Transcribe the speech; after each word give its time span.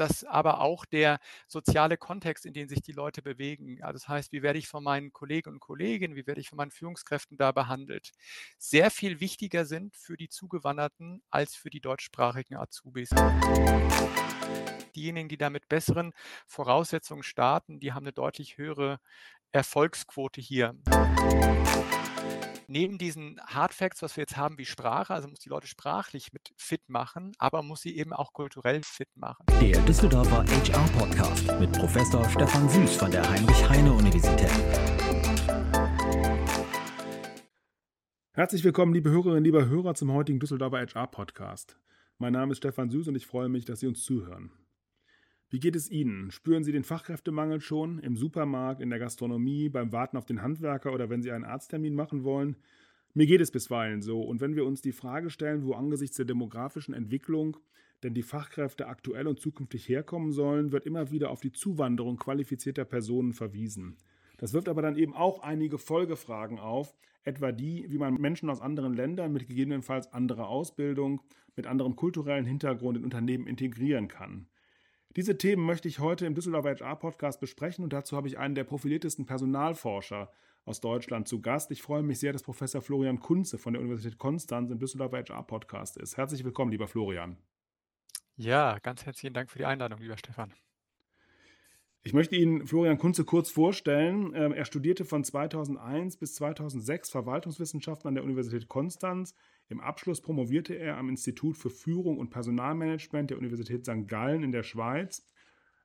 das 0.00 0.24
aber 0.24 0.60
auch 0.60 0.84
der 0.84 1.20
soziale 1.46 1.96
Kontext, 1.96 2.46
in 2.46 2.54
den 2.54 2.68
sich 2.68 2.80
die 2.82 2.92
Leute 2.92 3.22
bewegen. 3.22 3.82
Also 3.82 3.92
das 3.92 4.08
heißt, 4.08 4.32
wie 4.32 4.42
werde 4.42 4.58
ich 4.58 4.66
von 4.66 4.82
meinen 4.82 5.12
Kollegen 5.12 5.50
und 5.50 5.60
Kolleginnen, 5.60 6.16
wie 6.16 6.26
werde 6.26 6.40
ich 6.40 6.48
von 6.48 6.56
meinen 6.56 6.70
Führungskräften 6.70 7.36
da 7.36 7.52
behandelt, 7.52 8.12
sehr 8.58 8.90
viel 8.90 9.20
wichtiger 9.20 9.64
sind 9.64 9.94
für 9.94 10.16
die 10.16 10.28
Zugewanderten 10.28 11.22
als 11.30 11.54
für 11.54 11.70
die 11.70 11.80
deutschsprachigen 11.80 12.56
Azubis. 12.56 13.10
Diejenigen, 14.96 15.28
die 15.28 15.38
da 15.38 15.50
mit 15.50 15.68
besseren 15.68 16.12
Voraussetzungen 16.46 17.22
starten, 17.22 17.78
die 17.78 17.92
haben 17.92 18.04
eine 18.04 18.12
deutlich 18.12 18.58
höhere 18.58 18.98
Erfolgsquote 19.52 20.40
hier 20.40 20.74
neben 22.70 22.98
diesen 22.98 23.40
Hard 23.40 23.74
Facts, 23.74 24.00
was 24.00 24.16
wir 24.16 24.22
jetzt 24.22 24.36
haben, 24.36 24.56
wie 24.56 24.64
Sprache, 24.64 25.12
also 25.12 25.28
muss 25.28 25.40
die 25.40 25.48
Leute 25.48 25.66
sprachlich 25.66 26.32
mit 26.32 26.52
fit 26.56 26.88
machen, 26.88 27.32
aber 27.38 27.62
muss 27.62 27.80
sie 27.80 27.96
eben 27.96 28.12
auch 28.12 28.32
kulturell 28.32 28.82
fit 28.84 29.08
machen. 29.16 29.44
Der 29.60 29.76
Düsseldorfer 29.82 30.44
HR 30.44 30.86
Podcast 30.96 31.46
mit 31.58 31.72
Professor 31.72 32.24
Stefan 32.30 32.68
Süß 32.68 32.96
von 32.96 33.10
der 33.10 33.28
Heinrich-Heine-Universität. 33.28 34.50
Herzlich 38.32 38.62
willkommen, 38.62 38.94
liebe 38.94 39.10
Hörerinnen, 39.10 39.42
liebe 39.42 39.68
Hörer, 39.68 39.94
zum 39.94 40.12
heutigen 40.12 40.38
Düsseldorfer 40.38 40.86
HR 40.86 41.08
Podcast. 41.08 41.76
Mein 42.18 42.34
Name 42.34 42.52
ist 42.52 42.58
Stefan 42.58 42.88
Süß 42.88 43.08
und 43.08 43.16
ich 43.16 43.26
freue 43.26 43.48
mich, 43.48 43.64
dass 43.64 43.80
Sie 43.80 43.88
uns 43.88 44.04
zuhören. 44.04 44.52
Wie 45.52 45.58
geht 45.58 45.74
es 45.74 45.90
Ihnen? 45.90 46.30
Spüren 46.30 46.62
Sie 46.62 46.70
den 46.70 46.84
Fachkräftemangel 46.84 47.60
schon 47.60 47.98
im 47.98 48.16
Supermarkt, 48.16 48.80
in 48.80 48.88
der 48.88 49.00
Gastronomie, 49.00 49.68
beim 49.68 49.90
Warten 49.90 50.16
auf 50.16 50.24
den 50.24 50.42
Handwerker 50.42 50.92
oder 50.92 51.10
wenn 51.10 51.22
Sie 51.22 51.32
einen 51.32 51.44
Arzttermin 51.44 51.92
machen 51.92 52.22
wollen? 52.22 52.54
Mir 53.14 53.26
geht 53.26 53.40
es 53.40 53.50
bisweilen 53.50 54.00
so. 54.00 54.20
Und 54.20 54.40
wenn 54.40 54.54
wir 54.54 54.64
uns 54.64 54.80
die 54.80 54.92
Frage 54.92 55.28
stellen, 55.28 55.64
wo 55.64 55.72
angesichts 55.72 56.16
der 56.16 56.26
demografischen 56.26 56.94
Entwicklung 56.94 57.56
denn 58.04 58.14
die 58.14 58.22
Fachkräfte 58.22 58.86
aktuell 58.86 59.26
und 59.26 59.40
zukünftig 59.40 59.88
herkommen 59.88 60.30
sollen, 60.30 60.70
wird 60.70 60.86
immer 60.86 61.10
wieder 61.10 61.30
auf 61.30 61.40
die 61.40 61.50
Zuwanderung 61.50 62.16
qualifizierter 62.16 62.84
Personen 62.84 63.32
verwiesen. 63.32 63.96
Das 64.38 64.52
wirft 64.52 64.68
aber 64.68 64.82
dann 64.82 64.96
eben 64.96 65.14
auch 65.14 65.42
einige 65.42 65.78
Folgefragen 65.78 66.60
auf, 66.60 66.94
etwa 67.24 67.50
die, 67.50 67.86
wie 67.88 67.98
man 67.98 68.14
Menschen 68.14 68.48
aus 68.50 68.60
anderen 68.60 68.94
Ländern 68.94 69.32
mit 69.32 69.48
gegebenenfalls 69.48 70.12
anderer 70.12 70.48
Ausbildung, 70.48 71.20
mit 71.56 71.66
anderem 71.66 71.96
kulturellen 71.96 72.46
Hintergrund 72.46 72.96
in 72.96 73.04
Unternehmen 73.04 73.48
integrieren 73.48 74.06
kann. 74.06 74.46
Diese 75.16 75.36
Themen 75.36 75.66
möchte 75.66 75.88
ich 75.88 75.98
heute 75.98 76.24
im 76.24 76.36
Düsseldorfer 76.36 76.76
HR-Podcast 76.76 77.40
besprechen 77.40 77.82
und 77.82 77.92
dazu 77.92 78.16
habe 78.16 78.28
ich 78.28 78.38
einen 78.38 78.54
der 78.54 78.62
profiliertesten 78.62 79.26
Personalforscher 79.26 80.30
aus 80.64 80.80
Deutschland 80.80 81.26
zu 81.26 81.40
Gast. 81.40 81.72
Ich 81.72 81.82
freue 81.82 82.04
mich 82.04 82.20
sehr, 82.20 82.32
dass 82.32 82.44
Professor 82.44 82.80
Florian 82.80 83.18
Kunze 83.18 83.58
von 83.58 83.72
der 83.72 83.82
Universität 83.82 84.18
Konstanz 84.18 84.70
im 84.70 84.78
Düsseldorfer 84.78 85.18
HR-Podcast 85.18 85.96
ist. 85.96 86.16
Herzlich 86.16 86.44
willkommen, 86.44 86.70
lieber 86.70 86.86
Florian. 86.86 87.38
Ja, 88.36 88.78
ganz 88.78 89.04
herzlichen 89.04 89.34
Dank 89.34 89.50
für 89.50 89.58
die 89.58 89.64
Einladung, 89.64 89.98
lieber 89.98 90.16
Stefan. 90.16 90.54
Ich 92.02 92.14
möchte 92.14 92.36
Ihnen 92.36 92.68
Florian 92.68 92.96
Kunze 92.96 93.24
kurz 93.24 93.50
vorstellen. 93.50 94.32
Ähm, 94.36 94.52
er 94.52 94.64
studierte 94.64 95.04
von 95.04 95.24
2001 95.24 96.18
bis 96.18 96.36
2006 96.36 97.10
Verwaltungswissenschaften 97.10 98.06
an 98.06 98.14
der 98.14 98.22
Universität 98.22 98.68
Konstanz. 98.68 99.34
Im 99.70 99.80
Abschluss 99.80 100.20
promovierte 100.20 100.74
er 100.74 100.98
am 100.98 101.08
Institut 101.08 101.56
für 101.56 101.70
Führung 101.70 102.18
und 102.18 102.30
Personalmanagement 102.30 103.30
der 103.30 103.38
Universität 103.38 103.86
St. 103.86 104.08
Gallen 104.08 104.42
in 104.42 104.50
der 104.50 104.64
Schweiz. 104.64 105.24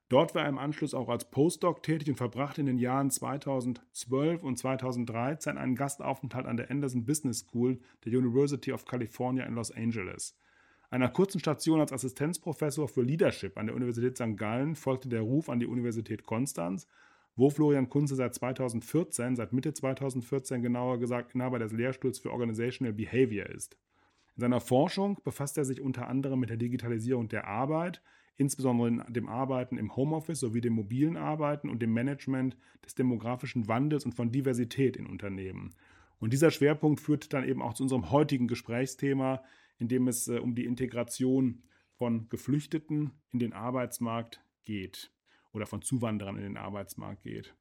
Dort 0.08 0.34
war 0.34 0.42
er 0.42 0.48
im 0.48 0.58
Anschluss 0.58 0.92
auch 0.92 1.08
als 1.08 1.30
Postdoc 1.30 1.84
tätig 1.84 2.08
und 2.08 2.16
verbrachte 2.16 2.60
in 2.60 2.66
den 2.66 2.78
Jahren 2.78 3.12
2012 3.12 4.42
und 4.42 4.58
2013 4.58 5.56
einen 5.56 5.76
Gastaufenthalt 5.76 6.46
an 6.46 6.56
der 6.56 6.68
Anderson 6.68 7.06
Business 7.06 7.38
School 7.38 7.78
der 8.04 8.18
University 8.18 8.72
of 8.72 8.86
California 8.86 9.44
in 9.44 9.54
Los 9.54 9.70
Angeles. 9.70 10.36
Einer 10.90 11.08
kurzen 11.08 11.38
Station 11.38 11.80
als 11.80 11.92
Assistenzprofessor 11.92 12.88
für 12.88 13.02
Leadership 13.02 13.56
an 13.56 13.66
der 13.66 13.76
Universität 13.76 14.16
St. 14.16 14.36
Gallen 14.36 14.74
folgte 14.74 15.08
der 15.08 15.20
Ruf 15.20 15.48
an 15.48 15.60
die 15.60 15.66
Universität 15.66 16.24
Konstanz, 16.24 16.88
wo 17.36 17.50
Florian 17.50 17.90
Kunze 17.90 18.16
seit 18.16 18.34
2014, 18.34 19.36
seit 19.36 19.52
Mitte 19.52 19.74
2014 19.74 20.62
genauer 20.62 20.98
gesagt, 20.98 21.34
Inhaber 21.34 21.58
des 21.58 21.72
Lehrstuhls 21.72 22.18
für 22.18 22.32
Organizational 22.32 22.94
Behavior 22.94 23.46
ist. 23.46 23.76
In 24.36 24.40
seiner 24.40 24.60
Forschung 24.60 25.18
befasst 25.22 25.58
er 25.58 25.64
sich 25.64 25.80
unter 25.80 26.08
anderem 26.08 26.40
mit 26.40 26.50
der 26.50 26.56
Digitalisierung 26.56 27.28
der 27.28 27.46
Arbeit, 27.46 28.02
insbesondere 28.38 28.88
in 28.88 29.12
dem 29.12 29.28
Arbeiten 29.28 29.78
im 29.78 29.94
Homeoffice 29.96 30.40
sowie 30.40 30.60
dem 30.60 30.74
mobilen 30.74 31.16
Arbeiten 31.16 31.68
und 31.68 31.80
dem 31.80 31.92
Management 31.92 32.56
des 32.84 32.94
demografischen 32.94 33.68
Wandels 33.68 34.04
und 34.04 34.14
von 34.14 34.32
Diversität 34.32 34.96
in 34.96 35.06
Unternehmen. 35.06 35.74
Und 36.18 36.32
dieser 36.32 36.50
Schwerpunkt 36.50 37.00
führt 37.00 37.32
dann 37.34 37.44
eben 37.44 37.60
auch 37.60 37.74
zu 37.74 37.82
unserem 37.82 38.10
heutigen 38.10 38.48
Gesprächsthema, 38.48 39.42
in 39.78 39.88
dem 39.88 40.08
es 40.08 40.28
äh, 40.28 40.38
um 40.38 40.54
die 40.54 40.64
Integration 40.64 41.62
von 41.92 42.28
Geflüchteten 42.30 43.12
in 43.32 43.38
den 43.38 43.52
Arbeitsmarkt 43.52 44.42
geht 44.64 45.10
oder 45.56 45.66
von 45.66 45.82
Zuwanderern 45.82 46.36
in 46.36 46.42
den 46.42 46.56
Arbeitsmarkt 46.56 47.22
geht. 47.22 47.54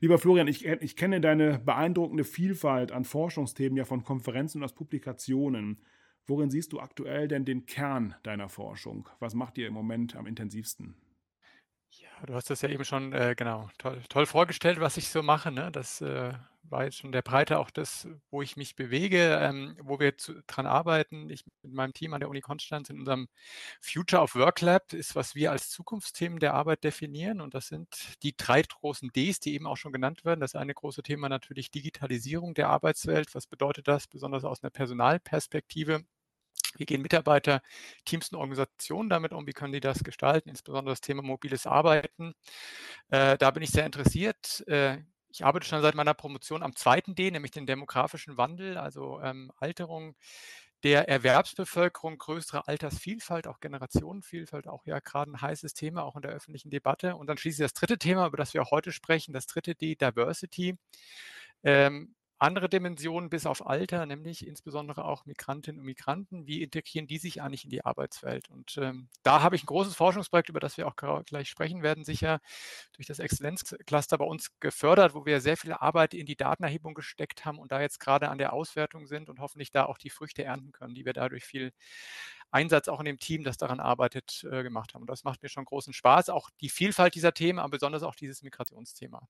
Lieber 0.00 0.18
Florian, 0.18 0.48
ich, 0.48 0.66
ich 0.66 0.96
kenne 0.96 1.20
deine 1.20 1.58
beeindruckende 1.58 2.24
Vielfalt 2.24 2.92
an 2.92 3.04
Forschungsthemen 3.04 3.76
ja 3.76 3.84
von 3.84 4.04
Konferenzen 4.04 4.58
und 4.58 4.64
aus 4.64 4.74
Publikationen. 4.74 5.82
Worin 6.26 6.50
siehst 6.50 6.72
du 6.72 6.80
aktuell 6.80 7.28
denn 7.28 7.44
den 7.44 7.66
Kern 7.66 8.14
deiner 8.22 8.48
Forschung? 8.48 9.08
Was 9.20 9.34
macht 9.34 9.56
ihr 9.58 9.68
im 9.68 9.74
Moment 9.74 10.16
am 10.16 10.26
intensivsten? 10.26 10.96
Ja, 11.90 12.26
du 12.26 12.34
hast 12.34 12.50
das 12.50 12.62
ja 12.62 12.68
eben 12.68 12.84
schon 12.84 13.12
äh, 13.12 13.34
genau 13.36 13.70
toll, 13.78 14.02
toll, 14.08 14.26
vorgestellt, 14.26 14.80
was 14.80 14.96
ich 14.96 15.08
so 15.08 15.22
mache. 15.22 15.50
Ne? 15.50 15.70
Das 15.72 16.00
äh, 16.00 16.34
war 16.70 16.84
jetzt 16.84 16.98
schon 16.98 17.12
der 17.12 17.22
Breite 17.22 17.58
auch 17.58 17.70
das, 17.70 18.08
wo 18.30 18.42
ich 18.42 18.56
mich 18.56 18.76
bewege, 18.76 19.38
ähm, 19.40 19.76
wo 19.82 19.98
wir 19.98 20.16
zu, 20.18 20.42
dran 20.46 20.66
arbeiten. 20.66 21.30
Ich 21.30 21.44
mit 21.62 21.72
meinem 21.72 21.92
Team 21.92 22.14
an 22.14 22.20
der 22.20 22.28
Uni 22.28 22.40
Konstanz 22.40 22.90
in 22.90 22.98
unserem 23.00 23.28
Future 23.80 24.22
of 24.22 24.34
Work 24.34 24.60
Lab 24.60 24.92
ist, 24.92 25.14
was 25.14 25.34
wir 25.34 25.50
als 25.52 25.70
Zukunftsthemen 25.70 26.38
der 26.38 26.54
Arbeit 26.54 26.84
definieren. 26.84 27.40
Und 27.40 27.54
das 27.54 27.68
sind 27.68 27.88
die 28.22 28.36
drei 28.36 28.62
großen 28.62 29.10
Ds, 29.10 29.40
die 29.40 29.54
eben 29.54 29.66
auch 29.66 29.76
schon 29.76 29.92
genannt 29.92 30.24
werden. 30.24 30.40
Das 30.40 30.54
eine 30.54 30.74
große 30.74 31.02
Thema 31.02 31.28
natürlich 31.28 31.70
Digitalisierung 31.70 32.54
der 32.54 32.68
Arbeitswelt. 32.68 33.34
Was 33.34 33.46
bedeutet 33.46 33.88
das, 33.88 34.06
besonders 34.06 34.44
aus 34.44 34.62
einer 34.62 34.70
Personalperspektive? 34.70 36.04
Wie 36.78 36.84
gehen 36.86 37.02
Mitarbeiter, 37.02 37.62
Teams 38.04 38.30
und 38.30 38.38
Organisationen 38.38 39.08
damit 39.08 39.32
um? 39.32 39.46
Wie 39.46 39.52
können 39.52 39.72
die 39.72 39.80
das 39.80 40.04
gestalten? 40.04 40.48
Insbesondere 40.48 40.92
das 40.92 41.00
Thema 41.00 41.22
mobiles 41.22 41.66
Arbeiten. 41.66 42.34
Äh, 43.08 43.38
da 43.38 43.50
bin 43.50 43.62
ich 43.62 43.70
sehr 43.70 43.86
interessiert. 43.86 44.66
Äh, 44.68 44.98
ich 45.36 45.44
arbeite 45.44 45.66
schon 45.66 45.82
seit 45.82 45.94
meiner 45.94 46.14
Promotion 46.14 46.62
am 46.62 46.74
zweiten 46.74 47.14
D, 47.14 47.30
nämlich 47.30 47.50
den 47.50 47.66
demografischen 47.66 48.38
Wandel, 48.38 48.78
also 48.78 49.20
ähm, 49.20 49.52
Alterung 49.58 50.16
der 50.82 51.08
Erwerbsbevölkerung, 51.10 52.16
größere 52.16 52.66
Altersvielfalt, 52.66 53.46
auch 53.46 53.60
Generationenvielfalt, 53.60 54.66
auch 54.66 54.86
ja 54.86 54.98
gerade 55.00 55.30
ein 55.32 55.40
heißes 55.42 55.74
Thema, 55.74 56.04
auch 56.04 56.16
in 56.16 56.22
der 56.22 56.30
öffentlichen 56.30 56.70
Debatte. 56.70 57.16
Und 57.16 57.26
dann 57.26 57.36
schließlich 57.36 57.64
das 57.64 57.74
dritte 57.74 57.98
Thema, 57.98 58.26
über 58.26 58.38
das 58.38 58.54
wir 58.54 58.62
auch 58.62 58.70
heute 58.70 58.92
sprechen, 58.92 59.34
das 59.34 59.46
dritte 59.46 59.74
D, 59.74 59.94
Diversity. 59.94 60.78
Ähm, 61.64 62.14
andere 62.38 62.68
Dimensionen 62.68 63.30
bis 63.30 63.46
auf 63.46 63.66
Alter, 63.66 64.04
nämlich 64.04 64.46
insbesondere 64.46 65.04
auch 65.04 65.24
Migrantinnen 65.24 65.80
und 65.80 65.86
Migranten. 65.86 66.46
Wie 66.46 66.62
integrieren 66.62 67.06
die 67.06 67.18
sich 67.18 67.40
eigentlich 67.40 67.64
in 67.64 67.70
die 67.70 67.84
Arbeitswelt? 67.84 68.50
Und 68.50 68.76
ähm, 68.78 69.08
da 69.22 69.42
habe 69.42 69.56
ich 69.56 69.62
ein 69.62 69.66
großes 69.66 69.94
Forschungsprojekt, 69.94 70.50
über 70.50 70.60
das 70.60 70.76
wir 70.76 70.86
auch 70.86 70.96
gleich 70.96 71.48
sprechen 71.48 71.82
werden, 71.82 72.04
sicher 72.04 72.40
durch 72.92 73.06
das 73.06 73.20
Exzellenzcluster 73.20 74.18
bei 74.18 74.24
uns 74.24 74.50
gefördert, 74.60 75.14
wo 75.14 75.24
wir 75.24 75.40
sehr 75.40 75.56
viel 75.56 75.72
Arbeit 75.72 76.12
in 76.12 76.26
die 76.26 76.36
Datenerhebung 76.36 76.94
gesteckt 76.94 77.44
haben 77.46 77.58
und 77.58 77.72
da 77.72 77.80
jetzt 77.80 78.00
gerade 78.00 78.28
an 78.28 78.38
der 78.38 78.52
Auswertung 78.52 79.06
sind 79.06 79.30
und 79.30 79.40
hoffentlich 79.40 79.70
da 79.70 79.86
auch 79.86 79.98
die 79.98 80.10
Früchte 80.10 80.44
ernten 80.44 80.72
können, 80.72 80.94
die 80.94 81.06
wir 81.06 81.14
dadurch 81.14 81.44
viel 81.44 81.72
Einsatz 82.50 82.88
auch 82.88 83.00
in 83.00 83.06
dem 83.06 83.18
Team, 83.18 83.44
das 83.44 83.56
daran 83.56 83.80
arbeitet, 83.80 84.44
äh, 84.50 84.62
gemacht 84.62 84.94
haben. 84.94 85.02
Und 85.02 85.10
das 85.10 85.24
macht 85.24 85.42
mir 85.42 85.48
schon 85.48 85.64
großen 85.64 85.92
Spaß, 85.92 86.28
auch 86.30 86.50
die 86.60 86.68
Vielfalt 86.68 87.14
dieser 87.14 87.32
Themen, 87.32 87.58
aber 87.58 87.70
besonders 87.70 88.02
auch 88.02 88.14
dieses 88.14 88.42
Migrationsthema. 88.42 89.26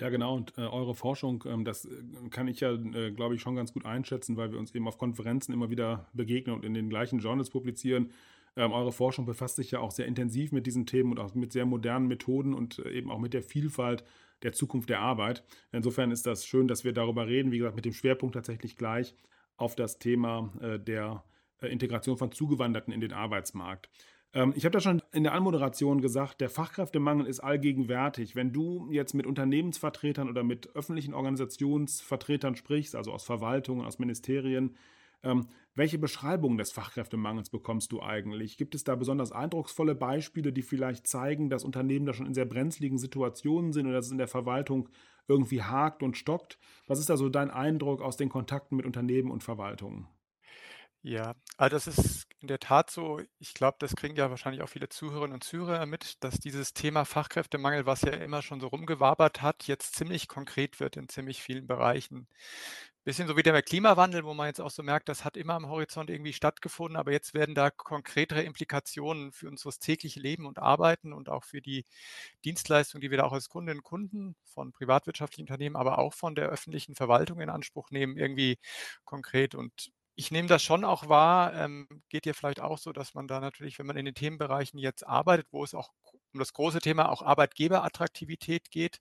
Ja, 0.00 0.08
genau. 0.08 0.34
Und 0.34 0.58
äh, 0.58 0.62
eure 0.62 0.94
Forschung, 0.94 1.44
ähm, 1.46 1.64
das 1.64 1.84
äh, 1.84 1.90
kann 2.30 2.48
ich 2.48 2.60
ja, 2.60 2.72
äh, 2.72 3.12
glaube 3.12 3.36
ich, 3.36 3.40
schon 3.40 3.54
ganz 3.54 3.72
gut 3.72 3.86
einschätzen, 3.86 4.36
weil 4.36 4.50
wir 4.50 4.58
uns 4.58 4.74
eben 4.74 4.88
auf 4.88 4.98
Konferenzen 4.98 5.52
immer 5.52 5.70
wieder 5.70 6.08
begegnen 6.12 6.56
und 6.56 6.64
in 6.64 6.74
den 6.74 6.88
gleichen 6.90 7.20
Journals 7.20 7.50
publizieren. 7.50 8.10
Ähm, 8.56 8.72
eure 8.72 8.92
Forschung 8.92 9.24
befasst 9.24 9.56
sich 9.56 9.70
ja 9.70 9.80
auch 9.80 9.92
sehr 9.92 10.06
intensiv 10.06 10.52
mit 10.52 10.66
diesen 10.66 10.86
Themen 10.86 11.12
und 11.12 11.20
auch 11.20 11.34
mit 11.34 11.52
sehr 11.52 11.66
modernen 11.66 12.08
Methoden 12.08 12.54
und 12.54 12.80
äh, 12.80 12.90
eben 12.90 13.10
auch 13.10 13.18
mit 13.20 13.34
der 13.34 13.42
Vielfalt 13.42 14.04
der 14.42 14.52
Zukunft 14.52 14.90
der 14.90 15.00
Arbeit. 15.00 15.44
Insofern 15.72 16.10
ist 16.10 16.26
das 16.26 16.44
schön, 16.44 16.66
dass 16.68 16.84
wir 16.84 16.92
darüber 16.92 17.26
reden. 17.26 17.52
Wie 17.52 17.58
gesagt, 17.58 17.76
mit 17.76 17.84
dem 17.84 17.92
Schwerpunkt 17.92 18.34
tatsächlich 18.34 18.76
gleich 18.76 19.14
auf 19.56 19.76
das 19.76 19.98
Thema 19.98 20.52
äh, 20.60 20.78
der 20.78 21.24
äh, 21.60 21.68
Integration 21.68 22.16
von 22.16 22.32
Zugewanderten 22.32 22.92
in 22.92 23.00
den 23.00 23.12
Arbeitsmarkt. 23.12 23.88
Ähm, 24.34 24.52
ich 24.56 24.64
habe 24.64 24.72
da 24.72 24.80
schon 24.80 25.00
in 25.12 25.22
der 25.22 25.32
Anmoderation 25.32 26.00
gesagt, 26.00 26.40
der 26.40 26.50
Fachkräftemangel 26.50 27.26
ist 27.26 27.40
allgegenwärtig. 27.40 28.34
Wenn 28.34 28.52
du 28.52 28.88
jetzt 28.90 29.14
mit 29.14 29.26
Unternehmensvertretern 29.26 30.28
oder 30.28 30.42
mit 30.42 30.74
öffentlichen 30.74 31.14
Organisationsvertretern 31.14 32.56
sprichst, 32.56 32.96
also 32.96 33.12
aus 33.12 33.24
Verwaltungen, 33.24 33.86
aus 33.86 33.98
Ministerien, 33.98 34.76
ähm, 35.22 35.46
welche 35.74 35.98
Beschreibung 35.98 36.58
des 36.58 36.70
Fachkräftemangels 36.72 37.48
bekommst 37.48 37.92
du 37.92 38.02
eigentlich? 38.02 38.58
Gibt 38.58 38.74
es 38.74 38.84
da 38.84 38.94
besonders 38.94 39.32
eindrucksvolle 39.32 39.94
Beispiele, 39.94 40.52
die 40.52 40.62
vielleicht 40.62 41.06
zeigen, 41.06 41.48
dass 41.48 41.64
Unternehmen 41.64 42.04
da 42.04 42.12
schon 42.12 42.26
in 42.26 42.34
sehr 42.34 42.44
brenzligen 42.44 42.98
Situationen 42.98 43.72
sind 43.72 43.86
oder 43.86 43.96
dass 43.96 44.06
es 44.06 44.12
in 44.12 44.18
der 44.18 44.28
Verwaltung 44.28 44.88
irgendwie 45.26 45.62
hakt 45.62 46.02
und 46.02 46.16
stockt? 46.16 46.58
Was 46.86 46.98
ist 46.98 47.08
da 47.08 47.16
so 47.16 47.28
dein 47.28 47.50
Eindruck 47.50 48.02
aus 48.02 48.16
den 48.16 48.28
Kontakten 48.28 48.76
mit 48.76 48.84
Unternehmen 48.84 49.30
und 49.30 49.42
Verwaltungen? 49.42 50.06
Ja, 51.06 51.34
also 51.58 51.76
das 51.76 51.86
ist 51.86 52.26
in 52.40 52.48
der 52.48 52.58
Tat 52.58 52.90
so. 52.90 53.20
Ich 53.38 53.52
glaube, 53.52 53.76
das 53.78 53.94
kriegen 53.94 54.16
ja 54.16 54.30
wahrscheinlich 54.30 54.62
auch 54.62 54.70
viele 54.70 54.88
Zuhörerinnen 54.88 55.34
und 55.34 55.44
Zuhörer 55.44 55.84
mit, 55.84 56.24
dass 56.24 56.38
dieses 56.40 56.72
Thema 56.72 57.04
Fachkräftemangel, 57.04 57.84
was 57.84 58.00
ja 58.02 58.12
immer 58.12 58.40
schon 58.40 58.58
so 58.58 58.68
rumgewabert 58.68 59.42
hat, 59.42 59.66
jetzt 59.66 59.96
ziemlich 59.96 60.28
konkret 60.28 60.80
wird 60.80 60.96
in 60.96 61.10
ziemlich 61.10 61.42
vielen 61.42 61.66
Bereichen. 61.66 62.26
Bisschen 63.04 63.28
so 63.28 63.36
wie 63.36 63.42
der 63.42 63.60
Klimawandel, 63.62 64.24
wo 64.24 64.32
man 64.32 64.46
jetzt 64.46 64.62
auch 64.62 64.70
so 64.70 64.82
merkt, 64.82 65.10
das 65.10 65.26
hat 65.26 65.36
immer 65.36 65.54
am 65.54 65.68
Horizont 65.68 66.08
irgendwie 66.08 66.32
stattgefunden, 66.32 66.96
aber 66.96 67.12
jetzt 67.12 67.34
werden 67.34 67.54
da 67.54 67.68
konkretere 67.70 68.42
Implikationen 68.42 69.30
für 69.32 69.48
unseres 69.48 69.78
tägliche 69.78 70.20
Leben 70.20 70.46
und 70.46 70.58
Arbeiten 70.58 71.12
und 71.12 71.28
auch 71.28 71.44
für 71.44 71.60
die 71.60 71.84
Dienstleistungen, 72.44 73.02
die 73.02 73.10
wir 73.10 73.18
da 73.18 73.24
auch 73.24 73.32
als 73.32 73.48
Kundinnen 73.50 73.80
und 73.80 73.84
Kunden 73.84 74.36
von 74.44 74.72
privatwirtschaftlichen 74.72 75.44
Unternehmen, 75.44 75.76
aber 75.76 75.98
auch 75.98 76.14
von 76.14 76.34
der 76.34 76.48
öffentlichen 76.48 76.94
Verwaltung 76.94 77.40
in 77.40 77.50
Anspruch 77.50 77.90
nehmen, 77.90 78.16
irgendwie 78.16 78.58
konkret. 79.04 79.54
Und 79.54 79.90
ich 80.16 80.30
nehme 80.30 80.48
das 80.48 80.62
schon 80.62 80.84
auch 80.84 81.08
wahr, 81.08 81.54
ähm, 81.54 81.88
geht 82.08 82.24
dir 82.24 82.34
vielleicht 82.34 82.60
auch 82.60 82.78
so, 82.78 82.92
dass 82.92 83.14
man 83.14 83.26
da 83.26 83.40
natürlich, 83.40 83.78
wenn 83.78 83.86
man 83.86 83.96
in 83.96 84.04
den 84.04 84.14
Themenbereichen 84.14 84.78
jetzt 84.78 85.06
arbeitet, 85.06 85.48
wo 85.50 85.64
es 85.64 85.74
auch 85.74 85.90
um 86.32 86.40
das 86.40 86.52
große 86.52 86.80
Thema 86.80 87.10
auch 87.10 87.22
Arbeitgeberattraktivität 87.22 88.70
geht, 88.70 89.00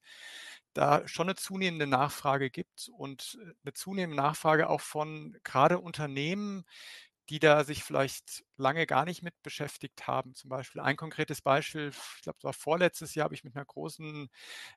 da 0.73 1.07
schon 1.07 1.27
eine 1.27 1.35
zunehmende 1.35 1.87
Nachfrage 1.87 2.49
gibt 2.49 2.89
und 2.97 3.37
äh, 3.41 3.53
eine 3.63 3.73
zunehmende 3.73 4.21
Nachfrage 4.21 4.69
auch 4.69 4.81
von 4.81 5.37
gerade 5.43 5.79
Unternehmen, 5.79 6.63
die 7.29 7.39
da 7.39 7.63
sich 7.63 7.83
vielleicht 7.83 8.43
lange 8.57 8.85
gar 8.85 9.05
nicht 9.05 9.23
mit 9.23 9.33
beschäftigt 9.43 10.07
haben. 10.07 10.35
Zum 10.35 10.49
Beispiel 10.49 10.81
ein 10.81 10.95
konkretes 10.97 11.41
Beispiel, 11.41 11.89
ich 11.89 12.21
glaube, 12.21 12.37
das 12.39 12.43
war 12.43 12.53
vorletztes 12.53 13.15
Jahr, 13.15 13.25
habe 13.25 13.35
ich 13.35 13.43
mit 13.43 13.55
einer 13.55 13.65
großen 13.65 14.29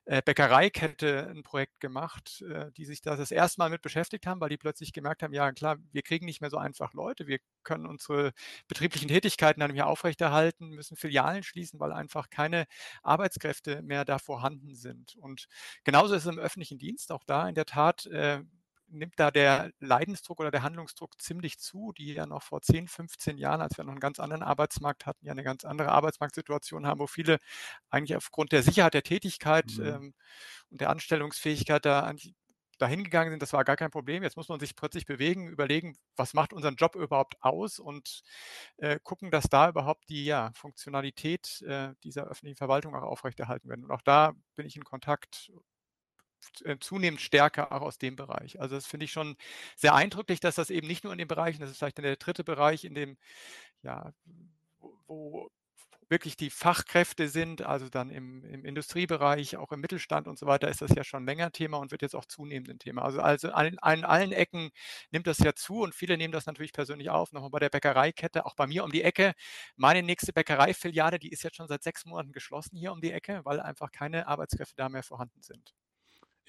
äh, 0.05 0.21
Bäckereikette 0.21 1.27
ein 1.29 1.43
Projekt 1.43 1.79
gemacht, 1.79 2.41
äh, 2.49 2.71
die 2.73 2.85
sich 2.85 3.01
da 3.01 3.15
das 3.15 3.31
erste 3.31 3.59
Mal 3.59 3.69
mit 3.69 3.81
beschäftigt 3.81 4.25
haben, 4.27 4.41
weil 4.41 4.49
die 4.49 4.57
plötzlich 4.57 4.93
gemerkt 4.93 5.23
haben, 5.23 5.33
ja 5.33 5.51
klar, 5.51 5.77
wir 5.91 6.01
kriegen 6.01 6.25
nicht 6.25 6.41
mehr 6.41 6.49
so 6.49 6.57
einfach 6.57 6.93
Leute, 6.93 7.27
wir 7.27 7.39
können 7.63 7.85
unsere 7.85 8.33
betrieblichen 8.67 9.07
Tätigkeiten 9.09 9.59
dann 9.59 9.73
mehr 9.73 9.87
aufrechterhalten, 9.87 10.69
müssen 10.69 10.97
Filialen 10.97 11.43
schließen, 11.43 11.79
weil 11.79 11.91
einfach 11.91 12.29
keine 12.29 12.65
Arbeitskräfte 13.03 13.81
mehr 13.81 14.05
da 14.05 14.19
vorhanden 14.19 14.75
sind. 14.75 15.15
Und 15.17 15.47
genauso 15.83 16.15
ist 16.15 16.25
es 16.25 16.31
im 16.31 16.39
öffentlichen 16.39 16.79
Dienst, 16.79 17.11
auch 17.11 17.23
da 17.25 17.47
in 17.49 17.55
der 17.55 17.65
Tat 17.65 18.05
äh, 18.07 18.41
nimmt 18.87 19.19
da 19.19 19.31
der 19.31 19.71
Leidensdruck 19.79 20.39
oder 20.39 20.51
der 20.51 20.63
Handlungsdruck 20.63 21.19
ziemlich 21.21 21.59
zu, 21.59 21.93
die 21.97 22.13
ja 22.13 22.25
noch 22.25 22.43
vor 22.43 22.61
10, 22.61 22.87
15 22.87 23.37
Jahren, 23.37 23.61
als 23.61 23.77
wir 23.77 23.83
noch 23.83 23.91
einen 23.91 23.99
ganz 23.99 24.19
anderen 24.19 24.43
Arbeitsmarkt 24.43 25.05
hatten, 25.05 25.25
ja 25.25 25.31
eine 25.31 25.43
ganz 25.43 25.65
andere 25.65 25.91
Arbeitsmarktsituation 25.91 26.85
haben, 26.85 26.99
wo 26.99 27.07
viele 27.07 27.39
eigentlich 27.89 28.15
aufgrund 28.15 28.51
der 28.51 28.63
Sicherheit 28.63 28.93
der 28.93 29.03
Tätigkeit 29.03 29.71
mhm. 29.77 29.85
ähm, 29.85 30.13
und 30.69 30.81
der 30.81 30.89
Anstellungsfähigkeit 30.89 31.85
da 31.85 32.13
dahin 32.77 33.03
gegangen 33.03 33.31
sind, 33.31 33.41
das 33.41 33.53
war 33.53 33.63
gar 33.63 33.75
kein 33.75 33.91
Problem. 33.91 34.23
Jetzt 34.23 34.37
muss 34.37 34.49
man 34.49 34.59
sich 34.59 34.75
plötzlich 34.75 35.05
bewegen, 35.05 35.47
überlegen, 35.47 35.97
was 36.15 36.33
macht 36.33 36.53
unseren 36.53 36.75
Job 36.75 36.95
überhaupt 36.95 37.35
aus 37.41 37.79
und 37.79 38.21
äh, 38.77 38.99
gucken, 39.01 39.31
dass 39.31 39.49
da 39.49 39.69
überhaupt 39.69 40.09
die 40.09 40.25
ja, 40.25 40.51
Funktionalität 40.53 41.61
äh, 41.63 41.93
dieser 42.03 42.25
öffentlichen 42.25 42.57
Verwaltung 42.57 42.95
auch 42.95 43.03
aufrechterhalten 43.03 43.69
werden. 43.69 43.85
Und 43.85 43.91
auch 43.91 44.01
da 44.01 44.33
bin 44.55 44.65
ich 44.65 44.75
in 44.75 44.83
Kontakt 44.83 45.51
zunehmend 46.79 47.21
stärker 47.21 47.71
auch 47.71 47.81
aus 47.81 47.97
dem 47.97 48.15
Bereich. 48.15 48.59
Also 48.59 48.75
das 48.75 48.87
finde 48.87 49.05
ich 49.05 49.11
schon 49.11 49.37
sehr 49.75 49.95
eindrücklich, 49.95 50.39
dass 50.39 50.55
das 50.55 50.69
eben 50.69 50.87
nicht 50.87 51.03
nur 51.03 51.13
in 51.13 51.19
den 51.19 51.27
Bereichen, 51.27 51.61
das 51.61 51.71
ist 51.71 51.77
vielleicht 51.79 51.97
der 51.97 52.15
dritte 52.17 52.43
Bereich, 52.43 52.83
in 52.85 52.95
dem, 52.95 53.17
ja, 53.83 54.13
wo, 54.79 54.93
wo 55.07 55.51
wirklich 56.09 56.37
die 56.37 56.49
Fachkräfte 56.49 57.27
sind, 57.27 57.61
also 57.63 57.89
dann 57.89 58.09
im, 58.09 58.43
im, 58.45 58.65
Industriebereich, 58.65 59.57
auch 59.57 59.71
im 59.71 59.81
Mittelstand 59.81 60.27
und 60.27 60.39
so 60.39 60.45
weiter, 60.45 60.69
ist 60.69 60.81
das 60.81 60.91
ja 60.95 61.03
schon 61.03 61.25
länger 61.25 61.51
Thema 61.51 61.77
und 61.77 61.91
wird 61.91 62.01
jetzt 62.01 62.15
auch 62.15 62.25
zunehmend 62.25 62.69
ein 62.69 62.79
Thema. 62.79 63.03
Also, 63.03 63.21
also 63.21 63.51
an, 63.51 63.77
an 63.79 64.03
allen 64.03 64.31
Ecken 64.31 64.71
nimmt 65.11 65.27
das 65.27 65.39
ja 65.39 65.53
zu 65.53 65.81
und 65.81 65.93
viele 65.95 66.17
nehmen 66.17 66.31
das 66.31 66.45
natürlich 66.45 66.73
persönlich 66.73 67.09
auf. 67.09 67.33
Nochmal 67.33 67.49
bei 67.49 67.59
der 67.59 67.69
Bäckereikette, 67.69 68.45
auch 68.45 68.55
bei 68.55 68.67
mir 68.67 68.83
um 68.83 68.91
die 68.91 69.03
Ecke. 69.03 69.33
Meine 69.75 70.03
nächste 70.03 70.33
Bäckereifiliale, 70.33 71.19
die 71.19 71.29
ist 71.29 71.43
jetzt 71.43 71.57
schon 71.57 71.67
seit 71.67 71.83
sechs 71.83 72.05
Monaten 72.05 72.31
geschlossen 72.31 72.77
hier 72.77 72.91
um 72.91 73.01
die 73.01 73.11
Ecke, 73.11 73.41
weil 73.43 73.59
einfach 73.59 73.91
keine 73.91 74.27
Arbeitskräfte 74.27 74.75
da 74.77 74.89
mehr 74.89 75.03
vorhanden 75.03 75.41
sind. 75.41 75.73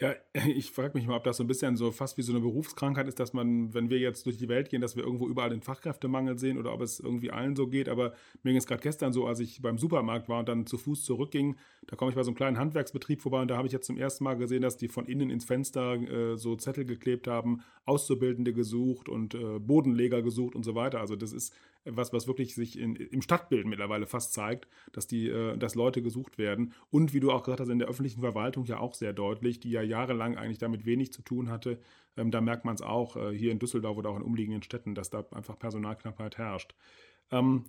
Ja, 0.01 0.15
ich 0.47 0.71
frage 0.71 0.97
mich 0.97 1.07
mal, 1.09 1.17
ob 1.17 1.25
das 1.25 1.39
so 1.39 1.45
ein 1.45 1.49
bisschen 1.49 1.77
so 1.77 1.91
fast 1.91 2.17
wie 2.19 2.23
so 2.23 2.33
eine 2.33 2.41
Berufskrankheit 2.41 3.09
ist, 3.09 3.19
dass 3.19 3.33
man, 3.33 3.75
wenn 3.75 3.91
wir 3.91 3.99
jetzt 3.99 4.27
durch 4.27 4.37
die 4.39 4.49
Welt 4.49 4.71
gehen, 4.71 4.81
dass 4.81 4.95
wir 4.95 5.03
irgendwo 5.03 5.29
überall 5.29 5.51
den 5.51 5.61
Fachkräftemangel 5.63 6.39
sehen 6.39 6.57
oder 6.57 6.73
ob 6.73 6.83
es 6.83 7.01
irgendwie 7.01 7.33
allen 7.33 7.57
so 7.57 7.67
geht. 7.67 7.89
Aber 7.89 8.13
mir 8.45 8.53
ging 8.53 8.59
es 8.59 8.67
gerade 8.67 8.83
gestern 8.83 9.13
so, 9.13 9.27
als 9.27 9.41
ich 9.41 9.61
beim 9.61 9.77
Supermarkt 9.79 10.29
war 10.29 10.39
und 10.41 10.49
dann 10.49 10.67
zu 10.67 10.79
Fuß 10.79 11.05
zurückging, 11.05 11.57
da 11.89 11.97
komme 11.97 12.11
ich 12.11 12.15
bei 12.15 12.23
so 12.23 12.31
einem 12.31 12.37
kleinen 12.37 12.59
Handwerksbetrieb 12.59 13.21
vorbei 13.23 13.43
und 13.43 13.49
da 13.49 13.57
habe 13.57 13.67
ich 13.67 13.73
jetzt 13.73 13.87
zum 13.87 13.97
ersten 13.97 14.23
Mal 14.25 14.35
gesehen, 14.37 14.63
dass 14.63 14.77
die 14.77 14.89
von 14.89 15.07
innen 15.07 15.31
ins 15.31 15.45
Fenster 15.45 15.95
äh, 15.95 16.37
so 16.37 16.55
Zettel 16.55 16.85
geklebt 16.85 17.27
haben, 17.27 17.63
Auszubildende 17.85 18.53
gesucht 18.53 19.09
und 19.09 19.35
äh, 19.35 19.59
Bodenleger 19.59 20.23
gesucht 20.23 20.55
und 20.55 20.65
so 20.65 20.75
weiter. 20.77 21.01
Also 21.01 21.17
das 21.17 21.33
ist 21.33 21.53
was, 21.91 22.13
was 22.13 22.27
wirklich 22.27 22.55
sich 22.55 22.79
in, 22.79 22.97
im 22.97 23.23
Stadtbild 23.23 23.67
mittlerweile 23.67 24.07
fast 24.07 24.33
zeigt, 24.33 24.69
dass, 24.93 25.07
die, 25.07 25.29
äh, 25.29 25.57
dass 25.57 25.75
Leute 25.75 26.03
gesucht 26.03 26.39
werden. 26.39 26.73
Und 26.91 27.13
wie 27.15 27.21
du 27.21 27.31
auch 27.31 27.43
gesagt 27.43 27.61
hast, 27.61 27.69
in 27.69 27.79
der 27.79 27.89
öffentlichen 27.89 28.21
Verwaltung 28.21 28.65
ja 28.65 28.79
auch 28.79 28.95
sehr 28.95 29.13
deutlich, 29.13 29.61
die 29.61 29.71
ja 29.71 29.83
jahrelang 29.83 30.37
eigentlich 30.37 30.59
damit 30.59 30.85
wenig 30.87 31.13
zu 31.13 31.23
tun 31.23 31.51
hatte. 31.51 31.79
Ähm, 32.17 32.31
da 32.31 32.41
merkt 32.41 32.65
man 32.65 32.75
es 32.75 32.83
auch 32.83 33.17
äh, 33.17 33.31
hier 33.37 33.53
in 33.53 33.59
Düsseldorf 33.59 33.97
oder 33.97 34.11
auch 34.11 34.17
in 34.17 34.23
umliegenden 34.23 34.63
Städten, 34.63 34.95
dass 34.95 35.11
da 35.11 35.25
einfach 35.33 35.59
Personalknappheit 35.59 36.39
herrscht. 36.39 36.75
Ähm, 37.31 37.65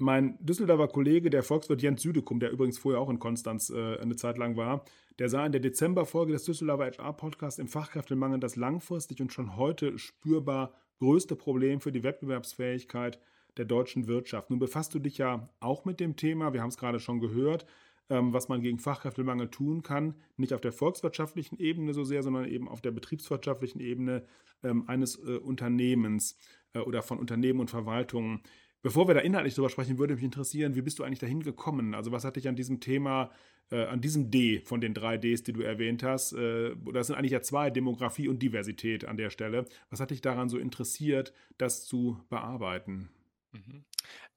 mein 0.00 0.38
Düsseldorfer 0.40 0.88
Kollege, 0.88 1.28
der 1.28 1.42
Volkswirt 1.42 1.82
Jens 1.82 2.02
Südekum, 2.02 2.40
der 2.40 2.50
übrigens 2.50 2.78
vorher 2.78 3.00
auch 3.00 3.10
in 3.10 3.18
Konstanz 3.18 3.70
äh, 3.70 3.98
eine 3.98 4.16
Zeit 4.16 4.38
lang 4.38 4.56
war, 4.56 4.84
der 5.18 5.28
sah 5.28 5.44
in 5.44 5.52
der 5.52 5.60
Dezemberfolge 5.60 6.32
des 6.32 6.44
Düsseldorfer 6.44 6.86
HR-Podcasts 6.86 7.58
im 7.58 7.68
Fachkräftemangel 7.68 8.40
das 8.40 8.56
langfristig 8.56 9.20
und 9.20 9.32
schon 9.32 9.56
heute 9.56 9.98
spürbar 9.98 10.72
größte 11.00 11.36
Problem 11.36 11.80
für 11.80 11.92
die 11.92 12.02
Wettbewerbsfähigkeit 12.02 13.18
der 13.56 13.64
deutschen 13.64 14.06
Wirtschaft. 14.06 14.50
Nun 14.50 14.58
befasst 14.58 14.94
du 14.94 14.98
dich 14.98 15.18
ja 15.18 15.48
auch 15.60 15.84
mit 15.84 16.00
dem 16.00 16.16
Thema, 16.16 16.52
wir 16.52 16.62
haben 16.62 16.68
es 16.68 16.78
gerade 16.78 17.00
schon 17.00 17.20
gehört, 17.20 17.66
ähm, 18.10 18.32
was 18.32 18.48
man 18.48 18.60
gegen 18.60 18.78
Fachkräftemangel 18.78 19.48
tun 19.48 19.82
kann, 19.82 20.14
nicht 20.36 20.52
auf 20.52 20.60
der 20.60 20.72
volkswirtschaftlichen 20.72 21.58
Ebene 21.58 21.94
so 21.94 22.04
sehr, 22.04 22.22
sondern 22.22 22.46
eben 22.46 22.68
auf 22.68 22.80
der 22.80 22.90
betriebswirtschaftlichen 22.90 23.80
Ebene 23.80 24.24
ähm, 24.62 24.88
eines 24.88 25.16
äh, 25.16 25.36
Unternehmens 25.36 26.36
äh, 26.74 26.80
oder 26.80 27.02
von 27.02 27.18
Unternehmen 27.18 27.60
und 27.60 27.70
Verwaltungen. 27.70 28.42
Bevor 28.82 29.08
wir 29.08 29.14
da 29.14 29.20
inhaltlich 29.20 29.54
drüber 29.54 29.68
sprechen, 29.68 29.98
würde 29.98 30.14
mich 30.14 30.24
interessieren, 30.24 30.74
wie 30.74 30.82
bist 30.82 30.98
du 30.98 31.04
eigentlich 31.04 31.18
dahin 31.18 31.42
gekommen? 31.42 31.94
Also 31.94 32.12
was 32.12 32.24
hat 32.24 32.36
dich 32.36 32.48
an 32.48 32.56
diesem 32.56 32.80
Thema, 32.80 33.30
äh, 33.70 33.84
an 33.84 34.00
diesem 34.00 34.30
D 34.30 34.60
von 34.60 34.80
den 34.80 34.94
drei 34.94 35.18
Ds, 35.18 35.42
die 35.42 35.52
du 35.52 35.60
erwähnt 35.60 36.02
hast, 36.02 36.32
äh, 36.32 36.74
das 36.92 37.08
sind 37.08 37.16
eigentlich 37.16 37.32
ja 37.32 37.42
zwei, 37.42 37.70
Demografie 37.70 38.28
und 38.28 38.42
Diversität 38.42 39.04
an 39.04 39.18
der 39.18 39.30
Stelle. 39.30 39.66
Was 39.90 40.00
hat 40.00 40.10
dich 40.10 40.22
daran 40.22 40.48
so 40.48 40.58
interessiert, 40.58 41.34
das 41.58 41.84
zu 41.86 42.20
bearbeiten? 42.30 43.10
Mhm. 43.52 43.84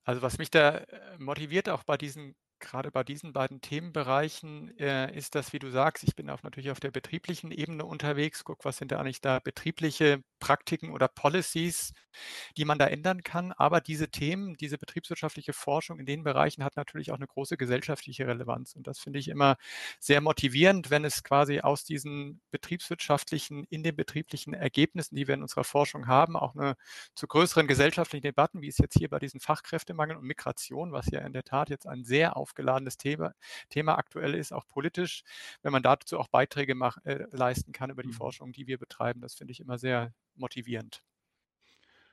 Also, 0.05 0.21
was 0.21 0.37
mich 0.37 0.51
da, 0.51 0.77
äh, 0.79 1.17
motiviert, 1.19 1.69
auch 1.69 1.83
bei 1.83 1.97
diesen 1.97 2.35
gerade 2.63 2.91
bei 2.91 3.03
diesen 3.03 3.33
beiden 3.33 3.61
Themenbereichen, 3.61 4.75
äh, 4.79 5.15
ist 5.15 5.35
das, 5.35 5.53
wie 5.53 5.59
du 5.59 5.69
sagst, 5.69 6.03
ich 6.03 6.15
bin 6.15 6.29
auch 6.29 6.41
natürlich 6.43 6.71
auf 6.71 6.79
der 6.79 6.91
betrieblichen 6.91 7.51
Ebene 7.51 7.85
unterwegs, 7.85 8.43
guck, 8.43 8.65
was 8.65 8.77
sind 8.77 8.91
da 8.91 8.99
eigentlich 8.99 9.21
da 9.21 9.39
betriebliche 9.39 10.23
Praktiken 10.39 10.91
oder 10.91 11.07
Policies, 11.07 11.93
die 12.57 12.65
man 12.65 12.77
da 12.77 12.87
ändern 12.87 13.23
kann. 13.23 13.51
Aber 13.53 13.81
diese 13.81 14.09
Themen, 14.09 14.55
diese 14.57 14.77
betriebswirtschaftliche 14.77 15.53
Forschung 15.53 15.99
in 15.99 16.05
den 16.05 16.23
Bereichen 16.23 16.63
hat 16.63 16.75
natürlich 16.75 17.11
auch 17.11 17.17
eine 17.17 17.27
große 17.27 17.57
gesellschaftliche 17.57 18.27
Relevanz. 18.27 18.75
Und 18.75 18.87
das 18.87 18.99
finde 18.99 19.19
ich 19.19 19.27
immer 19.29 19.57
sehr 19.99 20.21
motivierend, 20.21 20.89
wenn 20.89 21.05
es 21.05 21.23
quasi 21.23 21.59
aus 21.61 21.83
diesen 21.83 22.41
betriebswirtschaftlichen, 22.51 23.65
in 23.69 23.83
den 23.83 23.95
betrieblichen 23.95 24.53
Ergebnissen, 24.53 25.15
die 25.15 25.27
wir 25.27 25.35
in 25.35 25.43
unserer 25.43 25.63
Forschung 25.63 26.07
haben, 26.07 26.35
auch 26.35 26.55
eine 26.55 26.75
zu 27.15 27.27
größeren 27.27 27.67
gesellschaftlichen 27.67 28.23
Debatten, 28.23 28.61
wie 28.61 28.67
es 28.69 28.77
jetzt 28.77 28.97
hier 28.97 29.09
bei 29.09 29.19
diesen 29.19 29.39
Fachkräftemangel 29.39 30.17
und 30.17 30.25
Migration, 30.25 30.91
was 30.91 31.09
ja 31.11 31.21
in 31.21 31.33
der 31.33 31.43
Tat 31.43 31.69
jetzt 31.69 31.87
ein 31.87 32.03
sehr 32.03 32.37
auf 32.37 32.52
aufgeladenes 32.53 32.97
Thema, 32.97 33.33
Thema 33.69 33.97
aktuell 33.97 34.35
ist, 34.35 34.53
auch 34.53 34.67
politisch, 34.67 35.23
wenn 35.63 35.71
man 35.71 35.81
dazu 35.81 36.19
auch 36.19 36.27
Beiträge 36.27 36.75
mach, 36.75 36.97
äh, 37.03 37.25
leisten 37.31 37.71
kann 37.71 37.89
über 37.89 38.03
die 38.03 38.09
mhm. 38.09 38.13
Forschung, 38.13 38.51
die 38.51 38.67
wir 38.67 38.77
betreiben. 38.77 39.21
Das 39.21 39.35
finde 39.35 39.51
ich 39.51 39.59
immer 39.59 39.77
sehr 39.77 40.13
motivierend. 40.35 41.03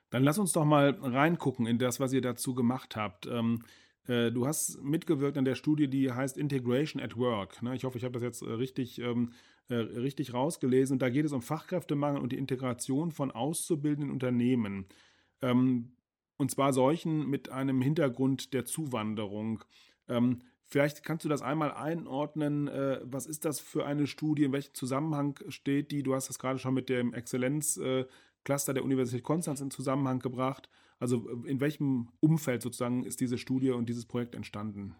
Dann 0.09 0.23
lass 0.23 0.39
uns 0.39 0.51
doch 0.51 0.65
mal 0.65 0.89
reingucken 0.99 1.67
in 1.67 1.77
das, 1.77 1.99
was 1.99 2.11
ihr 2.11 2.21
dazu 2.21 2.53
gemacht 2.53 2.95
habt. 2.95 3.27
Ähm, 3.27 3.63
äh, 4.07 4.31
du 4.31 4.45
hast 4.47 4.81
mitgewirkt 4.81 5.37
an 5.37 5.45
der 5.45 5.55
Studie, 5.55 5.87
die 5.87 6.11
heißt 6.11 6.37
Integration 6.37 7.01
at 7.01 7.15
Work. 7.15 7.61
Ne? 7.61 7.75
Ich 7.75 7.83
hoffe, 7.83 7.97
ich 7.97 8.03
habe 8.03 8.13
das 8.13 8.23
jetzt 8.23 8.41
äh, 8.41 8.51
richtig, 8.51 8.99
ähm, 8.99 9.31
äh, 9.69 9.75
richtig 9.75 10.33
rausgelesen. 10.33 10.95
Und 10.95 11.01
da 11.01 11.09
geht 11.09 11.25
es 11.25 11.31
um 11.31 11.41
Fachkräftemangel 11.41 12.21
und 12.21 12.33
die 12.33 12.37
Integration 12.37 13.11
von 13.11 13.31
auszubildenden 13.31 14.11
Unternehmen. 14.11 14.87
Ähm, 15.41 15.93
und 16.35 16.49
zwar 16.49 16.73
solchen 16.73 17.29
mit 17.29 17.49
einem 17.49 17.81
Hintergrund 17.81 18.53
der 18.53 18.65
Zuwanderung. 18.65 19.63
Ähm, 20.11 20.41
vielleicht 20.65 21.03
kannst 21.03 21.25
du 21.25 21.29
das 21.29 21.41
einmal 21.41 21.71
einordnen. 21.71 22.67
Äh, 22.67 22.99
was 23.03 23.25
ist 23.25 23.45
das 23.45 23.59
für 23.59 23.85
eine 23.85 24.07
Studie? 24.07 24.43
In 24.43 24.51
welchem 24.51 24.73
Zusammenhang 24.73 25.39
steht 25.47 25.91
die? 25.91 26.03
Du 26.03 26.13
hast 26.13 26.29
das 26.29 26.39
gerade 26.39 26.59
schon 26.59 26.73
mit 26.73 26.89
dem 26.89 27.13
Exzellenzcluster 27.13 28.73
der 28.73 28.83
Universität 28.83 29.23
Konstanz 29.23 29.61
in 29.61 29.71
Zusammenhang 29.71 30.19
gebracht. 30.19 30.69
Also 30.99 31.27
in 31.45 31.59
welchem 31.59 32.09
Umfeld 32.19 32.61
sozusagen 32.61 33.03
ist 33.03 33.21
diese 33.21 33.37
Studie 33.37 33.71
und 33.71 33.89
dieses 33.89 34.05
Projekt 34.05 34.35
entstanden? 34.35 34.95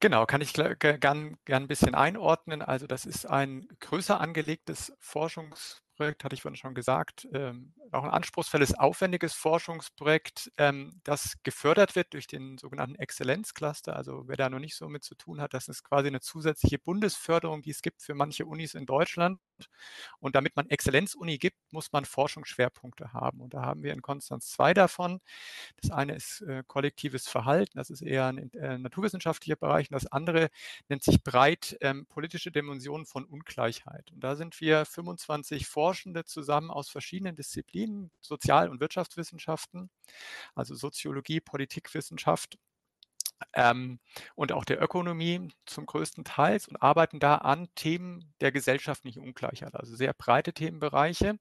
Genau, 0.00 0.26
kann 0.26 0.40
ich 0.40 0.52
gern, 0.52 0.98
gern 1.00 1.38
ein 1.46 1.68
bisschen 1.68 1.94
einordnen. 1.94 2.62
Also 2.62 2.86
das 2.86 3.06
ist 3.06 3.26
ein 3.26 3.68
größer 3.80 4.20
angelegtes 4.20 4.92
Forschungsprojekt 4.98 5.83
Forschungsprojekt, 5.94 6.24
hatte 6.24 6.34
ich 6.34 6.42
vorhin 6.42 6.56
schon 6.56 6.74
gesagt, 6.74 7.28
ähm, 7.32 7.72
auch 7.92 8.04
ein 8.04 8.10
anspruchsvolles, 8.10 8.74
aufwendiges 8.74 9.34
Forschungsprojekt, 9.34 10.50
ähm, 10.58 11.00
das 11.04 11.36
gefördert 11.42 11.94
wird 11.94 12.12
durch 12.12 12.26
den 12.26 12.58
sogenannten 12.58 12.96
Exzellenzcluster. 12.96 13.94
Also 13.94 14.24
wer 14.26 14.36
da 14.36 14.50
noch 14.50 14.58
nicht 14.58 14.76
so 14.76 14.88
mit 14.88 15.04
zu 15.04 15.14
tun 15.14 15.40
hat, 15.40 15.54
das 15.54 15.68
ist 15.68 15.84
quasi 15.84 16.08
eine 16.08 16.20
zusätzliche 16.20 16.78
Bundesförderung, 16.78 17.62
die 17.62 17.70
es 17.70 17.82
gibt 17.82 18.02
für 18.02 18.14
manche 18.14 18.46
Unis 18.46 18.74
in 18.74 18.86
Deutschland. 18.86 19.40
Und 20.18 20.34
damit 20.34 20.56
man 20.56 20.68
Exzellenzuni 20.68 21.38
gibt, 21.38 21.58
muss 21.72 21.92
man 21.92 22.04
Forschungsschwerpunkte 22.04 23.12
haben. 23.12 23.40
Und 23.40 23.54
da 23.54 23.62
haben 23.62 23.82
wir 23.84 23.92
in 23.92 24.02
Konstanz 24.02 24.50
zwei 24.50 24.74
davon. 24.74 25.20
Das 25.80 25.92
eine 25.92 26.14
ist 26.16 26.40
äh, 26.42 26.64
kollektives 26.66 27.28
Verhalten, 27.28 27.78
das 27.78 27.90
ist 27.90 28.02
eher 28.02 28.26
ein 28.26 28.52
äh, 28.54 28.78
naturwissenschaftlicher 28.78 29.56
Bereich. 29.56 29.90
Und 29.90 29.94
das 29.94 30.10
andere 30.10 30.48
nennt 30.88 31.04
sich 31.04 31.22
breit 31.22 31.76
ähm, 31.80 32.06
politische 32.06 32.50
Dimensionen 32.50 33.06
von 33.06 33.24
Ungleichheit. 33.24 34.10
Und 34.10 34.24
da 34.24 34.34
sind 34.34 34.60
wir 34.60 34.84
25 34.84 35.68
Forschende 35.84 36.24
zusammen 36.24 36.70
aus 36.70 36.88
verschiedenen 36.88 37.36
Disziplinen, 37.36 38.10
Sozial- 38.22 38.70
und 38.70 38.80
Wirtschaftswissenschaften, 38.80 39.90
also 40.54 40.74
Soziologie, 40.74 41.40
Politikwissenschaft 41.40 42.56
ähm, 43.52 43.98
und 44.34 44.52
auch 44.52 44.64
der 44.64 44.80
Ökonomie 44.80 45.50
zum 45.66 45.84
größten 45.84 46.24
Teil 46.24 46.58
und 46.68 46.80
arbeiten 46.80 47.20
da 47.20 47.34
an 47.36 47.68
Themen 47.74 48.32
der 48.40 48.50
gesellschaftlichen 48.50 49.20
Ungleichheit, 49.20 49.74
also 49.74 49.94
sehr 49.94 50.14
breite 50.14 50.54
Themenbereiche. 50.54 51.38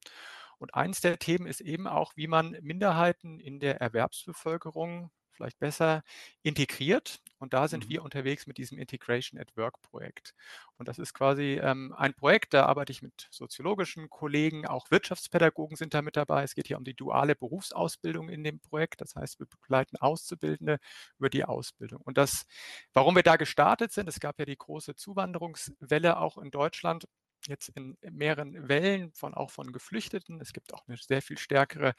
Und 0.57 0.75
eins 0.75 0.99
der 0.99 1.19
Themen 1.19 1.47
ist 1.47 1.61
eben 1.61 1.87
auch, 1.87 2.11
wie 2.17 2.27
man 2.27 2.57
Minderheiten 2.61 3.39
in 3.39 3.61
der 3.61 3.79
Erwerbsbevölkerung 3.79 5.09
vielleicht 5.33 5.59
besser 5.59 6.03
integriert. 6.41 7.19
Und 7.39 7.53
da 7.53 7.67
sind 7.67 7.85
mhm. 7.85 7.89
wir 7.89 8.03
unterwegs 8.03 8.47
mit 8.47 8.57
diesem 8.57 8.77
Integration 8.77 9.39
at 9.39 9.55
Work 9.57 9.81
Projekt. 9.81 10.33
Und 10.77 10.87
das 10.87 10.99
ist 10.99 11.13
quasi 11.13 11.59
ähm, 11.61 11.93
ein 11.97 12.13
Projekt, 12.13 12.53
da 12.53 12.65
arbeite 12.65 12.91
ich 12.91 13.01
mit 13.01 13.27
soziologischen 13.31 14.09
Kollegen, 14.09 14.65
auch 14.65 14.89
Wirtschaftspädagogen 14.91 15.75
sind 15.75 15.93
da 15.93 16.01
mit 16.01 16.15
dabei. 16.15 16.43
Es 16.43 16.55
geht 16.55 16.67
hier 16.67 16.77
um 16.77 16.83
die 16.83 16.95
duale 16.95 17.35
Berufsausbildung 17.35 18.29
in 18.29 18.43
dem 18.43 18.59
Projekt. 18.59 19.01
Das 19.01 19.15
heißt, 19.15 19.39
wir 19.39 19.47
begleiten 19.47 19.97
Auszubildende 19.97 20.79
über 21.17 21.29
die 21.29 21.43
Ausbildung. 21.43 22.01
Und 22.01 22.17
das, 22.17 22.45
warum 22.93 23.15
wir 23.15 23.23
da 23.23 23.35
gestartet 23.35 23.91
sind, 23.91 24.07
es 24.07 24.19
gab 24.19 24.39
ja 24.39 24.45
die 24.45 24.57
große 24.57 24.95
Zuwanderungswelle 24.95 26.17
auch 26.19 26.37
in 26.37 26.51
Deutschland 26.51 27.05
jetzt 27.47 27.69
in 27.69 27.97
mehreren 28.01 28.67
Wellen 28.69 29.11
von 29.13 29.33
auch 29.33 29.51
von 29.51 29.71
Geflüchteten. 29.71 30.39
Es 30.41 30.53
gibt 30.53 30.73
auch 30.73 30.87
eine 30.87 30.97
sehr 30.97 31.21
viel 31.21 31.37
stärkere 31.37 31.93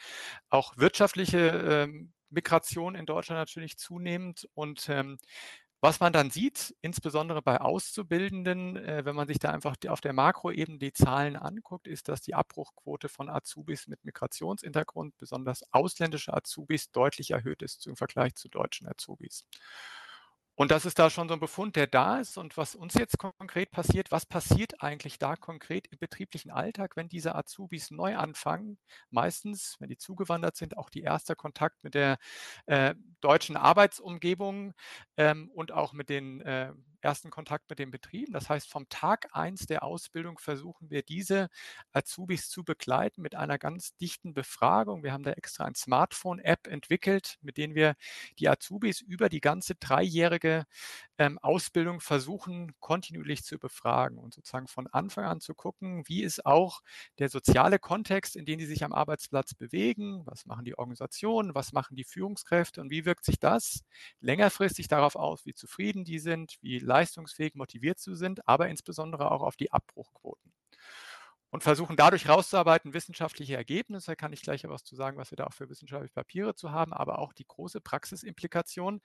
auch 0.50 0.76
wirtschaftliche 0.76 1.38
ähm, 1.38 2.12
Migration 2.35 2.95
in 2.95 3.07
Deutschland 3.07 3.38
natürlich 3.41 3.79
zunehmend. 3.79 4.49
Und 4.55 4.88
ähm, 4.88 5.19
was 5.81 6.00
man 6.00 6.14
dann 6.14 6.31
sieht, 6.31 6.75
insbesondere 6.81 7.43
bei 7.43 7.61
Auszubildenden, 7.61 8.76
äh, 8.76 9.05
wenn 9.05 9.14
man 9.14 9.29
sich 9.29 9.38
da 9.38 9.50
einfach 9.50 9.76
die, 9.76 9.91
auf 9.91 10.00
der 10.00 10.14
Makroebene 10.14 10.79
die 10.79 10.95
Zahlen 10.95 11.37
anguckt, 11.37 11.87
ist, 11.87 12.09
dass 12.09 12.23
die 12.23 12.35
Abbruchquote 12.35 13.11
von 13.11 13.29
Azubis 13.29 13.87
mit 13.87 14.03
Migrationshintergrund, 14.05 15.17
besonders 15.19 15.62
ausländische 15.73 16.33
Azubis, 16.33 16.91
deutlich 16.91 17.33
erhöht 17.33 17.61
ist 17.62 17.87
im 17.87 17.97
Vergleich 17.97 18.35
zu 18.35 18.49
deutschen 18.49 18.88
Azubis. 18.88 19.45
Und 20.56 20.70
das 20.70 20.87
ist 20.87 20.99
da 20.99 21.11
schon 21.11 21.28
so 21.28 21.34
ein 21.34 21.40
Befund, 21.40 21.75
der 21.75 21.87
da 21.88 22.20
ist. 22.20 22.38
Und 22.38 22.56
was 22.56 22.75
uns 22.75 22.94
jetzt 22.94 23.18
konkret 23.18 23.70
passiert, 23.73 24.12
was 24.12 24.25
passiert 24.25 24.82
eigentlich 24.82 25.18
da 25.18 25.34
konkret 25.37 25.88
im 25.88 25.99
betrieblichen 25.99 26.50
Alltag, 26.52 26.96
wenn 26.96 27.08
diese 27.08 27.34
Azubis 27.34 27.90
neu 27.90 28.16
anfangen? 28.16 28.78
Meistens, 29.11 29.76
wenn 29.80 29.88
die 29.88 29.96
zugewandert 29.99 30.56
sind, 30.56 30.76
auch 30.76 30.90
die 30.90 31.02
erste 31.02 31.34
Kontakt 31.34 31.82
mit 31.82 31.94
der 31.94 32.18
äh, 32.66 32.94
deutschen 33.20 33.56
Arbeitsumgebung 33.56 34.75
ähm, 35.16 35.50
und 35.54 35.73
auch 35.73 35.92
mit 35.92 36.08
den 36.08 36.40
äh, 36.42 36.73
ersten 37.04 37.30
Kontakt 37.30 37.70
mit 37.70 37.78
den 37.78 37.90
Betrieben. 37.90 38.32
Das 38.32 38.49
heißt, 38.49 38.68
vom 38.70 38.88
Tag 38.88 39.28
eins 39.32 39.66
der 39.66 39.84
Ausbildung 39.84 40.38
versuchen 40.38 40.90
wir 40.90 41.02
diese 41.02 41.49
Azubis 41.92 42.49
zu 42.49 42.64
begleiten 42.64 43.23
mit 43.23 43.34
einer 43.34 43.58
ganz 43.58 43.94
dichten 43.96 44.34
Befragung. 44.34 45.04
Wir 45.04 45.12
haben 45.12 45.23
da 45.23 45.32
extra 45.32 45.64
ein 45.64 45.75
Smartphone-App 45.75 46.66
entwickelt, 46.66 47.37
mit 47.42 47.56
denen 47.58 47.75
wir 47.75 47.94
die 48.38 48.49
Azubis 48.49 49.00
über 49.00 49.28
die 49.28 49.40
ganze 49.40 49.75
dreijährige 49.76 50.64
ähm, 51.18 51.38
Ausbildung 51.38 52.00
versuchen, 52.00 52.73
kontinuierlich 52.80 53.44
zu 53.44 53.59
befragen 53.59 54.18
und 54.18 54.35
sozusagen 54.35 54.68
von 54.68 54.87
Anfang 54.88 55.25
an 55.25 55.40
zu 55.40 55.54
gucken, 55.54 56.04
wie 56.06 56.23
ist 56.23 56.47
auch 56.47 56.80
der 57.18 57.28
soziale 57.28 57.78
Kontext, 57.78 58.37
in 58.37 58.47
dem 58.47 58.61
sie 58.61 58.66
sich 58.66 58.85
am 58.85 58.92
Arbeitsplatz 58.92 59.54
bewegen, 59.54 60.23
was 60.26 60.47
machen 60.47 60.64
die 60.64 60.78
Organisationen, 60.78 61.54
was 61.54 61.73
machen 61.73 61.97
die 61.97 62.04
Führungskräfte? 62.04 62.80
Und 62.80 62.90
wie 62.90 63.04
wirkt 63.04 63.25
sich 63.25 63.38
das 63.38 63.83
längerfristig 64.21 64.88
darauf 64.88 65.16
aus, 65.16 65.47
wie 65.47 65.54
zufrieden 65.54 66.04
die 66.04 66.18
sind, 66.18 66.56
wie 66.62 66.78
leistungsfähig 66.78 67.54
motiviert 67.54 67.99
sie 67.99 68.16
sind, 68.16 68.47
aber 68.49 68.68
insbesondere 68.68 69.30
auch 69.30 69.42
auf 69.42 69.56
die 69.56 69.73
Abbruchquoten 69.73 70.53
und 71.54 71.62
versuchen 71.62 71.94
dadurch 71.94 72.28
rauszuarbeiten 72.28 72.94
wissenschaftliche 72.94 73.54
Ergebnisse. 73.54 74.06
Da 74.06 74.16
kann 74.16 74.32
ich 74.32 74.42
gleich 74.42 74.64
was 74.64 74.82
zu 74.82 74.96
sagen, 74.96 75.18
was 75.18 75.30
wir 75.30 75.37
da 75.37 75.44
auch 75.44 75.52
für 75.52 75.68
wissenschaftliche 75.70 76.12
Papiere 76.12 76.56
zu 76.56 76.73
haben, 76.73 76.92
aber 76.92 77.20
auch 77.20 77.32
die 77.32 77.46
große 77.46 77.80
Praxisimplikation. 77.80 79.00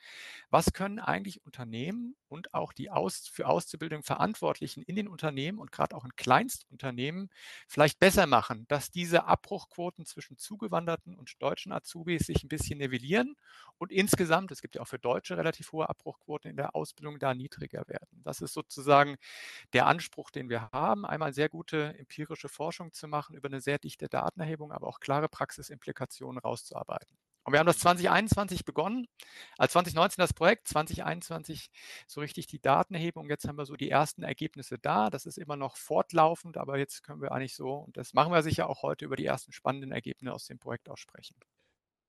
Was 0.50 0.74
können 0.74 0.98
eigentlich 0.98 1.46
Unternehmen 1.46 2.16
und 2.28 2.56
auch 2.56 2.74
die 2.74 2.90
Aus 2.90 3.28
für 3.28 3.46
Auszubildung 3.46 4.02
Verantwortlichen 4.02 4.82
in 4.82 4.96
den 4.96 5.08
Unternehmen 5.08 5.60
und 5.60 5.72
gerade 5.72 5.96
auch 5.96 6.04
in 6.06 6.16
Kleinstunternehmen 6.16 7.30
vielleicht 7.68 8.00
besser 8.00 8.26
machen, 8.26 8.66
dass 8.68 8.90
diese 8.90 9.26
Abbruchquoten 9.26 10.08
zwischen 10.08 10.40
zugewanderten 10.40 11.14
und 11.14 11.40
deutschen 11.44 11.72
Azubis 11.72 12.26
sich 12.26 12.44
ein 12.44 12.50
bisschen 12.50 12.80
nivellieren 12.80 13.36
und 13.78 13.92
insgesamt, 13.92 14.52
es 14.52 14.62
gibt 14.62 14.76
ja 14.76 14.82
auch 14.82 14.88
für 14.88 15.00
Deutsche 15.00 15.38
relativ 15.38 15.72
hohe 15.72 15.88
Abbruchquoten 15.88 16.50
in 16.50 16.58
der 16.58 16.76
Ausbildung, 16.76 17.20
da 17.20 17.36
niedriger 17.36 17.88
werden. 17.88 18.22
Das 18.24 18.42
ist 18.42 18.54
sozusagen 18.54 19.18
der 19.74 19.86
Anspruch, 19.86 20.32
den 20.32 20.50
wir 20.50 20.70
haben. 20.74 21.06
Einmal 21.06 21.32
sehr 21.32 21.48
gute 21.48 21.98
empirische 21.98 22.39
empirische 22.40 22.50
Forschung 22.50 22.92
zu 22.94 23.08
machen, 23.08 23.36
über 23.36 23.48
eine 23.50 23.62
sehr 23.62 23.80
dichte 23.80 24.08
Datenerhebung, 24.08 24.72
aber 24.72 24.88
auch 24.88 25.00
klare 25.00 25.28
Praxisimplikationen 25.28 26.40
rauszuarbeiten. 26.40 27.18
Und 27.44 27.54
wir 27.54 27.60
haben 27.60 27.68
das 27.68 27.80
2021 27.80 28.66
begonnen, 28.66 29.08
als 29.58 29.72
2019 29.74 30.22
das 30.22 30.34
Projekt, 30.34 30.68
2021 30.68 31.70
so 32.06 32.22
richtig 32.22 32.48
die 32.48 32.60
Datenerhebung. 32.60 33.30
Jetzt 33.30 33.48
haben 33.48 33.58
wir 33.58 33.66
so 33.66 33.76
die 33.76 33.90
ersten 33.90 34.24
Ergebnisse 34.24 34.78
da. 34.78 35.10
Das 35.10 35.26
ist 35.26 35.38
immer 35.38 35.56
noch 35.56 35.76
fortlaufend, 35.78 36.58
aber 36.58 36.78
jetzt 36.78 37.04
können 37.04 37.22
wir 37.22 37.32
eigentlich 37.32 37.56
so, 37.56 37.74
und 37.74 37.98
das 37.98 38.14
machen 38.14 38.32
wir 38.32 38.44
sicher 38.44 38.70
auch 38.70 38.84
heute, 38.84 39.06
über 39.06 39.16
die 39.16 39.26
ersten 39.26 39.52
spannenden 39.52 39.92
Ergebnisse 39.92 40.34
aus 40.34 40.46
dem 40.46 40.60
Projekt 40.60 40.90
auch 40.90 40.98
sprechen. 40.98 41.38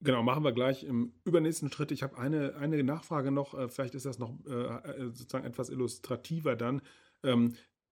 Genau, 0.02 0.22
machen 0.22 0.44
wir 0.44 0.52
gleich 0.52 0.82
im 0.84 1.12
übernächsten 1.25 1.70
Schritt. 1.70 1.92
Ich 1.92 2.02
habe 2.02 2.16
eine, 2.16 2.56
eine 2.56 2.82
Nachfrage 2.82 3.30
noch, 3.30 3.54
äh, 3.54 3.68
vielleicht 3.68 3.94
ist 3.94 4.06
das 4.06 4.18
noch 4.18 4.34
äh, 4.46 4.50
äh, 4.50 5.10
sozusagen 5.12 5.44
etwas 5.46 5.68
illustrativer 5.68 6.56
dann. 6.56 6.82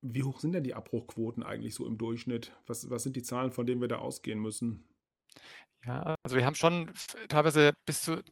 Wie 0.00 0.22
hoch 0.22 0.40
sind 0.40 0.52
denn 0.52 0.64
die 0.64 0.74
Abbruchquoten 0.74 1.42
eigentlich 1.42 1.74
so 1.74 1.86
im 1.86 1.98
Durchschnitt? 1.98 2.52
Was, 2.66 2.88
was 2.90 3.02
sind 3.02 3.16
die 3.16 3.22
Zahlen, 3.22 3.52
von 3.52 3.66
denen 3.66 3.80
wir 3.80 3.88
da 3.88 3.98
ausgehen 3.98 4.40
müssen? 4.40 4.84
Ja, 5.84 6.16
also 6.22 6.36
wir 6.36 6.44
haben 6.44 6.54
schon 6.54 6.90
teilweise 7.28 7.72
bis 7.86 8.02
zu 8.02 8.22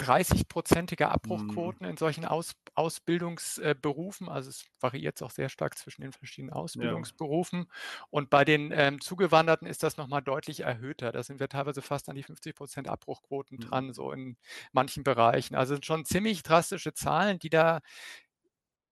30-prozentige 0.00 1.06
mhm. 1.06 1.12
Abbruchquoten 1.12 1.86
in 1.86 1.96
solchen 1.96 2.24
Aus, 2.24 2.52
Ausbildungsberufen. 2.74 4.28
Also 4.28 4.50
es 4.50 4.66
variiert 4.80 5.22
auch 5.22 5.30
sehr 5.30 5.48
stark 5.48 5.78
zwischen 5.78 6.02
den 6.02 6.12
verschiedenen 6.12 6.52
Ausbildungsberufen. 6.52 7.60
Ja. 7.60 8.06
Und 8.10 8.30
bei 8.30 8.44
den 8.44 8.72
ähm, 8.72 9.00
Zugewanderten 9.00 9.66
ist 9.66 9.82
das 9.82 9.96
nochmal 9.96 10.22
deutlich 10.22 10.60
erhöhter. 10.60 11.12
Da 11.12 11.22
sind 11.22 11.40
wir 11.40 11.48
teilweise 11.48 11.82
fast 11.82 12.08
an 12.08 12.16
die 12.16 12.22
50 12.22 12.54
Prozent 12.54 12.88
Abbruchquoten 12.88 13.58
mhm. 13.58 13.62
dran, 13.62 13.92
so 13.92 14.12
in 14.12 14.36
manchen 14.72 15.02
Bereichen. 15.02 15.54
Also 15.54 15.74
sind 15.74 15.86
schon 15.86 16.04
ziemlich 16.04 16.42
drastische 16.42 16.92
Zahlen, 16.92 17.38
die 17.38 17.50
da 17.50 17.80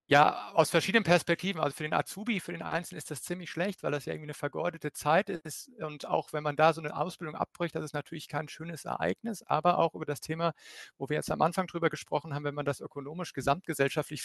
ja, 0.06 0.50
aus 0.52 0.70
verschiedenen 0.70 1.04
Perspektiven. 1.04 1.60
Also 1.60 1.76
für 1.76 1.82
den 1.82 1.94
Azubi, 1.94 2.40
für 2.40 2.52
den 2.52 2.62
Einzelnen 2.62 2.98
ist 2.98 3.10
das 3.10 3.22
ziemlich 3.22 3.50
schlecht, 3.50 3.82
weil 3.82 3.92
das 3.92 4.04
ja 4.04 4.12
irgendwie 4.12 4.26
eine 4.26 4.34
vergeudete 4.34 4.92
Zeit 4.92 5.30
ist. 5.30 5.70
Und 5.80 6.06
auch 6.06 6.32
wenn 6.32 6.42
man 6.42 6.56
da 6.56 6.72
so 6.74 6.82
eine 6.82 6.94
Ausbildung 6.94 7.34
abbricht, 7.36 7.74
das 7.74 7.84
ist 7.84 7.94
natürlich 7.94 8.28
kein 8.28 8.48
schönes 8.48 8.84
Ereignis. 8.84 9.42
Aber 9.42 9.78
auch 9.78 9.94
über 9.94 10.04
das 10.04 10.20
Thema, 10.20 10.52
wo 10.98 11.08
wir 11.08 11.16
jetzt 11.16 11.30
am 11.30 11.40
Anfang 11.40 11.66
drüber 11.66 11.88
gesprochen 11.88 12.34
haben, 12.34 12.44
wenn 12.44 12.54
man 12.54 12.66
das 12.66 12.80
ökonomisch 12.80 13.32
gesamtgesellschaftlich 13.32 14.24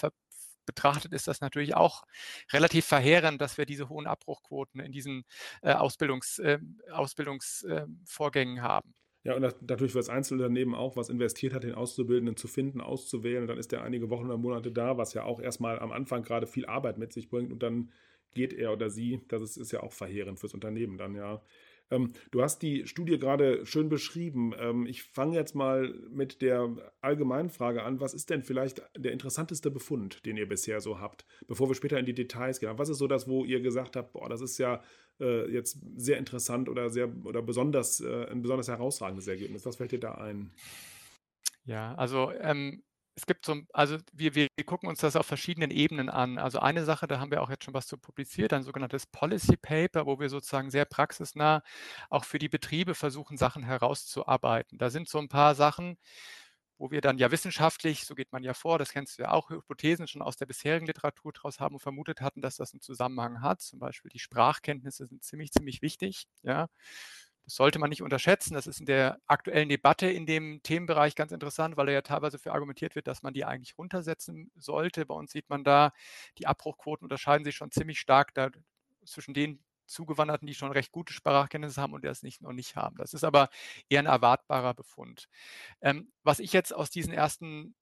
betrachtet, 0.66 1.14
ist 1.14 1.28
das 1.28 1.42
natürlich 1.42 1.76
auch 1.76 2.04
relativ 2.52 2.86
verheerend, 2.86 3.42
dass 3.42 3.58
wir 3.58 3.66
diese 3.66 3.90
hohen 3.90 4.06
Abbruchquoten 4.06 4.82
in 4.82 4.92
diesen 4.92 5.24
äh, 5.62 5.74
Ausbildungs, 5.74 6.40
äh, 6.40 6.60
Ausbildungsvorgängen 6.92 8.58
äh, 8.58 8.62
haben. 8.62 8.94
Ja, 9.30 9.36
und 9.36 9.44
natürlich 9.44 9.92
für 9.92 10.00
das 10.00 10.10
Einzelunternehmen 10.10 10.74
auch, 10.74 10.96
was 10.96 11.10
investiert 11.10 11.54
hat, 11.54 11.64
den 11.64 11.76
Auszubildenden 11.76 12.36
zu 12.36 12.48
finden, 12.48 12.82
auszuwählen. 12.82 13.44
Und 13.44 13.48
dann 13.48 13.60
ist 13.60 13.72
er 13.72 13.84
einige 13.84 14.10
Wochen 14.10 14.26
oder 14.26 14.38
Monate 14.38 14.72
da, 14.72 14.98
was 14.98 15.14
ja 15.14 15.24
auch 15.24 15.40
erstmal 15.40 15.78
am 15.78 15.92
Anfang 15.92 16.24
gerade 16.24 16.48
viel 16.48 16.66
Arbeit 16.66 16.98
mit 16.98 17.14
sich 17.14 17.30
bringt. 17.30 17.52
Und 17.52 17.62
dann 17.62 17.92
geht 18.34 18.54
er 18.54 18.74
oder 18.74 18.90
sie. 18.90 19.22
Das 19.28 19.44
ist, 19.44 19.58
ist 19.58 19.72
ja 19.72 19.84
auch 19.84 19.94
verheerend 19.94 20.40
fürs 20.40 20.56
Unternehmen 20.56 20.98
dann, 20.98 21.14
ja. 21.14 21.44
Ähm, 21.92 22.14
du 22.32 22.42
hast 22.42 22.62
die 22.62 22.88
Studie 22.88 23.18
gerade 23.18 23.66
schön 23.66 23.90
beschrieben. 23.90 24.54
Ähm, 24.58 24.86
ich 24.86 25.04
fange 25.04 25.36
jetzt 25.36 25.56
mal 25.56 25.94
mit 26.10 26.42
der 26.42 26.94
allgemeinen 27.02 27.50
Frage 27.50 27.84
an. 27.84 28.00
Was 28.00 28.14
ist 28.14 28.30
denn 28.30 28.44
vielleicht 28.44 28.82
der 28.98 29.12
interessanteste 29.12 29.72
Befund, 29.72 30.26
den 30.26 30.38
ihr 30.38 30.48
bisher 30.48 30.82
so 30.82 31.00
habt, 31.00 31.26
bevor 31.48 31.70
wir 31.70 31.76
später 31.76 32.00
in 32.00 32.06
die 32.06 32.14
Details 32.14 32.60
gehen? 32.60 32.78
Was 32.78 32.90
ist 32.90 32.98
so 32.98 33.08
das, 33.08 33.28
wo 33.28 33.46
ihr 33.46 33.62
gesagt 33.62 33.96
habt, 33.96 34.14
boah, 34.14 34.30
das 34.30 34.42
ist 34.42 34.58
ja 34.58 34.82
äh, 35.20 35.52
jetzt 35.52 35.80
sehr 35.96 36.18
interessant 36.18 36.70
oder 36.70 36.90
sehr 36.90 37.10
oder 37.26 37.42
besonders 37.42 38.02
äh, 38.02 38.26
ein 38.30 38.42
besonders 38.42 38.68
herausragendes 38.68 39.28
Ergebnis? 39.28 39.66
Was 39.66 39.78
fällt 39.78 39.92
dir 39.92 40.00
da 40.00 40.16
ein? 40.16 40.52
Ja, 41.66 41.94
also 41.96 42.32
ähm, 42.40 42.84
es 43.20 43.26
gibt 43.26 43.46
so, 43.46 43.58
also 43.74 43.98
wir, 44.14 44.34
wir 44.34 44.48
gucken 44.66 44.88
uns 44.88 45.00
das 45.02 45.18
auf 45.18 45.26
verschiedenen 45.26 45.72
Ebenen 45.72 46.10
an. 46.10 46.38
Also 46.38 46.60
eine 46.60 46.86
Sache, 46.86 47.06
da 47.06 47.20
haben 47.20 47.32
wir 47.32 47.42
auch 47.42 47.50
jetzt 47.50 47.66
schon 47.66 47.74
was 47.74 47.86
zu 47.86 47.98
publiziert, 47.98 48.54
ein 48.54 48.64
sogenanntes 48.64 49.06
Policy 49.08 49.58
Paper, 49.58 50.06
wo 50.06 50.20
wir 50.22 50.30
sozusagen 50.30 50.72
sehr 50.72 50.86
praxisnah 50.86 51.62
auch 52.10 52.24
für 52.24 52.40
die 52.40 52.48
Betriebe 52.50 52.96
versuchen, 52.96 53.38
Sachen 53.38 53.64
herauszuarbeiten. 53.64 54.78
Da 54.78 54.90
sind 54.90 55.10
so 55.10 55.20
ein 55.20 55.28
paar 55.28 55.54
Sachen, 55.54 55.98
wo 56.78 56.92
wir 56.92 57.02
dann 57.02 57.18
ja 57.18 57.30
wissenschaftlich, 57.32 58.06
so 58.06 58.16
geht 58.16 58.32
man 58.32 58.44
ja 58.44 58.54
vor, 58.54 58.80
das 58.80 58.94
kennst 58.94 59.20
du 59.20 59.24
ja 59.24 59.32
auch, 59.32 59.50
Hypothesen 59.50 60.08
schon 60.08 60.22
aus 60.22 60.38
der 60.38 60.46
bisherigen 60.46 60.86
Literatur 60.88 61.34
draus 61.34 61.60
haben 61.60 61.76
und 61.76 61.82
vermutet 61.82 62.22
hatten, 62.22 62.42
dass 62.42 62.56
das 62.56 62.74
einen 62.74 62.82
Zusammenhang 62.82 63.42
hat. 63.42 63.62
Zum 63.62 63.80
Beispiel 63.80 64.10
die 64.12 64.20
Sprachkenntnisse 64.20 65.08
sind 65.08 65.24
ziemlich, 65.24 65.52
ziemlich 65.52 65.82
wichtig. 65.82 66.26
Ja. 66.44 66.70
Das 67.50 67.56
sollte 67.56 67.80
man 67.80 67.90
nicht 67.90 68.04
unterschätzen. 68.04 68.54
Das 68.54 68.68
ist 68.68 68.80
in 68.80 68.86
der 68.86 69.20
aktuellen 69.26 69.70
Debatte 69.70 70.06
in 70.06 70.28
dem 70.28 70.62
Themenbereich 70.62 71.16
ganz 71.16 71.32
interessant, 71.32 71.78
weil 71.78 71.88
da 71.88 71.92
ja 71.92 72.04
teilweise 72.04 72.38
für 72.38 72.54
argumentiert 72.54 72.94
wird, 72.94 73.08
dass 73.08 73.24
man 73.24 73.34
die 73.34 73.44
eigentlich 73.44 73.76
runtersetzen 73.76 74.52
sollte. 74.56 75.08
Bei 75.08 75.16
uns 75.16 75.32
sieht 75.32 75.50
man 75.50 75.64
da, 75.64 75.92
die 76.38 76.46
Abbruchquoten 76.46 77.06
unterscheiden 77.06 77.44
sich 77.44 77.56
schon 77.56 77.72
ziemlich 77.72 78.00
stark 78.00 78.36
da 78.36 78.52
zwischen 79.04 79.34
den 79.34 79.64
Zugewanderten, 79.88 80.46
die 80.46 80.54
schon 80.54 80.72
recht 80.72 80.92
gute 80.92 81.12
Sprachkenntnisse 81.12 81.82
haben 81.82 81.94
und 81.94 82.06
das 82.06 82.22
nicht, 82.22 82.40
noch 82.44 82.54
nicht 82.54 82.76
haben. 82.76 82.98
Das 82.98 83.16
ist 83.16 83.24
aber 83.24 83.50
eher 83.90 84.02
ein 84.02 84.06
erwartbarer 84.06 84.76
Befund. 84.76 85.28
Ähm, 85.82 86.12
was 86.22 86.38
ich 86.38 86.54
jetzt 86.54 86.72
aus 86.72 86.92
diesen 86.92 87.14
ersten, 87.14 87.74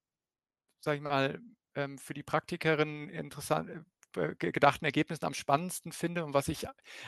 sage 0.80 0.96
ich 0.96 1.04
mal, 1.04 1.42
ähm, 1.76 1.98
für 1.98 2.14
die 2.14 2.24
Praktikerin 2.24 3.10
interessant, 3.10 3.70
äh, 3.70 3.82
gedachten 4.14 4.86
Ergebnissen 4.86 5.26
am 5.26 5.34
spannendsten 5.34 5.92
finde 5.92 6.26
und 6.26 6.34
was 6.34 6.48
ich 6.48 6.66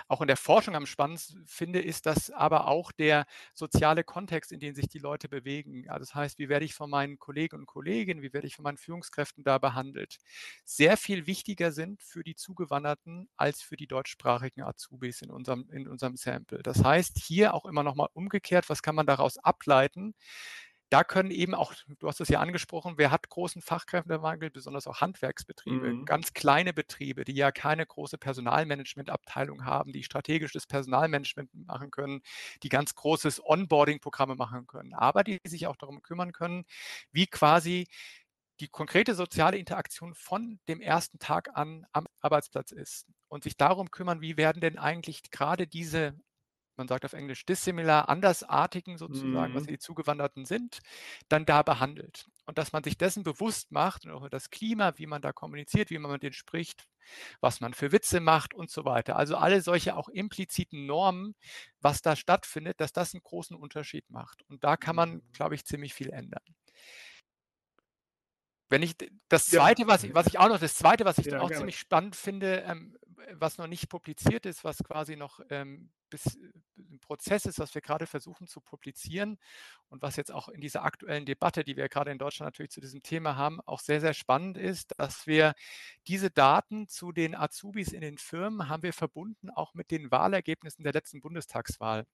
auch 0.08 0.22
in 0.22 0.28
der 0.28 0.38
Forschung 0.38 0.76
am 0.76 0.86
spannendsten 0.86 1.46
finde, 1.48 1.80
ist, 1.82 2.06
dass 2.06 2.30
aber 2.32 2.68
auch 2.68 2.92
der 2.92 3.26
soziale 3.54 4.04
Kontext, 4.04 4.52
in 4.52 4.60
dem 4.60 4.76
sich 4.76 4.88
die 4.88 5.00
Leute 5.00 5.30
bewegen, 5.30 5.90
also 5.90 6.00
das 6.00 6.16
heißt, 6.16 6.40
wie 6.40 6.50
werde 6.50 6.66
ich 6.66 6.74
von 6.74 6.90
meinen 6.90 7.20
Kollegen 7.20 7.56
und 7.58 7.66
Kolleginnen, 7.66 8.22
wie 8.22 8.34
werde 8.34 8.48
ich 8.48 8.56
von 8.56 8.64
meinen 8.64 8.78
Führungskräften 8.78 9.44
da 9.44 9.58
behandelt, 9.58 10.18
sehr 10.66 10.98
viel 10.98 11.28
wichtiger 11.28 11.72
sind 11.72 12.02
für 12.04 12.24
die 12.24 12.36
Zugewanderten 12.36 13.30
als 13.38 13.62
für 13.62 13.76
die 13.78 13.88
deutschsprachigen 13.88 14.62
Azubis 14.64 15.22
in 15.22 15.32
unserem, 15.32 15.70
in 15.72 15.88
unserem 15.88 16.16
Sample. 16.16 16.62
Das 16.64 16.84
heißt, 16.84 17.18
hier 17.18 17.54
auch 17.54 17.66
immer 17.66 17.84
nochmal 17.84 18.10
umgekehrt, 18.14 18.70
was 18.70 18.82
kann 18.82 18.96
man 18.96 19.06
daraus 19.08 19.38
ableiten? 19.38 20.14
Da 20.90 21.04
können 21.04 21.30
eben 21.30 21.54
auch, 21.54 21.74
du 22.00 22.08
hast 22.08 22.20
es 22.20 22.30
ja 22.30 22.40
angesprochen, 22.40 22.96
wer 22.98 23.12
hat 23.12 23.30
großen 23.30 23.62
Fachkräftemangel, 23.62 24.50
besonders 24.50 24.88
auch 24.88 25.02
Handwerksbetriebe, 25.02 25.94
mhm. 25.94 26.06
ganz 26.06 26.34
kleine 26.34 26.74
Betriebe, 26.74 27.26
die 27.26 27.36
ja 27.36 27.52
keine 27.52 27.86
große 27.86 28.18
Personalmanagementabteilung 28.18 29.66
haben, 29.66 29.94
die 29.94 30.04
strategisches 30.04 30.66
Personalmanagement 30.66 31.54
machen 31.54 31.92
können, 31.92 32.22
die 32.64 32.70
ganz 32.70 32.96
großes 32.96 33.42
Onboarding-Programme 33.46 34.36
machen 34.36 34.66
können, 34.66 34.94
aber 34.96 35.24
die 35.24 35.40
sich 35.46 35.68
auch 35.68 35.76
darum 35.78 36.02
kümmern 36.02 36.32
können, 36.32 36.66
wie 37.12 37.28
quasi 37.28 37.88
die 38.60 38.68
konkrete 38.68 39.16
soziale 39.16 39.58
Interaktion 39.58 40.16
von 40.16 40.60
dem 40.68 40.82
ersten 40.82 41.20
Tag 41.20 41.56
an 41.56 41.86
am 41.92 42.08
Arbeitsplatz 42.20 42.72
ist 42.72 43.06
und 43.28 43.44
sich 43.44 43.58
darum 43.58 43.92
kümmern, 43.92 44.22
wie 44.22 44.38
werden 44.38 44.60
denn 44.60 44.78
eigentlich 44.78 45.32
gerade 45.32 45.68
diese 45.68 46.20
man 46.80 46.88
sagt 46.88 47.06
auf 47.06 47.14
Englisch 47.14 47.46
dissimilar, 47.46 48.10
andersartigen 48.10 48.98
sozusagen, 48.98 49.54
mhm. 49.54 49.58
was 49.58 49.68
die 49.68 49.78
Zugewanderten 49.78 50.46
sind, 50.46 50.80
dann 51.28 51.46
da 51.46 51.62
behandelt. 51.62 52.26
Und 52.46 52.58
dass 52.58 52.74
man 52.74 52.84
sich 52.84 52.98
dessen 52.98 53.24
bewusst 53.24 53.72
macht, 53.72 54.06
und 54.06 54.12
auch 54.12 54.28
das 54.30 54.50
Klima, 54.50 54.94
wie 54.98 55.06
man 55.06 55.22
da 55.22 55.32
kommuniziert, 55.32 55.92
wie 55.92 56.00
man 56.00 56.12
mit 56.12 56.24
denen 56.24 56.34
spricht, 56.34 56.88
was 57.42 57.62
man 57.62 57.76
für 57.76 57.92
Witze 57.92 58.20
macht 58.20 58.56
und 58.56 58.72
so 58.72 58.86
weiter. 58.86 59.18
Also 59.18 59.38
alle 59.38 59.62
solche 59.62 59.96
auch 59.96 60.10
impliziten 60.10 60.88
Normen, 60.88 61.36
was 61.82 62.02
da 62.02 62.16
stattfindet, 62.16 62.82
dass 62.82 62.94
das 62.94 63.14
einen 63.14 63.22
großen 63.22 63.56
Unterschied 63.56 64.10
macht. 64.10 64.44
Und 64.50 64.64
da 64.64 64.78
kann 64.78 64.96
man, 64.96 65.16
mhm. 65.16 65.22
glaube 65.34 65.56
ich, 65.56 65.66
ziemlich 65.66 65.94
viel 65.94 66.10
ändern. 66.10 66.44
Wenn 68.70 68.84
ich 68.84 68.96
das 69.28 69.48
zweite, 69.48 69.84
ja. 69.84 69.88
was, 69.88 70.04
ich, 70.04 70.14
was 70.14 70.28
ich 70.28 70.38
auch 70.38 70.48
noch, 70.48 70.60
das 70.60 70.76
zweite, 70.76 71.06
was 71.06 71.18
ich 71.18 71.26
ja, 71.26 71.40
auch 71.40 71.48
gerne. 71.48 71.58
ziemlich 71.58 71.80
spannend 71.80 72.16
finde, 72.16 72.64
ähm, 72.68 72.98
was 73.34 73.58
noch 73.58 73.68
nicht 73.68 73.90
publiziert 73.90 74.46
ist, 74.46 74.64
was 74.64 74.78
quasi 74.84 75.16
noch 75.16 75.40
ähm, 75.50 75.92
bis 76.10 76.38
ein 76.78 77.00
Prozess 77.02 77.46
ist, 77.46 77.60
was 77.60 77.74
wir 77.76 77.82
gerade 77.82 78.08
versuchen 78.08 78.48
zu 78.48 78.62
publizieren 78.62 79.38
und 79.90 80.02
was 80.02 80.16
jetzt 80.16 80.32
auch 80.32 80.50
in 80.50 80.62
dieser 80.62 80.84
aktuellen 80.84 81.26
Debatte, 81.26 81.64
die 81.64 81.78
wir 81.78 81.90
gerade 81.90 82.12
in 82.12 82.18
Deutschland 82.18 82.48
natürlich 82.48 82.72
zu 82.72 82.82
diesem 82.82 83.04
Thema 83.04 83.36
haben, 83.36 83.60
auch 83.62 83.80
sehr, 83.80 84.02
sehr 84.02 84.14
spannend 84.14 84.58
ist, 84.58 84.94
dass 84.98 85.28
wir 85.28 85.54
diese 86.08 86.32
Daten 86.32 86.88
zu 86.88 87.12
den 87.12 87.36
Azubis 87.36 87.92
in 87.92 88.02
den 88.02 88.18
Firmen 88.18 88.70
haben 88.70 88.84
wir 88.84 88.94
verbunden 88.94 89.50
auch 89.50 89.74
mit 89.74 89.92
den 89.92 90.12
Wahlergebnissen 90.12 90.84
der 90.84 90.94
letzten 90.94 91.22
Bundestagswahl 91.22 92.06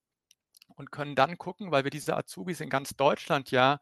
und 0.76 0.92
können 0.92 1.16
dann 1.16 1.38
gucken, 1.38 1.72
weil 1.72 1.84
wir 1.84 1.92
diese 1.92 2.16
Azubis 2.16 2.62
in 2.62 2.70
ganz 2.70 2.96
Deutschland 2.96 3.52
ja 3.52 3.80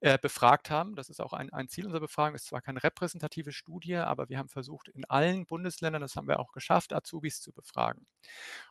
äh, 0.00 0.18
befragt 0.18 0.70
haben. 0.70 0.94
Das 0.96 1.08
ist 1.08 1.20
auch 1.20 1.32
ein, 1.32 1.52
ein 1.52 1.68
Ziel 1.68 1.86
unserer 1.86 2.00
Befragung. 2.00 2.34
Ist 2.34 2.46
zwar 2.46 2.62
keine 2.62 2.82
repräsentative 2.82 3.52
Studie, 3.52 3.96
aber 3.96 4.28
wir 4.28 4.38
haben 4.38 4.48
versucht, 4.48 4.88
in 4.88 5.04
allen 5.06 5.46
Bundesländern, 5.46 6.02
das 6.02 6.16
haben 6.16 6.28
wir 6.28 6.40
auch 6.40 6.52
geschafft, 6.52 6.92
Azubis 6.92 7.40
zu 7.40 7.52
befragen. 7.52 8.06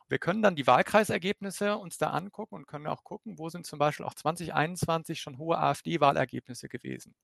Wir 0.08 0.18
können 0.18 0.42
dann 0.42 0.56
die 0.56 0.66
Wahlkreisergebnisse 0.66 1.76
uns 1.76 1.98
da 1.98 2.10
angucken 2.10 2.54
und 2.54 2.66
können 2.66 2.86
auch 2.86 3.04
gucken, 3.04 3.38
wo 3.38 3.48
sind 3.48 3.66
zum 3.66 3.78
Beispiel 3.78 4.06
auch 4.06 4.14
2021 4.14 5.20
schon 5.20 5.38
hohe 5.38 5.58
AfD-Wahlergebnisse 5.58 6.68
gewesen. 6.68 7.14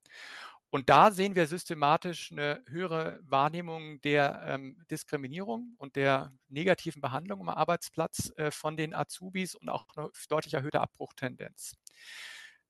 Und 0.71 0.89
da 0.89 1.11
sehen 1.11 1.35
wir 1.35 1.49
systematisch 1.49 2.31
eine 2.31 2.63
höhere 2.69 3.19
Wahrnehmung 3.25 4.01
der 4.03 4.43
ähm, 4.47 4.77
Diskriminierung 4.89 5.75
und 5.79 5.97
der 5.97 6.33
negativen 6.49 7.03
Behandlung 7.03 7.41
am 7.41 7.49
Arbeitsplatz 7.49 8.33
äh, 8.37 8.53
von 8.53 8.77
den 8.77 8.95
Azubis 8.95 9.57
und 9.57 9.69
auch 9.69 9.87
eine 9.97 10.11
deutlich 10.29 10.55
erhöhte 10.55 10.81
Abbruchtendenz. 10.81 11.75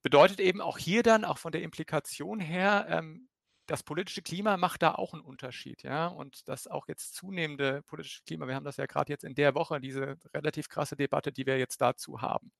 Bedeutet 0.03 0.41
eben 0.41 0.63
auch 0.63 0.79
hier 0.79 1.03
dann, 1.03 1.27
auch 1.27 1.37
von 1.37 1.53
der 1.53 1.63
Implikation 1.63 2.41
her, 2.41 2.87
ähm, 2.89 3.29
das 3.67 3.83
politische 3.85 4.23
Klima 4.23 4.57
macht 4.57 4.83
da 4.83 4.95
auch 4.97 5.13
einen 5.13 5.23
Unterschied, 5.23 5.85
ja. 5.85 6.09
Und 6.09 6.49
das 6.49 6.67
auch 6.67 6.89
jetzt 6.89 7.15
zunehmende 7.15 7.83
politische 7.83 8.23
Klima, 8.25 8.49
wir 8.49 8.57
haben 8.57 8.65
das 8.65 8.79
ja 8.79 8.87
gerade 8.87 9.13
jetzt 9.13 9.23
in 9.25 9.35
der 9.37 9.55
Woche, 9.55 9.81
diese 9.81 10.17
relativ 10.35 10.69
krasse 10.69 10.97
Debatte, 10.97 11.33
die 11.33 11.47
wir 11.47 11.59
jetzt 11.59 11.81
dazu 11.81 12.21
haben. 12.21 12.51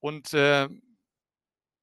Und 0.00 0.34
äh, 0.34 0.68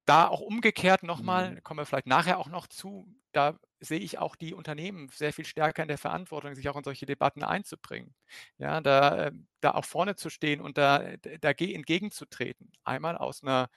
da 0.05 0.27
auch 0.27 0.41
umgekehrt 0.41 1.03
nochmal, 1.03 1.51
mhm. 1.55 1.63
kommen 1.63 1.79
wir 1.79 1.85
vielleicht 1.85 2.07
nachher 2.07 2.37
auch 2.39 2.47
noch 2.47 2.67
zu, 2.67 3.07
da 3.31 3.59
sehe 3.79 3.99
ich 3.99 4.17
auch 4.19 4.35
die 4.35 4.53
Unternehmen 4.53 5.09
sehr 5.09 5.33
viel 5.33 5.45
stärker 5.45 5.81
in 5.81 5.87
der 5.87 5.97
Verantwortung, 5.97 6.55
sich 6.55 6.69
auch 6.69 6.77
in 6.77 6.83
solche 6.83 7.05
Debatten 7.05 7.43
einzubringen. 7.43 8.15
Ja, 8.57 8.81
da, 8.81 9.27
ähm, 9.27 9.47
da 9.61 9.71
auch 9.71 9.85
vorne 9.85 10.15
zu 10.15 10.29
stehen 10.29 10.61
und 10.61 10.77
da, 10.77 11.17
da 11.41 11.49
entgegenzutreten. 11.49 12.71
Einmal 12.83 13.17
aus 13.17 13.43
einer 13.43 13.69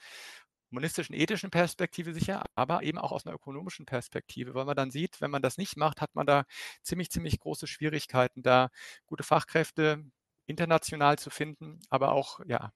humanistischen, 0.71 1.15
ethischen 1.15 1.51
Perspektive 1.51 2.13
sicher, 2.15 2.45
aber 2.55 2.83
eben 2.83 2.99
auch 2.99 3.13
aus 3.13 3.27
einer 3.27 3.35
ökonomischen 3.35 3.87
Perspektive, 3.87 4.55
weil 4.55 4.67
man 4.67 4.77
dann 4.77 4.91
sieht, 4.91 5.21
wenn 5.21 5.31
man 5.31 5.43
das 5.43 5.57
nicht 5.59 5.77
macht, 5.77 6.01
hat 6.01 6.15
man 6.15 6.27
da 6.27 6.45
ziemlich, 6.83 7.11
ziemlich 7.11 7.41
große 7.41 7.67
Schwierigkeiten, 7.67 8.43
da 8.43 8.71
gute 9.07 9.25
Fachkräfte 9.25 10.05
international 10.47 11.19
zu 11.19 11.31
finden, 11.31 11.81
aber 11.91 12.13
auch 12.13 12.41
ja, 12.47 12.73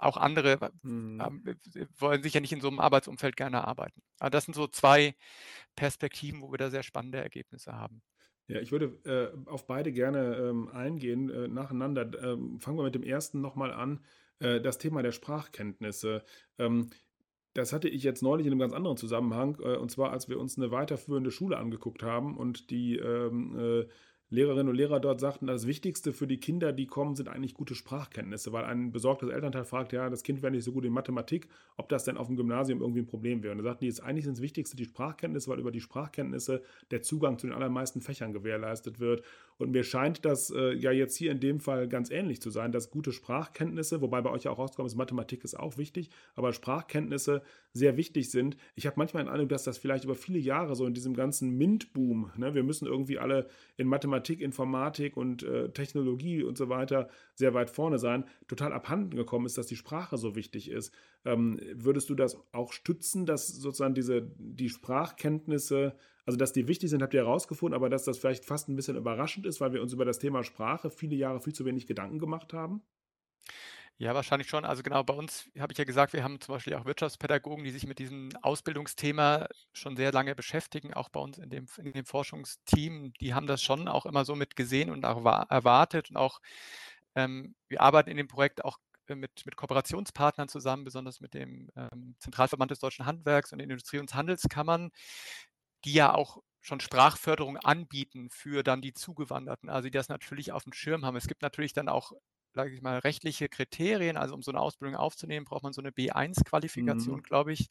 auch 0.00 0.16
andere 0.16 0.72
mhm. 0.82 1.20
wollen 1.98 2.22
sicher 2.22 2.40
nicht 2.40 2.52
in 2.52 2.60
so 2.60 2.68
einem 2.68 2.80
Arbeitsumfeld 2.80 3.36
gerne 3.36 3.66
arbeiten. 3.66 4.02
Aber 4.18 4.30
das 4.30 4.44
sind 4.44 4.54
so 4.54 4.66
zwei 4.66 5.14
Perspektiven, 5.76 6.42
wo 6.42 6.50
wir 6.50 6.58
da 6.58 6.70
sehr 6.70 6.82
spannende 6.82 7.18
Ergebnisse 7.18 7.72
haben. 7.72 8.02
Ja, 8.48 8.60
ich 8.60 8.72
würde 8.72 8.98
äh, 9.04 9.48
auf 9.48 9.66
beide 9.66 9.92
gerne 9.92 10.36
ähm, 10.36 10.68
eingehen, 10.68 11.30
äh, 11.30 11.46
nacheinander. 11.46 12.10
Ähm, 12.22 12.58
fangen 12.58 12.78
wir 12.78 12.82
mit 12.82 12.94
dem 12.94 13.04
ersten 13.04 13.40
nochmal 13.40 13.72
an. 13.72 14.00
Äh, 14.40 14.60
das 14.60 14.78
Thema 14.78 15.02
der 15.02 15.12
Sprachkenntnisse. 15.12 16.24
Ähm, 16.58 16.90
das 17.54 17.72
hatte 17.72 17.88
ich 17.88 18.02
jetzt 18.02 18.22
neulich 18.22 18.46
in 18.46 18.52
einem 18.52 18.60
ganz 18.60 18.72
anderen 18.72 18.96
Zusammenhang, 18.96 19.58
äh, 19.60 19.76
und 19.76 19.90
zwar 19.90 20.12
als 20.12 20.28
wir 20.28 20.38
uns 20.38 20.56
eine 20.56 20.70
weiterführende 20.70 21.30
Schule 21.30 21.58
angeguckt 21.58 22.02
haben 22.02 22.36
und 22.36 22.70
die 22.70 22.96
ähm, 22.96 23.58
äh, 23.58 23.88
Lehrerinnen 24.32 24.68
und 24.68 24.76
Lehrer 24.76 25.00
dort 25.00 25.18
sagten, 25.18 25.46
das 25.46 25.66
Wichtigste 25.66 26.12
für 26.12 26.28
die 26.28 26.38
Kinder, 26.38 26.72
die 26.72 26.86
kommen, 26.86 27.16
sind 27.16 27.28
eigentlich 27.28 27.52
gute 27.52 27.74
Sprachkenntnisse, 27.74 28.52
weil 28.52 28.64
ein 28.64 28.92
besorgtes 28.92 29.28
Elternteil 29.28 29.64
fragt, 29.64 29.92
ja, 29.92 30.08
das 30.08 30.22
Kind 30.22 30.40
wäre 30.40 30.52
nicht 30.52 30.62
so 30.62 30.70
gut 30.70 30.84
in 30.84 30.92
Mathematik, 30.92 31.48
ob 31.76 31.88
das 31.88 32.04
denn 32.04 32.16
auf 32.16 32.28
dem 32.28 32.36
Gymnasium 32.36 32.80
irgendwie 32.80 33.00
ein 33.00 33.06
Problem 33.06 33.42
wäre. 33.42 33.52
Und 33.52 33.58
da 33.58 33.64
sagten 33.64 33.84
die, 33.84 33.88
ist 33.88 33.98
eigentlich 33.98 34.26
das 34.26 34.40
Wichtigste 34.40 34.76
die 34.76 34.84
Sprachkenntnisse, 34.84 35.50
weil 35.50 35.58
über 35.58 35.72
die 35.72 35.80
Sprachkenntnisse 35.80 36.62
der 36.92 37.02
Zugang 37.02 37.38
zu 37.38 37.48
den 37.48 37.56
allermeisten 37.56 38.00
Fächern 38.00 38.32
gewährleistet 38.32 39.00
wird. 39.00 39.24
Und 39.58 39.72
mir 39.72 39.82
scheint 39.82 40.24
das 40.24 40.50
äh, 40.50 40.74
ja 40.74 40.92
jetzt 40.92 41.16
hier 41.16 41.32
in 41.32 41.40
dem 41.40 41.58
Fall 41.58 41.88
ganz 41.88 42.10
ähnlich 42.10 42.40
zu 42.40 42.50
sein, 42.50 42.70
dass 42.70 42.90
gute 42.90 43.12
Sprachkenntnisse, 43.12 44.00
wobei 44.00 44.22
bei 44.22 44.30
euch 44.30 44.44
ja 44.44 44.52
auch 44.52 44.58
rauskommt, 44.58 44.86
ist 44.86 44.94
Mathematik 44.94 45.42
ist 45.42 45.58
auch 45.58 45.76
wichtig, 45.76 46.08
aber 46.36 46.52
Sprachkenntnisse 46.52 47.42
sehr 47.72 47.96
wichtig 47.96 48.30
sind. 48.30 48.56
Ich 48.76 48.86
habe 48.86 48.94
manchmal 48.96 49.24
den 49.24 49.30
Eindruck, 49.30 49.48
dass 49.48 49.64
das 49.64 49.76
vielleicht 49.76 50.04
über 50.04 50.14
viele 50.14 50.38
Jahre 50.38 50.76
so 50.76 50.86
in 50.86 50.94
diesem 50.94 51.14
ganzen 51.14 51.58
MINT-Boom, 51.58 52.30
ne, 52.36 52.54
wir 52.54 52.62
müssen 52.62 52.86
irgendwie 52.86 53.18
alle 53.18 53.48
in 53.76 53.86
Mathematik, 53.86 54.19
Informatik 54.40 55.16
und 55.16 55.42
äh, 55.42 55.70
Technologie 55.70 56.42
und 56.42 56.58
so 56.58 56.68
weiter 56.68 57.08
sehr 57.34 57.54
weit 57.54 57.70
vorne 57.70 57.98
sein, 57.98 58.24
total 58.48 58.72
abhanden 58.72 59.16
gekommen 59.16 59.46
ist, 59.46 59.58
dass 59.58 59.66
die 59.66 59.76
Sprache 59.76 60.18
so 60.18 60.34
wichtig 60.34 60.70
ist. 60.70 60.92
Ähm, 61.24 61.60
würdest 61.74 62.10
du 62.10 62.14
das 62.14 62.38
auch 62.52 62.72
stützen, 62.72 63.26
dass 63.26 63.48
sozusagen 63.48 63.94
diese, 63.94 64.30
die 64.36 64.68
Sprachkenntnisse, 64.68 65.96
also 66.26 66.36
dass 66.36 66.52
die 66.52 66.68
wichtig 66.68 66.90
sind, 66.90 67.02
habt 67.02 67.14
ihr 67.14 67.20
herausgefunden, 67.20 67.74
aber 67.74 67.88
dass 67.88 68.04
das 68.04 68.18
vielleicht 68.18 68.44
fast 68.44 68.68
ein 68.68 68.76
bisschen 68.76 68.96
überraschend 68.96 69.46
ist, 69.46 69.60
weil 69.60 69.72
wir 69.72 69.82
uns 69.82 69.92
über 69.92 70.04
das 70.04 70.18
Thema 70.18 70.44
Sprache 70.44 70.90
viele 70.90 71.16
Jahre 71.16 71.40
viel 71.40 71.54
zu 71.54 71.64
wenig 71.64 71.86
Gedanken 71.86 72.18
gemacht 72.18 72.52
haben? 72.52 72.82
Ja, 74.00 74.14
wahrscheinlich 74.14 74.48
schon. 74.48 74.64
Also 74.64 74.82
genau, 74.82 75.02
bei 75.04 75.12
uns 75.12 75.50
habe 75.58 75.72
ich 75.74 75.78
ja 75.78 75.84
gesagt, 75.84 76.14
wir 76.14 76.24
haben 76.24 76.40
zum 76.40 76.54
Beispiel 76.54 76.72
auch 76.74 76.86
Wirtschaftspädagogen, 76.86 77.64
die 77.64 77.70
sich 77.70 77.86
mit 77.86 77.98
diesem 77.98 78.30
Ausbildungsthema 78.40 79.46
schon 79.74 79.94
sehr 79.94 80.10
lange 80.10 80.34
beschäftigen, 80.34 80.94
auch 80.94 81.10
bei 81.10 81.20
uns 81.20 81.36
in 81.36 81.50
dem, 81.50 81.66
in 81.76 81.92
dem 81.92 82.06
Forschungsteam. 82.06 83.12
Die 83.20 83.34
haben 83.34 83.46
das 83.46 83.62
schon 83.62 83.88
auch 83.88 84.06
immer 84.06 84.24
so 84.24 84.34
mit 84.34 84.56
gesehen 84.56 84.88
und 84.88 85.04
auch 85.04 85.22
erwartet. 85.50 86.08
Und 86.08 86.16
auch 86.16 86.40
ähm, 87.14 87.54
wir 87.68 87.82
arbeiten 87.82 88.08
in 88.10 88.16
dem 88.16 88.26
Projekt 88.28 88.64
auch 88.64 88.78
äh, 89.08 89.14
mit, 89.16 89.44
mit 89.44 89.56
Kooperationspartnern 89.56 90.48
zusammen, 90.48 90.84
besonders 90.84 91.20
mit 91.20 91.34
dem 91.34 91.68
ähm, 91.76 92.16
Zentralverband 92.20 92.70
des 92.70 92.78
deutschen 92.78 93.04
Handwerks 93.04 93.52
und 93.52 93.58
den 93.58 93.68
Industrie- 93.68 93.98
und 93.98 94.14
Handelskammern, 94.14 94.92
die 95.84 95.92
ja 95.92 96.14
auch 96.14 96.38
schon 96.62 96.80
Sprachförderung 96.80 97.58
anbieten 97.58 98.30
für 98.30 98.62
dann 98.62 98.82
die 98.82 98.94
Zugewanderten, 98.94 99.68
also 99.70 99.86
die 99.88 99.90
das 99.92 100.08
natürlich 100.08 100.52
auf 100.52 100.64
dem 100.64 100.72
Schirm 100.72 101.04
haben. 101.04 101.16
Es 101.16 101.26
gibt 101.26 101.42
natürlich 101.42 101.72
dann 101.74 101.88
auch 101.88 102.12
sage 102.54 102.74
ich 102.74 102.82
mal, 102.82 102.98
rechtliche 102.98 103.48
Kriterien. 103.48 104.16
Also 104.16 104.34
um 104.34 104.42
so 104.42 104.50
eine 104.50 104.60
Ausbildung 104.60 104.96
aufzunehmen, 104.96 105.44
braucht 105.44 105.62
man 105.62 105.72
so 105.72 105.80
eine 105.80 105.90
B1-Qualifikation, 105.90 107.18
mhm. 107.18 107.22
glaube 107.22 107.52
ich. 107.52 107.68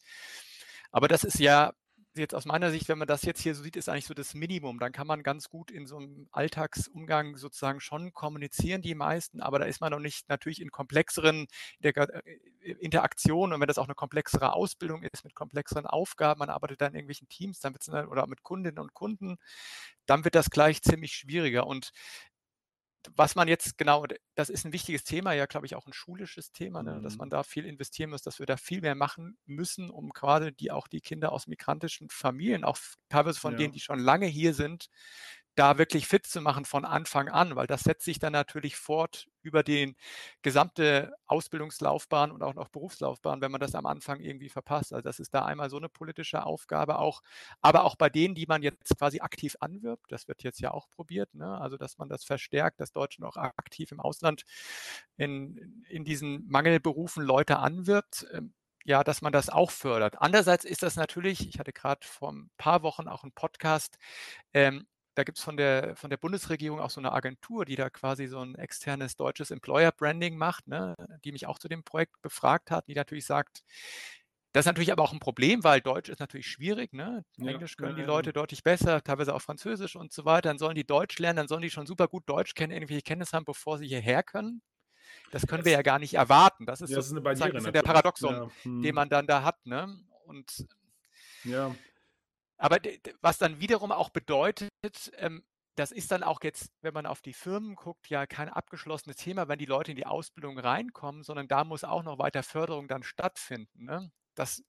Aber 0.92 1.08
das 1.08 1.24
ist 1.24 1.40
ja 1.40 1.74
jetzt 2.16 2.36
aus 2.36 2.46
meiner 2.46 2.72
Sicht, 2.72 2.90
wenn 2.90 2.98
man 2.98 3.08
das 3.08 3.24
jetzt 3.24 3.42
hier 3.42 3.56
so 3.56 3.64
sieht, 3.64 3.76
ist 3.76 3.90
eigentlich 3.90 4.06
so 4.06 4.14
das 4.14 4.34
Minimum. 4.34 4.80
Dann 4.80 4.92
kann 4.92 5.08
man 5.08 5.24
ganz 5.24 5.50
gut 5.50 5.72
in 5.72 5.88
so 5.88 5.98
einem 5.98 6.28
Alltagsumgang 6.32 7.38
sozusagen 7.38 7.80
schon 7.80 8.14
kommunizieren, 8.14 8.82
die 8.82 8.96
meisten, 8.96 9.42
aber 9.42 9.60
da 9.60 9.66
ist 9.66 9.82
man 9.82 9.92
noch 9.92 10.00
nicht 10.00 10.28
natürlich 10.30 10.62
in 10.62 10.72
komplexeren 10.72 11.48
äh, 11.82 11.92
Interaktionen 12.80 13.54
und 13.54 13.62
wenn 13.62 13.68
das 13.68 13.78
auch 13.78 13.86
eine 13.86 13.96
komplexere 13.96 14.54
Ausbildung 14.54 15.04
ist 15.04 15.24
mit 15.24 15.36
komplexeren 15.36 15.86
Aufgaben, 15.86 16.40
man 16.40 16.50
arbeitet 16.50 16.82
dann 16.82 16.94
in 16.94 16.96
irgendwelchen 17.00 17.30
Teams, 17.30 17.60
dann 17.60 17.74
wird 17.74 17.88
es 17.88 17.90
oder 17.90 18.28
mit 18.28 18.44
Kundinnen 18.44 18.80
und 18.80 18.94
Kunden, 18.94 19.38
dann 20.06 20.24
wird 20.24 20.36
das 20.36 20.50
gleich 20.50 20.82
ziemlich 20.82 21.14
schwieriger. 21.14 21.68
Und 21.68 21.92
was 23.16 23.36
man 23.36 23.48
jetzt 23.48 23.78
genau, 23.78 24.06
das 24.36 24.50
ist 24.50 24.66
ein 24.66 24.74
wichtiges 24.74 25.04
Thema, 25.04 25.34
ja, 25.34 25.46
glaube 25.46 25.66
ich, 25.66 25.76
auch 25.76 25.88
ein 25.88 25.94
schulisches 25.94 26.52
Thema, 26.52 26.84
ne, 26.84 27.02
dass 27.02 27.14
mhm. 27.14 27.20
man 27.20 27.30
da 27.30 27.44
viel 27.44 27.66
investieren 27.66 28.10
muss, 28.10 28.22
dass 28.22 28.40
wir 28.40 28.46
da 28.46 28.58
viel 28.58 28.82
mehr 28.82 28.96
machen 28.96 29.38
müssen, 29.46 29.90
um 29.90 30.10
gerade 30.10 30.52
die 30.52 30.72
auch 30.72 30.88
die 30.88 31.02
Kinder 31.02 31.32
aus 31.32 31.48
migrantischen 31.48 32.10
Familien, 32.10 32.64
auch 32.64 32.78
teilweise 33.08 33.40
von 33.40 33.54
ja. 33.54 33.60
denen, 33.60 33.74
die 33.74 33.80
schon 33.80 34.00
lange 34.00 34.26
hier 34.26 34.54
sind, 34.54 34.90
da 35.60 35.78
wirklich 35.78 36.08
fit 36.08 36.26
zu 36.26 36.40
machen 36.40 36.64
von 36.64 36.86
Anfang 36.86 37.28
an, 37.28 37.58
weil 37.58 37.68
das 37.68 37.82
setzt 37.82 38.06
sich 38.06 38.18
dann 38.18 38.32
natürlich 38.32 38.78
fort 38.78 39.28
über 39.42 39.62
die 39.62 39.94
gesamte 40.42 41.14
Ausbildungslaufbahn 41.28 42.32
und 42.32 42.44
auch 42.44 42.54
noch 42.54 42.70
Berufslaufbahn, 42.70 43.42
wenn 43.42 43.52
man 43.52 43.60
das 43.60 43.76
am 43.76 43.86
Anfang 43.86 44.22
irgendwie 44.22 44.48
verpasst. 44.48 44.94
Also 44.94 45.04
das 45.04 45.20
ist 45.20 45.34
da 45.34 45.44
einmal 45.44 45.70
so 45.70 45.76
eine 45.76 45.90
politische 45.90 46.46
Aufgabe 46.46 46.98
auch, 46.98 47.22
aber 47.62 47.84
auch 47.84 47.98
bei 47.98 48.10
denen, 48.10 48.36
die 48.36 48.46
man 48.46 48.62
jetzt 48.62 48.98
quasi 48.98 49.20
aktiv 49.20 49.58
anwirbt, 49.60 50.10
das 50.10 50.30
wird 50.30 50.44
jetzt 50.44 50.62
ja 50.62 50.72
auch 50.72 50.90
probiert, 50.90 51.34
ne? 51.36 51.60
also 51.60 51.76
dass 51.76 51.98
man 51.98 52.08
das 52.08 52.24
verstärkt, 52.24 52.80
dass 52.80 52.94
Deutsche 52.94 53.22
noch 53.22 53.36
aktiv 53.36 53.92
im 53.92 54.00
Ausland 54.00 54.44
in, 55.18 55.84
in 55.90 56.06
diesen 56.06 56.48
Mangelberufen 56.48 57.22
Leute 57.22 57.58
anwirbt 57.58 58.26
ähm, 58.32 58.54
ja, 58.86 59.04
dass 59.04 59.22
man 59.22 59.34
das 59.34 59.50
auch 59.50 59.72
fördert. 59.72 60.22
Andererseits 60.22 60.64
ist 60.64 60.84
das 60.84 60.96
natürlich, 60.96 61.48
ich 61.48 61.60
hatte 61.60 61.74
gerade 61.74 62.08
vor 62.08 62.32
ein 62.32 62.50
paar 62.58 62.82
Wochen 62.82 63.10
auch 63.10 63.24
einen 63.24 63.34
Podcast, 63.34 63.98
ähm, 64.54 64.88
da 65.20 65.26
gibt 65.26 65.38
es 65.38 65.44
von 65.44 65.58
der, 65.58 65.98
von 65.98 66.10
der 66.10 66.16
Bundesregierung 66.16 66.80
auch 66.80 66.90
so 66.90 67.02
eine 67.02 67.12
Agentur, 67.12 67.66
die 67.66 67.76
da 67.76 67.90
quasi 67.90 68.28
so 68.28 68.40
ein 68.40 68.56
externes 68.56 69.18
deutsches 69.18 69.52
Employer 69.52 69.92
Branding 69.92 70.38
macht, 70.38 70.70
ne, 70.70 70.96
die 71.26 71.34
mich 71.34 71.46
auch 71.46 71.60
zu 71.60 71.68
dem 71.68 71.84
Projekt 71.84 72.22
befragt 72.22 72.72
hat, 72.72 72.88
die 72.88 72.94
natürlich 72.94 73.26
sagt, 73.26 73.64
das 74.54 74.62
ist 74.62 74.68
natürlich 74.68 74.94
aber 74.94 75.04
auch 75.04 75.12
ein 75.12 75.20
Problem, 75.20 75.66
weil 75.66 75.82
Deutsch 75.82 76.08
ist 76.08 76.22
natürlich 76.22 76.48
schwierig. 76.48 76.94
Ne? 76.94 77.26
Ja, 77.36 77.52
Englisch 77.52 77.76
können 77.76 77.98
ja, 77.98 78.04
die 78.04 78.08
Leute 78.08 78.30
ja. 78.30 78.34
deutlich 78.34 78.64
besser, 78.64 79.04
teilweise 79.04 79.36
auch 79.36 79.42
Französisch 79.42 79.98
und 79.98 80.14
so 80.14 80.24
weiter. 80.24 80.48
Dann 80.50 80.58
sollen 80.58 80.76
die 80.76 80.86
Deutsch 80.86 81.20
lernen, 81.20 81.36
dann 81.36 81.48
sollen 81.50 81.62
die 81.62 81.70
schon 81.70 81.86
super 81.86 82.08
gut 82.08 82.24
Deutsch 82.28 82.56
kennen, 82.56 82.72
irgendwelche 82.72 83.04
Kenntnisse 83.04 83.36
haben, 83.36 83.46
bevor 83.46 83.78
sie 83.78 83.88
hierher 83.88 84.24
können. 84.24 84.62
Das 85.32 85.46
können 85.46 85.60
das, 85.60 85.66
wir 85.66 85.74
ja 85.74 85.82
gar 85.82 86.00
nicht 86.00 86.14
erwarten. 86.14 86.66
Das 86.66 86.80
ist, 86.80 86.92
ja, 86.92 86.96
das 86.96 87.08
ist 87.08 87.12
eine 87.12 87.22
Barriere, 87.22 87.72
der 87.74 87.84
Paradoxon, 87.84 88.50
hm. 88.64 88.82
den 88.82 88.96
man 88.96 89.10
dann 89.10 89.28
da 89.28 89.44
hat. 89.44 89.66
Ne? 89.66 90.00
Und 90.26 90.66
ja. 91.44 91.76
Aber 92.60 92.78
was 93.22 93.38
dann 93.38 93.60
wiederum 93.62 93.92
auch 93.92 94.10
bedeutet, 94.10 94.70
ähm, 95.16 95.44
das 95.76 95.92
ist 95.92 96.12
dann 96.12 96.24
auch 96.24 96.42
jetzt, 96.44 96.74
wenn 96.82 96.94
man 96.94 97.06
auf 97.06 97.22
die 97.22 97.34
Firmen 97.34 97.76
guckt, 97.76 98.10
ja 98.10 98.28
kein 98.28 98.50
abgeschlossenes 98.50 99.16
Thema, 99.16 99.48
wenn 99.48 99.60
die 99.60 99.66
Leute 99.66 99.92
in 99.92 99.98
die 99.98 100.06
Ausbildung 100.06 100.60
reinkommen, 100.60 101.24
sondern 101.24 101.48
da 101.48 101.64
muss 101.64 101.86
auch 101.86 102.04
noch 102.04 102.20
weiter 102.20 102.44
Förderung 102.44 102.90
dann 102.90 103.02
stattfinden. 103.02 103.86
Ne? 103.86 104.12
Das, 104.36 104.62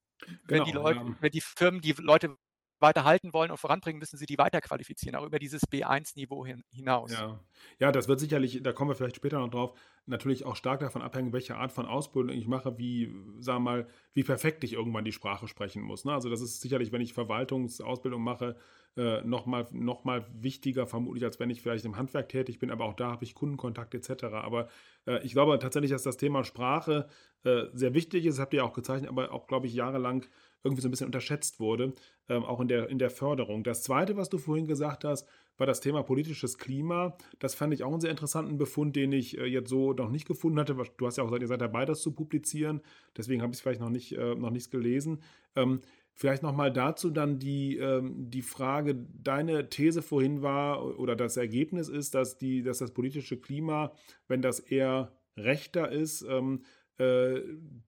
wenn, 0.44 0.64
die 0.64 0.70
genau, 0.70 0.84
Leute, 0.84 1.00
ja. 1.00 1.16
wenn 1.20 1.32
die 1.32 1.40
Firmen 1.40 1.80
die 1.80 1.92
Leute 1.92 2.36
weiter 2.80 3.04
halten 3.04 3.32
wollen 3.32 3.50
und 3.50 3.58
voranbringen, 3.58 3.98
müssen 3.98 4.16
sie 4.16 4.26
die 4.26 4.38
weiterqualifizieren, 4.38 5.16
auch 5.16 5.26
über 5.26 5.38
dieses 5.38 5.62
B1-Niveau 5.62 6.46
hin, 6.46 6.64
hinaus. 6.72 7.12
Ja. 7.12 7.40
ja, 7.78 7.92
das 7.92 8.08
wird 8.08 8.20
sicherlich, 8.20 8.62
da 8.62 8.72
kommen 8.72 8.90
wir 8.90 8.94
vielleicht 8.94 9.16
später 9.16 9.38
noch 9.38 9.50
drauf, 9.50 9.74
natürlich 10.06 10.44
auch 10.44 10.56
stark 10.56 10.80
davon 10.80 11.02
abhängen, 11.02 11.32
welche 11.32 11.56
Art 11.56 11.72
von 11.72 11.86
Ausbildung 11.86 12.36
ich 12.36 12.46
mache, 12.46 12.78
wie, 12.78 13.14
sagen 13.38 13.62
mal, 13.62 13.86
wie 14.14 14.24
perfekt 14.24 14.64
ich 14.64 14.72
irgendwann 14.72 15.04
die 15.04 15.12
Sprache 15.12 15.48
sprechen 15.48 15.82
muss. 15.82 16.04
Ne? 16.04 16.12
Also 16.12 16.28
das 16.28 16.40
ist 16.40 16.60
sicherlich, 16.60 16.92
wenn 16.92 17.00
ich 17.00 17.12
Verwaltungsausbildung 17.12 18.22
mache, 18.22 18.56
äh, 18.96 19.22
nochmal 19.22 19.66
noch 19.70 20.04
mal 20.04 20.26
wichtiger 20.32 20.86
vermutlich, 20.86 21.24
als 21.24 21.38
wenn 21.38 21.48
ich 21.48 21.62
vielleicht 21.62 21.84
im 21.84 21.96
Handwerk 21.96 22.28
tätig 22.28 22.58
bin, 22.58 22.70
aber 22.70 22.86
auch 22.86 22.94
da 22.94 23.12
habe 23.12 23.24
ich 23.24 23.34
Kundenkontakt 23.34 23.94
etc. 23.94 24.24
Aber 24.24 24.68
äh, 25.06 25.24
ich 25.24 25.32
glaube 25.32 25.58
tatsächlich, 25.60 25.92
dass 25.92 26.02
das 26.02 26.16
Thema 26.16 26.42
Sprache 26.42 27.08
äh, 27.44 27.66
sehr 27.72 27.94
wichtig 27.94 28.26
ist, 28.26 28.40
habt 28.40 28.52
ihr 28.52 28.64
auch 28.64 28.72
gezeichnet, 28.72 29.10
aber 29.10 29.32
auch, 29.32 29.46
glaube 29.46 29.68
ich, 29.68 29.74
jahrelang 29.74 30.26
irgendwie 30.62 30.82
so 30.82 30.88
ein 30.88 30.90
bisschen 30.90 31.06
unterschätzt 31.06 31.60
wurde, 31.60 31.94
ähm, 32.28 32.44
auch 32.44 32.60
in 32.60 32.68
der, 32.68 32.88
in 32.88 32.98
der 32.98 33.10
Förderung. 33.10 33.64
Das 33.64 33.82
Zweite, 33.82 34.16
was 34.16 34.28
du 34.28 34.38
vorhin 34.38 34.66
gesagt 34.66 35.04
hast, 35.04 35.26
war 35.56 35.66
das 35.66 35.80
Thema 35.80 36.02
politisches 36.02 36.58
Klima. 36.58 37.16
Das 37.38 37.54
fand 37.54 37.74
ich 37.74 37.82
auch 37.82 37.92
einen 37.92 38.00
sehr 38.00 38.10
interessanten 38.10 38.56
Befund, 38.56 38.96
den 38.96 39.12
ich 39.12 39.38
äh, 39.38 39.44
jetzt 39.44 39.68
so 39.68 39.92
noch 39.92 40.10
nicht 40.10 40.26
gefunden 40.26 40.58
hatte. 40.58 40.76
Du 40.96 41.06
hast 41.06 41.16
ja 41.16 41.24
auch 41.24 41.28
gesagt, 41.28 41.42
ihr 41.42 41.48
seid 41.48 41.60
dabei, 41.60 41.84
das 41.84 42.02
zu 42.02 42.12
publizieren. 42.12 42.80
Deswegen 43.16 43.42
habe 43.42 43.52
ich 43.52 43.58
es 43.58 43.60
vielleicht 43.60 43.80
noch 43.80 43.90
nicht 43.90 44.12
äh, 44.12 44.34
noch 44.34 44.50
nichts 44.50 44.70
gelesen. 44.70 45.22
Ähm, 45.56 45.80
vielleicht 46.14 46.42
nochmal 46.42 46.72
dazu 46.72 47.10
dann 47.10 47.38
die, 47.38 47.76
ähm, 47.76 48.30
die 48.30 48.42
Frage, 48.42 48.94
deine 48.94 49.68
These 49.68 50.02
vorhin 50.02 50.42
war 50.42 50.98
oder 50.98 51.16
das 51.16 51.36
Ergebnis 51.36 51.88
ist, 51.88 52.14
dass, 52.14 52.36
die, 52.36 52.62
dass 52.62 52.78
das 52.78 52.92
politische 52.92 53.38
Klima, 53.38 53.92
wenn 54.28 54.42
das 54.42 54.60
eher 54.60 55.12
rechter 55.36 55.90
ist, 55.90 56.22
ähm, 56.22 56.62
äh, 56.98 57.40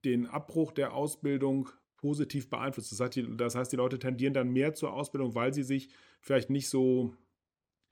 den 0.03 0.25
Abbruch 0.25 0.71
der 0.71 0.93
Ausbildung 0.93 1.69
positiv 2.03 2.49
beeinflusst. 2.49 2.91
Das 2.91 2.99
heißt, 2.99 3.15
die, 3.15 3.37
das 3.37 3.55
heißt, 3.55 3.71
die 3.71 3.77
Leute 3.77 3.97
tendieren 3.97 4.33
dann 4.33 4.49
mehr 4.49 4.73
zur 4.73 4.91
Ausbildung, 4.91 5.35
weil 5.35 5.53
sie 5.53 5.63
sich 5.63 5.87
vielleicht 6.19 6.49
nicht 6.49 6.67
so 6.67 7.13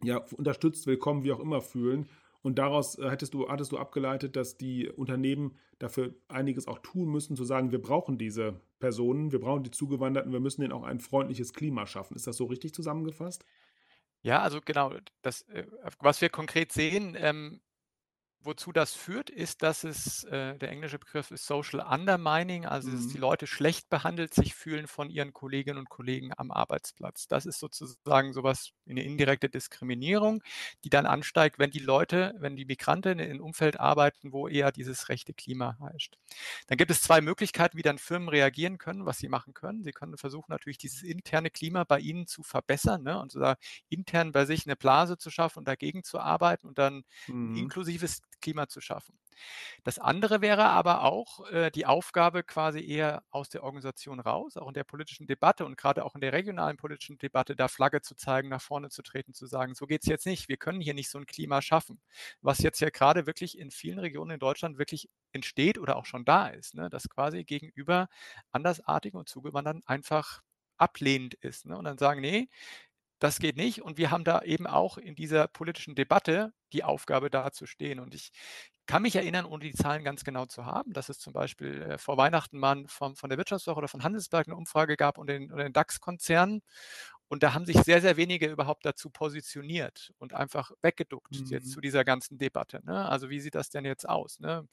ja, 0.03 0.17
unterstützt, 0.35 0.85
willkommen, 0.85 1.23
wie 1.23 1.31
auch 1.31 1.39
immer 1.39 1.61
fühlen. 1.61 2.09
Und 2.41 2.59
daraus 2.59 2.99
äh, 2.99 3.09
hättest 3.09 3.33
du, 3.33 3.47
hattest 3.47 3.71
du 3.71 3.77
abgeleitet, 3.77 4.35
dass 4.35 4.57
die 4.57 4.89
Unternehmen 4.89 5.55
dafür 5.79 6.13
einiges 6.27 6.67
auch 6.67 6.79
tun 6.79 7.09
müssen, 7.09 7.37
zu 7.37 7.45
sagen, 7.45 7.71
wir 7.71 7.81
brauchen 7.81 8.17
diese 8.17 8.59
Personen, 8.79 9.31
wir 9.31 9.39
brauchen 9.39 9.63
die 9.63 9.71
Zugewanderten, 9.71 10.33
wir 10.33 10.41
müssen 10.41 10.61
ihnen 10.61 10.73
auch 10.73 10.83
ein 10.83 10.99
freundliches 10.99 11.53
Klima 11.53 11.87
schaffen. 11.87 12.17
Ist 12.17 12.27
das 12.27 12.35
so 12.35 12.47
richtig 12.47 12.73
zusammengefasst? 12.73 13.45
Ja, 14.23 14.41
also 14.41 14.59
genau, 14.59 14.93
das, 15.21 15.43
äh, 15.43 15.63
was 15.99 16.19
wir 16.19 16.27
konkret 16.27 16.73
sehen, 16.73 17.15
ähm, 17.17 17.61
wozu 18.43 18.71
das 18.71 18.93
führt, 18.93 19.29
ist, 19.29 19.61
dass 19.63 19.83
es, 19.83 20.23
äh, 20.25 20.57
der 20.57 20.69
englische 20.69 20.99
Begriff 20.99 21.31
ist 21.31 21.45
Social 21.45 21.79
Undermining, 21.79 22.65
also 22.65 22.91
dass 22.91 23.07
die 23.07 23.17
mhm. 23.17 23.21
Leute 23.21 23.47
schlecht 23.47 23.89
behandelt 23.89 24.33
sich 24.33 24.55
fühlen 24.55 24.87
von 24.87 25.09
ihren 25.09 25.33
Kolleginnen 25.33 25.77
und 25.77 25.89
Kollegen 25.89 26.31
am 26.35 26.51
Arbeitsplatz. 26.51 27.27
Das 27.27 27.45
ist 27.45 27.59
sozusagen 27.59 28.33
sowas, 28.33 28.71
eine 28.89 29.03
indirekte 29.03 29.49
Diskriminierung, 29.49 30.43
die 30.83 30.89
dann 30.89 31.05
ansteigt, 31.05 31.59
wenn 31.59 31.71
die 31.71 31.79
Leute, 31.79 32.35
wenn 32.39 32.55
die 32.55 32.65
Migranten 32.65 33.19
in 33.19 33.29
einem 33.29 33.41
Umfeld 33.41 33.79
arbeiten, 33.79 34.31
wo 34.31 34.47
eher 34.47 34.71
dieses 34.71 35.09
rechte 35.09 35.33
Klima 35.33 35.77
herrscht. 35.79 36.17
Dann 36.67 36.77
gibt 36.77 36.91
es 36.91 37.01
zwei 37.01 37.21
Möglichkeiten, 37.21 37.77
wie 37.77 37.83
dann 37.83 37.97
Firmen 37.97 38.29
reagieren 38.29 38.77
können, 38.77 39.05
was 39.05 39.19
sie 39.19 39.29
machen 39.29 39.53
können. 39.53 39.83
Sie 39.83 39.91
können 39.91 40.17
versuchen, 40.17 40.47
natürlich 40.49 40.77
dieses 40.77 41.03
interne 41.03 41.49
Klima 41.49 41.83
bei 41.83 41.99
ihnen 41.99 42.27
zu 42.27 42.43
verbessern 42.43 43.03
ne, 43.03 43.19
und 43.19 43.31
sogar 43.31 43.57
intern 43.89 44.31
bei 44.31 44.45
sich 44.45 44.65
eine 44.65 44.75
Blase 44.75 45.17
zu 45.17 45.29
schaffen 45.29 45.59
und 45.59 45.67
dagegen 45.67 46.03
zu 46.03 46.19
arbeiten 46.19 46.67
und 46.67 46.77
dann 46.77 47.03
mhm. 47.27 47.55
inklusives 47.55 48.21
Klima 48.41 48.67
zu 48.67 48.81
schaffen. 48.81 49.17
Das 49.83 49.99
andere 49.99 50.41
wäre 50.41 50.65
aber 50.65 51.03
auch 51.03 51.49
äh, 51.49 51.71
die 51.71 51.85
Aufgabe 51.85 52.43
quasi 52.43 52.85
eher 52.85 53.23
aus 53.31 53.49
der 53.49 53.63
Organisation 53.63 54.19
raus, 54.19 54.57
auch 54.57 54.67
in 54.67 54.73
der 54.73 54.83
politischen 54.83 55.27
Debatte 55.27 55.65
und 55.65 55.77
gerade 55.77 56.05
auch 56.05 56.15
in 56.15 56.21
der 56.21 56.33
regionalen 56.33 56.77
politischen 56.77 57.17
Debatte, 57.17 57.55
da 57.55 57.67
Flagge 57.67 58.01
zu 58.01 58.15
zeigen, 58.15 58.49
nach 58.49 58.61
vorne 58.61 58.89
zu 58.89 59.01
treten, 59.01 59.33
zu 59.33 59.45
sagen, 59.45 59.73
so 59.73 59.87
geht 59.87 60.03
es 60.03 60.07
jetzt 60.07 60.25
nicht, 60.25 60.49
wir 60.49 60.57
können 60.57 60.81
hier 60.81 60.93
nicht 60.93 61.09
so 61.09 61.17
ein 61.17 61.25
Klima 61.25 61.61
schaffen, 61.61 62.01
was 62.41 62.59
jetzt 62.59 62.79
ja 62.81 62.89
gerade 62.89 63.25
wirklich 63.25 63.57
in 63.57 63.71
vielen 63.71 63.99
Regionen 63.99 64.31
in 64.31 64.39
Deutschland 64.39 64.77
wirklich 64.77 65.09
entsteht 65.31 65.77
oder 65.77 65.95
auch 65.95 66.05
schon 66.05 66.25
da 66.25 66.47
ist, 66.47 66.75
ne? 66.75 66.89
dass 66.89 67.09
quasi 67.09 67.43
gegenüber 67.43 68.09
Andersartigen 68.51 69.19
und 69.19 69.29
Zugewanderten 69.29 69.83
einfach 69.85 70.41
ablehnend 70.77 71.35
ist. 71.35 71.65
Ne? 71.65 71.77
Und 71.77 71.85
dann 71.85 71.97
sagen, 71.97 72.21
nee, 72.21 72.49
das 73.21 73.39
geht 73.39 73.55
nicht. 73.55 73.81
Und 73.81 73.97
wir 73.97 74.11
haben 74.11 74.23
da 74.23 74.41
eben 74.41 74.67
auch 74.67 74.97
in 74.97 75.15
dieser 75.15 75.47
politischen 75.47 75.95
Debatte 75.95 76.53
die 76.73 76.83
Aufgabe 76.83 77.29
dazustehen. 77.29 77.99
Und 77.99 78.13
ich 78.13 78.31
kann 78.85 79.03
mich 79.03 79.15
erinnern, 79.15 79.45
ohne 79.45 79.63
die 79.63 79.73
Zahlen 79.73 80.03
ganz 80.03 80.23
genau 80.23 80.45
zu 80.45 80.65
haben, 80.65 80.91
dass 80.93 81.09
es 81.09 81.19
zum 81.19 81.31
Beispiel 81.31 81.81
äh, 81.83 81.97
vor 81.97 82.17
Weihnachten 82.17 82.57
mal 82.57 82.83
von, 82.87 83.15
von 83.15 83.29
der 83.29 83.37
Wirtschaftswoche 83.37 83.77
oder 83.77 83.87
von 83.87 84.03
Handelsberg 84.03 84.47
eine 84.47 84.55
Umfrage 84.55 84.97
gab 84.97 85.17
und 85.17 85.27
den, 85.27 85.47
den 85.49 85.73
DAX-Konzernen. 85.73 86.61
Und 87.27 87.43
da 87.43 87.53
haben 87.53 87.65
sich 87.65 87.77
sehr, 87.77 88.01
sehr 88.01 88.17
wenige 88.17 88.47
überhaupt 88.47 88.85
dazu 88.85 89.09
positioniert 89.09 90.11
und 90.17 90.33
einfach 90.33 90.71
weggeduckt 90.81 91.39
mhm. 91.39 91.45
jetzt 91.45 91.71
zu 91.71 91.79
dieser 91.79 92.03
ganzen 92.03 92.37
Debatte. 92.37 92.81
Ne? 92.83 93.07
Also 93.07 93.29
wie 93.29 93.39
sieht 93.39 93.55
das 93.55 93.69
denn 93.69 93.85
jetzt 93.85 94.09
aus? 94.09 94.39
Ne? 94.41 94.67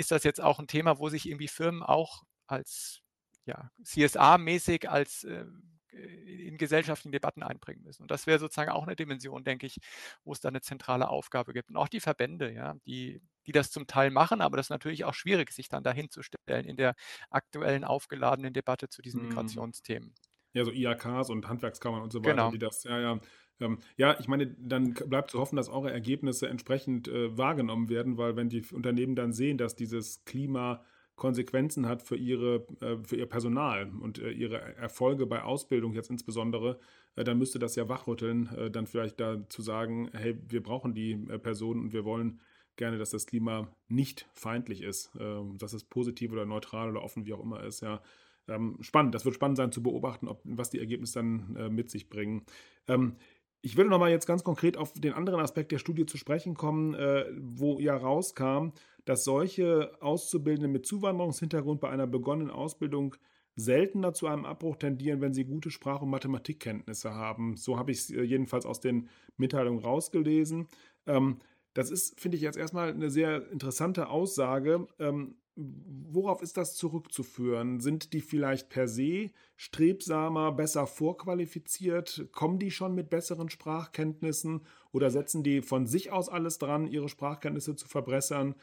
ist 0.00 0.10
das 0.10 0.24
jetzt 0.24 0.40
auch 0.40 0.58
ein 0.58 0.66
Thema, 0.66 0.98
wo 0.98 1.10
sich 1.10 1.28
irgendwie 1.28 1.48
Firmen 1.48 1.82
auch 1.82 2.22
als 2.46 3.02
ja, 3.44 3.70
CSA-mäßig 3.84 4.88
als 4.88 5.24
äh, 5.24 5.44
in 5.92 6.56
gesellschaftlichen 6.56 7.12
Debatten 7.12 7.42
einbringen 7.42 7.82
müssen. 7.82 8.02
Und 8.02 8.10
das 8.10 8.26
wäre 8.26 8.38
sozusagen 8.38 8.70
auch 8.70 8.86
eine 8.86 8.96
Dimension, 8.96 9.44
denke 9.44 9.66
ich, 9.66 9.78
wo 10.24 10.32
es 10.32 10.40
da 10.40 10.48
eine 10.48 10.60
zentrale 10.60 11.08
Aufgabe 11.08 11.52
gibt. 11.52 11.70
Und 11.70 11.76
auch 11.76 11.88
die 11.88 12.00
Verbände, 12.00 12.52
ja, 12.52 12.74
die, 12.86 13.20
die 13.46 13.52
das 13.52 13.70
zum 13.70 13.86
Teil 13.86 14.10
machen, 14.10 14.40
aber 14.40 14.56
das 14.56 14.66
ist 14.66 14.70
natürlich 14.70 15.04
auch 15.04 15.14
schwierig, 15.14 15.52
sich 15.52 15.68
dann 15.68 15.82
dahin 15.82 16.10
zu 16.10 16.22
stellen 16.22 16.64
in 16.64 16.76
der 16.76 16.94
aktuellen 17.30 17.84
aufgeladenen 17.84 18.52
Debatte 18.52 18.88
zu 18.88 19.02
diesen 19.02 19.22
mhm. 19.22 19.28
Migrationsthemen. 19.28 20.14
Ja, 20.52 20.64
so 20.64 20.72
IAKs 20.72 21.30
und 21.30 21.48
Handwerkskammern 21.48 22.02
und 22.02 22.12
so 22.12 22.20
weiter, 22.20 22.30
genau. 22.30 22.50
die 22.50 22.58
das, 22.58 22.84
ja, 22.84 22.98
ja. 22.98 23.20
Ähm, 23.60 23.78
ja, 23.96 24.18
ich 24.18 24.26
meine, 24.26 24.46
dann 24.46 24.94
bleibt 24.94 25.30
zu 25.30 25.38
hoffen, 25.38 25.56
dass 25.56 25.68
eure 25.68 25.92
Ergebnisse 25.92 26.48
entsprechend 26.48 27.08
äh, 27.08 27.36
wahrgenommen 27.36 27.88
werden, 27.88 28.16
weil 28.16 28.34
wenn 28.36 28.48
die 28.48 28.64
Unternehmen 28.72 29.14
dann 29.14 29.32
sehen, 29.32 29.58
dass 29.58 29.76
dieses 29.76 30.24
Klima 30.24 30.82
Konsequenzen 31.20 31.86
hat 31.86 32.02
für, 32.02 32.16
ihre, 32.16 32.66
äh, 32.80 32.96
für 33.04 33.14
ihr 33.14 33.26
Personal 33.26 33.92
und 34.00 34.18
äh, 34.18 34.30
ihre 34.30 34.58
Erfolge 34.76 35.26
bei 35.26 35.42
Ausbildung 35.42 35.92
jetzt 35.92 36.10
insbesondere, 36.10 36.80
äh, 37.14 37.22
dann 37.22 37.38
müsste 37.38 37.60
das 37.60 37.76
ja 37.76 37.88
wachrütteln, 37.88 38.48
dann 38.72 38.86
vielleicht 38.86 39.20
da 39.20 39.48
zu 39.48 39.62
sagen, 39.62 40.10
hey, 40.12 40.36
wir 40.48 40.62
brauchen 40.62 40.94
die 40.94 41.14
Personen 41.14 41.82
und 41.82 41.92
wir 41.92 42.04
wollen 42.04 42.40
gerne, 42.76 42.98
dass 42.98 43.10
das 43.10 43.26
Klima 43.26 43.68
nicht 43.88 44.26
feindlich 44.32 44.82
ist, 44.82 45.12
ähm, 45.20 45.58
dass 45.58 45.74
es 45.74 45.84
positiv 45.84 46.32
oder 46.32 46.46
neutral 46.46 46.90
oder 46.90 47.02
offen, 47.02 47.26
wie 47.26 47.34
auch 47.34 47.42
immer 47.42 47.62
ist. 47.62 47.82
Ja, 47.82 48.00
ähm, 48.48 48.78
spannend. 48.80 49.14
Das 49.14 49.24
wird 49.26 49.34
spannend 49.34 49.58
sein 49.58 49.72
zu 49.72 49.82
beobachten, 49.82 50.26
ob, 50.26 50.40
was 50.44 50.70
die 50.70 50.78
Ergebnisse 50.78 51.18
dann 51.18 51.74
mit 51.74 51.90
sich 51.90 52.08
bringen. 52.08 52.46
Ähm, 52.88 53.16
ich 53.60 53.76
würde 53.76 53.90
nochmal 53.90 54.10
jetzt 54.10 54.26
ganz 54.26 54.42
konkret 54.42 54.78
auf 54.78 54.94
den 54.94 55.12
anderen 55.12 55.40
Aspekt 55.40 55.70
der 55.70 55.78
Studie 55.78 56.06
zu 56.06 56.16
sprechen 56.16 56.54
kommen, 56.54 56.94
wo 57.38 57.78
ja 57.78 57.94
rauskam, 57.94 58.72
dass 59.04 59.24
solche 59.24 59.92
Auszubildenden 60.00 60.72
mit 60.72 60.86
Zuwanderungshintergrund 60.86 61.80
bei 61.80 61.90
einer 61.90 62.06
begonnenen 62.06 62.50
Ausbildung 62.50 63.16
seltener 63.56 64.12
zu 64.12 64.26
einem 64.26 64.44
Abbruch 64.44 64.76
tendieren, 64.76 65.20
wenn 65.20 65.34
sie 65.34 65.44
gute 65.44 65.70
Sprach- 65.70 66.02
und 66.02 66.10
Mathematikkenntnisse 66.10 67.14
haben. 67.14 67.56
So 67.56 67.78
habe 67.78 67.92
ich 67.92 67.98
es 67.98 68.10
äh, 68.10 68.22
jedenfalls 68.22 68.66
aus 68.66 68.80
den 68.80 69.08
Mitteilungen 69.36 69.80
rausgelesen. 69.80 70.68
Ähm, 71.06 71.38
das 71.74 71.90
ist, 71.90 72.20
finde 72.20 72.36
ich, 72.36 72.42
jetzt 72.42 72.58
erstmal 72.58 72.90
eine 72.90 73.10
sehr 73.10 73.50
interessante 73.50 74.08
Aussage. 74.08 74.86
Ähm, 74.98 75.36
worauf 75.56 76.42
ist 76.42 76.56
das 76.56 76.74
zurückzuführen? 76.74 77.80
Sind 77.80 78.12
die 78.12 78.20
vielleicht 78.20 78.70
per 78.70 78.88
se 78.88 79.30
strebsamer, 79.56 80.52
besser 80.52 80.86
vorqualifiziert? 80.86 82.28
Kommen 82.32 82.58
die 82.58 82.70
schon 82.70 82.94
mit 82.94 83.10
besseren 83.10 83.50
Sprachkenntnissen 83.50 84.62
oder 84.92 85.10
setzen 85.10 85.42
die 85.42 85.62
von 85.62 85.86
sich 85.86 86.10
aus 86.10 86.28
alles 86.28 86.58
dran, 86.58 86.86
ihre 86.86 87.08
Sprachkenntnisse 87.08 87.76
zu 87.76 87.86
verbessern? 87.86 88.54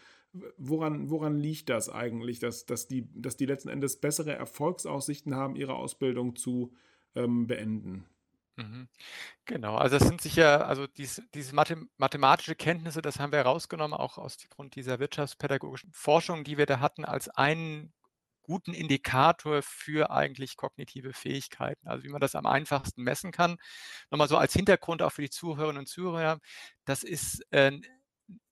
Woran, 0.57 1.09
woran 1.09 1.37
liegt 1.37 1.69
das 1.69 1.89
eigentlich, 1.89 2.39
dass, 2.39 2.65
dass, 2.65 2.87
die, 2.87 3.07
dass 3.13 3.37
die 3.37 3.45
letzten 3.45 3.69
Endes 3.69 3.99
bessere 3.99 4.33
Erfolgsaussichten 4.33 5.35
haben, 5.35 5.55
ihre 5.55 5.75
Ausbildung 5.75 6.35
zu 6.35 6.73
ähm, 7.15 7.47
beenden? 7.47 8.05
Mhm. 8.57 8.87
Genau, 9.45 9.75
also 9.75 9.99
das 9.99 10.07
sind 10.07 10.19
sicher, 10.19 10.67
also 10.67 10.87
dies, 10.87 11.21
diese 11.35 11.53
Mathe, 11.53 11.77
mathematische 11.97 12.55
Kenntnisse, 12.55 13.03
das 13.03 13.19
haben 13.19 13.31
wir 13.31 13.39
herausgenommen, 13.39 13.97
auch 13.97 14.17
aus 14.17 14.37
Grund 14.49 14.75
dieser 14.75 14.99
wirtschaftspädagogischen 14.99 15.91
Forschung, 15.93 16.43
die 16.43 16.57
wir 16.57 16.65
da 16.65 16.79
hatten, 16.79 17.05
als 17.05 17.29
einen 17.29 17.93
guten 18.47 18.73
Indikator 18.73 19.61
für 19.61 20.09
eigentlich 20.09 20.55
kognitive 20.55 21.13
Fähigkeiten. 21.13 21.87
Also 21.87 22.03
wie 22.05 22.09
man 22.09 22.21
das 22.21 22.33
am 22.33 22.45
einfachsten 22.45 23.03
messen 23.03 23.31
kann. 23.31 23.57
Nochmal 24.09 24.29
so 24.29 24.37
als 24.37 24.53
Hintergrund 24.53 25.01
auch 25.01 25.11
für 25.11 25.21
die 25.21 25.29
Zuhörerinnen 25.29 25.81
und 25.81 25.87
Zuhörer, 25.87 26.39
das 26.85 27.03
ist 27.03 27.45
äh, 27.51 27.79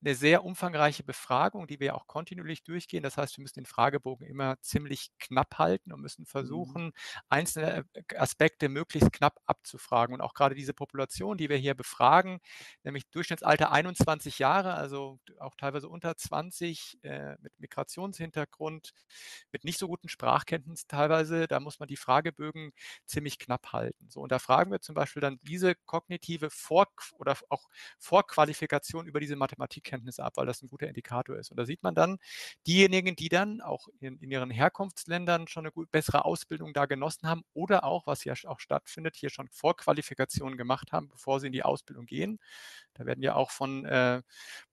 eine 0.06 0.16
sehr 0.16 0.46
umfangreiche 0.46 1.04
Befragung, 1.04 1.68
die 1.68 1.80
wir 1.80 1.96
auch 1.96 2.08
kontinuierlich 2.08 2.64
durchgehen. 2.64 3.04
Das 3.04 3.18
heißt, 3.18 3.38
wir 3.38 3.42
müssen 3.42 3.60
den 3.60 3.66
Fragebogen 3.66 4.28
immer 4.28 4.60
ziemlich 4.62 5.10
knapp 5.20 5.58
halten 5.58 5.92
und 5.92 6.02
müssen 6.02 6.22
mhm. 6.22 6.28
versuchen, 6.28 6.92
einzelne 7.28 7.86
äh, 7.94 8.16
Aspekte 8.16 8.70
möglichst 8.70 9.12
knapp 9.12 9.40
abzufragen. 9.46 10.14
Und 10.14 10.22
auch 10.22 10.34
gerade 10.34 10.56
diese 10.56 10.74
Population, 10.74 11.38
die 11.38 11.50
wir 11.50 11.58
hier 11.58 11.74
befragen, 11.74 12.40
nämlich 12.84 13.10
Durchschnittsalter 13.10 13.72
21 13.72 14.40
Jahre, 14.40 14.76
also 14.76 15.20
auch 15.40 15.56
teilweise 15.56 15.90
unter 15.90 16.16
20 16.16 17.00
äh, 17.04 17.36
mit 17.42 17.54
Migrationshintergrund, 17.60 18.94
mit 19.52 19.64
nicht 19.64 19.80
so 19.80 19.88
guten 19.88 20.08
Sprachkenntnissen 20.08 20.88
teilweise, 20.88 21.48
da 21.48 21.60
muss 21.60 21.80
man 21.80 21.88
die 21.88 21.98
Fragebögen 21.98 22.72
ziemlich 23.06 23.40
knapp 23.40 23.74
halten. 23.74 24.10
So, 24.10 24.22
und 24.22 24.32
da 24.32 24.40
fragen 24.40 24.72
wir 24.72 24.82
zum 24.82 24.96
Beispiel 24.96 25.22
dann 25.22 25.40
diese 25.42 25.74
kognitive 25.74 26.50
Vor- 26.52 26.86
oder 27.18 27.36
auch 27.50 27.68
Vorqualifikation 27.98 29.08
über 29.08 29.20
diese 29.20 29.36
Mathematik 29.36 29.64
Mathematikkenntnisse 29.65 30.23
ab, 30.23 30.34
weil 30.38 30.45
das 30.45 30.62
ein 30.62 30.67
guter 30.67 30.88
Indikator 30.88 31.38
ist. 31.38 31.51
Und 31.51 31.58
da 31.58 31.65
sieht 31.65 31.84
man 31.84 31.95
dann 31.95 32.17
diejenigen, 32.67 33.15
die 33.15 33.30
dann 33.30 33.62
auch 33.62 33.88
in, 33.99 34.17
in 34.19 34.32
ihren 34.32 34.51
Herkunftsländern 34.51 35.47
schon 35.47 35.65
eine 35.65 35.71
gut, 35.71 35.91
bessere 35.91 36.25
Ausbildung 36.25 36.73
da 36.73 36.86
genossen 36.86 37.28
haben 37.28 37.43
oder 37.54 37.84
auch, 37.84 38.08
was 38.08 38.23
ja 38.23 38.34
auch 38.45 38.60
stattfindet, 38.60 39.15
hier 39.15 39.30
schon 39.30 39.47
Vorqualifikationen 39.49 40.58
gemacht 40.58 40.91
haben, 40.91 41.10
bevor 41.10 41.39
sie 41.39 41.47
in 41.47 41.54
die 41.54 41.63
Ausbildung 41.63 42.06
gehen. 42.06 42.39
Da 42.93 43.06
werden 43.06 43.23
ja 43.23 43.36
auch 43.36 43.51
von 43.51 43.86
äh, 43.86 44.21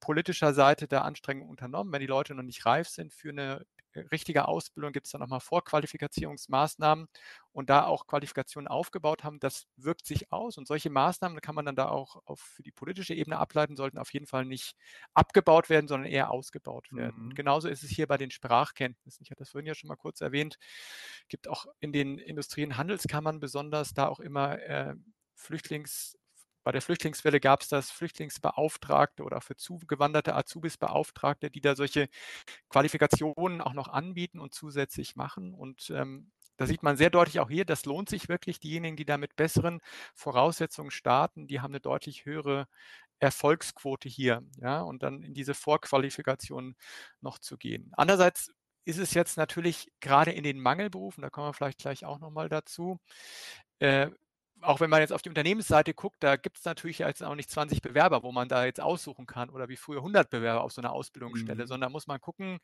politischer 0.00 0.54
Seite 0.54 0.86
da 0.86 1.02
Anstrengungen 1.02 1.50
unternommen, 1.50 1.92
wenn 1.92 2.00
die 2.00 2.06
Leute 2.06 2.34
noch 2.34 2.42
nicht 2.42 2.64
reif 2.66 2.88
sind 2.88 3.12
für 3.12 3.30
eine 3.30 3.64
richtige 3.94 4.48
Ausbildung, 4.48 4.92
gibt 4.92 5.06
es 5.06 5.12
dann 5.12 5.20
nochmal 5.20 5.40
Vorqualifizierungsmaßnahmen 5.40 7.08
und 7.52 7.70
da 7.70 7.84
auch 7.84 8.06
Qualifikationen 8.06 8.68
aufgebaut 8.68 9.24
haben, 9.24 9.38
das 9.40 9.66
wirkt 9.76 10.06
sich 10.06 10.32
aus. 10.32 10.58
Und 10.58 10.66
solche 10.66 10.90
Maßnahmen 10.90 11.40
kann 11.40 11.54
man 11.54 11.66
dann 11.66 11.76
da 11.76 11.88
auch 11.88 12.22
auf, 12.24 12.40
für 12.40 12.62
die 12.62 12.72
politische 12.72 13.14
Ebene 13.14 13.38
ableiten, 13.38 13.76
sollten 13.76 13.98
auf 13.98 14.12
jeden 14.12 14.26
Fall 14.26 14.44
nicht 14.44 14.74
abgebaut 15.14 15.68
werden, 15.68 15.88
sondern 15.88 16.10
eher 16.10 16.30
ausgebaut 16.30 16.92
werden. 16.92 17.26
Mhm. 17.26 17.34
Genauso 17.34 17.68
ist 17.68 17.82
es 17.82 17.90
hier 17.90 18.06
bei 18.06 18.16
den 18.16 18.30
Sprachkenntnissen. 18.30 19.24
Ich 19.24 19.30
hatte 19.30 19.40
das 19.40 19.50
vorhin 19.50 19.66
ja 19.66 19.74
schon 19.74 19.88
mal 19.88 19.96
kurz 19.96 20.20
erwähnt. 20.20 20.58
Gibt 21.28 21.48
auch 21.48 21.66
in 21.80 21.92
den 21.92 22.18
Industrie- 22.18 22.64
und 22.64 22.76
Handelskammern 22.76 23.40
besonders 23.40 23.94
da 23.94 24.08
auch 24.08 24.20
immer 24.20 24.58
äh, 24.60 24.94
Flüchtlings- 25.36 26.16
bei 26.64 26.72
der 26.72 26.82
Flüchtlingswelle 26.82 27.40
gab 27.40 27.62
es 27.62 27.68
das 27.68 27.90
Flüchtlingsbeauftragte 27.90 29.22
oder 29.24 29.40
für 29.40 29.56
zugewanderte 29.56 30.34
Azubis 30.34 30.76
Beauftragte, 30.78 31.50
die 31.50 31.60
da 31.60 31.74
solche 31.76 32.08
Qualifikationen 32.68 33.60
auch 33.60 33.74
noch 33.74 33.88
anbieten 33.88 34.40
und 34.40 34.54
zusätzlich 34.54 35.16
machen. 35.16 35.54
Und 35.54 35.90
ähm, 35.90 36.30
da 36.56 36.66
sieht 36.66 36.82
man 36.82 36.96
sehr 36.96 37.10
deutlich 37.10 37.40
auch 37.40 37.50
hier, 37.50 37.64
das 37.64 37.84
lohnt 37.86 38.08
sich 38.08 38.28
wirklich. 38.28 38.60
Diejenigen, 38.60 38.96
die 38.96 39.04
da 39.04 39.18
mit 39.18 39.36
besseren 39.36 39.80
Voraussetzungen 40.14 40.90
starten, 40.90 41.46
die 41.46 41.60
haben 41.60 41.72
eine 41.72 41.80
deutlich 41.80 42.24
höhere 42.24 42.68
Erfolgsquote 43.18 44.08
hier. 44.08 44.42
Ja, 44.60 44.82
und 44.82 45.02
dann 45.02 45.22
in 45.22 45.34
diese 45.34 45.54
Vorqualifikation 45.54 46.76
noch 47.20 47.38
zu 47.38 47.56
gehen. 47.58 47.90
Andererseits 47.96 48.50
ist 48.84 48.98
es 48.98 49.14
jetzt 49.14 49.36
natürlich 49.36 49.92
gerade 50.00 50.32
in 50.32 50.42
den 50.44 50.60
Mangelberufen, 50.60 51.22
da 51.22 51.30
kommen 51.30 51.48
wir 51.48 51.54
vielleicht 51.54 51.78
gleich 51.78 52.04
auch 52.04 52.18
nochmal 52.18 52.48
dazu, 52.48 52.98
äh, 53.78 54.10
auch 54.62 54.80
wenn 54.80 54.90
man 54.90 55.00
jetzt 55.00 55.12
auf 55.12 55.22
die 55.22 55.28
Unternehmensseite 55.28 55.94
guckt, 55.94 56.22
da 56.22 56.36
gibt 56.36 56.58
es 56.58 56.64
natürlich 56.64 56.98
jetzt 56.98 57.22
auch 57.22 57.34
nicht 57.34 57.50
20 57.50 57.82
Bewerber, 57.82 58.22
wo 58.22 58.32
man 58.32 58.48
da 58.48 58.64
jetzt 58.64 58.80
aussuchen 58.80 59.26
kann 59.26 59.50
oder 59.50 59.68
wie 59.68 59.76
früher 59.76 59.98
100 59.98 60.30
Bewerber 60.30 60.62
auf 60.62 60.72
so 60.72 60.80
einer 60.80 60.92
Ausbildungsstelle, 60.92 61.64
mhm. 61.64 61.68
sondern 61.68 61.92
muss 61.92 62.06
man 62.06 62.20
gucken, 62.20 62.58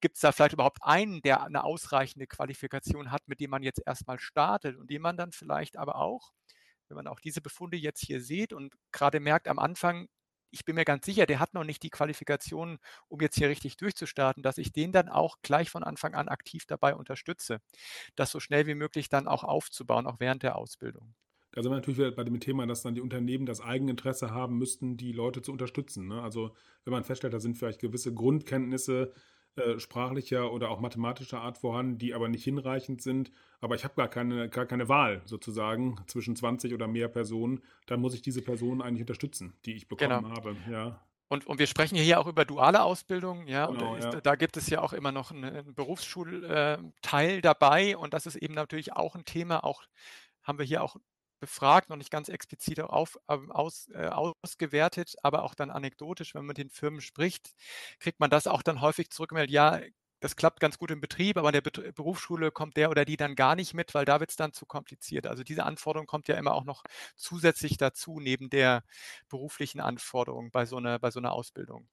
gibt 0.00 0.16
es 0.16 0.20
da 0.20 0.32
vielleicht 0.32 0.54
überhaupt 0.54 0.78
einen, 0.82 1.22
der 1.22 1.44
eine 1.44 1.64
ausreichende 1.64 2.26
Qualifikation 2.26 3.10
hat, 3.10 3.28
mit 3.28 3.40
dem 3.40 3.50
man 3.50 3.62
jetzt 3.62 3.82
erstmal 3.84 4.18
startet 4.18 4.76
und 4.76 4.90
dem 4.90 5.02
man 5.02 5.16
dann 5.16 5.32
vielleicht 5.32 5.76
aber 5.76 5.96
auch, 5.96 6.32
wenn 6.88 6.96
man 6.96 7.06
auch 7.06 7.20
diese 7.20 7.40
Befunde 7.40 7.76
jetzt 7.76 8.04
hier 8.04 8.20
sieht 8.20 8.52
und 8.52 8.74
gerade 8.90 9.20
merkt 9.20 9.48
am 9.48 9.58
Anfang, 9.58 10.08
ich 10.52 10.64
bin 10.64 10.74
mir 10.76 10.84
ganz 10.84 11.06
sicher, 11.06 11.26
der 11.26 11.40
hat 11.40 11.54
noch 11.54 11.64
nicht 11.64 11.82
die 11.82 11.90
Qualifikation, 11.90 12.78
um 13.08 13.20
jetzt 13.20 13.36
hier 13.36 13.48
richtig 13.48 13.78
durchzustarten, 13.78 14.42
dass 14.42 14.58
ich 14.58 14.72
den 14.72 14.92
dann 14.92 15.08
auch 15.08 15.38
gleich 15.42 15.70
von 15.70 15.82
Anfang 15.82 16.14
an 16.14 16.28
aktiv 16.28 16.66
dabei 16.66 16.94
unterstütze, 16.94 17.60
das 18.16 18.30
so 18.30 18.38
schnell 18.38 18.66
wie 18.66 18.74
möglich 18.74 19.08
dann 19.08 19.26
auch 19.26 19.44
aufzubauen, 19.44 20.06
auch 20.06 20.20
während 20.20 20.42
der 20.42 20.56
Ausbildung. 20.56 21.14
Da 21.52 21.62
sind 21.62 21.70
wir 21.70 21.76
natürlich 21.76 21.98
wieder 21.98 22.10
bei 22.10 22.24
dem 22.24 22.40
Thema, 22.40 22.66
dass 22.66 22.82
dann 22.82 22.94
die 22.94 23.00
Unternehmen 23.00 23.46
das 23.46 23.60
Eigeninteresse 23.60 24.30
haben 24.30 24.58
müssten, 24.58 24.96
die 24.96 25.12
Leute 25.12 25.42
zu 25.42 25.52
unterstützen. 25.52 26.08
Ne? 26.08 26.22
Also 26.22 26.52
wenn 26.84 26.92
man 26.92 27.04
feststellt, 27.04 27.34
da 27.34 27.40
sind 27.40 27.58
vielleicht 27.58 27.80
gewisse 27.80 28.12
Grundkenntnisse 28.12 29.12
äh, 29.56 29.78
sprachlicher 29.78 30.50
oder 30.50 30.70
auch 30.70 30.80
mathematischer 30.80 31.42
Art 31.42 31.58
vorhanden, 31.58 31.98
die 31.98 32.14
aber 32.14 32.30
nicht 32.30 32.42
hinreichend 32.42 33.02
sind, 33.02 33.30
aber 33.60 33.74
ich 33.74 33.84
habe 33.84 33.94
gar 33.94 34.08
keine, 34.08 34.48
gar 34.48 34.64
keine 34.64 34.88
Wahl 34.88 35.20
sozusagen 35.26 35.98
zwischen 36.06 36.34
20 36.34 36.72
oder 36.72 36.88
mehr 36.88 37.08
Personen, 37.08 37.60
dann 37.84 38.00
muss 38.00 38.14
ich 38.14 38.22
diese 38.22 38.40
Personen 38.40 38.80
eigentlich 38.80 39.02
unterstützen, 39.02 39.52
die 39.66 39.74
ich 39.74 39.88
bekommen 39.88 40.22
genau. 40.22 40.34
habe. 40.34 40.56
Ja. 40.70 41.04
Und, 41.28 41.46
und, 41.46 41.58
wir 41.58 41.66
sprechen 41.66 41.98
hier 41.98 42.18
auch 42.18 42.26
über 42.26 42.46
duale 42.46 42.82
Ausbildung, 42.82 43.46
ja, 43.46 43.66
genau, 43.66 43.92
und 43.92 44.02
da, 44.02 44.08
ist, 44.08 44.14
ja. 44.14 44.20
da, 44.22 44.34
gibt 44.36 44.56
es 44.56 44.70
ja 44.70 44.80
auch 44.80 44.94
immer 44.94 45.12
noch 45.12 45.32
einen, 45.32 45.44
einen 45.44 45.74
Berufsschulteil 45.74 47.42
dabei 47.42 47.98
und 47.98 48.14
das 48.14 48.24
ist 48.24 48.36
eben 48.36 48.54
natürlich 48.54 48.94
auch 48.94 49.14
ein 49.14 49.26
Thema, 49.26 49.64
auch 49.64 49.82
haben 50.42 50.58
wir 50.58 50.64
hier 50.64 50.82
auch 50.82 50.96
befragt, 51.42 51.90
noch 51.90 51.96
nicht 51.96 52.12
ganz 52.12 52.28
explizit 52.28 52.80
auf, 52.80 53.18
ähm, 53.28 53.50
aus, 53.50 53.88
äh, 53.92 54.06
ausgewertet, 54.06 55.16
aber 55.24 55.42
auch 55.42 55.56
dann 55.56 55.70
anekdotisch, 55.70 56.34
wenn 56.34 56.42
man 56.42 56.48
mit 56.48 56.58
den 56.58 56.70
Firmen 56.70 57.00
spricht, 57.00 57.52
kriegt 57.98 58.20
man 58.20 58.30
das 58.30 58.46
auch 58.46 58.62
dann 58.62 58.80
häufig 58.80 59.10
zurückgemeldet, 59.10 59.50
ja, 59.52 59.80
das 60.20 60.36
klappt 60.36 60.60
ganz 60.60 60.78
gut 60.78 60.92
im 60.92 61.00
Betrieb, 61.00 61.36
aber 61.36 61.48
in 61.48 61.54
der 61.54 61.62
Bet 61.62 61.96
Berufsschule 61.96 62.52
kommt 62.52 62.76
der 62.76 62.90
oder 62.90 63.04
die 63.04 63.16
dann 63.16 63.34
gar 63.34 63.56
nicht 63.56 63.74
mit, 63.74 63.92
weil 63.92 64.04
da 64.04 64.20
wird 64.20 64.30
es 64.30 64.36
dann 64.36 64.52
zu 64.52 64.66
kompliziert. 64.66 65.26
Also 65.26 65.42
diese 65.42 65.64
Anforderung 65.64 66.06
kommt 66.06 66.28
ja 66.28 66.36
immer 66.36 66.54
auch 66.54 66.64
noch 66.64 66.84
zusätzlich 67.16 67.76
dazu, 67.76 68.20
neben 68.20 68.48
der 68.48 68.84
beruflichen 69.28 69.80
Anforderung 69.80 70.52
bei 70.52 70.64
so 70.64 70.76
einer, 70.76 71.00
bei 71.00 71.10
so 71.10 71.18
einer 71.18 71.32
Ausbildung. 71.32 71.88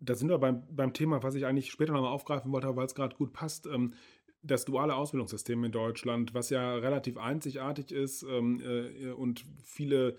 Da 0.00 0.14
sind 0.14 0.30
wir 0.30 0.38
beim 0.38 0.66
beim 0.74 0.94
Thema, 0.94 1.22
was 1.22 1.34
ich 1.34 1.46
eigentlich 1.46 1.70
später 1.70 1.92
noch 1.92 2.00
mal 2.00 2.08
aufgreifen 2.08 2.50
wollte, 2.50 2.74
weil 2.74 2.86
es 2.86 2.94
gerade 2.94 3.14
gut 3.14 3.32
passt. 3.34 3.66
Ähm, 3.66 3.94
das 4.42 4.64
duale 4.64 4.94
Ausbildungssystem 4.94 5.64
in 5.64 5.72
Deutschland, 5.72 6.34
was 6.34 6.50
ja 6.50 6.74
relativ 6.76 7.18
einzigartig 7.18 7.92
ist, 7.92 8.22
ähm, 8.22 8.60
äh, 8.62 9.10
und 9.10 9.44
viele 9.62 10.16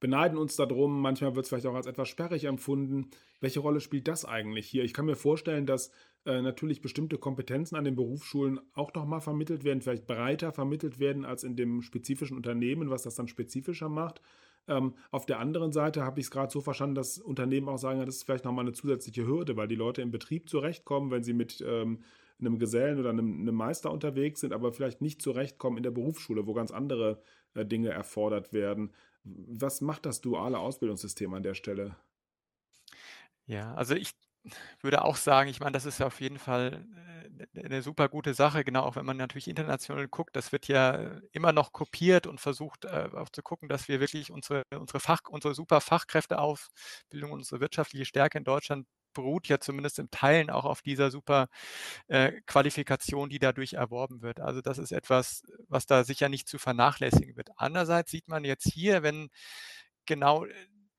beneiden 0.00 0.36
uns 0.38 0.56
darum. 0.56 1.00
Manchmal 1.00 1.34
wird 1.34 1.44
es 1.44 1.48
vielleicht 1.48 1.66
auch 1.66 1.74
als 1.74 1.86
etwas 1.86 2.08
sperrig 2.08 2.44
empfunden. 2.44 3.10
Welche 3.40 3.60
Rolle 3.60 3.80
spielt 3.80 4.06
das 4.06 4.24
eigentlich 4.24 4.66
hier? 4.66 4.84
Ich 4.84 4.92
kann 4.92 5.06
mir 5.06 5.16
vorstellen, 5.16 5.66
dass 5.66 5.90
äh, 6.26 6.42
natürlich 6.42 6.82
bestimmte 6.82 7.18
Kompetenzen 7.18 7.76
an 7.76 7.84
den 7.84 7.96
Berufsschulen 7.96 8.60
auch 8.74 8.92
noch 8.94 9.06
mal 9.06 9.20
vermittelt 9.20 9.64
werden, 9.64 9.80
vielleicht 9.80 10.06
breiter 10.06 10.52
vermittelt 10.52 10.98
werden 10.98 11.24
als 11.24 11.42
in 11.42 11.56
dem 11.56 11.82
spezifischen 11.82 12.36
Unternehmen, 12.36 12.90
was 12.90 13.02
das 13.02 13.14
dann 13.14 13.28
spezifischer 13.28 13.88
macht. 13.88 14.20
Ähm, 14.68 14.94
auf 15.10 15.26
der 15.26 15.40
anderen 15.40 15.72
Seite 15.72 16.02
habe 16.02 16.20
ich 16.20 16.26
es 16.26 16.30
gerade 16.30 16.52
so 16.52 16.60
verstanden, 16.60 16.94
dass 16.94 17.18
Unternehmen 17.18 17.68
auch 17.68 17.78
sagen, 17.78 18.04
das 18.04 18.16
ist 18.16 18.22
vielleicht 18.24 18.44
noch 18.44 18.52
mal 18.52 18.62
eine 18.62 18.72
zusätzliche 18.72 19.26
Hürde, 19.26 19.56
weil 19.56 19.68
die 19.68 19.74
Leute 19.74 20.00
im 20.02 20.10
Betrieb 20.10 20.48
zurechtkommen, 20.48 21.10
wenn 21.10 21.22
sie 21.22 21.34
mit 21.34 21.62
ähm, 21.66 22.00
einem 22.40 22.58
Gesellen 22.58 22.98
oder 22.98 23.10
einem, 23.10 23.40
einem, 23.42 23.54
Meister 23.54 23.90
unterwegs 23.92 24.40
sind, 24.40 24.52
aber 24.52 24.72
vielleicht 24.72 25.00
nicht 25.00 25.22
zurechtkommen 25.22 25.76
in 25.78 25.82
der 25.82 25.90
Berufsschule, 25.92 26.46
wo 26.46 26.54
ganz 26.54 26.70
andere 26.72 27.22
äh, 27.54 27.64
Dinge 27.66 27.90
erfordert 27.90 28.52
werden. 28.52 28.92
Was 29.24 29.80
macht 29.80 30.06
das 30.06 30.20
duale 30.20 30.58
Ausbildungssystem 30.58 31.32
an 31.34 31.42
der 31.42 31.54
Stelle? 31.54 31.96
Ja, 33.46 33.74
also 33.74 33.94
ich 33.94 34.12
würde 34.80 35.04
auch 35.04 35.16
sagen, 35.16 35.48
ich 35.50 35.60
meine, 35.60 35.72
das 35.72 35.84
ist 35.86 36.00
auf 36.02 36.20
jeden 36.20 36.38
Fall 36.38 36.86
äh, 37.54 37.68
'ne 37.68 37.82
super 37.82 38.08
gute 38.08 38.34
Sache, 38.34 38.64
genau, 38.64 38.82
auch 38.84 38.96
wenn 38.96 39.06
man 39.06 39.16
natürlich 39.16 39.48
international 39.48 40.08
guckt. 40.08 40.36
Das 40.36 40.52
wird 40.52 40.68
ja 40.68 41.20
immer 41.32 41.52
noch 41.52 41.72
kopiert 41.72 42.26
und 42.26 42.40
versucht, 42.40 42.84
äh, 42.86 43.08
auch 43.14 43.28
zu 43.30 43.42
gucken, 43.42 43.68
dass 43.68 43.88
wir 43.88 44.00
wirklich 44.00 44.30
unsere 44.30 44.62
unsere 44.78 45.00
Fach 45.00 45.20
unsere 45.28 45.54
super 45.54 45.80
Fachkräfteausbildung, 45.80 47.32
unsere 47.32 47.60
wirtschaftliche 47.60 48.04
Stärke 48.06 48.38
in 48.38 48.44
Deutschland 48.44 48.86
beruht 49.14 49.48
ja 49.48 49.58
zumindest 49.60 49.98
in 49.98 50.10
Teilen 50.10 50.50
auch 50.50 50.64
auf 50.64 50.82
dieser 50.82 51.10
super 51.10 51.48
äh, 52.08 52.32
Qualifikation, 52.46 53.28
die 53.28 53.38
dadurch 53.38 53.74
erworben 53.74 54.22
wird. 54.22 54.40
Also 54.40 54.60
das 54.60 54.78
ist 54.78 54.92
etwas, 54.92 55.42
was 55.68 55.86
da 55.86 56.04
sicher 56.04 56.28
nicht 56.28 56.48
zu 56.48 56.58
vernachlässigen 56.58 57.36
wird. 57.36 57.50
Andererseits 57.56 58.10
sieht 58.10 58.28
man 58.28 58.44
jetzt 58.44 58.70
hier, 58.72 59.02
wenn 59.02 59.30
genau 60.06 60.46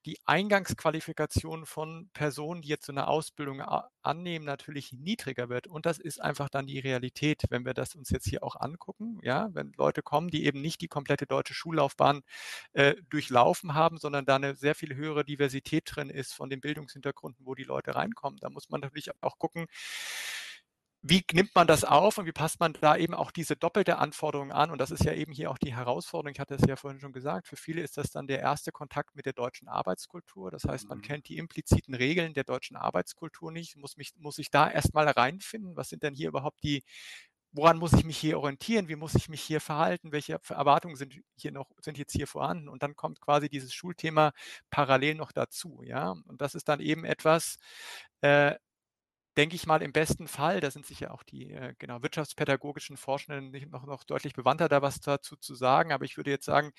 die 0.06 0.18
Eingangsqualifikation 0.24 1.66
von 1.66 2.08
Personen, 2.12 2.62
die 2.62 2.68
jetzt 2.68 2.86
so 2.86 2.92
eine 2.92 3.08
Ausbildung 3.08 3.60
annehmen, 4.02 4.44
natürlich 4.44 4.92
niedriger 4.92 5.48
wird. 5.48 5.66
Und 5.66 5.84
das 5.84 5.98
ist 5.98 6.22
einfach 6.22 6.48
dann 6.48 6.68
die 6.68 6.78
Realität, 6.78 7.42
wenn 7.50 7.64
wir 7.66 7.74
das 7.74 7.96
uns 7.96 8.10
jetzt 8.10 8.28
hier 8.28 8.44
auch 8.44 8.54
angucken. 8.54 9.18
Ja, 9.22 9.48
wenn 9.52 9.72
Leute 9.76 10.02
kommen, 10.02 10.28
die 10.28 10.44
eben 10.44 10.60
nicht 10.60 10.80
die 10.80 10.86
komplette 10.88 11.26
deutsche 11.26 11.54
Schullaufbahn 11.54 12.22
äh, 12.72 12.94
durchlaufen 13.10 13.74
haben, 13.74 13.98
sondern 13.98 14.24
da 14.24 14.36
eine 14.36 14.54
sehr 14.54 14.76
viel 14.76 14.94
höhere 14.94 15.24
Diversität 15.24 15.82
drin 15.86 16.08
ist 16.08 16.32
von 16.34 16.50
den 16.50 16.60
Bildungshintergründen, 16.60 17.44
wo 17.44 17.56
die 17.56 17.64
Leute 17.64 17.96
reinkommen. 17.96 18.38
Da 18.40 18.48
muss 18.48 18.70
man 18.70 18.80
natürlich 18.82 19.10
auch 19.22 19.38
gucken, 19.38 19.66
wie 21.08 21.24
nimmt 21.32 21.54
man 21.54 21.68
das 21.68 21.84
auf 21.84 22.18
und 22.18 22.26
wie 22.26 22.32
passt 22.32 22.58
man 22.58 22.72
da 22.80 22.96
eben 22.96 23.14
auch 23.14 23.30
diese 23.30 23.54
doppelte 23.54 23.98
Anforderung 23.98 24.50
an? 24.50 24.70
Und 24.72 24.80
das 24.80 24.90
ist 24.90 25.04
ja 25.04 25.12
eben 25.12 25.32
hier 25.32 25.50
auch 25.50 25.58
die 25.58 25.74
Herausforderung. 25.74 26.32
Ich 26.32 26.40
hatte 26.40 26.54
es 26.54 26.66
ja 26.66 26.74
vorhin 26.74 26.98
schon 27.00 27.12
gesagt. 27.12 27.46
Für 27.46 27.56
viele 27.56 27.82
ist 27.82 27.96
das 27.96 28.10
dann 28.10 28.26
der 28.26 28.40
erste 28.40 28.72
Kontakt 28.72 29.14
mit 29.14 29.24
der 29.24 29.32
deutschen 29.32 29.68
Arbeitskultur. 29.68 30.50
Das 30.50 30.64
heißt, 30.64 30.88
man 30.88 30.98
mhm. 30.98 31.02
kennt 31.02 31.28
die 31.28 31.38
impliziten 31.38 31.94
Regeln 31.94 32.34
der 32.34 32.42
deutschen 32.42 32.76
Arbeitskultur 32.76 33.52
nicht, 33.52 33.76
muss 33.76 33.96
mich, 33.96 34.14
muss 34.16 34.38
ich 34.38 34.50
da 34.50 34.68
erstmal 34.68 35.08
reinfinden. 35.08 35.76
Was 35.76 35.90
sind 35.90 36.02
denn 36.02 36.14
hier 36.14 36.28
überhaupt 36.28 36.64
die, 36.64 36.82
woran 37.52 37.78
muss 37.78 37.92
ich 37.92 38.04
mich 38.04 38.18
hier 38.18 38.38
orientieren? 38.38 38.88
Wie 38.88 38.96
muss 38.96 39.14
ich 39.14 39.28
mich 39.28 39.42
hier 39.42 39.60
verhalten? 39.60 40.10
Welche 40.10 40.40
Erwartungen 40.48 40.96
sind 40.96 41.14
hier 41.36 41.52
noch, 41.52 41.70
sind 41.80 41.98
jetzt 41.98 42.12
hier 42.12 42.26
vorhanden? 42.26 42.68
Und 42.68 42.82
dann 42.82 42.96
kommt 42.96 43.20
quasi 43.20 43.48
dieses 43.48 43.72
Schulthema 43.72 44.32
parallel 44.70 45.14
noch 45.14 45.30
dazu, 45.30 45.82
ja. 45.84 46.16
Und 46.26 46.40
das 46.40 46.54
ist 46.56 46.68
dann 46.68 46.80
eben 46.80 47.04
etwas, 47.04 47.58
äh, 48.22 48.56
denke 49.36 49.56
ich 49.56 49.66
mal, 49.66 49.82
im 49.82 49.92
besten 49.92 50.28
Fall, 50.28 50.60
da 50.60 50.70
sind 50.70 50.86
sicher 50.86 51.12
auch 51.14 51.22
die 51.22 51.52
äh, 51.52 51.74
genau, 51.78 52.02
wirtschaftspädagogischen 52.02 52.96
Forschenden 52.96 53.70
noch, 53.70 53.86
noch 53.86 54.04
deutlich 54.04 54.34
bewandter, 54.34 54.68
da 54.68 54.82
was 54.82 55.00
dazu 55.00 55.36
zu 55.36 55.54
sagen. 55.54 55.92
Aber 55.92 56.04
ich 56.04 56.16
würde 56.16 56.30
jetzt 56.30 56.46
sagen, 56.46 56.72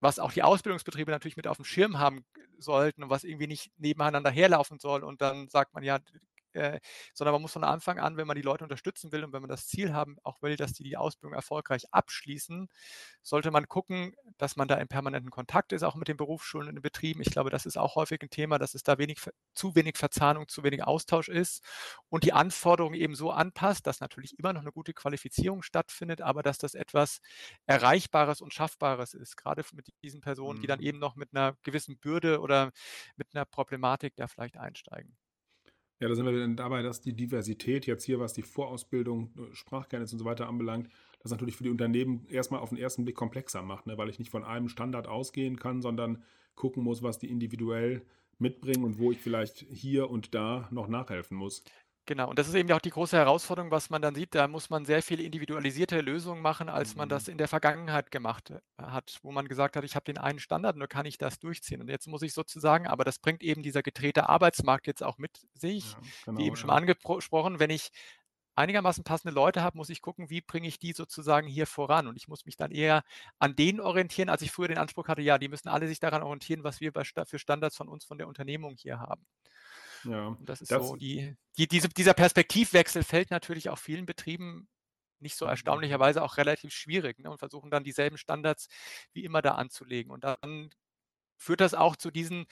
was 0.00 0.18
auch 0.18 0.32
die 0.32 0.42
Ausbildungsbetriebe 0.42 1.10
natürlich 1.10 1.36
mit 1.36 1.46
auf 1.46 1.56
dem 1.56 1.64
Schirm 1.64 1.98
haben 1.98 2.24
sollten 2.58 3.02
und 3.02 3.10
was 3.10 3.24
irgendwie 3.24 3.46
nicht 3.46 3.72
nebeneinander 3.78 4.30
herlaufen 4.30 4.78
soll. 4.78 5.02
Und 5.02 5.22
dann 5.22 5.48
sagt 5.48 5.72
man 5.74 5.82
ja, 5.82 5.98
äh, 6.54 6.80
sondern 7.12 7.32
man 7.32 7.42
muss 7.42 7.52
von 7.52 7.64
Anfang 7.64 7.98
an, 7.98 8.16
wenn 8.16 8.26
man 8.26 8.36
die 8.36 8.42
Leute 8.42 8.64
unterstützen 8.64 9.12
will 9.12 9.24
und 9.24 9.32
wenn 9.32 9.42
man 9.42 9.50
das 9.50 9.66
Ziel 9.66 9.92
haben, 9.92 10.16
auch 10.22 10.42
will, 10.42 10.56
dass 10.56 10.72
die 10.72 10.84
die 10.84 10.96
Ausbildung 10.96 11.34
erfolgreich 11.34 11.84
abschließen, 11.92 12.68
sollte 13.22 13.50
man 13.50 13.68
gucken, 13.68 14.14
dass 14.38 14.56
man 14.56 14.68
da 14.68 14.76
in 14.76 14.88
permanenten 14.88 15.30
Kontakt 15.30 15.72
ist, 15.72 15.82
auch 15.82 15.94
mit 15.94 16.08
den 16.08 16.16
Berufsschulen 16.16 16.68
und 16.68 16.74
den 16.76 16.82
Betrieben. 16.82 17.20
Ich 17.20 17.30
glaube, 17.30 17.50
das 17.50 17.66
ist 17.66 17.76
auch 17.76 17.96
häufig 17.96 18.20
ein 18.22 18.30
Thema, 18.30 18.58
dass 18.58 18.74
es 18.74 18.82
da 18.82 18.98
wenig, 18.98 19.18
zu 19.54 19.74
wenig 19.74 19.96
Verzahnung, 19.96 20.48
zu 20.48 20.62
wenig 20.62 20.84
Austausch 20.84 21.28
ist 21.28 21.64
und 22.08 22.24
die 22.24 22.32
Anforderungen 22.32 22.94
eben 22.94 23.14
so 23.14 23.30
anpasst, 23.30 23.86
dass 23.86 24.00
natürlich 24.00 24.38
immer 24.38 24.52
noch 24.52 24.62
eine 24.62 24.72
gute 24.72 24.94
Qualifizierung 24.94 25.62
stattfindet, 25.62 26.20
aber 26.20 26.42
dass 26.42 26.58
das 26.58 26.74
etwas 26.74 27.20
Erreichbares 27.66 28.40
und 28.40 28.52
Schaffbares 28.52 29.14
ist, 29.14 29.36
gerade 29.36 29.62
mit 29.72 29.88
diesen 30.02 30.20
Personen, 30.20 30.60
die 30.60 30.66
dann 30.66 30.80
mhm. 30.80 30.86
eben 30.86 30.98
noch 30.98 31.16
mit 31.16 31.30
einer 31.34 31.56
gewissen 31.62 31.98
Bürde 31.98 32.40
oder 32.40 32.72
mit 33.16 33.34
einer 33.34 33.44
Problematik 33.44 34.14
da 34.16 34.26
vielleicht 34.26 34.56
einsteigen. 34.56 35.16
Ja, 36.04 36.08
da 36.08 36.16
sind 36.16 36.26
wir 36.26 36.38
dann 36.38 36.54
dabei, 36.54 36.82
dass 36.82 37.00
die 37.00 37.14
Diversität 37.14 37.86
jetzt 37.86 38.04
hier, 38.04 38.20
was 38.20 38.34
die 38.34 38.42
Vorausbildung, 38.42 39.32
Sprachkenntnis 39.54 40.12
und 40.12 40.18
so 40.18 40.26
weiter 40.26 40.46
anbelangt, 40.46 40.90
das 41.20 41.32
natürlich 41.32 41.56
für 41.56 41.64
die 41.64 41.70
Unternehmen 41.70 42.26
erstmal 42.28 42.60
auf 42.60 42.68
den 42.68 42.76
ersten 42.76 43.06
Blick 43.06 43.16
komplexer 43.16 43.62
macht, 43.62 43.86
ne? 43.86 43.96
weil 43.96 44.10
ich 44.10 44.18
nicht 44.18 44.30
von 44.30 44.44
einem 44.44 44.68
Standard 44.68 45.06
ausgehen 45.06 45.58
kann, 45.58 45.80
sondern 45.80 46.22
gucken 46.56 46.82
muss, 46.82 47.02
was 47.02 47.18
die 47.18 47.30
individuell 47.30 48.02
mitbringen 48.38 48.84
und 48.84 48.98
wo 48.98 49.12
ich 49.12 49.18
vielleicht 49.18 49.64
hier 49.70 50.10
und 50.10 50.34
da 50.34 50.68
noch 50.70 50.88
nachhelfen 50.88 51.38
muss. 51.38 51.64
Genau, 52.06 52.28
und 52.28 52.38
das 52.38 52.48
ist 52.48 52.54
eben 52.54 52.70
auch 52.72 52.80
die 52.80 52.90
große 52.90 53.16
Herausforderung, 53.16 53.70
was 53.70 53.88
man 53.88 54.02
dann 54.02 54.14
sieht. 54.14 54.34
Da 54.34 54.46
muss 54.46 54.68
man 54.68 54.84
sehr 54.84 55.02
viel 55.02 55.20
individualisierte 55.20 56.02
Lösungen 56.02 56.42
machen, 56.42 56.68
als 56.68 56.96
man 56.96 57.08
das 57.08 57.26
mhm. 57.26 57.32
in 57.32 57.38
der 57.38 57.48
Vergangenheit 57.48 58.10
gemacht 58.10 58.50
äh, 58.50 58.60
hat, 58.82 59.18
wo 59.22 59.32
man 59.32 59.48
gesagt 59.48 59.76
hat, 59.76 59.84
ich 59.84 59.94
habe 59.94 60.04
den 60.04 60.18
einen 60.18 60.38
Standard, 60.38 60.76
nur 60.76 60.86
kann 60.86 61.06
ich 61.06 61.16
das 61.16 61.38
durchziehen. 61.38 61.80
Und 61.80 61.88
jetzt 61.88 62.06
muss 62.06 62.20
ich 62.20 62.34
sozusagen, 62.34 62.86
aber 62.86 63.04
das 63.04 63.18
bringt 63.18 63.42
eben 63.42 63.62
dieser 63.62 63.82
gedrehte 63.82 64.28
Arbeitsmarkt 64.28 64.86
jetzt 64.86 65.02
auch 65.02 65.16
mit 65.16 65.46
sich, 65.54 65.92
ja, 65.92 65.98
genau, 66.26 66.38
wie 66.38 66.44
eben 66.44 66.56
schon 66.56 66.68
mal 66.68 66.76
angesprochen, 66.76 67.58
wenn 67.58 67.70
ich 67.70 67.90
einigermaßen 68.54 69.02
passende 69.02 69.34
Leute 69.34 69.62
habe, 69.62 69.78
muss 69.78 69.88
ich 69.88 70.02
gucken, 70.02 70.28
wie 70.28 70.42
bringe 70.42 70.68
ich 70.68 70.78
die 70.78 70.92
sozusagen 70.92 71.48
hier 71.48 71.66
voran. 71.66 72.06
Und 72.06 72.16
ich 72.16 72.28
muss 72.28 72.44
mich 72.44 72.56
dann 72.56 72.70
eher 72.70 73.02
an 73.38 73.56
denen 73.56 73.80
orientieren, 73.80 74.28
als 74.28 74.42
ich 74.42 74.52
früher 74.52 74.68
den 74.68 74.78
Anspruch 74.78 75.08
hatte, 75.08 75.22
ja, 75.22 75.38
die 75.38 75.48
müssen 75.48 75.68
alle 75.68 75.88
sich 75.88 76.00
daran 76.00 76.22
orientieren, 76.22 76.64
was 76.64 76.80
wir 76.80 76.92
für 76.92 77.38
Standards 77.38 77.76
von 77.76 77.88
uns, 77.88 78.04
von 78.04 78.18
der 78.18 78.28
Unternehmung 78.28 78.76
hier 78.76 79.00
haben. 79.00 79.24
Ja, 80.04 80.28
Und 80.28 80.48
das 80.48 80.60
ist 80.60 80.70
das 80.70 80.86
so, 80.86 80.96
die, 80.96 81.36
die, 81.56 81.68
diese, 81.68 81.88
dieser 81.88 82.14
Perspektivwechsel 82.14 83.02
fällt 83.02 83.30
natürlich 83.30 83.68
auch 83.68 83.78
vielen 83.78 84.06
Betrieben 84.06 84.68
nicht 85.20 85.36
so 85.36 85.46
mhm. 85.46 85.50
erstaunlicherweise 85.50 86.22
auch 86.22 86.36
relativ 86.36 86.72
schwierig 86.72 87.18
ne, 87.18 87.30
und 87.30 87.38
versuchen 87.38 87.70
dann 87.70 87.84
dieselben 87.84 88.18
Standards 88.18 88.68
wie 89.12 89.24
immer 89.24 89.42
da 89.42 89.52
anzulegen. 89.52 90.12
Und 90.12 90.24
dann 90.24 90.70
führt 91.36 91.60
das 91.60 91.74
auch 91.74 91.96
zu 91.96 92.10
diesen 92.10 92.46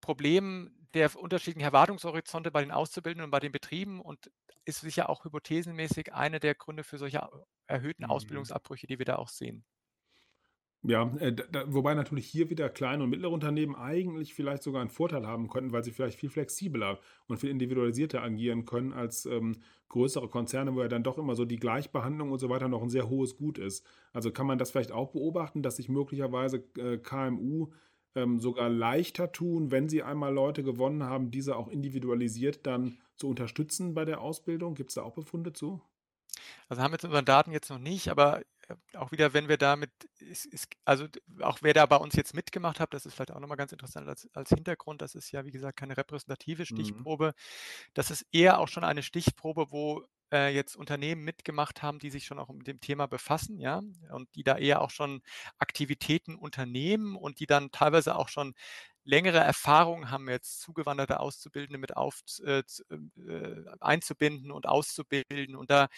Problemen 0.00 0.88
der 0.94 1.14
unterschiedlichen 1.14 1.64
Erwartungshorizonte 1.64 2.50
bei 2.50 2.62
den 2.62 2.72
Auszubildenden 2.72 3.26
und 3.26 3.30
bei 3.30 3.40
den 3.40 3.52
Betrieben 3.52 4.00
und 4.00 4.30
ist 4.64 4.80
sicher 4.80 5.08
auch 5.08 5.24
hypothesenmäßig 5.24 6.12
einer 6.12 6.40
der 6.40 6.54
Gründe 6.54 6.84
für 6.84 6.98
solche 6.98 7.28
erhöhten 7.66 8.04
mhm. 8.04 8.10
Ausbildungsabbrüche, 8.10 8.86
die 8.86 8.98
wir 8.98 9.06
da 9.06 9.16
auch 9.16 9.28
sehen. 9.28 9.64
Ja, 10.82 11.14
äh, 11.18 11.34
da, 11.34 11.64
wobei 11.66 11.94
natürlich 11.94 12.26
hier 12.26 12.48
wieder 12.48 12.70
kleine 12.70 13.04
und 13.04 13.10
mittlere 13.10 13.30
Unternehmen 13.30 13.74
eigentlich 13.74 14.32
vielleicht 14.32 14.62
sogar 14.62 14.80
einen 14.80 14.88
Vorteil 14.88 15.26
haben 15.26 15.48
könnten, 15.48 15.72
weil 15.72 15.84
sie 15.84 15.90
vielleicht 15.90 16.18
viel 16.18 16.30
flexibler 16.30 16.98
und 17.28 17.36
viel 17.36 17.50
individualisierter 17.50 18.22
agieren 18.22 18.64
können 18.64 18.94
als 18.94 19.26
ähm, 19.26 19.56
größere 19.90 20.28
Konzerne, 20.28 20.74
wo 20.74 20.80
ja 20.80 20.88
dann 20.88 21.02
doch 21.02 21.18
immer 21.18 21.34
so 21.34 21.44
die 21.44 21.58
Gleichbehandlung 21.58 22.30
und 22.32 22.38
so 22.38 22.48
weiter 22.48 22.68
noch 22.68 22.82
ein 22.82 22.88
sehr 22.88 23.10
hohes 23.10 23.36
Gut 23.36 23.58
ist. 23.58 23.84
Also 24.14 24.30
kann 24.30 24.46
man 24.46 24.56
das 24.56 24.70
vielleicht 24.70 24.92
auch 24.92 25.10
beobachten, 25.10 25.62
dass 25.62 25.76
sich 25.76 25.90
möglicherweise 25.90 26.64
äh, 26.78 26.96
KMU 26.96 27.68
ähm, 28.14 28.40
sogar 28.40 28.70
leichter 28.70 29.32
tun, 29.32 29.70
wenn 29.70 29.88
sie 29.88 30.02
einmal 30.02 30.32
Leute 30.32 30.62
gewonnen 30.62 31.02
haben, 31.02 31.30
diese 31.30 31.56
auch 31.56 31.68
individualisiert 31.68 32.66
dann 32.66 32.98
zu 33.16 33.28
unterstützen 33.28 33.92
bei 33.92 34.06
der 34.06 34.22
Ausbildung? 34.22 34.74
Gibt 34.74 34.90
es 34.90 34.94
da 34.94 35.02
auch 35.02 35.14
Befunde 35.14 35.52
zu? 35.52 35.82
Also 36.68 36.82
haben 36.82 36.92
wir 36.92 36.96
jetzt 36.96 37.04
unseren 37.04 37.24
Daten 37.26 37.52
jetzt 37.52 37.68
noch 37.68 37.78
nicht, 37.78 38.08
aber 38.08 38.40
auch 38.94 39.12
wieder, 39.12 39.32
wenn 39.32 39.48
wir 39.48 39.56
damit, 39.56 39.90
ist, 40.18 40.46
ist, 40.46 40.68
also 40.84 41.06
auch 41.40 41.58
wer 41.62 41.74
da 41.74 41.86
bei 41.86 41.96
uns 41.96 42.14
jetzt 42.14 42.34
mitgemacht 42.34 42.80
hat, 42.80 42.94
das 42.94 43.06
ist 43.06 43.14
vielleicht 43.14 43.32
auch 43.32 43.40
nochmal 43.40 43.56
ganz 43.56 43.72
interessant 43.72 44.08
als, 44.08 44.28
als 44.34 44.50
Hintergrund, 44.50 45.02
das 45.02 45.14
ist 45.14 45.30
ja, 45.32 45.44
wie 45.44 45.50
gesagt, 45.50 45.78
keine 45.78 45.96
repräsentative 45.96 46.62
mhm. 46.62 46.66
Stichprobe. 46.66 47.26
Mhm. 47.28 47.90
Das 47.94 48.10
ist 48.10 48.26
eher 48.32 48.58
auch 48.58 48.68
schon 48.68 48.84
eine 48.84 49.02
Stichprobe, 49.02 49.70
wo 49.70 50.04
äh, 50.32 50.54
jetzt 50.54 50.76
Unternehmen 50.76 51.24
mitgemacht 51.24 51.82
haben, 51.82 51.98
die 51.98 52.10
sich 52.10 52.24
schon 52.24 52.38
auch 52.38 52.48
mit 52.48 52.66
dem 52.66 52.80
Thema 52.80 53.06
befassen, 53.06 53.58
ja, 53.58 53.82
und 54.12 54.28
die 54.34 54.44
da 54.44 54.56
eher 54.56 54.80
auch 54.80 54.90
schon 54.90 55.22
Aktivitäten 55.58 56.36
unternehmen 56.36 57.16
und 57.16 57.40
die 57.40 57.46
dann 57.46 57.70
teilweise 57.70 58.16
auch 58.16 58.28
schon 58.28 58.54
längere 59.04 59.38
Erfahrungen 59.38 60.10
haben, 60.10 60.28
jetzt 60.28 60.60
zugewanderte 60.60 61.20
Auszubildende 61.20 61.78
mit 61.78 61.96
auf, 61.96 62.20
äh, 62.44 62.62
äh, 62.90 63.64
einzubinden 63.80 64.50
und 64.50 64.66
auszubilden. 64.66 65.56
Und 65.56 65.70
da 65.70 65.88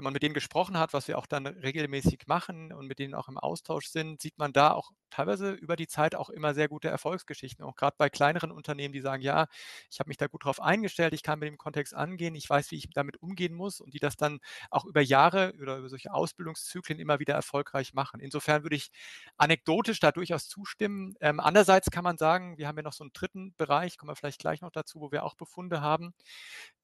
wenn 0.00 0.04
man 0.04 0.14
mit 0.14 0.22
denen 0.22 0.32
gesprochen 0.32 0.78
hat, 0.78 0.94
was 0.94 1.08
wir 1.08 1.18
auch 1.18 1.26
dann 1.26 1.46
regelmäßig 1.46 2.26
machen 2.26 2.72
und 2.72 2.86
mit 2.86 2.98
denen 2.98 3.14
auch 3.14 3.28
im 3.28 3.36
Austausch 3.36 3.88
sind, 3.88 4.22
sieht 4.22 4.38
man 4.38 4.54
da 4.54 4.72
auch 4.72 4.92
teilweise 5.10 5.52
über 5.52 5.76
die 5.76 5.88
Zeit 5.88 6.14
auch 6.14 6.30
immer 6.30 6.54
sehr 6.54 6.68
gute 6.68 6.88
Erfolgsgeschichten. 6.88 7.62
Auch 7.62 7.76
gerade 7.76 7.96
bei 7.98 8.08
kleineren 8.08 8.50
Unternehmen, 8.50 8.94
die 8.94 9.02
sagen, 9.02 9.22
ja, 9.22 9.46
ich 9.90 10.00
habe 10.00 10.08
mich 10.08 10.16
da 10.16 10.26
gut 10.26 10.46
drauf 10.46 10.58
eingestellt, 10.58 11.12
ich 11.12 11.22
kann 11.22 11.38
mit 11.38 11.48
dem 11.48 11.58
Kontext 11.58 11.94
angehen, 11.94 12.34
ich 12.34 12.48
weiß, 12.48 12.70
wie 12.70 12.76
ich 12.76 12.88
damit 12.88 13.20
umgehen 13.20 13.54
muss 13.54 13.82
und 13.82 13.92
die 13.92 13.98
das 13.98 14.16
dann 14.16 14.40
auch 14.70 14.86
über 14.86 15.02
Jahre 15.02 15.52
oder 15.60 15.76
über 15.76 15.90
solche 15.90 16.14
Ausbildungszyklen 16.14 16.98
immer 16.98 17.18
wieder 17.18 17.34
erfolgreich 17.34 17.92
machen. 17.92 18.20
Insofern 18.20 18.62
würde 18.62 18.76
ich 18.76 18.90
anekdotisch 19.36 20.00
da 20.00 20.12
durchaus 20.12 20.48
zustimmen. 20.48 21.14
Ähm, 21.20 21.40
andererseits 21.40 21.90
kann 21.90 22.04
man 22.04 22.16
sagen, 22.16 22.56
wir 22.56 22.68
haben 22.68 22.78
ja 22.78 22.84
noch 22.84 22.94
so 22.94 23.04
einen 23.04 23.12
dritten 23.12 23.54
Bereich, 23.58 23.98
kommen 23.98 24.10
wir 24.10 24.16
vielleicht 24.16 24.40
gleich 24.40 24.62
noch 24.62 24.72
dazu, 24.72 24.98
wo 25.02 25.12
wir 25.12 25.24
auch 25.24 25.34
Befunde 25.34 25.82
haben. 25.82 26.14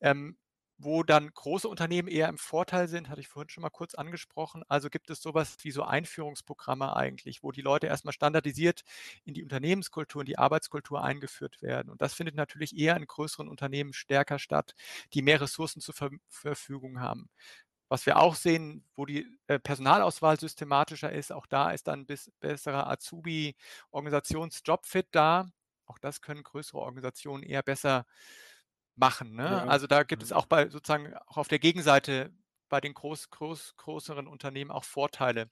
Ähm, 0.03 0.37
wo 0.79 1.03
dann 1.03 1.31
große 1.33 1.69
Unternehmen 1.69 2.09
eher 2.09 2.29
im 2.29 2.37
Vorteil 2.39 2.89
sind, 2.89 3.09
hatte 3.09 3.21
ich 3.21 3.29
vorhin 3.29 3.49
schon 3.49 3.63
mal 3.63 3.71
kurz 3.71 3.95
angesprochen. 3.95 4.63
Also 4.69 4.91
gibt 4.91 5.09
es 5.11 5.23
sowas 5.23 5.57
wie 5.63 5.71
so 5.71 5.83
Einführungsprogramme 5.85 6.95
eigentlich, 6.95 7.43
wo 7.43 7.51
die 7.53 7.63
Leute 7.63 7.87
erstmal 7.87 8.13
standardisiert 8.13 8.83
in 9.25 9.33
die 9.35 9.43
Unternehmenskultur, 9.43 10.23
in 10.23 10.27
die 10.27 10.39
Arbeitskultur 10.39 11.03
eingeführt 11.03 11.63
werden. 11.63 11.91
Und 11.91 12.03
das 12.03 12.13
findet 12.15 12.35
natürlich 12.35 12.77
eher 12.79 12.97
in 12.97 13.07
größeren 13.07 13.49
Unternehmen 13.49 13.93
stärker 13.95 14.39
statt, 14.39 14.75
die 15.15 15.23
mehr 15.23 15.41
Ressourcen 15.41 15.81
zur 15.81 15.95
Ver 15.95 16.11
Verfügung 16.29 17.01
haben. 17.01 17.29
Was 17.89 18.05
wir 18.07 18.19
auch 18.19 18.35
sehen, 18.35 18.85
wo 18.97 19.07
die 19.07 19.27
äh, 19.47 19.59
Personalauswahl 19.61 20.39
systematischer 20.41 21.13
ist, 21.13 21.33
auch 21.33 21.47
da 21.47 21.71
ist 21.71 21.87
dann 21.89 22.05
bis 22.07 22.31
besserer 22.41 22.89
Azubi-Organisationsjobfit 22.89 25.07
da. 25.13 25.49
Auch 25.87 25.99
das 25.99 26.21
können 26.21 26.43
größere 26.43 26.79
Organisationen 26.79 27.45
eher 27.45 27.63
besser 27.63 28.05
machen. 28.97 29.35
Ne? 29.35 29.45
Ja. 29.45 29.65
Also 29.67 29.87
da 29.87 30.03
gibt 30.03 30.23
es 30.23 30.33
auch 30.33 30.47
bei 30.47 30.69
sozusagen 30.69 31.15
auch 31.27 31.37
auf 31.37 31.49
der 31.49 31.59
Gegenseite 31.59 32.33
bei 32.69 32.81
den 32.81 32.95
groß, 32.95 33.31
groß, 33.31 33.75
größeren 33.77 34.27
Unternehmen 34.27 34.71
auch 34.71 34.85
Vorteile 34.85 35.49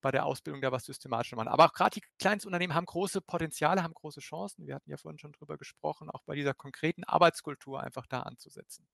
bei 0.00 0.10
der 0.10 0.26
Ausbildung, 0.26 0.60
da 0.60 0.72
was 0.72 0.84
systematisch 0.84 1.32
machen. 1.32 1.48
Aber 1.48 1.64
auch 1.64 1.72
gerade 1.72 1.98
die 1.98 2.06
Kleinstunternehmen 2.18 2.74
haben 2.74 2.86
große 2.86 3.20
Potenziale, 3.20 3.82
haben 3.82 3.94
große 3.94 4.20
Chancen. 4.20 4.66
Wir 4.66 4.74
hatten 4.74 4.90
ja 4.90 4.96
vorhin 4.96 5.18
schon 5.18 5.32
drüber 5.32 5.56
gesprochen, 5.56 6.10
auch 6.10 6.22
bei 6.24 6.34
dieser 6.34 6.54
konkreten 6.54 7.04
Arbeitskultur 7.04 7.80
einfach 7.82 8.06
da 8.06 8.20
anzusetzen. 8.22 8.86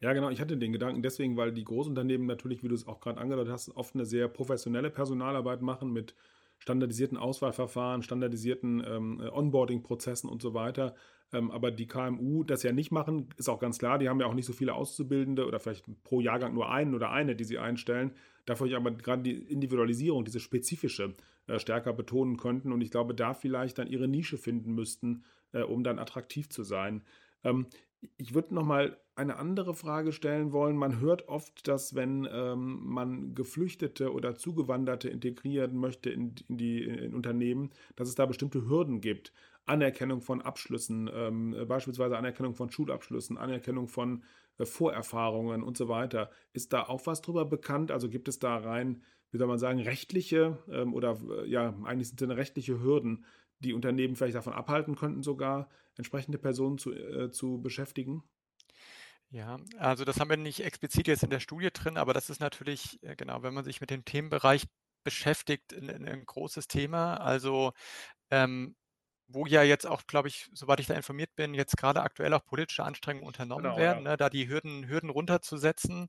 Ja, 0.00 0.12
genau. 0.12 0.30
Ich 0.30 0.40
hatte 0.40 0.56
den 0.56 0.72
Gedanken 0.72 1.02
deswegen, 1.02 1.36
weil 1.36 1.52
die 1.52 1.64
Großunternehmen 1.64 2.26
natürlich, 2.26 2.62
wie 2.62 2.68
du 2.68 2.74
es 2.74 2.86
auch 2.86 3.00
gerade 3.00 3.20
angedeutet 3.20 3.52
hast, 3.52 3.70
oft 3.70 3.94
eine 3.94 4.06
sehr 4.06 4.28
professionelle 4.28 4.90
Personalarbeit 4.90 5.60
machen 5.60 5.92
mit 5.92 6.14
standardisierten 6.58 7.18
Auswahlverfahren, 7.18 8.02
standardisierten 8.02 8.84
ähm, 8.86 9.20
Onboarding-Prozessen 9.32 10.28
und 10.28 10.40
so 10.40 10.54
weiter. 10.54 10.94
Ähm, 11.32 11.50
aber 11.50 11.70
die 11.70 11.86
KMU 11.86 12.42
das 12.44 12.62
ja 12.62 12.72
nicht 12.72 12.90
machen, 12.90 13.28
ist 13.36 13.48
auch 13.48 13.58
ganz 13.58 13.78
klar. 13.78 13.98
Die 13.98 14.08
haben 14.08 14.20
ja 14.20 14.26
auch 14.26 14.34
nicht 14.34 14.46
so 14.46 14.52
viele 14.52 14.74
Auszubildende 14.74 15.46
oder 15.46 15.60
vielleicht 15.60 15.84
pro 16.02 16.20
Jahrgang 16.20 16.54
nur 16.54 16.70
einen 16.70 16.94
oder 16.94 17.10
eine, 17.10 17.36
die 17.36 17.44
sie 17.44 17.58
einstellen. 17.58 18.12
Dafür 18.46 18.66
ich 18.66 18.76
aber 18.76 18.90
gerade 18.92 19.22
die 19.22 19.34
Individualisierung, 19.34 20.24
diese 20.24 20.40
spezifische, 20.40 21.14
äh, 21.46 21.58
stärker 21.58 21.92
betonen 21.92 22.38
könnten 22.38 22.72
und 22.72 22.80
ich 22.80 22.90
glaube, 22.90 23.14
da 23.14 23.34
vielleicht 23.34 23.78
dann 23.78 23.88
ihre 23.88 24.08
Nische 24.08 24.38
finden 24.38 24.74
müssten, 24.74 25.22
äh, 25.52 25.62
um 25.62 25.84
dann 25.84 25.98
attraktiv 25.98 26.48
zu 26.48 26.62
sein. 26.62 27.02
Ähm, 27.44 27.66
ich 28.16 28.34
würde 28.34 28.54
noch 28.54 28.64
mal 28.64 28.96
eine 29.16 29.36
andere 29.36 29.74
Frage 29.74 30.12
stellen 30.12 30.52
wollen. 30.52 30.76
Man 30.76 31.00
hört 31.00 31.28
oft, 31.28 31.66
dass 31.66 31.94
wenn 31.96 32.28
ähm, 32.30 32.80
man 32.84 33.34
Geflüchtete 33.34 34.12
oder 34.12 34.36
Zugewanderte 34.36 35.08
integrieren 35.08 35.76
möchte 35.76 36.08
in 36.10 36.36
die 36.48 36.84
in 36.84 37.14
Unternehmen, 37.14 37.70
dass 37.96 38.08
es 38.08 38.14
da 38.14 38.26
bestimmte 38.26 38.68
Hürden 38.68 39.00
gibt. 39.00 39.32
Anerkennung 39.68 40.20
von 40.20 40.42
Abschlüssen, 40.42 41.10
ähm, 41.12 41.64
beispielsweise 41.66 42.16
Anerkennung 42.16 42.54
von 42.54 42.70
Schulabschlüssen, 42.70 43.38
Anerkennung 43.38 43.88
von 43.88 44.24
äh, 44.58 44.64
Vorerfahrungen 44.64 45.62
und 45.62 45.76
so 45.76 45.88
weiter. 45.88 46.30
Ist 46.52 46.72
da 46.72 46.84
auch 46.84 47.06
was 47.06 47.22
drüber 47.22 47.44
bekannt? 47.44 47.90
Also 47.90 48.08
gibt 48.08 48.28
es 48.28 48.38
da 48.38 48.56
rein, 48.56 49.02
wie 49.30 49.38
soll 49.38 49.46
man 49.46 49.58
sagen, 49.58 49.80
rechtliche 49.80 50.58
ähm, 50.70 50.94
oder 50.94 51.18
äh, 51.30 51.48
ja, 51.48 51.74
eigentlich 51.84 52.08
sind 52.08 52.20
es 52.20 52.36
rechtliche 52.36 52.80
Hürden, 52.80 53.24
die 53.60 53.72
Unternehmen 53.72 54.16
vielleicht 54.16 54.36
davon 54.36 54.52
abhalten 54.52 54.94
könnten, 54.96 55.22
sogar 55.22 55.68
entsprechende 55.96 56.38
Personen 56.38 56.78
zu, 56.78 56.92
äh, 56.92 57.30
zu 57.30 57.60
beschäftigen? 57.60 58.22
Ja, 59.30 59.58
also 59.76 60.04
das 60.04 60.20
haben 60.20 60.30
wir 60.30 60.38
nicht 60.38 60.60
explizit 60.64 61.06
jetzt 61.06 61.22
in 61.22 61.30
der 61.30 61.40
Studie 61.40 61.70
drin, 61.70 61.98
aber 61.98 62.14
das 62.14 62.30
ist 62.30 62.40
natürlich, 62.40 63.02
äh, 63.02 63.14
genau, 63.14 63.42
wenn 63.42 63.52
man 63.52 63.64
sich 63.64 63.80
mit 63.80 63.90
dem 63.90 64.04
Themenbereich 64.04 64.64
beschäftigt, 65.04 65.74
ein, 65.74 66.06
ein 66.06 66.24
großes 66.24 66.68
Thema. 66.68 67.16
Also 67.16 67.72
ähm, 68.30 68.74
wo 69.28 69.46
ja 69.46 69.62
jetzt 69.62 69.86
auch, 69.86 70.06
glaube 70.06 70.28
ich, 70.28 70.48
soweit 70.52 70.80
ich 70.80 70.86
da 70.86 70.94
informiert 70.94 71.34
bin, 71.36 71.54
jetzt 71.54 71.76
gerade 71.76 72.02
aktuell 72.02 72.32
auch 72.34 72.44
politische 72.44 72.84
Anstrengungen 72.84 73.26
unternommen 73.26 73.64
genau, 73.64 73.76
werden, 73.76 74.04
ja. 74.04 74.10
ne, 74.12 74.16
da 74.16 74.30
die 74.30 74.48
Hürden, 74.48 74.88
Hürden 74.88 75.10
runterzusetzen. 75.10 76.08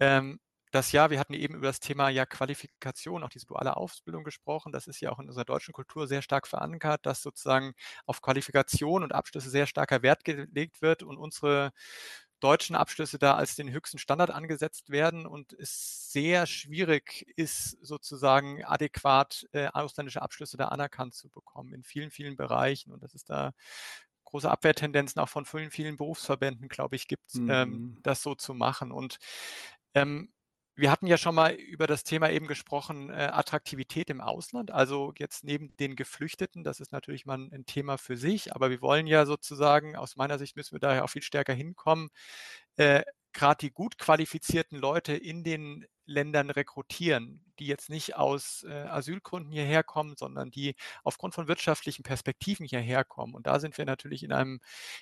Ähm, 0.00 0.40
das 0.72 0.92
ja, 0.92 1.10
wir 1.10 1.18
hatten 1.18 1.34
eben 1.34 1.54
über 1.54 1.68
das 1.68 1.80
Thema 1.80 2.08
ja 2.10 2.26
Qualifikation, 2.26 3.22
auch 3.22 3.28
diese 3.28 3.46
duale 3.46 3.76
Ausbildung 3.76 4.24
gesprochen. 4.24 4.72
Das 4.72 4.86
ist 4.86 5.00
ja 5.00 5.10
auch 5.10 5.18
in 5.20 5.28
unserer 5.28 5.44
deutschen 5.44 5.72
Kultur 5.72 6.06
sehr 6.08 6.22
stark 6.22 6.48
verankert, 6.48 7.06
dass 7.06 7.22
sozusagen 7.22 7.74
auf 8.04 8.20
Qualifikation 8.20 9.02
und 9.02 9.14
Abschlüsse 9.14 9.50
sehr 9.50 9.66
starker 9.66 10.02
Wert 10.02 10.24
gelegt 10.24 10.82
wird 10.82 11.02
und 11.02 11.18
unsere 11.18 11.72
deutschen 12.40 12.76
Abschlüsse 12.76 13.18
da 13.18 13.34
als 13.34 13.56
den 13.56 13.70
höchsten 13.70 13.98
Standard 13.98 14.30
angesetzt 14.30 14.90
werden 14.90 15.26
und 15.26 15.52
es 15.54 16.12
sehr 16.12 16.46
schwierig 16.46 17.26
ist, 17.36 17.78
sozusagen 17.80 18.64
adäquat 18.64 19.46
äh, 19.52 19.68
ausländische 19.68 20.22
Abschlüsse 20.22 20.56
da 20.56 20.68
anerkannt 20.68 21.14
zu 21.14 21.28
bekommen 21.30 21.72
in 21.72 21.82
vielen, 21.82 22.10
vielen 22.10 22.36
Bereichen. 22.36 22.92
Und 22.92 23.02
das 23.02 23.14
ist 23.14 23.30
da 23.30 23.52
große 24.24 24.50
Abwehrtendenzen 24.50 25.20
auch 25.20 25.28
von 25.28 25.46
vielen, 25.46 25.70
vielen 25.70 25.96
Berufsverbänden, 25.96 26.68
glaube 26.68 26.96
ich, 26.96 27.08
gibt, 27.08 27.34
ähm, 27.36 27.44
mhm. 27.44 27.50
ähm, 27.50 27.98
das 28.02 28.22
so 28.22 28.34
zu 28.34 28.54
machen. 28.54 28.92
Und 28.92 29.18
ähm, 29.94 30.30
wir 30.76 30.90
hatten 30.90 31.06
ja 31.06 31.16
schon 31.16 31.34
mal 31.34 31.52
über 31.54 31.86
das 31.86 32.04
Thema 32.04 32.30
eben 32.30 32.46
gesprochen, 32.46 33.10
äh, 33.10 33.30
Attraktivität 33.32 34.10
im 34.10 34.20
Ausland. 34.20 34.70
Also 34.70 35.14
jetzt 35.18 35.42
neben 35.42 35.74
den 35.78 35.96
Geflüchteten, 35.96 36.64
das 36.64 36.80
ist 36.80 36.92
natürlich 36.92 37.24
mal 37.24 37.38
ein 37.38 37.64
Thema 37.64 37.96
für 37.96 38.16
sich, 38.16 38.54
aber 38.54 38.70
wir 38.70 38.82
wollen 38.82 39.06
ja 39.06 39.24
sozusagen, 39.24 39.96
aus 39.96 40.16
meiner 40.16 40.38
Sicht 40.38 40.54
müssen 40.56 40.72
wir 40.72 40.80
daher 40.80 41.04
auch 41.04 41.10
viel 41.10 41.22
stärker 41.22 41.54
hinkommen, 41.54 42.10
äh, 42.76 43.02
gerade 43.32 43.58
die 43.58 43.70
gut 43.70 43.98
qualifizierten 43.98 44.78
Leute 44.78 45.14
in 45.14 45.44
den 45.44 45.86
Ländern 46.06 46.50
rekrutieren, 46.50 47.44
die 47.58 47.66
jetzt 47.66 47.90
nicht 47.90 48.16
aus 48.16 48.64
äh, 48.68 48.72
Asylgründen 48.72 49.52
hierher 49.52 49.82
kommen, 49.82 50.14
sondern 50.16 50.50
die 50.50 50.76
aufgrund 51.04 51.34
von 51.34 51.48
wirtschaftlichen 51.48 52.02
Perspektiven 52.02 52.66
hierher 52.66 53.04
kommen. 53.04 53.34
Und 53.34 53.46
da 53.46 53.60
sind 53.60 53.76
wir 53.76 53.84
natürlich 53.84 54.22
in 54.22 54.32
einem 54.32 54.60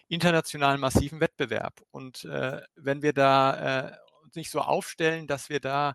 internationalen 0.09 0.81
massiven 0.81 1.21
Wettbewerb. 1.21 1.83
Und 1.91 2.25
äh, 2.25 2.63
wenn 2.75 3.03
wir 3.03 3.13
da 3.13 3.89
äh, 3.89 3.97
nicht 4.37 4.51
so 4.51 4.61
aufstellen, 4.61 5.27
dass 5.27 5.49
wir 5.49 5.61
da 5.61 5.95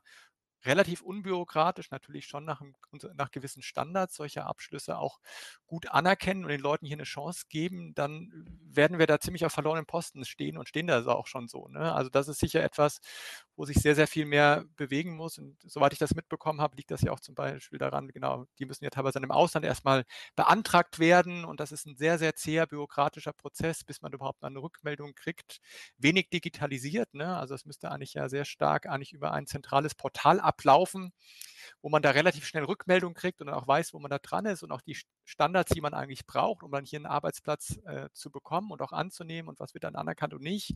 relativ 0.66 1.02
unbürokratisch, 1.02 1.92
natürlich 1.92 2.26
schon 2.26 2.46
nach, 2.46 2.62
nach 3.16 3.32
gewissen 3.32 3.62
Standards 3.62 4.16
solche 4.16 4.46
Abschlüsse 4.46 4.98
auch 4.98 5.20
gut 5.66 5.88
anerkennen 5.90 6.44
und 6.44 6.50
den 6.50 6.62
Leuten 6.62 6.86
hier 6.86 6.96
eine 6.96 7.04
Chance 7.04 7.46
geben, 7.50 7.94
dann 7.96 8.46
werden 8.64 9.00
wir 9.00 9.08
da 9.08 9.20
ziemlich 9.20 9.46
auf 9.46 9.54
verlorenen 9.54 9.86
Posten 9.86 10.26
stehen 10.26 10.58
und 10.58 10.68
stehen 10.68 10.88
da 10.88 11.06
auch 11.06 11.28
schon 11.28 11.48
so. 11.48 11.68
Ne? 11.68 11.94
Also 11.94 12.10
das 12.10 12.28
ist 12.28 12.40
sicher 12.40 12.64
etwas, 12.64 13.00
wo 13.56 13.66
sich 13.66 13.78
sehr, 13.78 13.96
sehr 13.96 14.08
viel 14.08 14.26
mehr 14.26 14.66
bewegen 14.76 15.16
muss. 15.16 15.38
Und 15.38 15.58
soweit 15.64 15.94
ich 15.94 16.00
das 16.00 16.16
mitbekommen 16.16 16.62
habe, 16.62 16.76
liegt 16.76 16.92
das 16.92 17.02
ja 17.02 17.12
auch 17.12 17.20
zum 17.20 17.36
Beispiel 17.36 17.80
daran, 17.80 18.08
genau, 18.08 18.46
die 18.58 18.66
müssen 18.66 18.84
ja 18.84 18.90
teilweise 18.90 19.20
im 19.20 19.32
Ausland 19.32 19.66
erstmal 19.66 20.06
beantragt 20.36 21.00
werden. 21.00 21.46
Und 21.46 21.60
das 21.60 21.72
ist 21.72 21.86
ein 21.86 21.96
sehr, 21.96 22.18
sehr 22.18 22.36
zäher 22.36 22.68
bürokratischer 22.68 23.34
Prozess, 23.34 23.84
bis 23.84 24.02
man 24.02 24.14
überhaupt 24.14 24.44
eine 24.44 24.60
Rückmeldung 24.60 25.14
kriegt. 25.14 25.60
Wenig 25.98 26.30
digitalisiert. 26.30 27.14
Ne? 27.14 27.38
Also 27.38 27.54
es 27.54 27.66
müsste 27.66 27.92
eigentlich 27.92 28.14
ja 28.14 28.30
sehr 28.30 28.46
stark 28.46 28.88
eigentlich 28.88 29.14
über 29.14 29.32
ein 29.34 29.46
zentrales 29.46 29.94
Portal 29.96 30.40
ablaufen 30.50 31.14
wo 31.82 31.90
man 31.90 32.02
da 32.02 32.12
relativ 32.12 32.46
schnell 32.46 32.64
Rückmeldung 32.64 33.14
kriegt 33.14 33.40
und 33.42 33.48
dann 33.48 33.56
auch 33.56 33.68
weiß, 33.68 33.94
wo 33.94 34.00
man 34.00 34.10
da 34.10 34.20
dran 34.20 34.46
ist 34.46 34.64
und 34.64 34.72
auch 34.72 34.82
die 34.82 34.98
Standards, 35.24 35.72
die 35.74 35.82
man 35.82 35.94
eigentlich 35.94 36.26
braucht, 36.26 36.64
um 36.64 36.72
dann 36.72 36.86
hier 36.86 37.00
einen 37.00 37.06
Arbeitsplatz 37.06 37.80
äh, 37.86 38.10
zu 38.14 38.32
bekommen 38.32 38.72
und 38.72 38.82
auch 38.82 38.92
anzunehmen 38.92 39.50
und 39.50 39.60
was 39.60 39.74
wird 39.74 39.86
dann 39.86 39.96
anerkannt 39.96 40.34
und 40.34 40.42
nicht. 40.42 40.76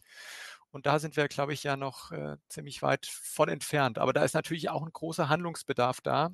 Und 0.71 0.86
da 0.86 0.99
sind 0.99 1.17
wir, 1.17 1.28
glaube 1.28 1.53
ich, 1.53 1.63
ja 1.63 1.76
noch 1.76 2.11
äh, 2.11 2.38
ziemlich 2.47 2.82
weit 2.82 3.05
von 3.05 3.49
entfernt. 3.49 3.99
Aber 3.99 4.13
da 4.13 4.24
ist 4.24 4.34
natürlich 4.34 4.69
auch 4.69 4.84
ein 4.84 4.91
großer 4.91 5.30
Handlungsbedarf 5.30 5.99
da, 6.01 6.32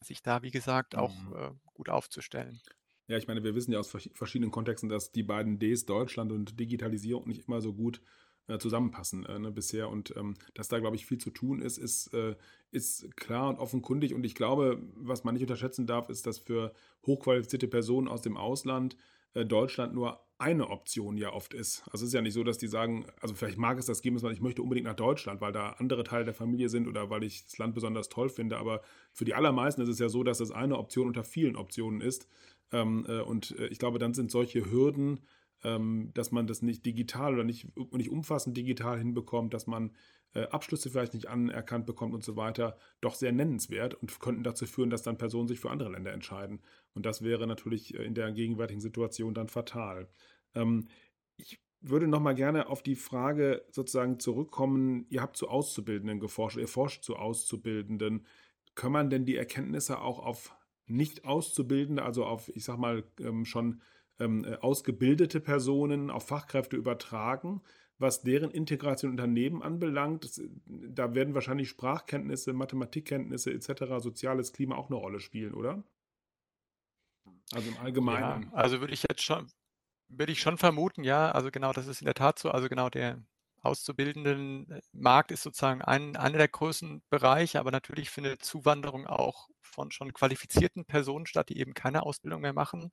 sich 0.00 0.22
da, 0.22 0.42
wie 0.42 0.50
gesagt, 0.50 0.96
auch 0.96 1.14
mhm. 1.14 1.36
äh, 1.36 1.50
gut 1.74 1.88
aufzustellen. 1.88 2.60
Ja, 3.08 3.16
ich 3.16 3.26
meine, 3.26 3.42
wir 3.42 3.54
wissen 3.54 3.72
ja 3.72 3.80
aus 3.80 3.90
verschiedenen 4.14 4.52
Kontexten, 4.52 4.88
dass 4.88 5.10
die 5.10 5.24
beiden 5.24 5.58
Ds, 5.58 5.86
Deutschland 5.86 6.30
und 6.30 6.58
Digitalisierung, 6.58 7.26
nicht 7.26 7.48
immer 7.48 7.60
so 7.60 7.74
gut 7.74 8.00
äh, 8.48 8.58
zusammenpassen 8.58 9.24
äh, 9.26 9.38
ne, 9.38 9.50
bisher. 9.50 9.88
Und 9.88 10.14
ähm, 10.16 10.34
dass 10.54 10.68
da, 10.68 10.78
glaube 10.78 10.96
ich, 10.96 11.06
viel 11.06 11.18
zu 11.18 11.30
tun 11.30 11.60
ist, 11.60 11.78
ist, 11.78 12.12
äh, 12.14 12.34
ist 12.70 13.16
klar 13.16 13.48
und 13.48 13.58
offenkundig. 13.58 14.14
Und 14.14 14.24
ich 14.24 14.34
glaube, 14.34 14.82
was 14.94 15.24
man 15.24 15.34
nicht 15.34 15.42
unterschätzen 15.42 15.86
darf, 15.86 16.08
ist, 16.08 16.26
dass 16.26 16.38
für 16.38 16.72
hochqualifizierte 17.06 17.68
Personen 17.68 18.08
aus 18.08 18.22
dem 18.22 18.36
Ausland 18.36 18.96
äh, 19.34 19.44
Deutschland 19.44 19.94
nur 19.94 20.20
eine 20.38 20.70
Option 20.70 21.16
ja 21.16 21.32
oft 21.32 21.54
ist. 21.54 21.82
Also 21.92 22.04
es 22.04 22.08
ist 22.08 22.14
ja 22.14 22.20
nicht 22.20 22.34
so, 22.34 22.42
dass 22.42 22.58
die 22.58 22.66
sagen, 22.66 23.06
also 23.20 23.32
vielleicht 23.34 23.58
mag 23.58 23.78
es 23.78 23.86
das 23.86 24.02
geben, 24.02 24.16
dass 24.16 24.24
man, 24.24 24.32
ich 24.32 24.40
möchte 24.40 24.60
unbedingt 24.60 24.86
nach 24.86 24.96
Deutschland, 24.96 25.40
weil 25.40 25.52
da 25.52 25.70
andere 25.78 26.02
Teile 26.02 26.24
der 26.24 26.34
Familie 26.34 26.68
sind 26.68 26.88
oder 26.88 27.10
weil 27.10 27.22
ich 27.22 27.44
das 27.44 27.58
Land 27.58 27.74
besonders 27.74 28.08
toll 28.08 28.28
finde. 28.28 28.58
Aber 28.58 28.82
für 29.12 29.24
die 29.24 29.34
allermeisten 29.34 29.82
ist 29.82 29.88
es 29.88 30.00
ja 30.00 30.08
so, 30.08 30.24
dass 30.24 30.38
das 30.38 30.50
eine 30.50 30.78
Option 30.78 31.06
unter 31.06 31.22
vielen 31.22 31.54
Optionen 31.54 32.00
ist. 32.00 32.28
Ähm, 32.72 33.06
äh, 33.08 33.20
und 33.20 33.56
äh, 33.58 33.68
ich 33.68 33.78
glaube, 33.78 34.00
dann 34.00 34.14
sind 34.14 34.32
solche 34.32 34.68
Hürden 34.68 35.20
dass 35.62 36.32
man 36.32 36.46
das 36.46 36.62
nicht 36.62 36.84
digital 36.84 37.34
oder 37.34 37.44
nicht, 37.44 37.68
nicht 37.92 38.10
umfassend 38.10 38.56
digital 38.56 38.98
hinbekommt, 38.98 39.54
dass 39.54 39.66
man 39.66 39.92
äh, 40.34 40.44
Abschlüsse 40.44 40.90
vielleicht 40.90 41.14
nicht 41.14 41.28
anerkannt 41.28 41.86
bekommt 41.86 42.14
und 42.14 42.24
so 42.24 42.36
weiter, 42.36 42.76
doch 43.00 43.14
sehr 43.14 43.32
nennenswert 43.32 43.94
und 43.94 44.18
könnten 44.20 44.42
dazu 44.42 44.66
führen, 44.66 44.90
dass 44.90 45.02
dann 45.02 45.18
Personen 45.18 45.48
sich 45.48 45.60
für 45.60 45.70
andere 45.70 45.90
Länder 45.90 46.12
entscheiden. 46.12 46.60
Und 46.94 47.06
das 47.06 47.22
wäre 47.22 47.46
natürlich 47.46 47.94
äh, 47.94 48.04
in 48.04 48.14
der 48.14 48.32
gegenwärtigen 48.32 48.80
Situation 48.80 49.34
dann 49.34 49.48
fatal. 49.48 50.08
Ähm, 50.54 50.88
ich 51.36 51.60
würde 51.80 52.06
noch 52.06 52.20
mal 52.20 52.34
gerne 52.34 52.68
auf 52.68 52.82
die 52.82 52.94
Frage 52.94 53.64
sozusagen 53.70 54.20
zurückkommen. 54.20 55.06
Ihr 55.10 55.20
habt 55.20 55.36
zu 55.36 55.48
Auszubildenden 55.48 56.20
geforscht, 56.20 56.56
ihr 56.56 56.68
forscht 56.68 57.02
zu 57.02 57.16
Auszubildenden. 57.16 58.26
Kann 58.74 58.92
man 58.92 59.10
denn 59.10 59.26
die 59.26 59.36
Erkenntnisse 59.36 60.00
auch 60.00 60.18
auf 60.18 60.56
nicht 60.86 61.24
Auszubildende, 61.24 62.02
also 62.02 62.24
auf, 62.24 62.48
ich 62.54 62.64
sag 62.64 62.78
mal, 62.78 63.04
ähm, 63.20 63.44
schon 63.44 63.82
ähm, 64.18 64.44
äh, 64.44 64.56
ausgebildete 64.56 65.40
Personen, 65.40 66.10
auf 66.10 66.26
Fachkräfte 66.26 66.76
übertragen? 66.76 67.62
was 68.02 68.20
deren 68.20 68.50
Integration 68.50 69.12
in 69.12 69.18
Unternehmen 69.18 69.62
anbelangt. 69.62 70.24
Das, 70.24 70.42
da 70.66 71.14
werden 71.14 71.34
wahrscheinlich 71.34 71.70
Sprachkenntnisse, 71.70 72.52
Mathematikkenntnisse 72.52 73.50
etc., 73.52 73.84
soziales 73.98 74.52
Klima 74.52 74.74
auch 74.74 74.90
eine 74.90 74.96
Rolle 74.96 75.20
spielen, 75.20 75.54
oder? 75.54 75.82
Also 77.52 77.70
im 77.70 77.78
Allgemeinen. 77.78 78.42
Ja, 78.42 78.52
also 78.52 78.80
würde 78.80 78.92
ich 78.92 79.04
jetzt 79.08 79.22
schon, 79.22 79.50
würde 80.08 80.32
ich 80.32 80.40
schon 80.40 80.58
vermuten, 80.58 81.04
ja, 81.04 81.30
also 81.30 81.50
genau, 81.50 81.72
das 81.72 81.86
ist 81.86 82.02
in 82.02 82.06
der 82.06 82.14
Tat 82.14 82.38
so. 82.38 82.50
Also 82.50 82.68
genau 82.68 82.90
der 82.90 83.22
auszubildenden 83.62 84.70
äh, 84.70 84.80
Markt 84.92 85.30
ist 85.30 85.42
sozusagen 85.42 85.82
ein, 85.82 86.16
einer 86.16 86.38
der 86.38 86.48
größten 86.48 87.02
Bereiche, 87.08 87.60
aber 87.60 87.70
natürlich 87.70 88.10
findet 88.10 88.44
Zuwanderung 88.44 89.06
auch 89.06 89.48
von 89.60 89.90
schon 89.90 90.12
qualifizierten 90.12 90.84
Personen 90.84 91.26
statt, 91.26 91.48
die 91.48 91.58
eben 91.58 91.72
keine 91.72 92.02
Ausbildung 92.02 92.40
mehr 92.40 92.52
machen. 92.52 92.90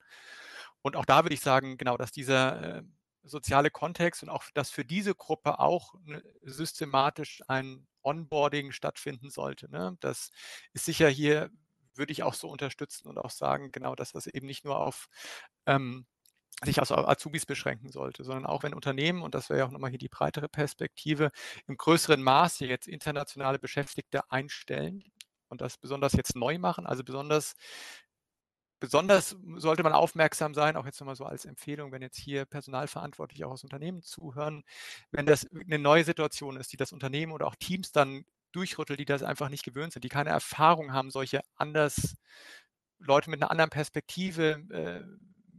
Und 0.82 0.96
auch 0.96 1.06
da 1.06 1.24
würde 1.24 1.34
ich 1.34 1.42
sagen, 1.42 1.78
genau, 1.78 1.98
dass 1.98 2.12
dieser 2.12 2.78
äh, 2.78 2.84
soziale 3.24 3.70
Kontext 3.70 4.24
und 4.24 4.30
auch, 4.30 4.44
dass 4.54 4.70
für 4.70 4.86
diese 4.86 5.16
Gruppe 5.16 5.60
auch 5.60 5.96
ne, 6.04 6.24
systematisch 6.44 7.42
ein 7.48 7.88
Onboarding 8.02 8.72
stattfinden 8.72 9.30
sollte. 9.30 9.70
Ne? 9.70 9.98
Das 10.00 10.32
ist 10.74 10.86
sicher 10.86 11.10
hier, 11.10 11.50
würde 11.96 12.12
ich 12.12 12.24
auch 12.24 12.34
so 12.34 12.50
unterstützen 12.50 13.08
und 13.08 13.18
auch 13.18 13.30
sagen, 13.30 13.72
genau, 13.72 13.96
dass 13.96 14.14
das 14.14 14.28
eben 14.28 14.48
nicht 14.48 14.64
nur 14.66 14.80
auf 14.80 15.08
ähm, 15.66 16.06
sich 16.64 16.82
auf 16.82 16.92
Azubis 16.92 17.46
beschränken 17.46 17.90
sollte, 17.92 18.24
sondern 18.24 18.46
auch 18.46 18.64
wenn 18.64 18.74
Unternehmen, 18.74 19.22
und 19.22 19.34
das 19.34 19.50
wäre 19.50 19.60
ja 19.60 19.66
auch 19.66 19.72
nochmal 19.72 19.92
hier 19.92 20.00
die 20.00 20.10
breitere 20.10 20.50
Perspektive, 20.50 21.32
im 21.68 21.78
größeren 21.78 22.22
Maße 22.22 22.66
jetzt 22.66 22.88
internationale 22.88 23.60
Beschäftigte 23.60 24.30
einstellen 24.30 25.04
und 25.48 25.62
das 25.62 25.78
besonders 25.78 26.14
jetzt 26.14 26.36
neu 26.36 26.58
machen, 26.58 26.86
also 26.86 27.04
besonders 27.04 27.56
Besonders 28.80 29.36
sollte 29.58 29.84
man 29.84 29.94
aufmerksam 29.94 30.54
sein, 30.54 30.78
auch 30.78 30.86
jetzt 30.86 31.00
nochmal 31.00 31.16
so 31.16 31.26
als 31.26 31.46
Empfehlung, 31.46 31.92
wenn 31.92 32.02
jetzt 32.02 32.18
hier 32.18 32.46
Personalverantwortliche 32.46 33.46
auch 33.46 33.52
aus 33.52 33.64
Unternehmen 33.64 34.02
zuhören, 34.02 34.64
wenn 35.12 35.26
das 35.26 35.48
eine 35.52 35.80
neue 35.80 36.04
Situation 36.06 36.56
ist, 36.58 36.72
die 36.72 36.78
das 36.78 36.94
Unternehmen 36.94 37.34
oder 37.34 37.48
auch 37.48 37.56
Teams 37.56 37.92
dann 37.92 38.26
durchrüttelt, 38.52 39.00
die 39.00 39.06
das 39.06 39.24
einfach 39.24 39.50
nicht 39.50 39.64
gewöhnt 39.64 39.94
sind, 39.94 40.04
die 40.04 40.10
keine 40.10 40.30
Erfahrung 40.30 40.94
haben, 40.94 41.12
solche 41.12 41.42
anders 41.56 42.16
Leute 43.00 43.30
mit 43.30 43.42
einer 43.42 43.52
anderen 43.52 43.70
Perspektive 43.70 44.64
äh, 44.70 45.04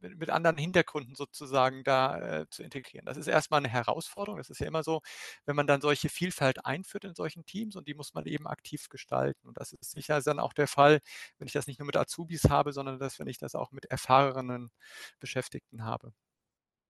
mit, 0.03 0.19
mit 0.19 0.31
anderen 0.31 0.57
Hintergründen 0.57 1.15
sozusagen 1.15 1.85
da 1.85 2.41
äh, 2.41 2.47
zu 2.51 2.63
integrieren. 2.63 3.07
Das 3.07 3.17
ist 3.17 3.27
erstmal 3.27 3.59
eine 3.59 3.69
Herausforderung. 3.69 4.39
Das 4.39 4.51
ist 4.51 4.61
ja 4.61 4.67
immer 4.67 4.83
so, 4.83 5.01
wenn 5.47 5.57
man 5.57 5.67
dann 5.67 5.81
solche 5.81 6.09
Vielfalt 6.09 6.65
einführt 6.65 7.05
in 7.05 7.15
solchen 7.15 7.45
Teams 7.47 7.77
und 7.77 7.89
die 7.89 7.95
muss 7.95 8.15
man 8.15 8.27
eben 8.27 8.47
aktiv 8.47 8.89
gestalten. 8.89 9.49
Und 9.49 9.59
das 9.59 9.73
ist 9.73 9.93
sicher 9.93 10.21
dann 10.21 10.39
auch 10.39 10.53
der 10.53 10.69
Fall, 10.69 11.01
wenn 11.39 11.47
ich 11.47 11.53
das 11.53 11.67
nicht 11.67 11.79
nur 11.79 11.87
mit 11.87 11.97
Azubis 11.97 12.45
habe, 12.49 12.73
sondern 12.73 12.99
dass, 12.99 13.19
wenn 13.19 13.29
ich 13.29 13.39
das 13.39 13.55
auch 13.55 13.73
mit 13.73 13.87
erfahrenen 13.87 14.71
Beschäftigten 15.19 15.85
habe. 15.85 16.13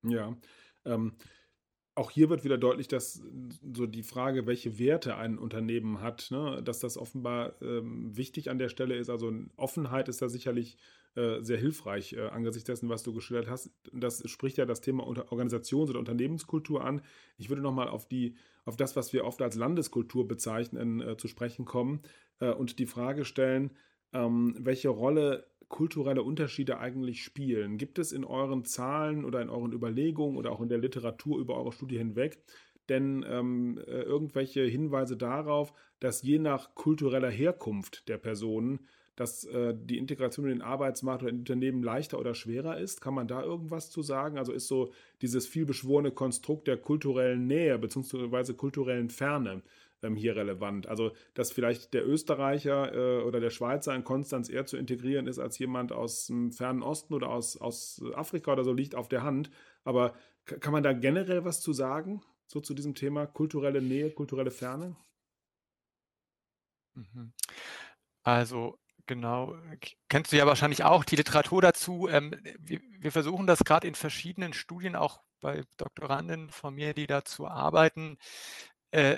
Ja. 0.03 0.35
Ähm, 0.85 1.17
auch 2.01 2.11
hier 2.11 2.31
wird 2.31 2.45
wieder 2.45 2.57
deutlich, 2.57 2.89
dass 2.89 3.23
so 3.75 3.87
die 3.87 4.03
Frage, 4.03 4.47
welche 4.47 4.79
Werte 4.79 5.17
ein 5.17 5.39
Unternehmen 5.39 6.01
hat, 6.01 6.31
ne, 6.31 6.63
dass 6.65 6.81
das 6.81 6.97
offenbar 6.97 7.61
ähm, 7.61 8.17
wichtig 8.17 8.49
an 8.49 8.59
der 8.59 8.71
Stelle 8.71 8.97
ist. 8.97 9.11
Also 9.11 9.31
Offenheit 9.57 10.09
ist 10.09 10.23
da 10.23 10.31
sicherlich 10.31 10.79
äh, 11.15 11.43
sehr 11.43 11.59
hilfreich 11.59 12.15
äh, 12.15 12.29
angesichts 12.29 12.67
dessen, 12.67 12.89
was 12.89 13.03
du 13.03 13.13
geschildert 13.13 13.51
hast. 13.51 13.71
Das 13.93 14.27
spricht 14.31 14.57
ja 14.57 14.65
das 14.65 14.81
Thema 14.81 15.05
Organisations- 15.05 15.91
oder 15.91 15.99
Unternehmenskultur 15.99 16.83
an. 16.83 17.03
Ich 17.37 17.51
würde 17.51 17.61
nochmal 17.61 17.89
auf 17.89 18.09
auf 18.65 18.77
das, 18.79 18.97
was 18.97 19.13
wir 19.13 19.27
oft 19.27 19.43
als 19.43 19.57
Landeskultur 19.57 20.27
bezeichnen, 20.27 21.03
äh, 21.03 21.19
zu 21.19 21.29
sprechen 21.29 21.67
kommen 21.67 22.01
äh, 22.39 22.51
und 22.51 22.79
die 22.79 22.87
Frage 22.87 23.27
stellen, 23.27 23.73
ähm, 24.15 24.57
welche 24.59 24.89
Rolle 24.89 25.50
kulturelle 25.71 26.23
Unterschiede 26.23 26.79
eigentlich 26.79 27.25
spielen. 27.25 27.79
Gibt 27.79 27.99
es 27.99 28.13
in 28.13 28.25
euren 28.25 28.67
Zahlen 28.67 29.25
oder 29.25 29.41
in 29.41 29.49
euren 29.49 29.73
Überlegungen 29.73 30.37
oder 30.37 30.53
auch 30.53 30.61
in 30.61 30.69
der 30.69 30.79
Literatur 30.79 31.39
über 31.39 31.57
eure 31.57 31.73
Studie 31.73 31.97
hinweg 31.97 32.39
denn 32.91 33.25
ähm, 33.27 33.79
äh, 33.87 34.03
irgendwelche 34.03 34.63
Hinweise 34.63 35.17
darauf, 35.17 35.73
dass 36.01 36.23
je 36.23 36.39
nach 36.39 36.75
kultureller 36.75 37.31
Herkunft 37.31 38.09
der 38.09 38.19
Personen 38.19 38.81
dass 39.17 39.45
äh, 39.45 39.75
die 39.77 39.99
Integration 39.99 40.47
in 40.47 40.53
den 40.53 40.63
Arbeitsmarkt 40.63 41.23
oder 41.23 41.31
in 41.31 41.41
Unternehmen 41.41 41.83
leichter 41.83 42.19
oder 42.19 42.35
schwerer 42.35 42.79
ist? 42.79 43.03
Kann 43.03 43.13
man 43.13 43.29
da 43.29 43.43
irgendwas 43.43 43.91
zu 43.91 44.01
sagen? 44.01 44.39
Also 44.39 44.53
ist 44.53 44.67
so 44.67 44.93
dieses 45.21 45.47
vielbeschworene 45.47 46.11
Konstrukt 46.11 46.67
der 46.67 46.79
kulturellen 46.79 47.47
Nähe 47.47 47.79
bzw. 47.79 48.55
kulturellen 48.55 49.11
Ferne 49.11 49.61
ähm, 50.03 50.17
hier 50.17 50.37
relevant? 50.37 50.87
Also, 50.87 51.13
dass 51.35 51.53
vielleicht 51.53 51.95
der 51.95 52.07
Österreicher 52.07 52.95
äh, 52.95 53.23
oder 53.23 53.41
der 53.41 53.51
Schweizer 53.51 53.95
in 53.95 54.05
Konstanz 54.05 54.49
eher 54.49 54.67
zu 54.67 54.77
integrieren 54.77 55.27
ist 55.27 55.39
als 55.39 55.59
jemand 55.59 55.93
aus 55.93 56.27
dem 56.27 56.53
fernen 56.53 56.83
Osten 56.83 57.15
oder 57.15 57.31
aus, 57.31 57.57
aus 57.57 58.03
Afrika 58.15 58.53
oder 58.53 58.65
so, 58.65 58.73
liegt 58.73 58.95
auf 58.95 59.09
der 59.09 59.23
Hand. 59.23 59.51
Aber 59.85 60.15
kann 60.45 60.73
man 60.73 60.83
da 60.83 60.93
generell 60.93 61.45
was 61.45 61.61
zu 61.61 61.73
sagen? 61.73 62.23
So 62.47 62.61
zu 62.61 62.75
diesem 62.75 62.95
Thema 62.95 63.27
kulturelle 63.27 63.81
Nähe, 63.81 64.11
kulturelle 64.11 64.51
Ferne? 64.51 64.97
Mhm. 66.95 67.33
Also 68.23 68.79
Genau, 69.11 69.57
kennst 70.09 70.31
du 70.31 70.37
ja 70.37 70.47
wahrscheinlich 70.47 70.85
auch 70.85 71.05
die 71.05 71.17
Literatur 71.17 71.61
dazu. 71.61 72.07
Ähm, 72.09 72.33
wir, 72.61 73.11
versuchen 73.11 73.49
das 73.49 73.65
gerade 73.65 73.89
in 73.89 73.97
verschiedenen 73.97 74.53
Studien, 74.53 74.95
auch 74.95 75.21
bei 75.41 75.65
Doktoranden 75.79 76.49
von 76.51 76.77
mir, 76.77 76.95
die 76.95 77.09
dazu 77.09 77.49
arbeiten, 77.49 78.19
äh, 78.93 79.17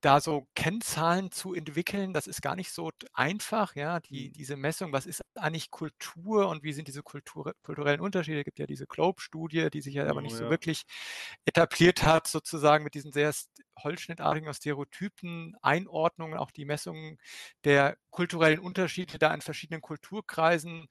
da 0.00 0.20
so 0.20 0.46
Kennzahlen 0.54 1.30
zu 1.30 1.54
entwickeln, 1.54 2.12
das 2.12 2.26
ist 2.26 2.42
gar 2.42 2.56
nicht 2.56 2.72
so 2.72 2.90
einfach, 3.12 3.74
ja, 3.74 4.00
die, 4.00 4.28
mhm. 4.28 4.32
diese 4.32 4.56
Messung, 4.56 4.92
was 4.92 5.06
ist 5.06 5.22
eigentlich 5.34 5.70
Kultur 5.70 6.48
und 6.48 6.62
wie 6.62 6.72
sind 6.72 6.88
diese 6.88 7.02
Kultur, 7.02 7.54
kulturellen 7.62 8.00
Unterschiede? 8.00 8.40
Es 8.40 8.44
gibt 8.44 8.58
ja 8.58 8.66
diese 8.66 8.86
Globe-Studie, 8.86 9.70
die 9.70 9.80
sich 9.80 9.94
ja 9.94 10.06
aber 10.06 10.20
nicht 10.20 10.34
oh, 10.34 10.38
so 10.38 10.50
wirklich 10.50 10.84
etabliert 11.44 12.02
hat, 12.02 12.26
sozusagen 12.26 12.84
mit 12.84 12.94
diesen 12.94 13.12
sehr 13.12 13.32
holzschnittartigen 13.82 14.52
Stereotypen, 14.52 15.56
Einordnungen, 15.62 16.38
auch 16.38 16.50
die 16.50 16.64
Messungen 16.64 17.18
der 17.64 17.96
kulturellen 18.10 18.60
Unterschiede 18.60 19.18
da 19.18 19.32
in 19.34 19.40
verschiedenen 19.40 19.80
Kulturkreisen. 19.80 20.88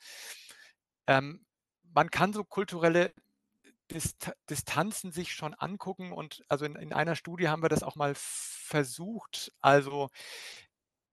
Ähm, 1.07 1.45
man 1.93 2.09
kann 2.09 2.33
so 2.33 2.43
kulturelle 2.43 3.13
Dist 3.93 4.31
Distanzen 4.49 5.11
sich 5.11 5.33
schon 5.33 5.53
angucken 5.53 6.11
und 6.11 6.43
also 6.49 6.65
in, 6.65 6.75
in 6.75 6.93
einer 6.93 7.15
Studie 7.15 7.49
haben 7.49 7.61
wir 7.61 7.69
das 7.69 7.83
auch 7.83 7.95
mal 7.95 8.13
versucht. 8.15 9.51
Also 9.61 10.09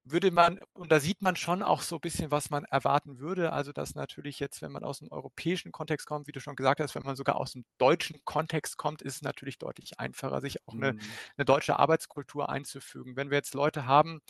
würde 0.05 0.31
man, 0.31 0.61
und 0.73 0.91
da 0.91 0.99
sieht 0.99 1.23
man 1.23 1.37
schon 1.37 1.63
auch 1.63 1.83
so 1.83 1.97
ein 1.97 2.01
bisschen, 2.01 2.31
was 2.31 2.51
man 2.51 2.65
erwarten 2.65 3.19
würde. 3.19 3.53
Also, 3.53 3.73
dass 3.73 3.95
natürlich 3.95 4.41
jetzt, 4.41 4.63
wenn 4.63 4.73
man 4.73 4.83
aus 4.83 5.01
dem 5.01 5.13
europäischen 5.13 5.73
Kontext 5.73 6.07
kommt, 6.07 6.27
wie 6.27 6.33
du 6.33 6.41
schon 6.41 6.57
gesagt 6.57 6.81
hast, 6.81 6.95
wenn 6.95 7.03
man 7.03 7.17
sogar 7.17 7.37
aus 7.37 7.53
dem 7.53 7.65
deutschen 7.79 8.25
Kontext 8.25 8.77
kommt, 8.77 9.03
ist 9.03 9.17
es 9.17 9.23
natürlich 9.23 9.59
deutlich 9.59 10.01
einfacher, 10.01 10.41
sich 10.41 10.67
auch 10.67 10.75
eine, 10.75 10.95
mhm. 10.95 11.01
eine 11.37 11.45
deutsche 11.45 11.79
Arbeitskultur 11.79 12.49
einzufügen. 12.49 13.17
Wenn 13.17 13.31
wir 13.31 13.37
jetzt 13.37 13.55
Leute 13.55 13.87
haben, 13.87 14.21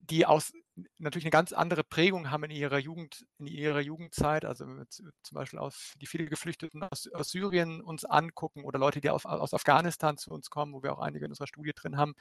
die 0.00 0.26
aus 0.26 0.52
natürlich 0.98 1.24
eine 1.24 1.30
ganz 1.30 1.52
andere 1.52 1.84
Prägung 1.84 2.30
haben 2.30 2.44
in 2.44 2.50
ihrer 2.50 2.78
Jugend, 2.78 3.26
in 3.38 3.46
ihrer 3.46 3.80
Jugendzeit, 3.80 4.44
also 4.44 4.64
zum 4.88 5.12
Beispiel 5.34 5.58
aus 5.58 5.94
die 6.00 6.06
viele 6.06 6.26
Geflüchteten 6.26 6.82
aus, 6.82 7.08
aus 7.12 7.30
Syrien 7.30 7.80
uns 7.80 8.04
angucken 8.04 8.64
oder 8.64 8.78
Leute, 8.78 9.00
die 9.00 9.10
auf, 9.10 9.24
aus 9.24 9.54
Afghanistan 9.54 10.16
zu 10.16 10.30
uns 10.30 10.50
kommen, 10.50 10.72
wo 10.72 10.82
wir 10.82 10.92
auch 10.92 11.00
einige 11.00 11.24
in 11.24 11.32
unserer 11.32 11.46
Studie 11.46 11.72
drin 11.74 11.96
haben, 11.96 12.14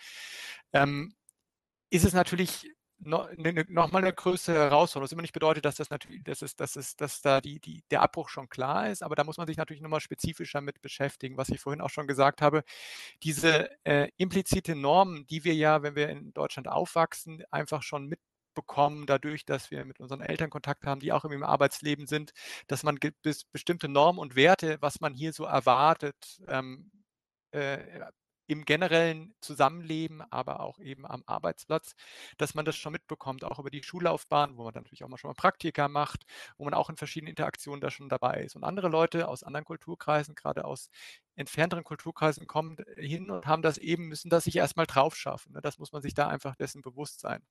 ähm, 0.73 1.13
ist 1.89 2.05
es 2.05 2.13
natürlich 2.13 2.69
noch, 2.99 3.29
ne, 3.37 3.65
noch 3.69 3.91
mal 3.91 3.99
eine 3.99 4.13
größere 4.13 4.55
Herausforderung. 4.55 5.05
Das 5.05 5.11
immer 5.11 5.21
nicht 5.21 5.33
bedeutet, 5.33 5.65
dass 5.65 5.75
das 5.75 5.89
natürlich, 5.89 6.23
dass 6.23 6.41
es, 6.41 6.55
dass 6.55 6.75
es, 6.75 6.95
dass 6.95 7.21
da 7.21 7.41
die, 7.41 7.59
die, 7.59 7.83
der 7.91 8.01
Abbruch 8.01 8.29
schon 8.29 8.49
klar 8.49 8.89
ist, 8.89 9.03
aber 9.03 9.15
da 9.15 9.23
muss 9.23 9.37
man 9.37 9.47
sich 9.47 9.57
natürlich 9.57 9.81
nochmal 9.81 10.01
spezifischer 10.01 10.61
mit 10.61 10.81
beschäftigen, 10.81 11.37
was 11.37 11.49
ich 11.49 11.59
vorhin 11.59 11.81
auch 11.81 11.89
schon 11.89 12.07
gesagt 12.07 12.41
habe. 12.41 12.63
Diese 13.23 13.69
äh, 13.85 14.09
implizite 14.17 14.75
Norm, 14.75 15.25
die 15.27 15.43
wir 15.43 15.53
ja, 15.53 15.83
wenn 15.83 15.95
wir 15.95 16.09
in 16.09 16.33
Deutschland 16.33 16.67
aufwachsen, 16.67 17.43
einfach 17.51 17.83
schon 17.83 18.07
mitbekommen, 18.57 19.05
dadurch, 19.05 19.45
dass 19.45 19.71
wir 19.71 19.85
mit 19.85 19.99
unseren 19.99 20.21
Eltern 20.21 20.49
Kontakt 20.49 20.85
haben, 20.85 20.99
die 20.99 21.11
auch 21.11 21.25
im 21.25 21.43
Arbeitsleben 21.43 22.07
sind, 22.07 22.31
dass 22.67 22.83
man 22.83 22.99
bestimmte 23.51 23.87
Normen 23.87 24.19
und 24.19 24.35
Werte, 24.35 24.77
was 24.81 24.99
man 24.99 25.13
hier 25.13 25.33
so 25.33 25.45
erwartet, 25.45 26.41
ähm, 26.47 26.91
äh, 27.51 27.77
im 28.47 28.63
generellen 28.65 29.35
Zusammenleben, 29.41 30.21
aber 30.31 30.61
auch 30.61 30.79
eben 30.79 31.05
am 31.05 31.21
Arbeitsplatz, 31.25 31.95
dass 32.37 32.55
man 32.55 32.65
das 32.65 32.77
schon 32.77 32.93
mitbekommt, 32.93 33.43
auch 33.43 33.59
über 33.59 33.69
die 33.69 33.83
Schullaufbahn, 33.83 34.57
wo 34.57 34.63
man 34.63 34.73
dann 34.73 34.83
natürlich 34.83 35.03
auch 35.03 35.09
mal 35.09 35.17
schon 35.17 35.29
mal 35.29 35.35
Praktika 35.35 35.89
macht, 35.89 36.25
wo 36.57 36.63
man 36.63 36.73
auch 36.73 36.89
in 36.89 36.95
verschiedenen 36.95 37.31
Interaktionen 37.31 37.81
da 37.81 37.91
schon 37.91 38.09
dabei 38.09 38.43
ist. 38.43 38.55
Und 38.55 38.63
andere 38.63 38.87
Leute 38.87 39.27
aus 39.27 39.43
anderen 39.43 39.65
Kulturkreisen, 39.65 40.33
gerade 40.33 40.63
aus 40.65 40.89
entfernteren 41.35 41.83
Kulturkreisen, 41.83 42.47
kommen 42.47 42.77
hin 42.95 43.29
und 43.29 43.45
haben 43.45 43.61
das 43.61 43.77
eben, 43.77 44.07
müssen 44.07 44.29
das 44.29 44.45
sich 44.45 44.55
erstmal 44.55 44.85
drauf 44.87 45.15
schaffen. 45.15 45.53
Ne? 45.53 45.61
Das 45.61 45.77
muss 45.77 45.91
man 45.91 46.01
sich 46.01 46.13
da 46.13 46.27
einfach 46.29 46.55
dessen 46.55 46.81
bewusst 46.81 47.19
sein. 47.19 47.43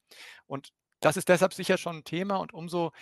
Und 0.47 0.73
das 1.01 1.17
ist 1.17 1.29
deshalb 1.29 1.55
sicher 1.55 1.79
schon 1.79 1.99
ein 1.99 2.05
Thema 2.05 2.37
und 2.37 2.53
umso 2.53 2.93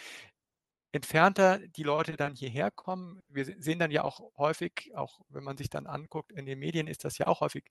entfernter 0.95 1.59
die 1.59 1.83
Leute 1.83 2.17
dann 2.17 2.35
hierher 2.35 2.71
kommen. 2.71 3.21
Wir 3.29 3.45
sehen 3.45 3.79
dann 3.81 3.91
ja 3.91 4.05
auch 4.05 4.21
häufig, 4.39 4.93
auch 4.95 5.21
wenn 5.29 5.43
man 5.43 5.57
sich 5.57 5.69
dann 5.69 5.87
anguckt, 5.87 6.31
in 6.33 6.47
den 6.47 6.61
Medien 6.61 6.87
ist 6.87 7.05
das 7.05 7.19
ja 7.19 7.27
auch 7.27 7.41
häufig, 7.41 7.65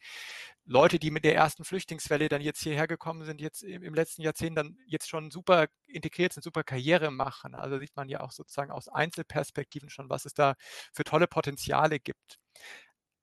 Leute, 0.65 0.99
die 0.99 1.09
mit 1.09 1.23
der 1.23 1.35
ersten 1.35 1.63
Flüchtlingswelle 1.63 2.27
dann 2.27 2.41
jetzt 2.41 2.61
hierher 2.61 2.87
gekommen 2.87 3.23
sind, 3.23 3.39
jetzt 3.39 3.63
im, 3.63 3.93
letzten 3.93 4.23
Jahrzehnt 4.23 4.57
dann 4.57 4.77
jetzt 4.85 5.09
schon 5.09 5.31
super 5.31 5.67
integriert 5.87 6.33
sind, 6.33 6.43
super 6.43 6.63
Karriere 6.63 7.11
machen. 7.11 7.55
Also 7.55 7.79
sieht 7.79 7.95
man 7.95 8.09
ja 8.09 8.19
auch 8.19 8.31
sozusagen 8.31 8.71
aus 8.71 8.89
Einzelperspektiven 8.89 9.89
schon, 9.89 10.09
was 10.09 10.25
es 10.25 10.33
da 10.33 10.55
für 10.93 11.05
tolle 11.05 11.27
Potenziale 11.27 11.99
gibt. 11.99 12.39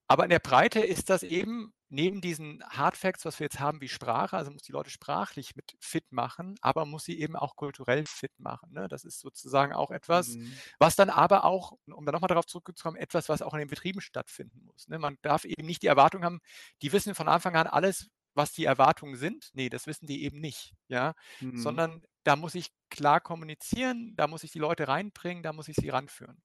Aber 0.09 0.25
in 0.25 0.31
der 0.31 0.41
Breite 0.41 0.81
ist 0.81 1.11
das 1.11 1.23
eben 1.23 1.73
neben 1.91 2.21
diesen 2.21 2.63
Hard 2.69 2.97
Facts, 2.97 3.25
was 3.25 3.39
wir 3.41 3.45
jetzt 3.45 3.61
haben, 3.61 3.81
wie 3.81 3.89
Sprache, 3.89 4.37
also 4.37 4.51
muss 4.51 4.63
die 4.63 4.73
Leute 4.73 4.91
sprachlich 4.91 5.57
mit 5.57 5.77
fit 5.81 6.11
machen, 6.13 6.55
aber 6.63 6.87
muss 6.87 7.05
sie 7.05 7.21
eben 7.21 7.37
auch 7.37 7.57
kulturell 7.57 8.07
fit 8.07 8.33
machen. 8.39 8.73
Ne? 8.73 8.89
Das 8.89 9.05
ist 9.05 9.21
sozusagen 9.21 9.73
auch 9.73 9.91
etwas, 9.91 10.29
mhm. 10.29 10.53
was 10.79 10.97
dann 10.97 11.11
aber 11.11 11.45
auch, 11.45 11.73
um 11.87 12.07
da 12.07 12.13
nochmal 12.13 12.29
darauf 12.29 12.47
zurückzukommen, 12.47 12.97
etwas, 12.97 13.29
was 13.29 13.43
auch 13.43 13.53
in 13.55 13.59
den 13.59 13.69
Betrieben 13.69 14.01
stattfinden 14.01 14.63
muss. 14.65 14.89
Ne? 14.89 14.99
Man 14.99 15.19
darf 15.23 15.45
eben 15.45 15.67
nicht 15.67 15.83
die 15.83 15.89
Erwartung 15.89 16.25
haben, 16.25 16.41
die 16.81 16.93
wissen 16.93 17.15
von 17.15 17.29
Anfang 17.29 17.57
an 17.57 17.67
alles, 17.67 18.09
was 18.35 18.53
die 18.53 18.65
Erwartungen 18.65 19.17
sind. 19.17 19.51
Nee, 19.55 19.69
das 19.69 19.87
wissen 19.89 20.07
die 20.07 20.23
eben 20.23 20.41
nicht, 20.41 20.75
ja, 20.87 21.15
mhm. 21.41 21.59
sondern 21.59 22.03
da 22.23 22.37
muss 22.37 22.55
ich 22.55 22.69
klar 22.91 23.21
kommunizieren, 23.21 24.15
da 24.17 24.29
muss 24.29 24.45
ich 24.45 24.53
die 24.53 24.59
Leute 24.59 24.87
reinbringen, 24.87 25.43
da 25.43 25.53
muss 25.53 25.69
ich 25.69 25.77
sie 25.77 25.89
ranführen. 25.89 26.41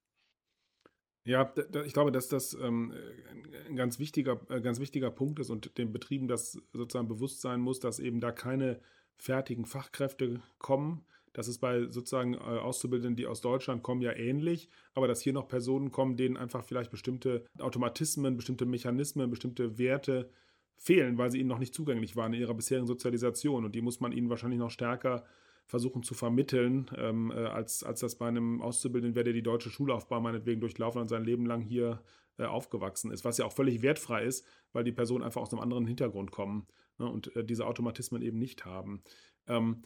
Ja, 1.25 1.51
ich 1.85 1.93
glaube, 1.93 2.11
dass 2.11 2.27
das 2.27 2.53
ähm, 2.53 2.93
ein 3.67 3.75
ganz 3.75 3.97
wichtiger, 3.97 4.39
äh, 4.49 4.61
ganz 4.61 4.79
wichtiger 4.79 5.09
Punkt 5.09 5.39
ist 5.39 5.49
und 5.49 5.75
den 5.79 5.91
Betrieben 5.91 6.27
das 6.27 6.59
sozusagen 6.71 7.07
bewusst 7.07 7.41
sein 7.41 7.59
muss, 7.61 7.79
dass 7.79 7.97
eben 7.97 8.19
da 8.19 8.31
keine 8.31 8.79
fertigen 9.17 9.65
Fachkräfte 9.65 10.41
kommen. 10.59 11.03
Das 11.33 11.47
ist 11.47 11.59
bei 11.59 11.87
sozusagen 11.87 12.35
äh, 12.35 12.37
Auszubildenden, 12.37 13.15
die 13.15 13.25
aus 13.25 13.41
Deutschland 13.41 13.81
kommen, 13.81 14.01
ja 14.01 14.13
ähnlich, 14.13 14.69
aber 14.93 15.07
dass 15.07 15.21
hier 15.21 15.33
noch 15.33 15.47
Personen 15.47 15.91
kommen, 15.91 16.15
denen 16.15 16.37
einfach 16.37 16.63
vielleicht 16.63 16.91
bestimmte 16.91 17.45
Automatismen, 17.57 18.37
bestimmte 18.37 18.67
Mechanismen, 18.67 19.31
bestimmte 19.31 19.79
Werte 19.79 20.29
fehlen, 20.77 21.17
weil 21.17 21.31
sie 21.31 21.39
ihnen 21.39 21.49
noch 21.49 21.59
nicht 21.59 21.73
zugänglich 21.73 22.15
waren 22.15 22.33
in 22.33 22.41
ihrer 22.41 22.53
bisherigen 22.53 22.87
Sozialisation. 22.87 23.65
Und 23.65 23.73
die 23.73 23.81
muss 23.81 23.99
man 23.99 24.11
ihnen 24.11 24.29
wahrscheinlich 24.29 24.59
noch 24.59 24.69
stärker 24.69 25.23
äh, 25.23 25.44
versuchen 25.65 26.03
zu 26.03 26.13
vermitteln, 26.13 26.89
ähm, 26.95 27.31
äh, 27.31 27.45
als, 27.45 27.83
als 27.83 27.99
das 27.99 28.15
bei 28.15 28.27
einem 28.27 28.61
Auszubildenden 28.61 29.15
wäre, 29.15 29.25
der 29.25 29.33
die 29.33 29.43
deutsche 29.43 29.69
Schullaufbahn 29.69 30.23
meinetwegen 30.23 30.61
durchlaufen 30.61 31.01
und 31.01 31.07
sein 31.07 31.23
Leben 31.23 31.45
lang 31.45 31.61
hier 31.61 32.03
äh, 32.37 32.43
aufgewachsen 32.43 33.11
ist, 33.11 33.25
was 33.25 33.37
ja 33.37 33.45
auch 33.45 33.53
völlig 33.53 33.81
wertfrei 33.81 34.23
ist, 34.23 34.45
weil 34.73 34.83
die 34.83 34.91
Personen 34.91 35.23
einfach 35.23 35.41
aus 35.41 35.51
einem 35.51 35.61
anderen 35.61 35.87
Hintergrund 35.87 36.31
kommen 36.31 36.67
ne, 36.97 37.09
und 37.09 37.35
äh, 37.35 37.43
diese 37.43 37.65
Automatismen 37.65 38.21
eben 38.21 38.37
nicht 38.37 38.65
haben. 38.65 39.01
Ähm, 39.47 39.81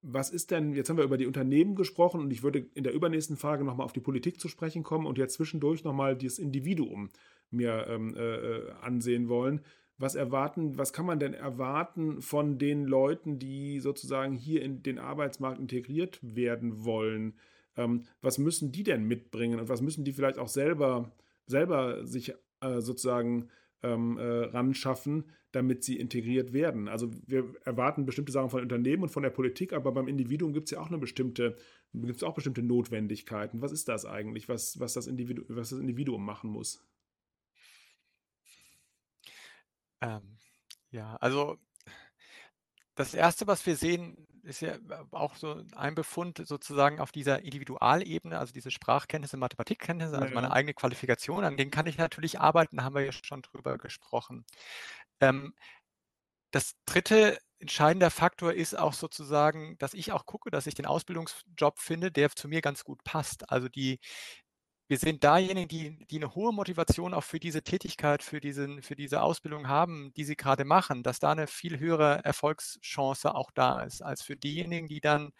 was 0.00 0.30
ist 0.30 0.50
denn, 0.50 0.72
jetzt 0.72 0.88
haben 0.88 0.96
wir 0.96 1.04
über 1.04 1.18
die 1.18 1.26
Unternehmen 1.26 1.74
gesprochen 1.76 2.20
und 2.20 2.32
ich 2.32 2.42
würde 2.42 2.66
in 2.74 2.84
der 2.84 2.94
übernächsten 2.94 3.36
Frage 3.36 3.64
nochmal 3.64 3.84
auf 3.84 3.92
die 3.92 4.00
Politik 4.00 4.40
zu 4.40 4.48
sprechen 4.48 4.82
kommen 4.82 5.06
und 5.06 5.18
jetzt 5.18 5.34
zwischendurch 5.34 5.84
nochmal 5.84 6.16
das 6.16 6.38
Individuum 6.38 7.10
mir 7.50 7.86
ähm, 7.88 8.14
äh, 8.16 8.36
äh 8.36 8.70
ansehen 8.80 9.28
wollen 9.28 9.60
was 9.98 10.14
erwarten, 10.14 10.76
was 10.76 10.92
kann 10.92 11.06
man 11.06 11.20
denn 11.20 11.34
erwarten 11.34 12.20
von 12.20 12.58
den 12.58 12.84
Leuten, 12.84 13.38
die 13.38 13.80
sozusagen 13.80 14.34
hier 14.34 14.62
in 14.62 14.82
den 14.82 14.98
Arbeitsmarkt 14.98 15.60
integriert 15.60 16.18
werden 16.22 16.84
wollen? 16.84 17.34
Ähm, 17.76 18.04
was 18.20 18.38
müssen 18.38 18.72
die 18.72 18.82
denn 18.82 19.04
mitbringen 19.04 19.60
und 19.60 19.68
was 19.68 19.82
müssen 19.82 20.04
die 20.04 20.12
vielleicht 20.12 20.38
auch 20.38 20.48
selber, 20.48 21.12
selber 21.46 22.04
sich 22.06 22.34
äh, 22.60 22.80
sozusagen 22.80 23.48
ähm, 23.82 24.18
äh, 24.18 24.22
ranschaffen, 24.22 25.24
damit 25.52 25.84
sie 25.84 25.98
integriert 25.98 26.52
werden? 26.52 26.88
Also 26.88 27.10
wir 27.26 27.54
erwarten 27.64 28.04
bestimmte 28.04 28.32
Sachen 28.32 28.50
von 28.50 28.62
Unternehmen 28.62 29.04
und 29.04 29.10
von 29.10 29.22
der 29.22 29.30
Politik, 29.30 29.72
aber 29.72 29.92
beim 29.92 30.08
Individuum 30.08 30.52
gibt 30.52 30.66
es 30.66 30.70
ja 30.72 30.80
auch 30.80 30.88
eine 30.88 30.98
bestimmte, 30.98 31.56
gibt 31.92 32.24
auch 32.24 32.34
bestimmte 32.34 32.62
Notwendigkeiten. 32.62 33.62
Was 33.62 33.70
ist 33.70 33.88
das 33.88 34.06
eigentlich, 34.06 34.48
was, 34.48 34.80
was, 34.80 34.94
das 34.94 35.06
Individu 35.06 35.44
was 35.48 35.70
das 35.70 35.78
Individuum 35.78 36.24
machen 36.24 36.50
muss? 36.50 36.84
Ähm, 40.04 40.38
ja, 40.90 41.16
also 41.16 41.56
das 42.94 43.14
Erste, 43.14 43.46
was 43.46 43.66
wir 43.66 43.76
sehen, 43.76 44.26
ist 44.42 44.60
ja 44.60 44.76
auch 45.10 45.36
so 45.36 45.62
ein 45.74 45.94
Befund 45.94 46.42
sozusagen 46.46 47.00
auf 47.00 47.10
dieser 47.10 47.42
Individualebene, 47.42 48.38
also 48.38 48.52
diese 48.52 48.70
Sprachkenntnisse, 48.70 49.36
Mathematikkenntnisse, 49.36 50.18
also 50.18 50.34
meine 50.34 50.52
eigene 50.52 50.74
Qualifikation, 50.74 51.44
an 51.44 51.56
denen 51.56 51.70
kann 51.70 51.86
ich 51.86 51.96
natürlich 51.96 52.40
arbeiten, 52.40 52.84
haben 52.84 52.94
wir 52.94 53.04
ja 53.04 53.12
schon 53.12 53.42
drüber 53.42 53.78
gesprochen. 53.78 54.44
Ähm, 55.20 55.54
das 56.52 56.74
dritte 56.86 57.38
entscheidende 57.58 58.10
Faktor 58.10 58.52
ist 58.52 58.78
auch 58.78 58.92
sozusagen, 58.92 59.76
dass 59.78 59.94
ich 59.94 60.12
auch 60.12 60.26
gucke, 60.26 60.50
dass 60.50 60.66
ich 60.66 60.74
den 60.74 60.86
Ausbildungsjob 60.86 61.78
finde, 61.78 62.12
der 62.12 62.30
zu 62.30 62.46
mir 62.48 62.60
ganz 62.60 62.84
gut 62.84 63.02
passt. 63.04 63.50
Also 63.50 63.68
die, 63.68 63.98
wir 64.94 64.98
sind 65.00 65.24
diejenigen, 65.24 65.66
die, 65.66 66.06
die 66.06 66.18
eine 66.18 66.36
hohe 66.36 66.52
Motivation 66.52 67.14
auch 67.14 67.24
für 67.24 67.40
diese 67.40 67.62
Tätigkeit, 67.62 68.22
für, 68.22 68.38
diesen, 68.38 68.80
für 68.80 68.94
diese 68.94 69.22
Ausbildung 69.22 69.66
haben, 69.66 70.12
die 70.14 70.22
sie 70.22 70.36
gerade 70.36 70.64
machen, 70.64 71.02
dass 71.02 71.18
da 71.18 71.32
eine 71.32 71.48
viel 71.48 71.80
höhere 71.80 72.24
Erfolgschance 72.24 73.34
auch 73.34 73.50
da 73.50 73.82
ist, 73.82 74.02
als 74.02 74.22
für 74.22 74.36
diejenigen, 74.36 74.86
die 74.86 75.00
dann 75.00 75.32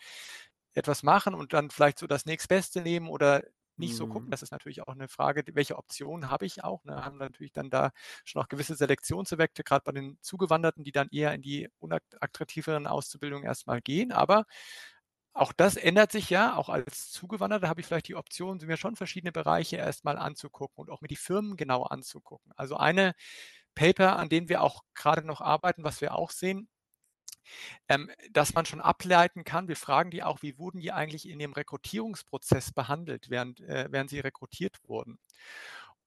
etwas 0.72 1.04
machen 1.04 1.36
und 1.36 1.52
dann 1.52 1.70
vielleicht 1.70 2.00
so 2.00 2.08
das 2.08 2.26
nächstbeste 2.26 2.80
nehmen 2.80 3.08
oder 3.08 3.44
nicht 3.76 3.94
so 3.94 4.08
gucken. 4.08 4.26
Mhm. 4.26 4.30
Das 4.32 4.42
ist 4.42 4.50
natürlich 4.50 4.82
auch 4.82 4.92
eine 4.92 5.06
Frage, 5.06 5.44
welche 5.52 5.78
Optionen 5.78 6.30
habe 6.30 6.46
ich 6.46 6.64
auch. 6.64 6.82
Ne? 6.82 7.04
Haben 7.04 7.18
natürlich 7.18 7.52
dann 7.52 7.70
da 7.70 7.92
schon 8.24 8.42
auch 8.42 8.48
gewisse 8.48 8.74
Selektionseffekte, 8.74 9.62
gerade 9.62 9.84
bei 9.84 9.92
den 9.92 10.18
Zugewanderten, 10.20 10.82
die 10.82 10.90
dann 10.90 11.08
eher 11.12 11.32
in 11.32 11.42
die 11.42 11.68
unattraktiveren 11.78 12.88
Auszubildungen 12.88 13.44
erstmal 13.46 13.80
gehen. 13.80 14.10
Aber 14.10 14.46
auch 15.34 15.52
das 15.52 15.76
ändert 15.76 16.12
sich 16.12 16.30
ja. 16.30 16.56
Auch 16.56 16.68
als 16.68 17.10
Zugewanderter 17.10 17.68
habe 17.68 17.80
ich 17.80 17.86
vielleicht 17.86 18.08
die 18.08 18.16
Option, 18.16 18.58
mir 18.64 18.76
schon 18.76 18.96
verschiedene 18.96 19.32
Bereiche 19.32 19.76
erstmal 19.76 20.16
anzugucken 20.18 20.84
und 20.84 20.90
auch 20.90 21.00
mir 21.00 21.08
die 21.08 21.16
Firmen 21.16 21.56
genau 21.56 21.82
anzugucken. 21.82 22.52
Also 22.56 22.76
eine 22.76 23.14
Paper, 23.74 24.16
an 24.18 24.28
denen 24.28 24.48
wir 24.48 24.62
auch 24.62 24.84
gerade 24.94 25.26
noch 25.26 25.40
arbeiten, 25.40 25.84
was 25.84 26.00
wir 26.00 26.14
auch 26.14 26.30
sehen, 26.30 26.68
ähm, 27.88 28.10
dass 28.32 28.54
man 28.54 28.66
schon 28.66 28.80
ableiten 28.80 29.44
kann. 29.44 29.68
Wir 29.68 29.76
fragen 29.76 30.10
die 30.10 30.22
auch, 30.22 30.42
wie 30.42 30.58
wurden 30.58 30.80
die 30.80 30.92
eigentlich 30.92 31.28
in 31.28 31.38
dem 31.38 31.52
Rekrutierungsprozess 31.52 32.72
behandelt, 32.72 33.30
während, 33.30 33.60
äh, 33.60 33.88
während 33.90 34.10
sie 34.10 34.20
rekrutiert 34.20 34.78
wurden. 34.86 35.18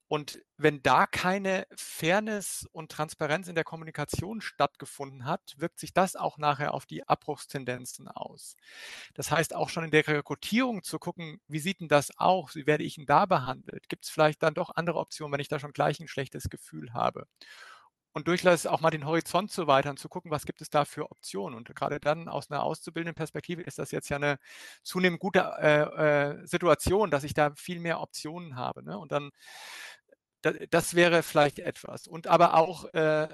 Und 0.10 0.39
wenn 0.58 0.82
da 0.82 1.05
keine 1.05 1.68
Fairness 1.76 2.68
und 2.72 2.91
Transparenz 2.91 3.49
in 3.49 3.55
der 3.55 3.66
Kommunikation 3.66 4.39
stattgefunden 4.39 5.26
hat, 5.26 5.55
wirkt 5.58 5.80
sich 5.80 5.93
das 5.93 6.16
auch 6.16 6.38
nachher 6.38 6.74
auf 6.74 6.86
die 6.86 7.08
Abbruchstendenzen 7.08 8.08
aus. 8.08 8.55
Das 9.16 9.32
heißt, 9.32 9.53
auch 9.53 9.70
schon 9.70 9.84
in 9.84 9.91
der 9.91 10.08
Rekrutierung 10.08 10.84
zu 10.84 10.97
gucken, 10.97 11.41
wie 11.47 11.60
sieht 11.60 11.82
denn 11.82 11.89
das 11.89 12.18
aus? 12.18 12.55
Wie 12.55 12.68
werde 12.68 12.86
ich 12.86 12.95
denn 12.95 13.05
da 13.05 13.26
behandelt? 13.26 13.89
Gibt 13.89 14.05
es 14.05 14.12
vielleicht 14.12 14.41
dann 14.43 14.53
doch 14.53 14.72
andere 14.76 14.99
Optionen, 14.99 15.34
wenn 15.34 15.41
ich 15.41 15.49
da 15.49 15.60
schon 15.60 15.74
gleich 15.74 15.99
ein 15.99 16.08
schlechtes 16.08 16.49
Gefühl 16.49 16.93
habe? 16.93 17.28
Und 18.18 18.28
durchaus 18.28 18.66
auch 18.66 18.82
mal 18.82 18.89
den 18.89 19.05
Horizont 19.05 19.51
zu 19.51 19.68
weitern, 19.68 19.95
zu 19.95 20.10
gucken, 20.10 20.32
was 20.32 20.47
gibt 20.47 20.62
es 20.62 20.72
da 20.72 20.86
für 20.86 21.12
Optionen. 21.12 21.55
Und 21.55 21.76
gerade 21.76 21.99
dann 21.99 22.28
aus 22.28 22.49
einer 22.49 22.64
auszubildenden 22.64 23.14
Perspektive 23.14 23.62
ist 23.62 23.78
das 23.78 23.91
jetzt 23.91 24.10
ja 24.10 24.16
eine 24.16 24.39
zunehmend 24.82 25.20
gute 25.20 25.41
äh, 25.60 26.39
äh, 26.39 26.47
Situation, 26.47 27.12
dass 27.12 27.24
ich 27.24 27.36
da 27.36 27.53
viel 27.53 27.80
mehr 27.80 28.01
Optionen 28.01 28.55
habe. 28.55 28.84
Ne? 28.84 28.97
Und 28.97 29.12
dann 29.12 29.30
das 30.41 30.93
wäre 30.95 31.23
vielleicht 31.23 31.59
etwas. 31.59 32.07
Und 32.07 32.27
aber 32.27 32.53
auch 32.55 32.85
äh, 32.93 33.27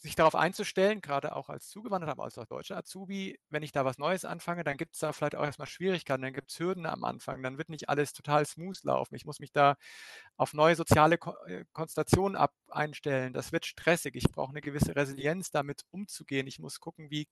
sich 0.00 0.14
darauf 0.14 0.34
einzustellen, 0.34 1.02
gerade 1.02 1.36
auch 1.36 1.50
als 1.50 1.68
Zugewanderter, 1.68 2.12
aber 2.12 2.24
als 2.24 2.34
deutscher 2.34 2.78
Azubi, 2.78 3.38
wenn 3.50 3.62
ich 3.62 3.72
da 3.72 3.84
was 3.84 3.98
Neues 3.98 4.24
anfange, 4.24 4.64
dann 4.64 4.78
gibt 4.78 4.94
es 4.94 5.00
da 5.00 5.12
vielleicht 5.12 5.36
auch 5.36 5.44
erstmal 5.44 5.68
Schwierigkeiten, 5.68 6.22
dann 6.22 6.32
gibt 6.32 6.50
es 6.50 6.58
Hürden 6.58 6.86
am 6.86 7.04
Anfang, 7.04 7.42
dann 7.42 7.58
wird 7.58 7.68
nicht 7.68 7.90
alles 7.90 8.14
total 8.14 8.46
smooth 8.46 8.82
laufen. 8.84 9.14
Ich 9.14 9.26
muss 9.26 9.40
mich 9.40 9.52
da 9.52 9.76
auf 10.36 10.54
neue 10.54 10.74
soziale 10.74 11.18
Ko 11.18 11.34
äh, 11.46 11.66
Konstellationen 11.72 12.34
ab 12.36 12.54
einstellen. 12.68 13.34
Das 13.34 13.52
wird 13.52 13.66
stressig. 13.66 14.16
Ich 14.16 14.30
brauche 14.32 14.50
eine 14.50 14.62
gewisse 14.62 14.96
Resilienz, 14.96 15.50
damit 15.50 15.82
umzugehen. 15.90 16.46
Ich 16.46 16.58
muss 16.58 16.80
gucken, 16.80 17.10
wie, 17.10 17.28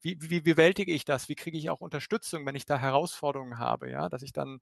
wie, 0.00 0.18
wie 0.20 0.40
bewältige 0.40 0.92
ich 0.92 1.04
das? 1.04 1.28
Wie 1.28 1.36
kriege 1.36 1.58
ich 1.58 1.70
auch 1.70 1.80
Unterstützung, 1.80 2.44
wenn 2.44 2.56
ich 2.56 2.64
da 2.66 2.76
Herausforderungen 2.78 3.58
habe? 3.58 3.88
Ja, 3.88 4.08
dass 4.08 4.22
ich 4.22 4.32
dann 4.32 4.60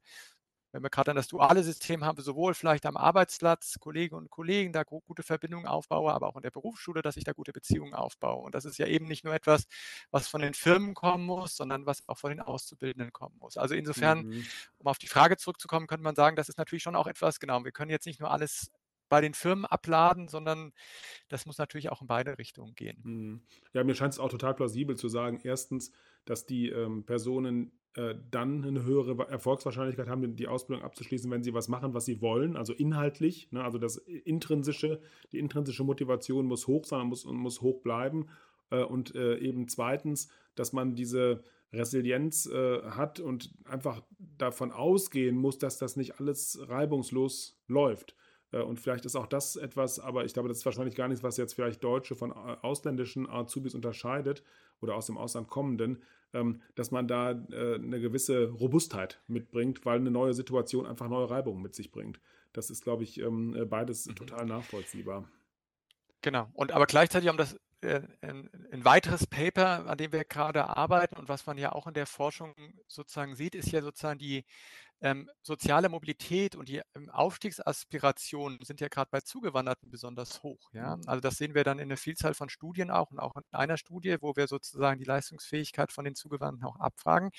wenn 0.79 0.85
wir 0.85 0.91
gerade 0.91 1.07
dann 1.07 1.17
das 1.17 1.27
duale 1.27 1.65
System 1.65 2.05
haben, 2.05 2.23
sowohl 2.23 2.55
vielleicht 2.55 2.87
am 2.87 2.97
Arbeitsplatz, 2.97 3.81
Kollegen 3.81 4.15
und 4.15 4.31
Kollegen, 4.31 4.73
da 4.73 4.85
gute 4.85 5.25
Verbindungen 5.25 5.67
aufbaue, 5.67 6.13
aber 6.13 6.29
auch 6.29 6.37
in 6.37 6.43
der 6.43 6.53
Berufsschule, 6.53 7.03
dass 7.03 7.17
ich 7.17 7.25
da 7.25 7.33
gute 7.33 7.53
Beziehungen 7.53 7.95
aufbaue. 7.95 8.45
Und 8.45 8.55
das 8.55 8.65
ist 8.65 8.79
ja 8.79 8.87
eben 8.87 9.07
nicht 9.07 9.25
nur 9.25 9.35
etwas, 9.35 9.67
was 10.13 10.29
von 10.29 10.41
den 10.41 10.55
Firmen 10.55 10.95
kommen 10.95 11.27
muss, 11.27 11.57
sondern 11.57 11.85
was 11.85 12.09
auch 12.09 12.17
von 12.17 12.31
den 12.31 12.41
Auszubildenden 12.41 13.13
kommen 13.13 13.37
muss. 13.41 13.57
Also 13.57 13.75
insofern, 13.75 14.27
mhm. 14.27 14.47
um 14.79 14.87
auf 14.87 14.99
die 14.99 15.09
Frage 15.09 15.37
zurückzukommen, 15.37 15.89
könnte 15.89 16.05
man 16.05 16.15
sagen, 16.15 16.37
das 16.37 16.49
ist 16.49 16.59
natürlich 16.59 16.85
schon 16.85 16.95
auch 16.95 17.09
etwas, 17.09 17.41
genau, 17.41 17.65
wir 17.65 17.73
können 17.73 17.91
jetzt 17.91 18.07
nicht 18.07 18.21
nur 18.21 18.31
alles 18.31 18.71
bei 19.09 19.21
den 19.21 19.35
Firmen 19.35 19.65
abladen, 19.65 20.29
sondern 20.29 20.73
das 21.29 21.45
muss 21.45 21.59
natürlich 21.59 21.91
auch 21.91 22.03
in 22.03 22.07
beide 22.07 22.39
Richtungen 22.39 22.75
gehen. 22.77 23.01
Mhm. 23.03 23.43
Ja, 23.73 23.83
mir 23.83 23.97
scheint 23.97 24.13
es 24.13 24.21
auch 24.21 24.29
total 24.29 24.55
plausibel 24.55 24.97
zu 24.97 25.09
sagen, 25.09 25.41
erstens, 25.43 25.91
dass 26.25 26.47
die 26.47 26.69
ähm, 26.69 27.05
Personen 27.05 27.73
äh, 27.99 28.15
dann 28.31 28.65
eine 28.65 28.85
höhere 28.85 29.29
Erfolgswahrscheinlichkeit 29.29 30.07
haben, 30.07 30.37
die 30.37 30.47
Ausbildung 30.47 30.85
abzuschließen, 30.85 31.29
wenn 31.33 31.43
sie 31.43 31.53
was 31.53 31.67
machen, 31.67 31.95
was 31.95 32.05
sie 32.05 32.23
wollen, 32.23 32.57
also 32.57 32.73
inhaltlich. 32.73 33.51
Ne? 33.51 33.65
Also 33.65 33.79
das 33.79 33.97
intrinsische, 33.97 35.01
die 35.33 35.41
intrinsische 35.41 35.83
Motivation 35.83 36.47
muss 36.47 36.69
hoch 36.69 36.85
sein 36.85 37.01
und 37.01 37.09
muss, 37.09 37.25
muss 37.25 37.61
hoch 37.61 37.81
bleiben. 37.81 38.29
Äh, 38.71 38.85
und 38.85 39.17
äh, 39.17 39.39
eben 39.39 39.67
zweitens, 39.67 40.29
dass 40.55 40.73
man 40.73 40.95
diese 40.95 41.43
Resilienz 41.73 42.49
hat 42.49 43.21
und 43.21 43.53
einfach 43.67 44.01
davon 44.39 44.73
ausgehen 44.73 45.37
muss, 45.37 45.59
dass 45.59 45.77
das 45.77 45.97
nicht 45.97 46.19
alles 46.19 46.59
reibungslos 46.67 47.61
läuft. 47.67 48.17
Und 48.53 48.81
vielleicht 48.81 49.05
ist 49.05 49.17
auch 49.17 49.27
das 49.27 49.57
etwas, 49.57 50.01
aber 50.01 50.25
ich 50.25 50.33
glaube, 50.33 50.49
das 50.49 50.59
ist 50.59 50.65
wahrscheinlich 50.65 50.95
gar 50.97 51.09
nichts, 51.09 51.23
was 51.23 51.37
jetzt 51.37 51.53
vielleicht 51.53 51.85
Deutsche 51.85 52.15
von 52.15 52.33
ausländischen 52.33 53.29
Azubis 53.29 53.75
unterscheidet 53.75 54.43
oder 54.81 54.95
aus 54.95 55.05
dem 55.05 55.19
Ausland 55.19 55.49
kommenden, 55.49 56.03
dass 56.75 56.91
man 56.91 57.09
da 57.09 57.31
äh, 57.31 57.75
eine 57.77 58.01
gewisse 58.01 58.51
Robustheit 58.51 59.21
mitbringt, 59.27 59.85
weil 59.87 59.99
eine 59.99 60.11
neue 60.11 60.35
Situation 60.35 60.87
einfach 60.87 61.09
neue 61.09 61.31
Reibungen 61.31 61.63
mit 61.63 61.75
sich 61.75 61.91
bringt. 61.91 62.21
Das 62.53 62.71
ist, 62.71 62.83
glaube 62.83 63.03
ich, 63.03 63.21
ähm, 63.21 63.67
beides 63.69 64.05
total 64.05 64.47
nachvollziehbar. 64.47 65.29
Genau. 66.23 66.49
Und 66.55 66.73
aber 66.73 66.87
gleichzeitig, 66.87 67.31
um 67.31 67.37
das 67.37 67.57
ein, 67.83 68.51
ein, 68.73 68.85
weiteres 68.85 69.27
Paper, 69.27 69.87
an 69.87 69.99
dem 69.99 70.13
wir 70.13 70.25
gerade 70.25 70.77
arbeiten 70.77 71.17
und 71.17 71.29
was 71.29 71.47
man 71.47 71.59
ja 71.59 71.73
auch 71.73 71.87
in 71.87 71.95
der 71.95 72.07
Forschung 72.07 72.55
sozusagen 72.89 73.37
sieht, 73.37 73.55
ist 73.55 73.71
ja 73.71 73.83
sozusagen 73.83 74.19
die 74.19 74.45
ähm, 75.01 75.31
soziale 75.43 75.89
Mobilität 75.89 76.57
und 76.57 76.69
die 76.69 76.83
ähm, 76.97 77.09
Aufstiegsaspirationen 77.11 78.59
sind 78.63 78.81
ja 78.81 78.89
gerade 78.89 79.09
bei 79.11 79.21
Zugewanderten 79.21 79.91
besonders 79.91 80.43
hoch. 80.43 80.71
Ja? 80.73 80.97
Mhm. 80.97 81.03
Also 81.07 81.21
das 81.21 81.37
sehen 81.37 81.55
wir 81.55 81.65
dann 81.65 81.79
in 81.79 81.85
einer 81.85 81.97
Vielzahl 81.97 82.35
von 82.35 82.49
Studien 82.49 82.91
auch 82.91 83.11
und 83.11 83.21
auch 83.21 83.37
in 83.37 83.43
einer 83.53 83.77
Studie, 83.77 84.17
wo 84.21 84.35
wir 84.35 84.49
sozusagen 84.49 84.99
die 84.99 85.05
Leistungsfähigkeit 85.05 85.93
von 85.93 86.05
den 86.05 86.17
Zugewanderten 86.17 86.67
auch 86.67 86.81
abfragen. 86.81 87.31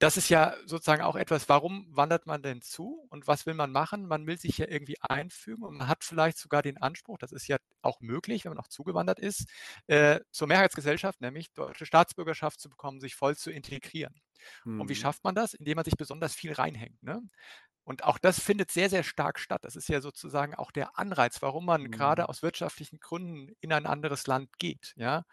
Das 0.00 0.16
ist 0.16 0.30
ja 0.30 0.56
sozusagen 0.64 1.02
auch 1.02 1.14
etwas, 1.14 1.48
warum 1.50 1.86
wandert 1.94 2.26
man 2.26 2.42
denn 2.42 2.62
zu 2.62 3.06
und 3.10 3.26
was 3.26 3.44
will 3.44 3.52
man 3.52 3.70
machen? 3.70 4.08
Man 4.08 4.26
will 4.26 4.38
sich 4.38 4.56
ja 4.56 4.66
irgendwie 4.66 4.96
einfügen 5.00 5.62
und 5.62 5.76
man 5.76 5.88
hat 5.88 6.04
vielleicht 6.04 6.38
sogar 6.38 6.62
den 6.62 6.78
Anspruch, 6.78 7.18
das 7.18 7.32
ist 7.32 7.46
ja 7.48 7.58
auch 7.82 8.00
möglich, 8.00 8.44
wenn 8.44 8.52
man 8.52 8.58
auch 8.58 8.68
zugewandert 8.68 9.20
ist, 9.20 9.46
äh, 9.88 10.20
zur 10.30 10.48
Mehrheitsgesellschaft, 10.48 11.20
nämlich 11.20 11.52
deutsche 11.52 11.84
Staatsbürgerschaft 11.84 12.60
zu 12.60 12.70
bekommen, 12.70 12.98
sich 12.98 13.14
voll 13.14 13.36
zu 13.36 13.50
integrieren. 13.50 14.14
Mhm. 14.64 14.80
Und 14.80 14.88
wie 14.88 14.94
mhm. 14.94 14.98
schafft 14.98 15.22
man 15.22 15.34
das? 15.34 15.52
Indem 15.52 15.76
man 15.76 15.84
sich 15.84 15.98
besonders 15.98 16.34
viel 16.34 16.54
reinhängt. 16.54 17.02
Ne? 17.02 17.20
Und 17.84 18.04
auch 18.04 18.16
das 18.16 18.40
findet 18.40 18.70
sehr, 18.70 18.88
sehr 18.88 19.02
stark 19.02 19.38
statt. 19.38 19.64
Das 19.64 19.76
ist 19.76 19.88
ja 19.90 20.00
sozusagen 20.00 20.54
auch 20.54 20.70
der 20.70 20.98
Anreiz, 20.98 21.42
warum 21.42 21.66
man 21.66 21.82
mhm. 21.82 21.90
gerade 21.90 22.30
aus 22.30 22.42
wirtschaftlichen 22.42 23.00
Gründen 23.00 23.52
in 23.60 23.72
ein 23.72 23.84
anderes 23.84 24.26
Land 24.26 24.58
geht. 24.58 24.94
Ja? 24.96 25.24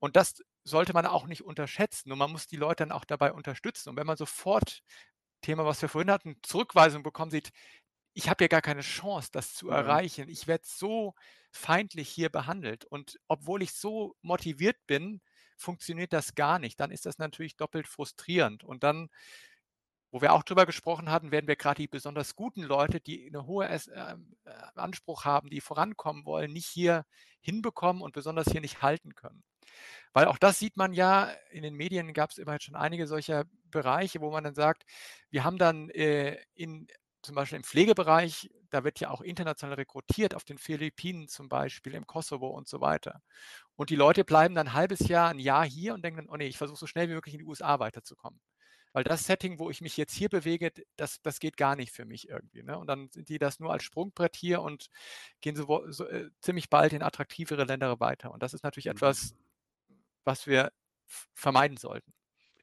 Und 0.00 0.16
das 0.16 0.42
sollte 0.64 0.92
man 0.92 1.06
auch 1.06 1.26
nicht 1.26 1.42
unterschätzen. 1.42 2.12
Und 2.12 2.18
man 2.18 2.32
muss 2.32 2.46
die 2.46 2.56
Leute 2.56 2.84
dann 2.84 2.92
auch 2.92 3.04
dabei 3.04 3.32
unterstützen. 3.32 3.90
Und 3.90 3.96
wenn 3.96 4.06
man 4.06 4.16
sofort, 4.16 4.82
Thema, 5.42 5.64
was 5.64 5.80
wir 5.80 5.88
vorhin 5.88 6.10
hatten, 6.10 6.36
Zurückweisung 6.42 7.02
bekommen 7.02 7.30
sieht, 7.30 7.50
ich 8.12 8.28
habe 8.28 8.44
ja 8.44 8.48
gar 8.48 8.62
keine 8.62 8.82
Chance, 8.82 9.30
das 9.32 9.54
zu 9.54 9.66
mhm. 9.66 9.72
erreichen. 9.72 10.28
Ich 10.28 10.46
werde 10.46 10.64
so 10.66 11.14
feindlich 11.52 12.08
hier 12.08 12.28
behandelt. 12.28 12.84
Und 12.84 13.18
obwohl 13.28 13.62
ich 13.62 13.72
so 13.72 14.16
motiviert 14.22 14.76
bin, 14.86 15.20
funktioniert 15.56 16.12
das 16.12 16.34
gar 16.34 16.58
nicht, 16.58 16.80
dann 16.80 16.90
ist 16.90 17.06
das 17.06 17.18
natürlich 17.18 17.56
doppelt 17.56 17.86
frustrierend. 17.86 18.64
Und 18.64 18.82
dann, 18.82 19.10
wo 20.10 20.20
wir 20.20 20.32
auch 20.32 20.42
drüber 20.42 20.66
gesprochen 20.66 21.10
hatten, 21.10 21.30
werden 21.30 21.46
wir 21.46 21.56
gerade 21.56 21.82
die 21.82 21.88
besonders 21.88 22.34
guten 22.34 22.62
Leute, 22.62 23.00
die 23.00 23.26
einen 23.26 23.46
hohen 23.46 23.68
ähm, 23.94 24.36
äh, 24.44 24.50
Anspruch 24.74 25.24
haben, 25.24 25.50
die 25.50 25.60
vorankommen 25.60 26.24
wollen, 26.24 26.52
nicht 26.52 26.66
hier 26.66 27.04
hinbekommen 27.40 28.02
und 28.02 28.12
besonders 28.12 28.50
hier 28.50 28.60
nicht 28.60 28.82
halten 28.82 29.14
können. 29.14 29.42
Weil 30.12 30.26
auch 30.26 30.38
das 30.38 30.58
sieht 30.58 30.76
man 30.76 30.92
ja, 30.92 31.30
in 31.50 31.62
den 31.62 31.74
Medien 31.74 32.12
gab 32.12 32.30
es 32.30 32.38
immerhin 32.38 32.60
schon 32.60 32.74
einige 32.74 33.06
solcher 33.06 33.44
Bereiche, 33.70 34.20
wo 34.20 34.30
man 34.30 34.44
dann 34.44 34.54
sagt, 34.54 34.84
wir 35.30 35.44
haben 35.44 35.58
dann 35.58 35.88
äh, 35.90 36.38
in 36.54 36.88
zum 37.22 37.34
Beispiel 37.34 37.56
im 37.56 37.64
Pflegebereich, 37.64 38.50
da 38.70 38.84
wird 38.84 39.00
ja 39.00 39.10
auch 39.10 39.20
international 39.20 39.76
rekrutiert, 39.76 40.34
auf 40.34 40.44
den 40.44 40.58
Philippinen 40.58 41.28
zum 41.28 41.48
Beispiel, 41.48 41.94
im 41.94 42.06
Kosovo 42.06 42.48
und 42.48 42.68
so 42.68 42.80
weiter. 42.80 43.22
Und 43.76 43.90
die 43.90 43.96
Leute 43.96 44.24
bleiben 44.24 44.54
dann 44.54 44.68
ein 44.68 44.72
halbes 44.74 45.00
Jahr, 45.08 45.30
ein 45.30 45.38
Jahr 45.38 45.66
hier 45.66 45.94
und 45.94 46.04
denken 46.04 46.18
dann, 46.18 46.28
oh 46.28 46.36
nee, 46.36 46.46
ich 46.46 46.58
versuche 46.58 46.78
so 46.78 46.86
schnell 46.86 47.08
wie 47.08 47.14
möglich 47.14 47.34
in 47.34 47.40
die 47.40 47.46
USA 47.46 47.78
weiterzukommen. 47.78 48.40
Weil 48.92 49.04
das 49.04 49.24
Setting, 49.24 49.58
wo 49.58 49.70
ich 49.70 49.80
mich 49.80 49.96
jetzt 49.96 50.14
hier 50.14 50.28
bewege, 50.28 50.72
das, 50.96 51.22
das 51.22 51.38
geht 51.38 51.56
gar 51.56 51.76
nicht 51.76 51.92
für 51.92 52.04
mich 52.04 52.28
irgendwie. 52.28 52.62
Ne? 52.62 52.76
Und 52.76 52.88
dann 52.88 53.08
sind 53.10 53.28
die 53.28 53.38
das 53.38 53.60
nur 53.60 53.72
als 53.72 53.84
Sprungbrett 53.84 54.34
hier 54.34 54.62
und 54.62 54.88
gehen 55.40 55.54
so, 55.54 55.84
so 55.90 56.06
äh, 56.06 56.30
ziemlich 56.40 56.70
bald 56.70 56.92
in 56.92 57.02
attraktivere 57.02 57.64
Länder 57.64 58.00
weiter. 58.00 58.32
Und 58.32 58.42
das 58.42 58.52
ist 58.52 58.64
natürlich 58.64 58.88
etwas, 58.88 59.32
mhm. 59.32 59.36
Was 60.24 60.46
wir 60.46 60.72
vermeiden 61.34 61.76
sollten. 61.76 62.12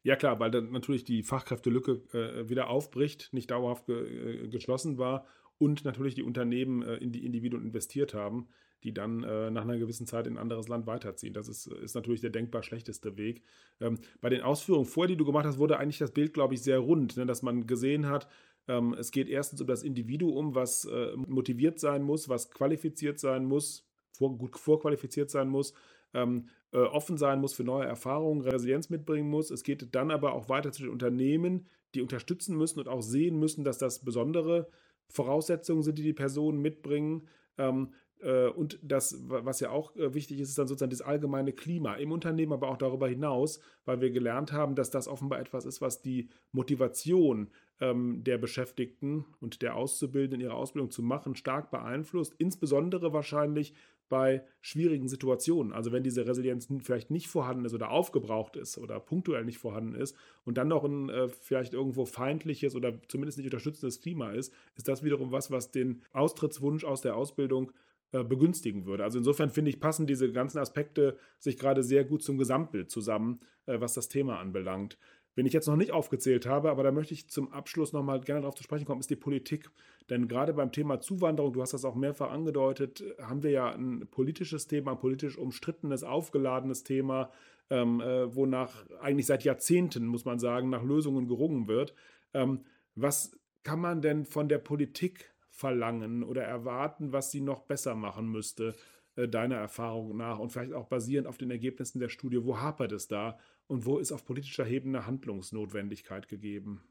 Ja 0.04 0.16
klar, 0.16 0.40
weil 0.40 0.52
dann 0.52 0.72
natürlich 0.72 1.04
die 1.04 1.24
Fachkräftelücke 1.24 2.02
äh, 2.14 2.50
wieder 2.50 2.70
aufbricht, 2.70 3.34
nicht 3.34 3.52
dauerhaft 3.52 3.88
ge 3.88 4.46
äh, 4.46 4.48
geschlossen 4.48 4.98
war 4.98 5.26
und 5.58 5.86
natürlich 5.86 6.16
die 6.16 6.24
Unternehmen 6.24 6.82
äh, 6.82 6.96
in 6.96 7.12
die 7.12 7.26
Individuen 7.26 7.64
investiert 7.64 8.14
haben, 8.14 8.48
die 8.84 8.94
dann 8.94 9.24
äh, 9.24 9.50
nach 9.50 9.64
einer 9.64 9.78
gewissen 9.78 10.08
Zeit 10.08 10.28
in 10.28 10.34
ein 10.34 10.42
anderes 10.42 10.68
Land 10.68 10.86
weiterziehen. 10.86 11.34
Das 11.34 11.48
ist, 11.48 11.68
ist 11.68 11.96
natürlich 11.96 12.22
der 12.22 12.30
denkbar 12.30 12.64
schlechteste 12.64 13.18
Weg. 13.18 13.44
Ähm, 13.82 14.00
bei 14.22 14.30
den 14.30 14.42
Ausführungen 14.42 14.86
vorher, 14.86 15.10
die 15.10 15.18
du 15.18 15.26
gemacht 15.26 15.46
hast, 15.46 15.58
wurde 15.58 15.78
eigentlich 15.78 15.98
das 15.98 16.12
Bild, 16.12 16.34
glaube 16.34 16.54
ich, 16.54 16.62
sehr 16.62 16.80
rund, 16.80 17.18
ne, 17.18 17.26
dass 17.26 17.42
man 17.42 17.66
gesehen 17.66 18.08
hat, 18.08 18.30
ähm, 18.68 18.94
es 18.94 19.12
geht 19.12 19.30
erstens 19.30 19.62
um 19.62 19.68
das 19.68 19.84
Individuum, 19.84 20.54
was 20.54 20.86
äh, 20.86 21.16
motiviert 21.16 21.80
sein 21.80 22.04
muss, 22.04 22.30
was 22.30 22.52
qualifiziert 22.52 23.20
sein 23.20 23.46
muss, 23.46 23.88
vor, 24.12 24.38
gut 24.38 24.58
vorqualifiziert 24.58 25.32
sein 25.32 25.48
muss, 25.48 25.74
ähm, 26.14 26.50
äh, 26.72 26.80
offen 26.80 27.18
sein 27.18 27.40
muss 27.40 27.54
für 27.54 27.64
neue 27.64 27.86
Erfahrungen, 27.86 28.42
Resilienz 28.42 28.90
mitbringen 28.90 29.30
muss. 29.30 29.52
Es 29.52 29.64
geht 29.64 29.96
dann 29.96 30.12
aber 30.12 30.34
auch 30.34 30.50
weiter 30.50 30.72
zu 30.72 30.84
den 30.84 30.92
Unternehmen, 30.92 31.68
die 31.96 32.02
unterstützen 32.02 32.58
müssen 32.58 32.80
und 32.80 32.88
auch 32.88 33.02
sehen 33.02 33.40
müssen, 33.40 33.64
dass 33.64 33.78
das 33.78 34.04
besondere 34.04 34.68
Voraussetzungen 35.10 35.84
sind, 35.84 35.98
die 35.98 36.04
die 36.04 36.14
Personen 36.14 36.62
mitbringen. 36.62 37.28
Ähm, 37.58 37.94
äh, 38.20 38.48
und 38.48 38.80
das, 38.82 39.18
was 39.28 39.60
ja 39.60 39.70
auch 39.70 39.96
äh, 39.96 40.14
wichtig 40.14 40.40
ist, 40.40 40.50
ist 40.50 40.58
dann 40.58 40.68
sozusagen 40.68 40.90
das 40.90 41.02
allgemeine 41.02 41.54
Klima 41.54 41.96
im 41.96 42.12
Unternehmen, 42.12 42.54
aber 42.54 42.70
auch 42.70 42.78
darüber 42.78 43.08
hinaus, 43.08 43.60
weil 43.86 44.02
wir 44.02 44.12
gelernt 44.12 44.52
haben, 44.52 44.76
dass 44.76 44.90
das 44.90 45.08
offenbar 45.08 45.40
etwas 45.40 45.66
ist, 45.66 45.82
was 45.82 46.02
die 46.02 46.30
Motivation 46.52 47.50
ähm, 47.80 48.24
der 48.24 48.38
Beschäftigten 48.38 49.26
und 49.40 49.62
der 49.62 49.76
Auszubildenden 49.76 50.42
ihre 50.42 50.56
Ausbildung 50.56 50.92
zu 50.92 51.04
machen 51.04 51.36
stark 51.36 51.70
beeinflusst. 51.72 52.34
Insbesondere 52.38 53.14
wahrscheinlich 53.14 53.74
bei 54.10 54.44
schwierigen 54.62 55.08
Situationen. 55.08 55.74
Also 55.74 55.92
wenn 55.92 56.04
diese 56.04 56.28
Resilienz 56.28 56.68
vielleicht 56.82 57.12
nicht 57.12 57.28
vorhanden 57.28 57.66
ist 57.66 57.74
oder 57.74 57.92
aufgebraucht 57.92 58.56
ist 58.56 58.78
oder 58.78 59.00
punktuell 59.00 59.46
nicht 59.46 59.58
vorhanden 59.58 59.96
ist 59.96 60.16
und 60.46 60.58
dann 60.58 60.68
noch 60.68 60.84
ein 60.84 61.10
äh, 61.10 61.28
vielleicht 61.30 61.74
irgendwo 61.74 62.06
feindliches 62.06 62.76
oder 62.76 62.94
zumindest 63.08 63.38
nicht 63.38 63.48
unterstützendes 63.48 64.02
Klima 64.02 64.32
ist, 64.32 64.54
ist 64.76 64.88
das 64.88 65.04
wiederum 65.04 65.32
was, 65.32 65.52
was 65.52 65.72
den 65.72 66.02
Austrittswunsch 66.14 66.84
aus 66.84 67.02
der 67.02 67.16
Ausbildung 67.16 67.72
äh, 68.14 68.24
begünstigen 68.24 68.86
würde. 68.86 69.04
Also 69.04 69.18
insofern 69.18 69.50
finde 69.50 69.70
ich, 69.70 69.82
passen 69.82 70.08
diese 70.08 70.32
ganzen 70.32 70.60
Aspekte 70.60 71.18
sich 71.40 71.58
gerade 71.58 71.84
sehr 71.84 72.06
gut 72.06 72.24
zum 72.24 72.38
Gesamtbild 72.38 72.90
zusammen, 72.90 73.42
äh, 73.66 73.82
was 73.82 73.96
das 73.96 74.08
Thema 74.08 74.40
anbelangt. 74.40 74.98
Wenn 75.38 75.46
ich 75.46 75.54
jetzt 75.54 75.68
noch 75.68 75.76
nicht 75.76 75.92
aufgezählt 75.92 76.48
habe, 76.48 76.72
aber 76.72 76.82
da 76.82 76.92
möchte 76.92 77.14
ich 77.14 77.30
zum 77.30 77.54
Abschluss 77.54 77.94
nochmal 77.94 78.20
gerne 78.22 78.42
darauf 78.42 78.56
zu 78.56 78.64
sprechen 78.64 78.86
kommen, 78.86 79.02
ist 79.02 79.12
die 79.12 79.16
Politik. 79.16 79.70
Denn 80.10 80.28
gerade 80.28 80.52
beim 80.52 80.72
Thema 80.72 81.00
Zuwanderung, 81.00 81.54
du 81.54 81.62
hast 81.62 81.76
das 81.76 81.86
auch 81.86 81.94
mehrfach 81.94 82.32
angedeutet, 82.32 83.04
haben 83.22 83.44
wir 83.44 83.52
ja 83.52 83.70
ein 83.70 84.08
politisches 84.10 84.66
Thema, 84.66 84.94
ein 84.94 85.00
politisch 85.00 85.38
umstrittenes, 85.38 86.04
aufgeladenes 86.04 86.84
Thema, 86.84 87.30
ähm, 87.70 88.02
äh, 88.02 88.36
wonach 88.36 88.84
eigentlich 89.00 89.28
seit 89.28 89.44
Jahrzehnten, 89.44 90.08
muss 90.08 90.26
man 90.26 90.40
sagen, 90.40 90.72
nach 90.72 90.82
Lösungen 90.82 91.28
gerungen 91.28 91.68
wird. 91.68 91.94
Ähm, 92.34 92.62
was 92.96 93.38
kann 93.62 93.80
man 93.80 94.02
denn 94.02 94.26
von 94.26 94.50
der 94.50 94.58
Politik 94.58 95.36
verlangen 95.52 96.24
oder 96.24 96.46
erwarten, 96.46 97.14
was 97.14 97.30
sie 97.30 97.42
noch 97.42 97.62
besser 97.62 97.94
machen 97.94 98.28
müsste, 98.28 98.74
äh, 99.16 99.28
deiner 99.28 99.58
Erfahrung 99.58 100.18
nach 100.18 100.40
und 100.40 100.52
vielleicht 100.52 100.74
auch 100.74 100.88
basierend 100.88 101.28
auf 101.28 101.38
den 101.38 101.52
Ergebnissen 101.52 102.00
der 102.00 102.10
Studie? 102.10 102.44
Wo 102.44 102.60
hapert 102.60 102.92
es 102.92 103.08
da? 103.08 103.38
Und 103.68 103.86
wo 103.86 103.98
ist 104.00 104.12
auf 104.12 104.26
politischer 104.26 104.66
Ebene 104.68 105.06
Handlungsnotwendigkeit 105.06 106.28
gegeben? 106.28 106.82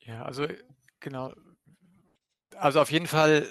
Ja, 0.00 0.22
also 0.22 0.46
genau. 1.00 1.32
Also 2.56 2.80
auf 2.80 2.90
jeden 2.90 3.06
Fall, 3.06 3.48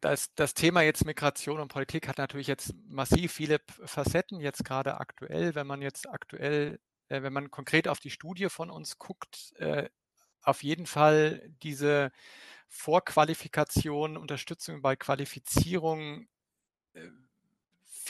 das, 0.00 0.34
das 0.34 0.54
Thema 0.54 0.82
jetzt 0.82 1.04
Migration 1.04 1.60
und 1.60 1.68
Politik 1.68 2.08
hat 2.08 2.18
natürlich 2.18 2.46
jetzt 2.46 2.74
massiv 2.88 3.32
viele 3.32 3.60
Facetten, 3.84 4.40
jetzt 4.40 4.64
gerade 4.64 4.98
aktuell. 4.98 5.54
Wenn 5.54 5.66
man 5.66 5.82
jetzt 5.82 6.08
aktuell, 6.08 6.80
äh, 7.08 7.22
wenn 7.22 7.32
man 7.32 7.50
konkret 7.50 7.88
auf 7.88 8.00
die 8.00 8.10
Studie 8.10 8.48
von 8.48 8.70
uns 8.70 8.98
guckt, 8.98 9.52
äh, 9.58 9.88
auf 10.42 10.62
jeden 10.62 10.86
Fall 10.86 11.48
diese 11.62 12.12
Vorqualifikation, 12.68 14.16
Unterstützung 14.16 14.82
bei 14.82 14.96
Qualifizierung 14.96 16.28
äh, 16.94 17.08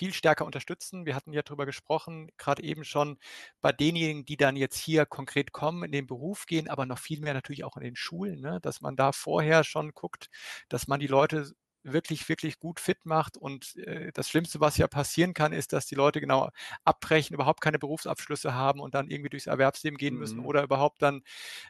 viel 0.03 0.13
stärker 0.13 0.45
unterstützen. 0.45 1.07
Wir 1.07 1.15
hatten 1.15 1.33
ja 1.33 1.43
darüber 1.43 1.65
gesprochen, 1.65 2.29
gerade 2.37 2.65
eben 2.65 2.83
schon 2.85 3.19
bei 3.61 3.71
denjenigen, 3.71 4.25
die 4.25 4.37
dann 4.37 4.57
jetzt 4.57 4.77
hier 4.77 5.07
konkret 5.07 5.53
kommen, 5.53 5.85
in 5.85 5.93
den 5.93 6.09
Beruf 6.09 6.47
gehen, 6.47 6.69
aber 6.69 6.87
noch 6.87 6.99
viel 6.99 7.21
mehr 7.21 7.35
natürlich 7.35 7.63
auch 7.63 7.77
in 7.77 7.85
den 7.85 7.95
Schulen, 7.95 8.41
ne? 8.41 8.59
dass 8.63 8.81
man 8.81 8.97
da 8.97 9.13
vorher 9.13 9.63
schon 9.63 9.93
guckt, 9.95 10.29
dass 10.69 10.89
man 10.89 10.99
die 10.99 11.07
Leute 11.07 11.53
wirklich, 11.85 12.29
wirklich 12.29 12.59
gut 12.59 12.81
fit 12.81 13.07
macht. 13.07 13.37
Und 13.37 13.77
äh, 13.77 14.11
das 14.13 14.29
Schlimmste, 14.29 14.59
was 14.59 14.77
ja 14.77 14.89
passieren 14.89 15.35
kann, 15.35 15.53
ist, 15.53 15.73
dass 15.73 15.87
die 15.87 15.95
Leute 15.95 16.21
genau 16.21 16.51
abbrechen, 16.85 17.35
überhaupt 17.35 17.61
keine 17.61 17.79
Berufsabschlüsse 17.79 18.55
haben 18.55 18.81
und 18.81 18.95
dann 18.95 19.09
irgendwie 19.09 19.31
durchs 19.31 19.47
Erwerbsleben 19.47 19.99
gehen 19.99 20.17
müssen 20.17 20.41
mhm. 20.41 20.47
oder 20.47 20.65
überhaupt 20.65 21.01
dann 21.01 21.23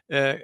äh, 0.07 0.39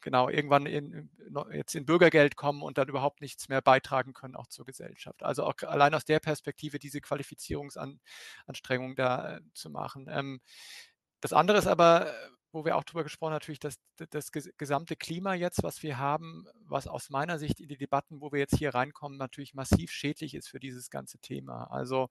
genau 0.00 0.28
irgendwann 0.28 0.66
in, 0.66 1.10
jetzt 1.52 1.74
in 1.74 1.86
Bürgergeld 1.86 2.36
kommen 2.36 2.62
und 2.62 2.78
dann 2.78 2.88
überhaupt 2.88 3.20
nichts 3.20 3.48
mehr 3.48 3.62
beitragen 3.62 4.12
können, 4.12 4.36
auch 4.36 4.46
zur 4.46 4.64
Gesellschaft. 4.64 5.22
Also 5.22 5.44
auch 5.44 5.54
allein 5.62 5.94
aus 5.94 6.04
der 6.04 6.20
Perspektive 6.20 6.78
diese 6.78 7.00
Qualifizierungsanstrengung 7.00 8.96
da 8.96 9.36
äh, 9.36 9.40
zu 9.54 9.70
machen. 9.70 10.06
Ähm, 10.10 10.40
das 11.20 11.32
andere 11.32 11.58
ist 11.58 11.66
aber, 11.66 12.12
wo 12.52 12.64
wir 12.64 12.76
auch 12.76 12.84
drüber 12.84 13.04
gesprochen 13.04 13.30
haben, 13.30 13.36
natürlich 13.36 13.60
das, 13.60 13.76
das 14.10 14.32
gesamte 14.32 14.96
Klima 14.96 15.34
jetzt, 15.34 15.62
was 15.62 15.82
wir 15.82 15.98
haben, 15.98 16.46
was 16.64 16.86
aus 16.86 17.10
meiner 17.10 17.38
Sicht 17.38 17.60
in 17.60 17.68
die 17.68 17.76
Debatten, 17.76 18.20
wo 18.20 18.32
wir 18.32 18.40
jetzt 18.40 18.56
hier 18.56 18.74
reinkommen, 18.74 19.18
natürlich 19.18 19.54
massiv 19.54 19.92
schädlich 19.92 20.34
ist 20.34 20.48
für 20.48 20.58
dieses 20.58 20.90
ganze 20.90 21.18
Thema. 21.18 21.64
Also 21.64 22.08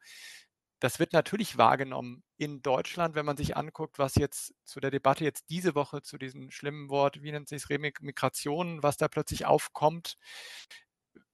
das 0.80 1.00
wird 1.00 1.14
natürlich 1.14 1.58
wahrgenommen 1.58 2.24
in 2.38 2.62
Deutschland, 2.62 3.16
wenn 3.16 3.26
man 3.26 3.38
sich 3.38 3.58
anguckt, 3.58 4.00
was 4.00 4.16
jetzt 4.16 4.54
zu 4.64 4.80
der 4.80 4.92
Debatte 4.92 5.24
jetzt 5.24 5.50
diese 5.50 5.76
Woche 5.76 6.02
zu 6.02 6.18
diesem 6.18 6.52
schlimmen 6.52 6.90
Wort, 6.90 7.22
wie 7.22 7.32
nennt 7.32 7.50
sich 7.50 7.64
es, 7.64 7.70
Remigration, 7.70 8.82
was 8.82 8.98
da 8.98 9.08
plötzlich 9.08 9.46
aufkommt. 9.46 10.18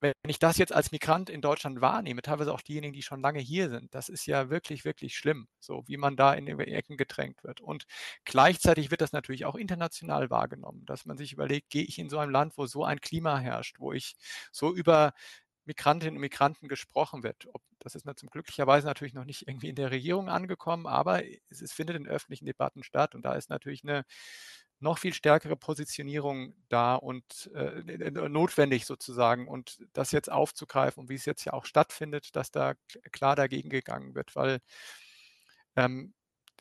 Wenn 0.01 0.13
ich 0.27 0.39
das 0.39 0.57
jetzt 0.57 0.73
als 0.73 0.91
Migrant 0.91 1.29
in 1.29 1.41
Deutschland 1.41 1.81
wahrnehme, 1.81 2.21
teilweise 2.21 2.53
auch 2.53 2.61
diejenigen, 2.61 2.93
die 2.93 3.01
schon 3.01 3.21
lange 3.21 3.39
hier 3.39 3.69
sind, 3.69 3.93
das 3.95 4.09
ist 4.09 4.25
ja 4.25 4.49
wirklich, 4.49 4.85
wirklich 4.85 5.15
schlimm, 5.15 5.47
so 5.59 5.83
wie 5.87 5.97
man 5.97 6.15
da 6.15 6.33
in 6.33 6.45
die 6.45 6.51
Ecken 6.51 6.97
gedrängt 6.97 7.43
wird. 7.43 7.61
Und 7.61 7.85
gleichzeitig 8.23 8.91
wird 8.91 9.01
das 9.01 9.13
natürlich 9.13 9.45
auch 9.45 9.55
international 9.55 10.29
wahrgenommen, 10.29 10.85
dass 10.85 11.05
man 11.05 11.17
sich 11.17 11.33
überlegt, 11.33 11.69
gehe 11.69 11.83
ich 11.83 11.97
in 11.97 12.09
so 12.09 12.19
ein 12.19 12.29
Land, 12.29 12.57
wo 12.57 12.65
so 12.67 12.83
ein 12.83 12.99
Klima 13.01 13.39
herrscht, 13.39 13.79
wo 13.79 13.93
ich 13.93 14.15
so 14.51 14.73
über 14.73 15.13
Migrantinnen 15.65 16.15
und 16.15 16.21
Migranten 16.21 16.67
gesprochen 16.67 17.23
wird. 17.23 17.47
Ob, 17.53 17.61
das 17.79 17.95
ist 17.95 18.05
zum 18.17 18.29
glücklicherweise 18.29 18.87
natürlich 18.87 19.13
noch 19.13 19.25
nicht 19.25 19.47
irgendwie 19.47 19.69
in 19.69 19.75
der 19.75 19.91
Regierung 19.91 20.29
angekommen, 20.29 20.87
aber 20.87 21.23
es, 21.49 21.61
es, 21.61 21.73
findet 21.73 21.95
in 21.95 22.07
öffentlichen 22.07 22.45
Debatten 22.45 22.83
statt 22.83 23.15
und 23.15 23.23
da 23.23 23.33
ist 23.33 23.49
natürlich 23.49 23.83
eine 23.83 24.05
noch 24.79 24.97
viel 24.97 25.13
stärkere 25.13 25.55
Positionierung 25.55 26.53
da 26.69 26.95
und 26.95 27.49
äh, 27.55 28.11
notwendig 28.11 28.85
sozusagen 28.85 29.47
und 29.47 29.79
das 29.93 30.11
jetzt 30.11 30.31
aufzugreifen 30.31 31.01
und 31.01 31.09
wie 31.09 31.15
es 31.15 31.25
jetzt 31.25 31.45
ja 31.45 31.53
auch 31.53 31.65
stattfindet, 31.65 32.35
dass 32.35 32.51
da 32.51 32.73
klar 33.11 33.35
dagegen 33.35 33.69
gegangen 33.69 34.15
wird, 34.15 34.35
weil 34.35 34.59
ähm, 35.75 36.13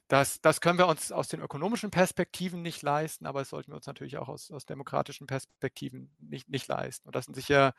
das, 0.08 0.40
das, 0.42 0.60
können 0.60 0.78
wir 0.78 0.86
uns 0.86 1.12
aus 1.12 1.28
den 1.28 1.40
ökonomischen 1.40 1.90
Perspektiven 1.90 2.60
nicht 2.62 2.82
leisten, 2.82 3.26
aber 3.26 3.40
das 3.40 3.48
sollten 3.48 3.72
wir 3.72 3.76
uns 3.76 3.86
natürlich 3.86 4.18
auch 4.18 4.28
aus, 4.28 4.50
aus 4.50 4.66
demokratischen 4.66 5.26
Perspektiven 5.26 6.14
nicht, 6.20 6.48
nicht 6.48 6.68
leisten. 6.68 7.08
Und 7.08 7.16
das 7.16 7.24
sind 7.24 7.34
sicher 7.34 7.72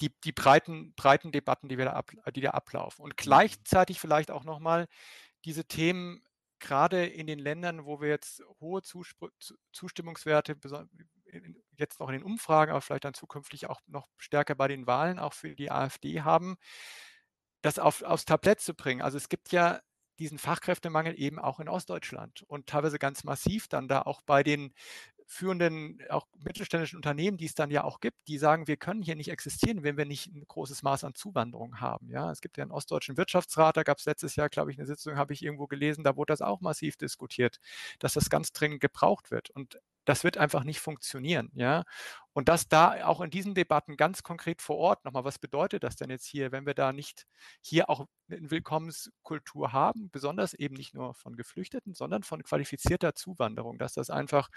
die, 0.00 0.10
die 0.20 0.32
breiten, 0.32 0.94
breiten 0.94 1.32
Debatten, 1.32 1.68
die, 1.68 1.78
wir 1.78 1.86
da 1.86 1.92
ab, 1.92 2.10
die 2.34 2.40
da 2.40 2.50
ablaufen. 2.50 3.02
Und 3.02 3.10
mhm. 3.10 3.16
gleichzeitig 3.16 4.00
vielleicht 4.00 4.30
auch 4.30 4.44
nochmal 4.44 4.86
diese 5.44 5.64
Themen, 5.64 6.22
gerade 6.58 7.06
in 7.06 7.26
den 7.26 7.38
Ländern, 7.38 7.86
wo 7.86 8.00
wir 8.00 8.08
jetzt 8.08 8.42
hohe 8.60 8.82
Zuspr 8.82 9.28
Zustimmungswerte, 9.72 10.56
jetzt 11.76 12.00
noch 12.00 12.08
in 12.08 12.14
den 12.14 12.22
Umfragen, 12.22 12.70
aber 12.70 12.80
vielleicht 12.82 13.04
dann 13.04 13.14
zukünftig 13.14 13.66
auch 13.66 13.80
noch 13.86 14.08
stärker 14.18 14.54
bei 14.54 14.68
den 14.68 14.86
Wahlen, 14.86 15.18
auch 15.18 15.32
für 15.32 15.54
die 15.54 15.70
AfD 15.70 16.20
haben, 16.20 16.56
das 17.62 17.78
auf, 17.78 18.02
aufs 18.02 18.26
Tablett 18.26 18.60
zu 18.60 18.74
bringen. 18.74 19.02
Also 19.02 19.16
es 19.16 19.28
gibt 19.28 19.52
ja 19.52 19.80
diesen 20.18 20.38
Fachkräftemangel 20.38 21.18
eben 21.18 21.38
auch 21.38 21.60
in 21.60 21.68
Ostdeutschland 21.68 22.42
und 22.42 22.66
teilweise 22.66 22.98
ganz 22.98 23.24
massiv 23.24 23.68
dann 23.68 23.88
da 23.88 24.02
auch 24.02 24.20
bei 24.20 24.42
den 24.42 24.74
führenden, 25.30 25.98
auch 26.10 26.26
mittelständischen 26.44 26.96
Unternehmen, 26.96 27.36
die 27.36 27.46
es 27.46 27.54
dann 27.54 27.70
ja 27.70 27.84
auch 27.84 28.00
gibt, 28.00 28.26
die 28.26 28.36
sagen, 28.36 28.66
wir 28.66 28.76
können 28.76 29.00
hier 29.00 29.14
nicht 29.14 29.30
existieren, 29.30 29.84
wenn 29.84 29.96
wir 29.96 30.04
nicht 30.04 30.26
ein 30.26 30.44
großes 30.46 30.82
Maß 30.82 31.04
an 31.04 31.14
Zuwanderung 31.14 31.80
haben. 31.80 32.10
Ja, 32.10 32.32
es 32.32 32.40
gibt 32.40 32.56
ja 32.56 32.64
einen 32.64 32.72
ostdeutschen 32.72 33.16
Wirtschaftsrat, 33.16 33.76
da 33.76 33.84
gab 33.84 33.98
es 33.98 34.06
letztes 34.06 34.34
Jahr, 34.34 34.48
glaube 34.48 34.72
ich, 34.72 34.78
eine 34.78 34.86
Sitzung, 34.86 35.16
habe 35.16 35.32
ich 35.32 35.44
irgendwo 35.44 35.68
gelesen, 35.68 36.02
da 36.02 36.16
wurde 36.16 36.32
das 36.32 36.42
auch 36.42 36.60
massiv 36.60 36.96
diskutiert, 36.96 37.60
dass 38.00 38.14
das 38.14 38.28
ganz 38.28 38.52
dringend 38.52 38.80
gebraucht 38.80 39.30
wird. 39.30 39.50
Und 39.50 39.78
das 40.10 40.24
wird 40.24 40.38
einfach 40.38 40.64
nicht 40.64 40.80
funktionieren, 40.80 41.52
ja. 41.54 41.84
Und 42.32 42.48
dass 42.48 42.68
da 42.68 43.06
auch 43.06 43.20
in 43.20 43.30
diesen 43.30 43.54
Debatten 43.54 43.96
ganz 43.96 44.24
konkret 44.24 44.60
vor 44.60 44.76
Ort 44.76 45.04
nochmal, 45.04 45.24
was 45.24 45.38
bedeutet 45.38 45.84
das 45.84 45.94
denn 45.94 46.10
jetzt 46.10 46.26
hier, 46.26 46.50
wenn 46.50 46.66
wir 46.66 46.74
da 46.74 46.92
nicht 46.92 47.26
hier 47.60 47.88
auch 47.88 48.06
eine 48.28 48.50
Willkommenskultur 48.50 49.72
haben, 49.72 50.10
besonders 50.10 50.54
eben 50.54 50.74
nicht 50.74 50.94
nur 50.94 51.14
von 51.14 51.36
Geflüchteten, 51.36 51.94
sondern 51.94 52.24
von 52.24 52.42
qualifizierter 52.42 53.14
Zuwanderung, 53.14 53.78
dass 53.78 53.94
das 53.94 54.10
einfach 54.10 54.48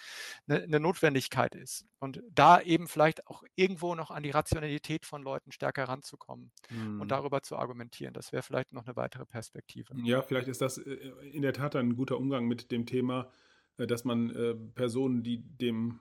eine, 0.48 0.64
eine 0.64 0.80
Notwendigkeit 0.80 1.54
ist. 1.54 1.86
Und 2.00 2.22
da 2.32 2.60
eben 2.60 2.88
vielleicht 2.88 3.28
auch 3.28 3.44
irgendwo 3.56 3.94
noch 3.94 4.10
an 4.10 4.24
die 4.24 4.32
Rationalität 4.32 5.06
von 5.06 5.22
Leuten 5.22 5.52
stärker 5.52 5.84
ranzukommen 5.84 6.52
hm. 6.70 7.00
und 7.00 7.10
darüber 7.10 7.44
zu 7.44 7.58
argumentieren. 7.58 8.14
Das 8.16 8.32
wäre 8.32 8.42
vielleicht 8.42 8.74
noch 8.74 8.86
eine 8.86 8.96
weitere 8.96 9.26
Perspektive. 9.28 9.94
Ja, 10.04 10.24
vielleicht 10.24 10.48
ist 10.48 10.62
das 10.62 10.80
äh, 10.80 10.94
in 11.32 11.44
der 11.44 11.54
Tat 11.54 11.76
ein 11.76 11.96
guter 11.96 12.18
Umgang 12.18 12.46
mit 12.48 12.72
dem 12.72 12.88
Thema, 12.88 13.22
äh, 13.22 13.53
dass 13.78 14.06
man 14.06 14.30
äh, 14.32 14.56
Personen, 14.76 15.24
die 15.24 15.38
dem 15.38 16.00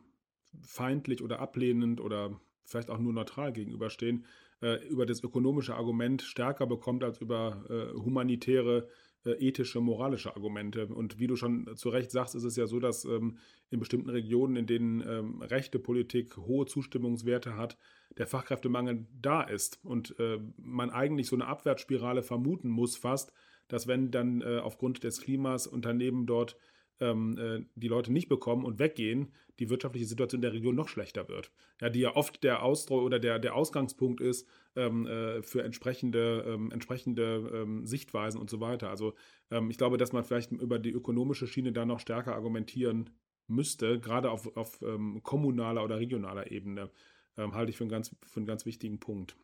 feindlich 0.61 1.23
oder 1.23 1.41
ablehnend 1.41 2.01
oder 2.01 2.41
vielleicht 2.65 2.91
auch 2.91 2.99
nur 2.99 3.13
neutral 3.13 3.53
gegenüberstehen, 3.53 4.27
äh, 4.61 4.87
über 4.89 5.07
das 5.07 5.23
ökonomische 5.23 5.75
Argument 5.75 6.23
stärker 6.23 6.67
bekommt 6.67 7.03
als 7.05 7.21
über 7.21 7.65
humanitäre, 7.95 8.89
ethische, 9.25 9.81
moralische 9.81 10.35
Argumente. 10.35 10.87
Und 10.89 11.21
wie 11.21 11.29
du 11.29 11.37
schon 11.37 11.77
zu 11.77 11.91
Recht 11.91 12.11
sagst, 12.11 12.35
ist 12.35 12.43
es 12.43 12.57
ja 12.57 12.67
so, 12.67 12.81
dass 12.81 13.05
ähm, 13.05 13.39
in 13.71 13.79
bestimmten 13.79 14.11
Regionen, 14.11 14.57
in 14.57 14.67
denen 14.67 15.01
ähm, 15.01 15.43
rechte 15.43 15.79
Politik 15.79 16.37
hohe 16.37 16.67
Zustimmungswerte 16.67 17.57
hat, 17.57 17.79
der 18.19 18.27
Fachkräftemangel 18.27 19.07
da 19.21 19.43
ist 19.43 19.79
und 19.85 20.17
man 20.57 20.91
eigentlich 20.91 21.29
so 21.29 21.37
eine 21.37 21.47
Abwärtsspirale 21.47 22.23
vermuten 22.23 22.69
muss 22.69 22.97
fast, 22.97 23.33
dass 23.69 23.87
wenn 23.87 24.11
dann 24.11 24.43
aufgrund 24.43 25.03
des 25.03 25.23
Klimas 25.23 25.67
Unternehmen 25.67 26.27
dort 26.27 26.59
ähm, 27.03 27.37
äh, 27.39 27.65
die 27.75 27.89
Leute 27.89 28.13
nicht 28.13 28.29
bekommen 28.29 28.65
und 28.65 28.79
weggehen, 28.79 29.33
die 29.59 29.69
wirtschaftliche 29.69 30.07
Situation 30.07 30.41
der 30.41 30.53
Region 30.53 30.75
noch 30.75 30.89
schlechter 30.89 31.29
wird. 31.29 31.51
Ja, 31.81 31.91
die 31.91 32.01
ja 32.01 32.15
oft 32.17 32.43
der 32.45 32.63
Ausdruck 32.63 33.03
oder 33.03 33.19
der, 33.19 33.39
der 33.39 33.55
Ausgangspunkt 33.55 34.21
ist 34.21 34.49
ähm, 34.77 35.07
äh, 35.07 35.43
für 35.43 35.63
entsprechende, 35.63 36.45
ähm, 36.47 36.71
entsprechende 36.71 37.51
ähm, 37.55 37.85
Sichtweisen 37.85 38.41
und 38.41 38.49
so 38.49 38.61
weiter. 38.61 38.89
Also 38.89 39.15
ähm, 39.51 39.71
ich 39.71 39.79
glaube, 39.79 39.99
dass 39.99 40.13
man 40.13 40.25
vielleicht 40.25 40.53
über 40.53 40.79
die 40.79 40.93
ökonomische 40.93 41.47
Schiene 41.47 41.73
da 41.73 41.85
noch 41.85 42.01
stärker 42.01 42.35
argumentieren 42.35 43.11
müsste, 43.49 43.99
gerade 43.99 44.31
auf, 44.31 44.57
auf 44.57 44.81
ähm, 44.83 45.21
kommunaler 45.23 45.85
oder 45.85 45.99
regionaler 45.99 46.51
Ebene, 46.51 46.91
halte 47.35 47.71
ich 47.71 47.79
für 47.79 47.85
einen, 47.85 47.91
ganz, 47.91 48.15
für 48.27 48.41
einen 48.41 48.47
ganz 48.47 48.67
wichtigen 48.67 49.01
Punkt. 49.01 49.37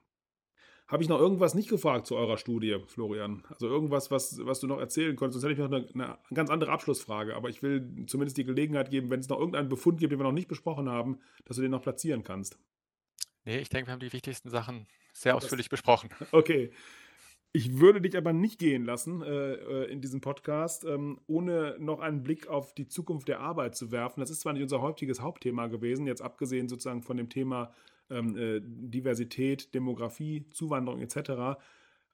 Habe 0.88 1.02
ich 1.02 1.08
noch 1.10 1.20
irgendwas 1.20 1.54
nicht 1.54 1.68
gefragt 1.68 2.06
zu 2.06 2.16
eurer 2.16 2.38
Studie, 2.38 2.78
Florian? 2.86 3.44
Also 3.50 3.68
irgendwas, 3.68 4.10
was, 4.10 4.44
was 4.46 4.60
du 4.60 4.66
noch 4.66 4.78
erzählen 4.78 5.14
konntest? 5.16 5.40
Sonst 5.40 5.50
hätte 5.50 5.62
ich 5.62 5.70
noch 5.70 5.76
eine, 5.76 5.86
eine 5.94 6.18
ganz 6.32 6.48
andere 6.48 6.72
Abschlussfrage. 6.72 7.36
Aber 7.36 7.50
ich 7.50 7.62
will 7.62 8.06
zumindest 8.06 8.38
die 8.38 8.44
Gelegenheit 8.44 8.90
geben, 8.90 9.10
wenn 9.10 9.20
es 9.20 9.28
noch 9.28 9.38
irgendeinen 9.38 9.68
Befund 9.68 10.00
gibt, 10.00 10.12
den 10.12 10.18
wir 10.18 10.24
noch 10.24 10.32
nicht 10.32 10.48
besprochen 10.48 10.88
haben, 10.88 11.20
dass 11.44 11.56
du 11.56 11.62
den 11.62 11.72
noch 11.72 11.82
platzieren 11.82 12.24
kannst. 12.24 12.58
Nee, 13.44 13.58
ich 13.58 13.68
denke, 13.68 13.88
wir 13.88 13.92
haben 13.92 14.00
die 14.00 14.12
wichtigsten 14.14 14.48
Sachen 14.48 14.86
sehr 15.12 15.36
ausführlich 15.36 15.66
das, 15.66 15.70
besprochen. 15.70 16.08
Okay. 16.32 16.70
Ich 17.52 17.78
würde 17.78 18.02
dich 18.02 18.16
aber 18.16 18.34
nicht 18.34 18.58
gehen 18.58 18.84
lassen 18.84 19.22
äh, 19.22 19.54
äh, 19.54 19.90
in 19.90 20.02
diesem 20.02 20.20
Podcast, 20.20 20.84
ähm, 20.84 21.18
ohne 21.26 21.76
noch 21.78 22.00
einen 22.00 22.22
Blick 22.22 22.46
auf 22.46 22.74
die 22.74 22.88
Zukunft 22.88 23.26
der 23.26 23.40
Arbeit 23.40 23.74
zu 23.74 23.90
werfen. 23.90 24.20
Das 24.20 24.30
ist 24.30 24.40
zwar 24.40 24.52
nicht 24.52 24.62
unser 24.62 24.82
heutiges 24.82 25.20
Hauptthema 25.20 25.66
gewesen, 25.66 26.06
jetzt 26.06 26.20
abgesehen 26.20 26.68
sozusagen 26.68 27.02
von 27.02 27.16
dem 27.16 27.30
Thema 27.30 27.72
ähm, 28.10 28.36
äh, 28.36 28.60
Diversität, 28.62 29.74
Demografie, 29.74 30.46
Zuwanderung 30.50 31.00
etc. 31.00 31.58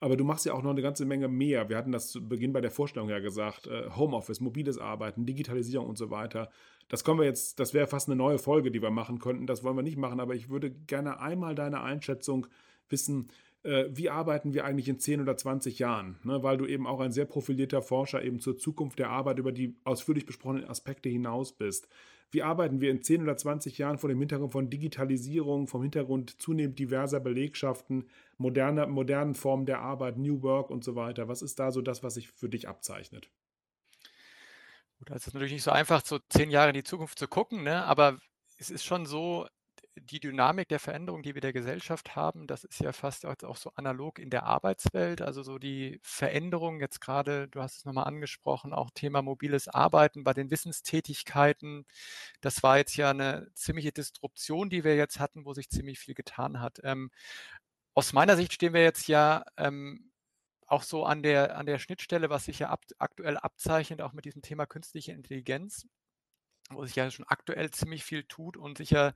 Aber 0.00 0.16
du 0.16 0.24
machst 0.24 0.44
ja 0.44 0.52
auch 0.52 0.62
noch 0.62 0.70
eine 0.70 0.82
ganze 0.82 1.06
Menge 1.06 1.28
mehr. 1.28 1.68
Wir 1.68 1.76
hatten 1.76 1.92
das 1.92 2.10
zu 2.10 2.28
Beginn 2.28 2.52
bei 2.52 2.60
der 2.60 2.70
Vorstellung 2.70 3.08
ja 3.08 3.20
gesagt: 3.20 3.66
äh, 3.66 3.90
Homeoffice, 3.96 4.40
mobiles 4.40 4.78
Arbeiten, 4.78 5.26
Digitalisierung 5.26 5.88
und 5.88 5.96
so 5.96 6.10
weiter. 6.10 6.50
Das 6.88 7.04
können 7.04 7.18
wir 7.18 7.26
jetzt, 7.26 7.58
das 7.58 7.72
wäre 7.72 7.86
fast 7.86 8.08
eine 8.08 8.16
neue 8.16 8.38
Folge, 8.38 8.70
die 8.70 8.82
wir 8.82 8.90
machen 8.90 9.18
könnten. 9.18 9.46
Das 9.46 9.64
wollen 9.64 9.76
wir 9.76 9.82
nicht 9.82 9.96
machen, 9.96 10.20
aber 10.20 10.34
ich 10.34 10.50
würde 10.50 10.70
gerne 10.70 11.20
einmal 11.20 11.54
deine 11.54 11.80
Einschätzung 11.80 12.46
wissen. 12.88 13.28
Äh, 13.62 13.86
wie 13.90 14.10
arbeiten 14.10 14.52
wir 14.52 14.66
eigentlich 14.66 14.88
in 14.88 14.98
10 14.98 15.22
oder 15.22 15.36
20 15.36 15.78
Jahren? 15.78 16.18
Ne, 16.22 16.42
weil 16.42 16.58
du 16.58 16.66
eben 16.66 16.86
auch 16.86 17.00
ein 17.00 17.12
sehr 17.12 17.24
profilierter 17.24 17.80
Forscher 17.80 18.22
eben 18.22 18.40
zur 18.40 18.58
Zukunft 18.58 18.98
der 18.98 19.10
Arbeit 19.10 19.38
über 19.38 19.52
die 19.52 19.76
ausführlich 19.84 20.26
besprochenen 20.26 20.68
Aspekte 20.68 21.08
hinaus 21.08 21.52
bist. 21.52 21.88
Wie 22.34 22.42
arbeiten 22.42 22.80
wir 22.80 22.90
in 22.90 23.00
10 23.00 23.22
oder 23.22 23.36
20 23.36 23.78
Jahren 23.78 23.98
vor 23.98 24.08
dem 24.08 24.18
Hintergrund 24.18 24.50
von 24.50 24.68
Digitalisierung, 24.68 25.68
vom 25.68 25.82
Hintergrund 25.82 26.42
zunehmend 26.42 26.80
diverser 26.80 27.20
Belegschaften, 27.20 28.10
moderner, 28.38 28.88
modernen 28.88 29.36
Formen 29.36 29.66
der 29.66 29.80
Arbeit, 29.80 30.18
New 30.18 30.42
Work 30.42 30.68
und 30.70 30.82
so 30.82 30.96
weiter? 30.96 31.28
Was 31.28 31.42
ist 31.42 31.60
da 31.60 31.70
so 31.70 31.80
das, 31.80 32.02
was 32.02 32.14
sich 32.14 32.28
für 32.28 32.48
dich 32.48 32.66
abzeichnet? 32.66 33.30
Gut, 34.98 35.12
also 35.12 35.22
es 35.22 35.26
ist 35.28 35.34
natürlich 35.34 35.52
nicht 35.52 35.62
so 35.62 35.70
einfach, 35.70 36.04
so 36.04 36.18
zehn 36.28 36.50
Jahre 36.50 36.70
in 36.70 36.74
die 36.74 36.82
Zukunft 36.82 37.20
zu 37.20 37.28
gucken, 37.28 37.62
ne? 37.62 37.84
aber 37.84 38.18
es 38.58 38.68
ist 38.68 38.84
schon 38.84 39.06
so, 39.06 39.46
die 39.96 40.20
Dynamik 40.20 40.68
der 40.68 40.80
Veränderung, 40.80 41.22
die 41.22 41.34
wir 41.34 41.40
der 41.40 41.52
Gesellschaft 41.52 42.16
haben, 42.16 42.46
das 42.46 42.64
ist 42.64 42.80
ja 42.80 42.92
fast 42.92 43.26
auch 43.26 43.56
so 43.56 43.70
analog 43.74 44.18
in 44.18 44.30
der 44.30 44.44
Arbeitswelt. 44.44 45.22
Also 45.22 45.42
so 45.42 45.58
die 45.58 46.00
Veränderung 46.02 46.80
jetzt 46.80 47.00
gerade, 47.00 47.48
du 47.48 47.60
hast 47.62 47.78
es 47.78 47.84
nochmal 47.84 48.06
angesprochen, 48.06 48.72
auch 48.72 48.90
Thema 48.90 49.22
mobiles 49.22 49.68
Arbeiten 49.68 50.24
bei 50.24 50.34
den 50.34 50.50
Wissenstätigkeiten. 50.50 51.86
Das 52.40 52.62
war 52.62 52.78
jetzt 52.78 52.96
ja 52.96 53.10
eine 53.10 53.48
ziemliche 53.54 53.92
Disruption, 53.92 54.70
die 54.70 54.84
wir 54.84 54.96
jetzt 54.96 55.20
hatten, 55.20 55.44
wo 55.44 55.54
sich 55.54 55.70
ziemlich 55.70 55.98
viel 55.98 56.14
getan 56.14 56.60
hat. 56.60 56.80
Ähm, 56.84 57.10
aus 57.94 58.12
meiner 58.12 58.36
Sicht 58.36 58.52
stehen 58.52 58.74
wir 58.74 58.82
jetzt 58.82 59.08
ja 59.08 59.44
ähm, 59.56 60.10
auch 60.66 60.82
so 60.82 61.04
an 61.04 61.22
der, 61.22 61.56
an 61.56 61.66
der 61.66 61.78
Schnittstelle, 61.78 62.30
was 62.30 62.46
sich 62.46 62.58
ja 62.58 62.70
ab, 62.70 62.82
aktuell 62.98 63.36
abzeichnet, 63.36 64.02
auch 64.02 64.12
mit 64.12 64.24
diesem 64.24 64.42
Thema 64.42 64.66
künstliche 64.66 65.12
Intelligenz 65.12 65.86
wo 66.70 66.84
sich 66.84 66.96
ja 66.96 67.10
schon 67.10 67.26
aktuell 67.28 67.70
ziemlich 67.70 68.04
viel 68.04 68.24
tut 68.24 68.56
und 68.56 68.78
sicher 68.78 69.14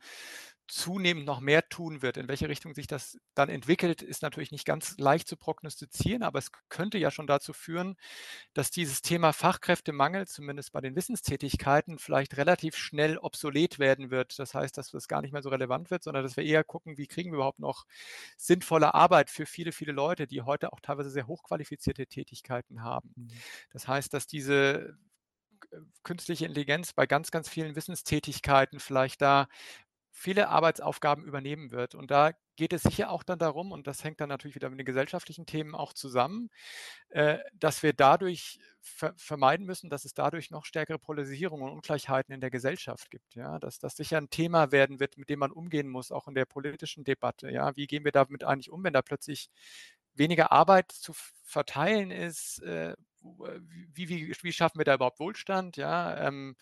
zunehmend 0.68 1.24
noch 1.24 1.40
mehr 1.40 1.66
tun 1.68 2.03
wird. 2.03 2.18
In 2.18 2.28
welche 2.28 2.49
Richtung 2.49 2.74
sich 2.74 2.86
das 2.86 3.18
dann 3.34 3.49
entwickelt, 3.49 4.03
ist 4.03 4.22
natürlich 4.22 4.53
nicht 4.53 4.66
ganz 4.66 4.99
leicht 4.99 5.26
zu 5.26 5.36
prognostizieren, 5.36 6.22
aber 6.22 6.38
es 6.38 6.51
könnte 6.68 6.99
ja 6.99 7.11
schon 7.11 7.26
dazu 7.26 7.55
führen, 7.55 7.96
dass 8.53 8.70
dieses 8.70 9.01
Thema 9.01 9.32
Fachkräftemangel, 9.32 10.26
zumindest 10.26 10.72
bei 10.72 10.82
den 10.82 10.94
Wissenstätigkeiten, 10.94 11.99
vielleicht 11.99 12.36
relativ 12.36 12.76
schnell 12.76 13.16
obsolet 13.16 13.78
werden 13.78 14.11
wird. 14.11 14.38
Das 14.38 14.55
heißt, 14.55 14.76
dass 14.76 14.92
es 14.92 15.09
gar 15.09 15.22
nicht 15.22 15.32
mehr 15.32 15.42
so 15.42 15.49
relevant 15.49 15.90
wird, 15.90 16.05
sondern 16.05 16.22
dass 16.22 16.36
wir 16.36 16.44
eher 16.44 16.64
gucken, 16.64 16.99
wie 16.99 17.07
kriegen 17.07 17.30
wir 17.32 17.36
überhaupt 17.36 17.61
noch 17.61 17.86
sinnvolle 18.36 18.92
Arbeit 18.92 19.30
für 19.30 19.46
viele, 19.46 19.72
viele 19.72 19.92
Leute, 19.92 20.26
die 20.26 20.42
heute 20.42 20.72
auch 20.72 20.80
teilweise 20.80 21.11
sehr 21.11 21.26
hochqualifizierte 21.26 22.07
Tätigkeiten 22.07 22.82
haben. 22.82 23.12
Mhm. 23.16 23.28
Das 23.70 23.88
heißt, 23.88 24.12
dass 24.12 24.26
diese 24.26 24.99
künstliche 26.03 26.47
Intelligenz 26.47 26.93
bei 26.93 27.07
ganz, 27.07 27.31
ganz 27.31 27.49
vielen 27.49 27.77
Wissenstätigkeiten 27.77 28.81
vielleicht 28.81 29.23
da 29.23 29.49
viele 30.11 30.49
Arbeitsaufgaben 30.49 31.25
übernehmen 31.25 31.71
wird. 31.71 31.95
Und 31.95 32.11
da 32.11 32.33
geht 32.57 32.73
es 32.73 32.83
sicher 32.83 33.11
auch 33.11 33.23
dann 33.23 33.39
darum, 33.39 33.71
und 33.71 33.87
das 33.87 34.03
hängt 34.03 34.21
dann 34.21 34.29
natürlich 34.29 34.57
wieder 34.57 34.69
mit 34.69 34.81
den 34.81 34.85
gesellschaftlichen 34.87 35.47
Themen 35.47 35.77
auch 35.77 35.93
zusammen, 35.93 36.51
äh, 37.11 37.39
dass 37.55 37.83
wir 37.85 37.93
dadurch 37.93 38.59
vermeiden 39.16 39.64
müssen, 39.66 39.91
dass 39.91 40.05
es 40.05 40.14
dadurch 40.14 40.51
noch 40.51 40.64
stärkere 40.64 40.99
Polarisierung 40.99 41.62
und 41.62 41.71
Ungleichheiten 41.71 42.35
in 42.35 42.41
der 42.41 42.51
Gesellschaft 42.51 43.11
gibt. 43.11 43.37
Ja, 43.37 43.59
dass 43.61 43.79
das 43.79 43.97
sicher 43.97 44.19
ein 44.19 44.31
Thema 44.31 44.73
werden 44.73 44.99
wird, 44.99 45.19
mit 45.19 45.29
dem 45.29 45.39
man 45.39 45.53
umgehen 45.53 45.89
muss, 45.89 46.11
auch 46.11 46.27
in 46.27 46.35
der 46.35 46.47
politischen 46.47 47.05
Debatte. 47.05 47.51
Ja, 47.51 47.77
wie 47.77 47.87
gehen 47.87 48.05
wir 48.05 48.12
damit 48.12 48.43
eigentlich 48.45 48.71
um, 48.71 48.83
wenn 48.83 48.95
da 48.95 49.03
plötzlich 49.03 49.51
weniger 50.14 50.51
Arbeit 50.51 50.91
zu 50.91 51.12
verteilen 51.45 52.11
ist? 52.11 52.61
Äh, 52.62 52.93
äh, 52.93 52.97
wie, 53.95 54.09
wie, 54.09 54.35
wie 54.43 54.53
schaffen 54.53 54.79
wir 54.79 54.85
da 54.85 54.95
überhaupt 54.95 55.20
Wohlstand? 55.20 55.76
Ja, 55.76 56.26
ähm, 56.26 56.57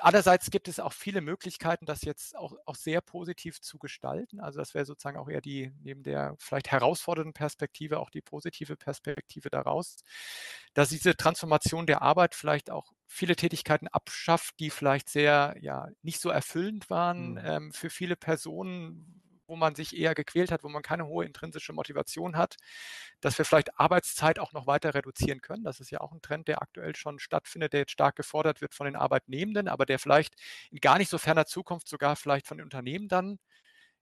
Andererseits 0.00 0.50
gibt 0.50 0.68
es 0.68 0.80
auch 0.80 0.92
viele 0.92 1.20
Möglichkeiten, 1.20 1.86
das 1.86 2.02
jetzt 2.02 2.36
auch, 2.36 2.54
auch 2.66 2.74
sehr 2.76 3.00
positiv 3.00 3.60
zu 3.60 3.78
gestalten. 3.78 4.40
Also 4.40 4.58
das 4.58 4.74
wäre 4.74 4.84
sozusagen 4.84 5.18
auch 5.18 5.28
eher 5.28 5.40
die, 5.40 5.72
neben 5.82 6.02
der 6.02 6.36
vielleicht 6.38 6.70
herausfordernden 6.70 7.32
Perspektive, 7.32 7.98
auch 7.98 8.10
die 8.10 8.20
positive 8.20 8.76
Perspektive 8.76 9.50
daraus, 9.50 9.96
dass 10.74 10.90
diese 10.90 11.16
Transformation 11.16 11.86
der 11.86 12.02
Arbeit 12.02 12.34
vielleicht 12.34 12.70
auch 12.70 12.92
viele 13.06 13.36
Tätigkeiten 13.36 13.88
abschafft, 13.88 14.60
die 14.60 14.70
vielleicht 14.70 15.08
sehr, 15.08 15.56
ja, 15.60 15.88
nicht 16.02 16.20
so 16.20 16.30
erfüllend 16.30 16.90
waren 16.90 17.32
mhm. 17.32 17.40
ähm, 17.42 17.72
für 17.72 17.90
viele 17.90 18.16
Personen, 18.16 19.22
wo 19.48 19.56
man 19.56 19.74
sich 19.74 19.96
eher 19.96 20.14
gequält 20.14 20.52
hat, 20.52 20.62
wo 20.62 20.68
man 20.68 20.82
keine 20.82 21.06
hohe 21.06 21.24
intrinsische 21.24 21.72
Motivation 21.72 22.36
hat, 22.36 22.56
dass 23.20 23.38
wir 23.38 23.44
vielleicht 23.44 23.78
Arbeitszeit 23.80 24.38
auch 24.38 24.52
noch 24.52 24.66
weiter 24.66 24.94
reduzieren 24.94 25.40
können. 25.40 25.64
Das 25.64 25.80
ist 25.80 25.90
ja 25.90 26.00
auch 26.00 26.12
ein 26.12 26.22
Trend, 26.22 26.48
der 26.48 26.62
aktuell 26.62 26.94
schon 26.94 27.18
stattfindet, 27.18 27.72
der 27.72 27.80
jetzt 27.80 27.92
stark 27.92 28.16
gefordert 28.16 28.60
wird 28.60 28.74
von 28.74 28.86
den 28.86 28.96
Arbeitnehmenden, 28.96 29.68
aber 29.68 29.86
der 29.86 29.98
vielleicht 29.98 30.34
in 30.70 30.78
gar 30.78 30.98
nicht 30.98 31.10
so 31.10 31.18
ferner 31.18 31.46
Zukunft 31.46 31.88
sogar 31.88 32.16
vielleicht 32.16 32.46
von 32.46 32.58
den 32.58 32.64
Unternehmen 32.64 33.08
dann 33.08 33.38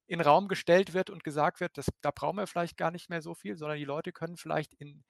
in 0.06 0.20
Raum 0.20 0.48
gestellt 0.48 0.94
wird 0.94 1.10
und 1.10 1.24
gesagt 1.24 1.60
wird, 1.60 1.78
dass, 1.78 1.86
da 2.00 2.10
brauchen 2.10 2.36
wir 2.36 2.46
vielleicht 2.46 2.76
gar 2.76 2.90
nicht 2.90 3.10
mehr 3.10 3.22
so 3.22 3.34
viel, 3.34 3.56
sondern 3.56 3.78
die 3.78 3.84
Leute 3.84 4.12
können 4.12 4.36
vielleicht 4.36 4.74
in 4.74 5.04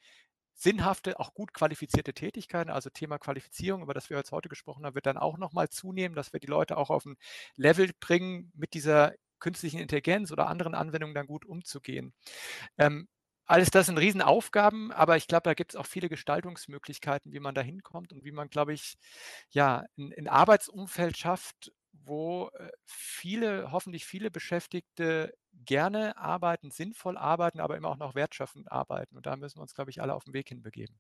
sinnhafte, 0.55 1.21
auch 1.21 1.35
gut 1.35 1.53
qualifizierte 1.53 2.15
Tätigkeiten, 2.15 2.71
also 2.71 2.89
Thema 2.91 3.19
Qualifizierung, 3.19 3.83
über 3.83 3.93
das 3.93 4.09
wir 4.09 4.17
jetzt 4.17 4.33
heute 4.33 4.49
gesprochen 4.49 4.87
haben, 4.87 4.95
wird 4.95 5.07
dann 5.07 5.19
auch 5.19 5.37
nochmal 5.37 5.69
zunehmen, 5.69 6.17
dass 6.17 6.33
wir 6.33 6.41
die 6.41 6.47
Leute 6.47 6.79
auch 6.79 6.89
auf 6.89 7.05
ein 7.05 7.17
Level 7.57 7.91
bringen 8.01 8.51
mit 8.55 8.73
dieser 8.73 9.13
künstlichen 9.47 9.79
Intelligenz 9.79 10.33
oder 10.33 10.49
anderen 10.49 10.75
Anwendungen 10.75 11.15
dann 11.15 11.29
gut 11.29 11.45
umzugehen. 11.45 12.13
Ähm, 12.79 13.07
alles 13.45 13.71
das 13.71 13.87
sind 13.87 13.97
Riesenaufgaben, 13.97 14.91
aber 14.91 15.17
ich 15.17 15.29
glaube, 15.29 15.45
da 15.45 15.55
gibt 15.55 15.73
es 15.73 15.77
auch 15.77 15.87
viele 15.87 16.09
Gestaltungsmöglichkeiten, 16.09 17.33
wie 17.33 17.39
man 17.39 17.55
da 17.55 17.61
hinkommt 17.61 18.13
und 18.13 18.25
wie 18.25 18.33
man, 18.33 18.49
glaube 18.49 18.73
ich, 18.73 18.97
ja, 19.51 19.85
ein, 19.97 20.13
ein 20.19 20.27
Arbeitsumfeld 20.27 21.17
schafft, 21.17 21.71
wo 21.93 22.51
äh, 22.55 22.71
viele, 22.87 23.71
hoffentlich 23.71 24.05
viele 24.05 24.33
Beschäftigte 24.33 25.33
gerne 25.65 26.17
arbeiten, 26.17 26.73
sinnvoll 26.73 27.17
arbeiten, 27.17 27.61
aber 27.61 27.77
immer 27.77 27.91
auch 27.91 27.99
noch 27.99 28.17
wertschöpfend 28.17 28.73
arbeiten. 28.73 29.17
Und 29.17 29.27
da 29.27 29.37
müssen 29.37 29.59
wir 29.59 29.63
uns, 29.63 29.75
glaube 29.75 29.93
ich, 29.93 30.03
alle 30.03 30.15
auf 30.15 30.25
den 30.25 30.35
Weg 30.35 30.49
hinbegeben. 30.49 30.99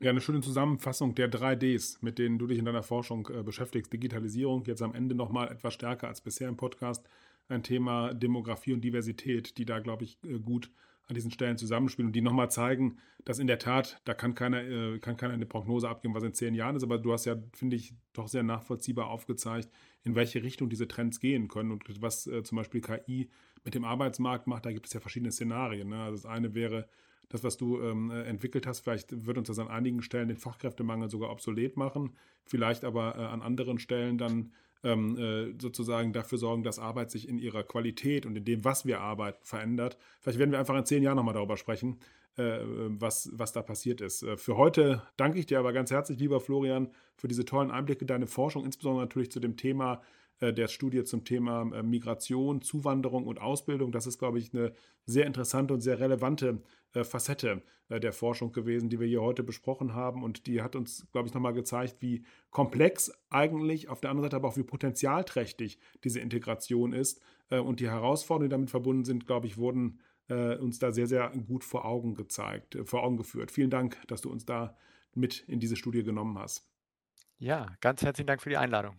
Ja, 0.00 0.10
eine 0.10 0.20
schöne 0.20 0.40
Zusammenfassung 0.40 1.14
der 1.14 1.28
drei 1.28 1.56
Ds, 1.56 2.02
mit 2.02 2.18
denen 2.18 2.38
du 2.38 2.46
dich 2.46 2.58
in 2.58 2.64
deiner 2.64 2.82
Forschung 2.82 3.28
äh, 3.28 3.42
beschäftigst. 3.42 3.92
Digitalisierung, 3.92 4.64
jetzt 4.64 4.82
am 4.82 4.94
Ende 4.94 5.14
nochmal 5.14 5.50
etwas 5.52 5.74
stärker 5.74 6.08
als 6.08 6.20
bisher 6.20 6.48
im 6.48 6.56
Podcast. 6.56 7.06
Ein 7.48 7.62
Thema 7.62 8.14
Demografie 8.14 8.72
und 8.72 8.82
Diversität, 8.82 9.58
die 9.58 9.64
da, 9.64 9.78
glaube 9.80 10.04
ich, 10.04 10.18
äh, 10.24 10.38
gut 10.38 10.70
an 11.06 11.14
diesen 11.14 11.30
Stellen 11.30 11.58
zusammenspielen 11.58 12.08
und 12.08 12.16
die 12.16 12.22
nochmal 12.22 12.50
zeigen, 12.50 12.96
dass 13.24 13.38
in 13.38 13.46
der 13.46 13.58
Tat, 13.58 14.00
da 14.04 14.14
kann 14.14 14.34
keiner, 14.34 14.62
äh, 14.62 14.98
kann 14.98 15.16
keiner 15.16 15.34
eine 15.34 15.46
Prognose 15.46 15.88
abgeben, 15.88 16.14
was 16.14 16.22
in 16.22 16.32
zehn 16.32 16.54
Jahren 16.54 16.76
ist, 16.76 16.82
aber 16.82 16.98
du 16.98 17.12
hast 17.12 17.26
ja, 17.26 17.36
finde 17.52 17.76
ich, 17.76 17.94
doch 18.14 18.28
sehr 18.28 18.42
nachvollziehbar 18.42 19.08
aufgezeigt, 19.08 19.68
in 20.02 20.14
welche 20.14 20.42
Richtung 20.42 20.70
diese 20.70 20.88
Trends 20.88 21.20
gehen 21.20 21.48
können 21.48 21.70
und 21.72 21.84
was 22.00 22.26
äh, 22.26 22.42
zum 22.42 22.56
Beispiel 22.56 22.80
KI 22.80 23.28
mit 23.64 23.74
dem 23.74 23.84
Arbeitsmarkt 23.84 24.46
macht. 24.46 24.64
Da 24.64 24.72
gibt 24.72 24.86
es 24.86 24.92
ja 24.92 25.00
verschiedene 25.00 25.32
Szenarien. 25.32 25.88
Ne? 25.88 25.98
Also 25.98 26.16
das 26.16 26.26
eine 26.26 26.54
wäre, 26.54 26.88
das, 27.28 27.42
was 27.42 27.56
du 27.56 27.80
ähm, 27.80 28.10
äh, 28.10 28.22
entwickelt 28.24 28.66
hast, 28.66 28.80
vielleicht 28.80 29.26
wird 29.26 29.38
uns 29.38 29.48
das 29.48 29.58
an 29.58 29.68
einigen 29.68 30.02
Stellen 30.02 30.28
den 30.28 30.36
Fachkräftemangel 30.36 31.10
sogar 31.10 31.30
obsolet 31.30 31.76
machen, 31.76 32.12
vielleicht 32.44 32.84
aber 32.84 33.16
äh, 33.16 33.24
an 33.24 33.42
anderen 33.42 33.78
Stellen 33.78 34.18
dann 34.18 34.52
ähm, 34.84 35.16
äh, 35.18 35.54
sozusagen 35.60 36.12
dafür 36.12 36.38
sorgen, 36.38 36.62
dass 36.62 36.78
Arbeit 36.78 37.10
sich 37.10 37.28
in 37.28 37.38
ihrer 37.38 37.64
Qualität 37.64 38.26
und 38.26 38.36
in 38.36 38.44
dem, 38.44 38.64
was 38.64 38.86
wir 38.86 39.00
arbeiten, 39.00 39.38
verändert. 39.42 39.96
Vielleicht 40.20 40.38
werden 40.38 40.52
wir 40.52 40.58
einfach 40.58 40.76
in 40.76 40.84
zehn 40.84 41.02
Jahren 41.02 41.16
nochmal 41.16 41.34
darüber 41.34 41.56
sprechen, 41.56 41.98
äh, 42.36 42.58
was, 42.62 43.30
was 43.32 43.52
da 43.52 43.62
passiert 43.62 44.00
ist. 44.00 44.22
Äh, 44.22 44.36
für 44.36 44.56
heute 44.56 45.02
danke 45.16 45.38
ich 45.38 45.46
dir 45.46 45.58
aber 45.58 45.72
ganz 45.72 45.90
herzlich, 45.90 46.18
lieber 46.18 46.40
Florian, 46.40 46.90
für 47.16 47.28
diese 47.28 47.44
tollen 47.44 47.70
Einblicke, 47.70 48.06
deine 48.06 48.26
Forschung, 48.26 48.64
insbesondere 48.64 49.04
natürlich 49.04 49.30
zu 49.30 49.40
dem 49.40 49.56
Thema 49.56 50.02
äh, 50.40 50.52
der 50.52 50.68
Studie 50.68 51.04
zum 51.04 51.24
Thema 51.24 51.70
äh, 51.74 51.82
Migration, 51.82 52.60
Zuwanderung 52.60 53.26
und 53.26 53.40
Ausbildung. 53.40 53.92
Das 53.92 54.06
ist, 54.06 54.18
glaube 54.18 54.38
ich, 54.38 54.52
eine 54.52 54.72
sehr 55.06 55.26
interessante 55.26 55.74
und 55.74 55.80
sehr 55.80 56.00
relevante 56.00 56.48
äh, 56.48 56.58
Facette 57.02 57.62
der 57.90 58.12
Forschung 58.12 58.52
gewesen, 58.52 58.88
die 58.88 59.00
wir 59.00 59.06
hier 59.06 59.20
heute 59.20 59.42
besprochen 59.42 59.94
haben. 59.94 60.22
Und 60.22 60.46
die 60.46 60.62
hat 60.62 60.76
uns, 60.76 61.06
glaube 61.12 61.28
ich, 61.28 61.34
nochmal 61.34 61.52
gezeigt, 61.52 61.96
wie 62.00 62.24
komplex 62.50 63.12
eigentlich, 63.30 63.88
auf 63.88 64.00
der 64.00 64.10
anderen 64.10 64.26
Seite 64.26 64.36
aber 64.36 64.48
auch 64.48 64.56
wie 64.56 64.62
potenzialträchtig 64.62 65.78
diese 66.04 66.20
Integration 66.20 66.92
ist. 66.92 67.20
Und 67.50 67.80
die 67.80 67.90
Herausforderungen, 67.90 68.48
die 68.48 68.54
damit 68.54 68.70
verbunden 68.70 69.04
sind, 69.04 69.26
glaube 69.26 69.46
ich, 69.46 69.56
wurden 69.56 70.00
uns 70.28 70.78
da 70.78 70.92
sehr, 70.92 71.06
sehr 71.06 71.30
gut 71.30 71.64
vor 71.64 71.84
Augen 71.84 72.14
gezeigt, 72.14 72.78
vor 72.84 73.02
Augen 73.02 73.18
geführt. 73.18 73.50
Vielen 73.50 73.70
Dank, 73.70 74.00
dass 74.06 74.22
du 74.22 74.30
uns 74.30 74.46
da 74.46 74.76
mit 75.14 75.40
in 75.46 75.60
diese 75.60 75.76
Studie 75.76 76.02
genommen 76.02 76.38
hast. 76.38 76.66
Ja, 77.38 77.66
ganz 77.80 78.02
herzlichen 78.02 78.28
Dank 78.28 78.40
für 78.40 78.48
die 78.48 78.56
Einladung. 78.56 78.96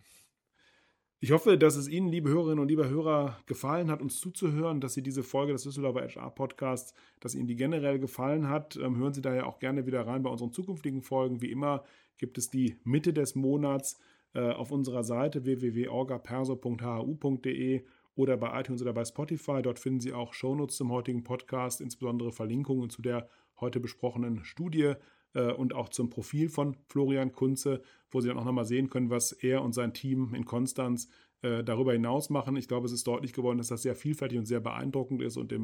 Ich 1.18 1.32
hoffe, 1.32 1.56
dass 1.56 1.76
es 1.76 1.88
Ihnen, 1.88 2.08
liebe 2.08 2.28
Hörerinnen 2.28 2.58
und 2.58 2.68
liebe 2.68 2.90
Hörer, 2.90 3.38
gefallen 3.46 3.90
hat, 3.90 4.02
uns 4.02 4.20
zuzuhören, 4.20 4.82
dass 4.82 4.92
Sie 4.92 5.02
diese 5.02 5.22
Folge 5.22 5.52
des 5.52 5.62
Düsseldorfer 5.62 6.06
HR 6.06 6.30
Podcasts, 6.30 6.92
dass 7.20 7.34
Ihnen 7.34 7.46
die 7.46 7.56
generell 7.56 7.98
gefallen 7.98 8.50
hat. 8.50 8.76
Ähm, 8.76 8.98
hören 8.98 9.14
Sie 9.14 9.22
daher 9.22 9.46
auch 9.46 9.58
gerne 9.58 9.86
wieder 9.86 10.06
rein 10.06 10.22
bei 10.22 10.28
unseren 10.28 10.52
zukünftigen 10.52 11.00
Folgen. 11.00 11.40
Wie 11.40 11.50
immer 11.50 11.84
gibt 12.18 12.36
es 12.36 12.50
die 12.50 12.76
Mitte 12.84 13.14
des 13.14 13.34
Monats 13.34 13.98
äh, 14.34 14.50
auf 14.50 14.70
unserer 14.70 15.04
Seite 15.04 15.46
www.orgaperso.hu.de 15.46 17.86
oder 18.14 18.36
bei 18.36 18.60
iTunes 18.60 18.82
oder 18.82 18.92
bei 18.92 19.06
Spotify. 19.06 19.62
Dort 19.62 19.78
finden 19.78 20.00
Sie 20.00 20.12
auch 20.12 20.34
Shownotes 20.34 20.76
zum 20.76 20.92
heutigen 20.92 21.24
Podcast, 21.24 21.80
insbesondere 21.80 22.30
Verlinkungen 22.30 22.90
zu 22.90 23.00
der 23.00 23.26
heute 23.58 23.80
besprochenen 23.80 24.44
Studie 24.44 24.92
äh, 25.36 25.52
und 25.52 25.74
auch 25.74 25.90
zum 25.90 26.10
Profil 26.10 26.48
von 26.48 26.76
Florian 26.88 27.32
Kunze, 27.32 27.82
wo 28.10 28.20
Sie 28.20 28.28
dann 28.28 28.38
auch 28.38 28.44
nochmal 28.44 28.64
sehen 28.64 28.88
können, 28.90 29.10
was 29.10 29.32
er 29.32 29.62
und 29.62 29.74
sein 29.74 29.92
Team 29.92 30.34
in 30.34 30.44
Konstanz 30.44 31.08
äh, 31.42 31.62
darüber 31.62 31.92
hinaus 31.92 32.30
machen. 32.30 32.56
Ich 32.56 32.68
glaube, 32.68 32.86
es 32.86 32.92
ist 32.92 33.06
deutlich 33.06 33.34
geworden, 33.34 33.58
dass 33.58 33.68
das 33.68 33.82
sehr 33.82 33.94
vielfältig 33.94 34.38
und 34.38 34.46
sehr 34.46 34.60
beeindruckend 34.60 35.22
ist 35.22 35.36
und 35.36 35.52
äh, 35.52 35.56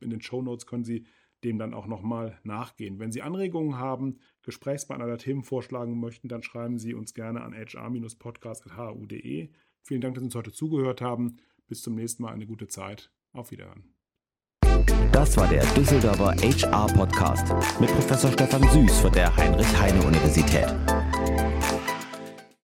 in 0.00 0.10
den 0.10 0.20
Show 0.20 0.42
Notes 0.42 0.66
können 0.66 0.84
Sie 0.84 1.06
dem 1.44 1.58
dann 1.58 1.72
auch 1.72 1.86
nochmal 1.86 2.38
nachgehen. 2.42 2.98
Wenn 2.98 3.12
Sie 3.12 3.22
Anregungen 3.22 3.78
haben, 3.78 4.18
Gesprächspartner 4.42 5.06
oder 5.06 5.16
Themen 5.16 5.42
vorschlagen 5.42 5.98
möchten, 5.98 6.28
dann 6.28 6.42
schreiben 6.42 6.78
Sie 6.78 6.92
uns 6.92 7.14
gerne 7.14 7.40
an 7.40 7.54
hr-podcast.hu.de. 7.54 9.48
Vielen 9.82 10.00
Dank, 10.02 10.14
dass 10.14 10.22
Sie 10.22 10.26
uns 10.26 10.34
heute 10.34 10.52
zugehört 10.52 11.00
haben. 11.00 11.38
Bis 11.66 11.80
zum 11.80 11.94
nächsten 11.94 12.24
Mal. 12.24 12.34
Eine 12.34 12.46
gute 12.46 12.66
Zeit. 12.68 13.10
Auf 13.32 13.52
Wiederhören. 13.52 13.99
Das 15.12 15.36
war 15.36 15.46
der 15.48 15.64
Düsseldorfer 15.76 16.34
HR 16.42 16.86
Podcast 16.88 17.44
mit 17.80 17.92
Professor 17.92 18.30
Stefan 18.32 18.62
Süß 18.70 19.00
von 19.00 19.12
der 19.12 19.34
Heinrich-Heine-Universität. 19.36 20.66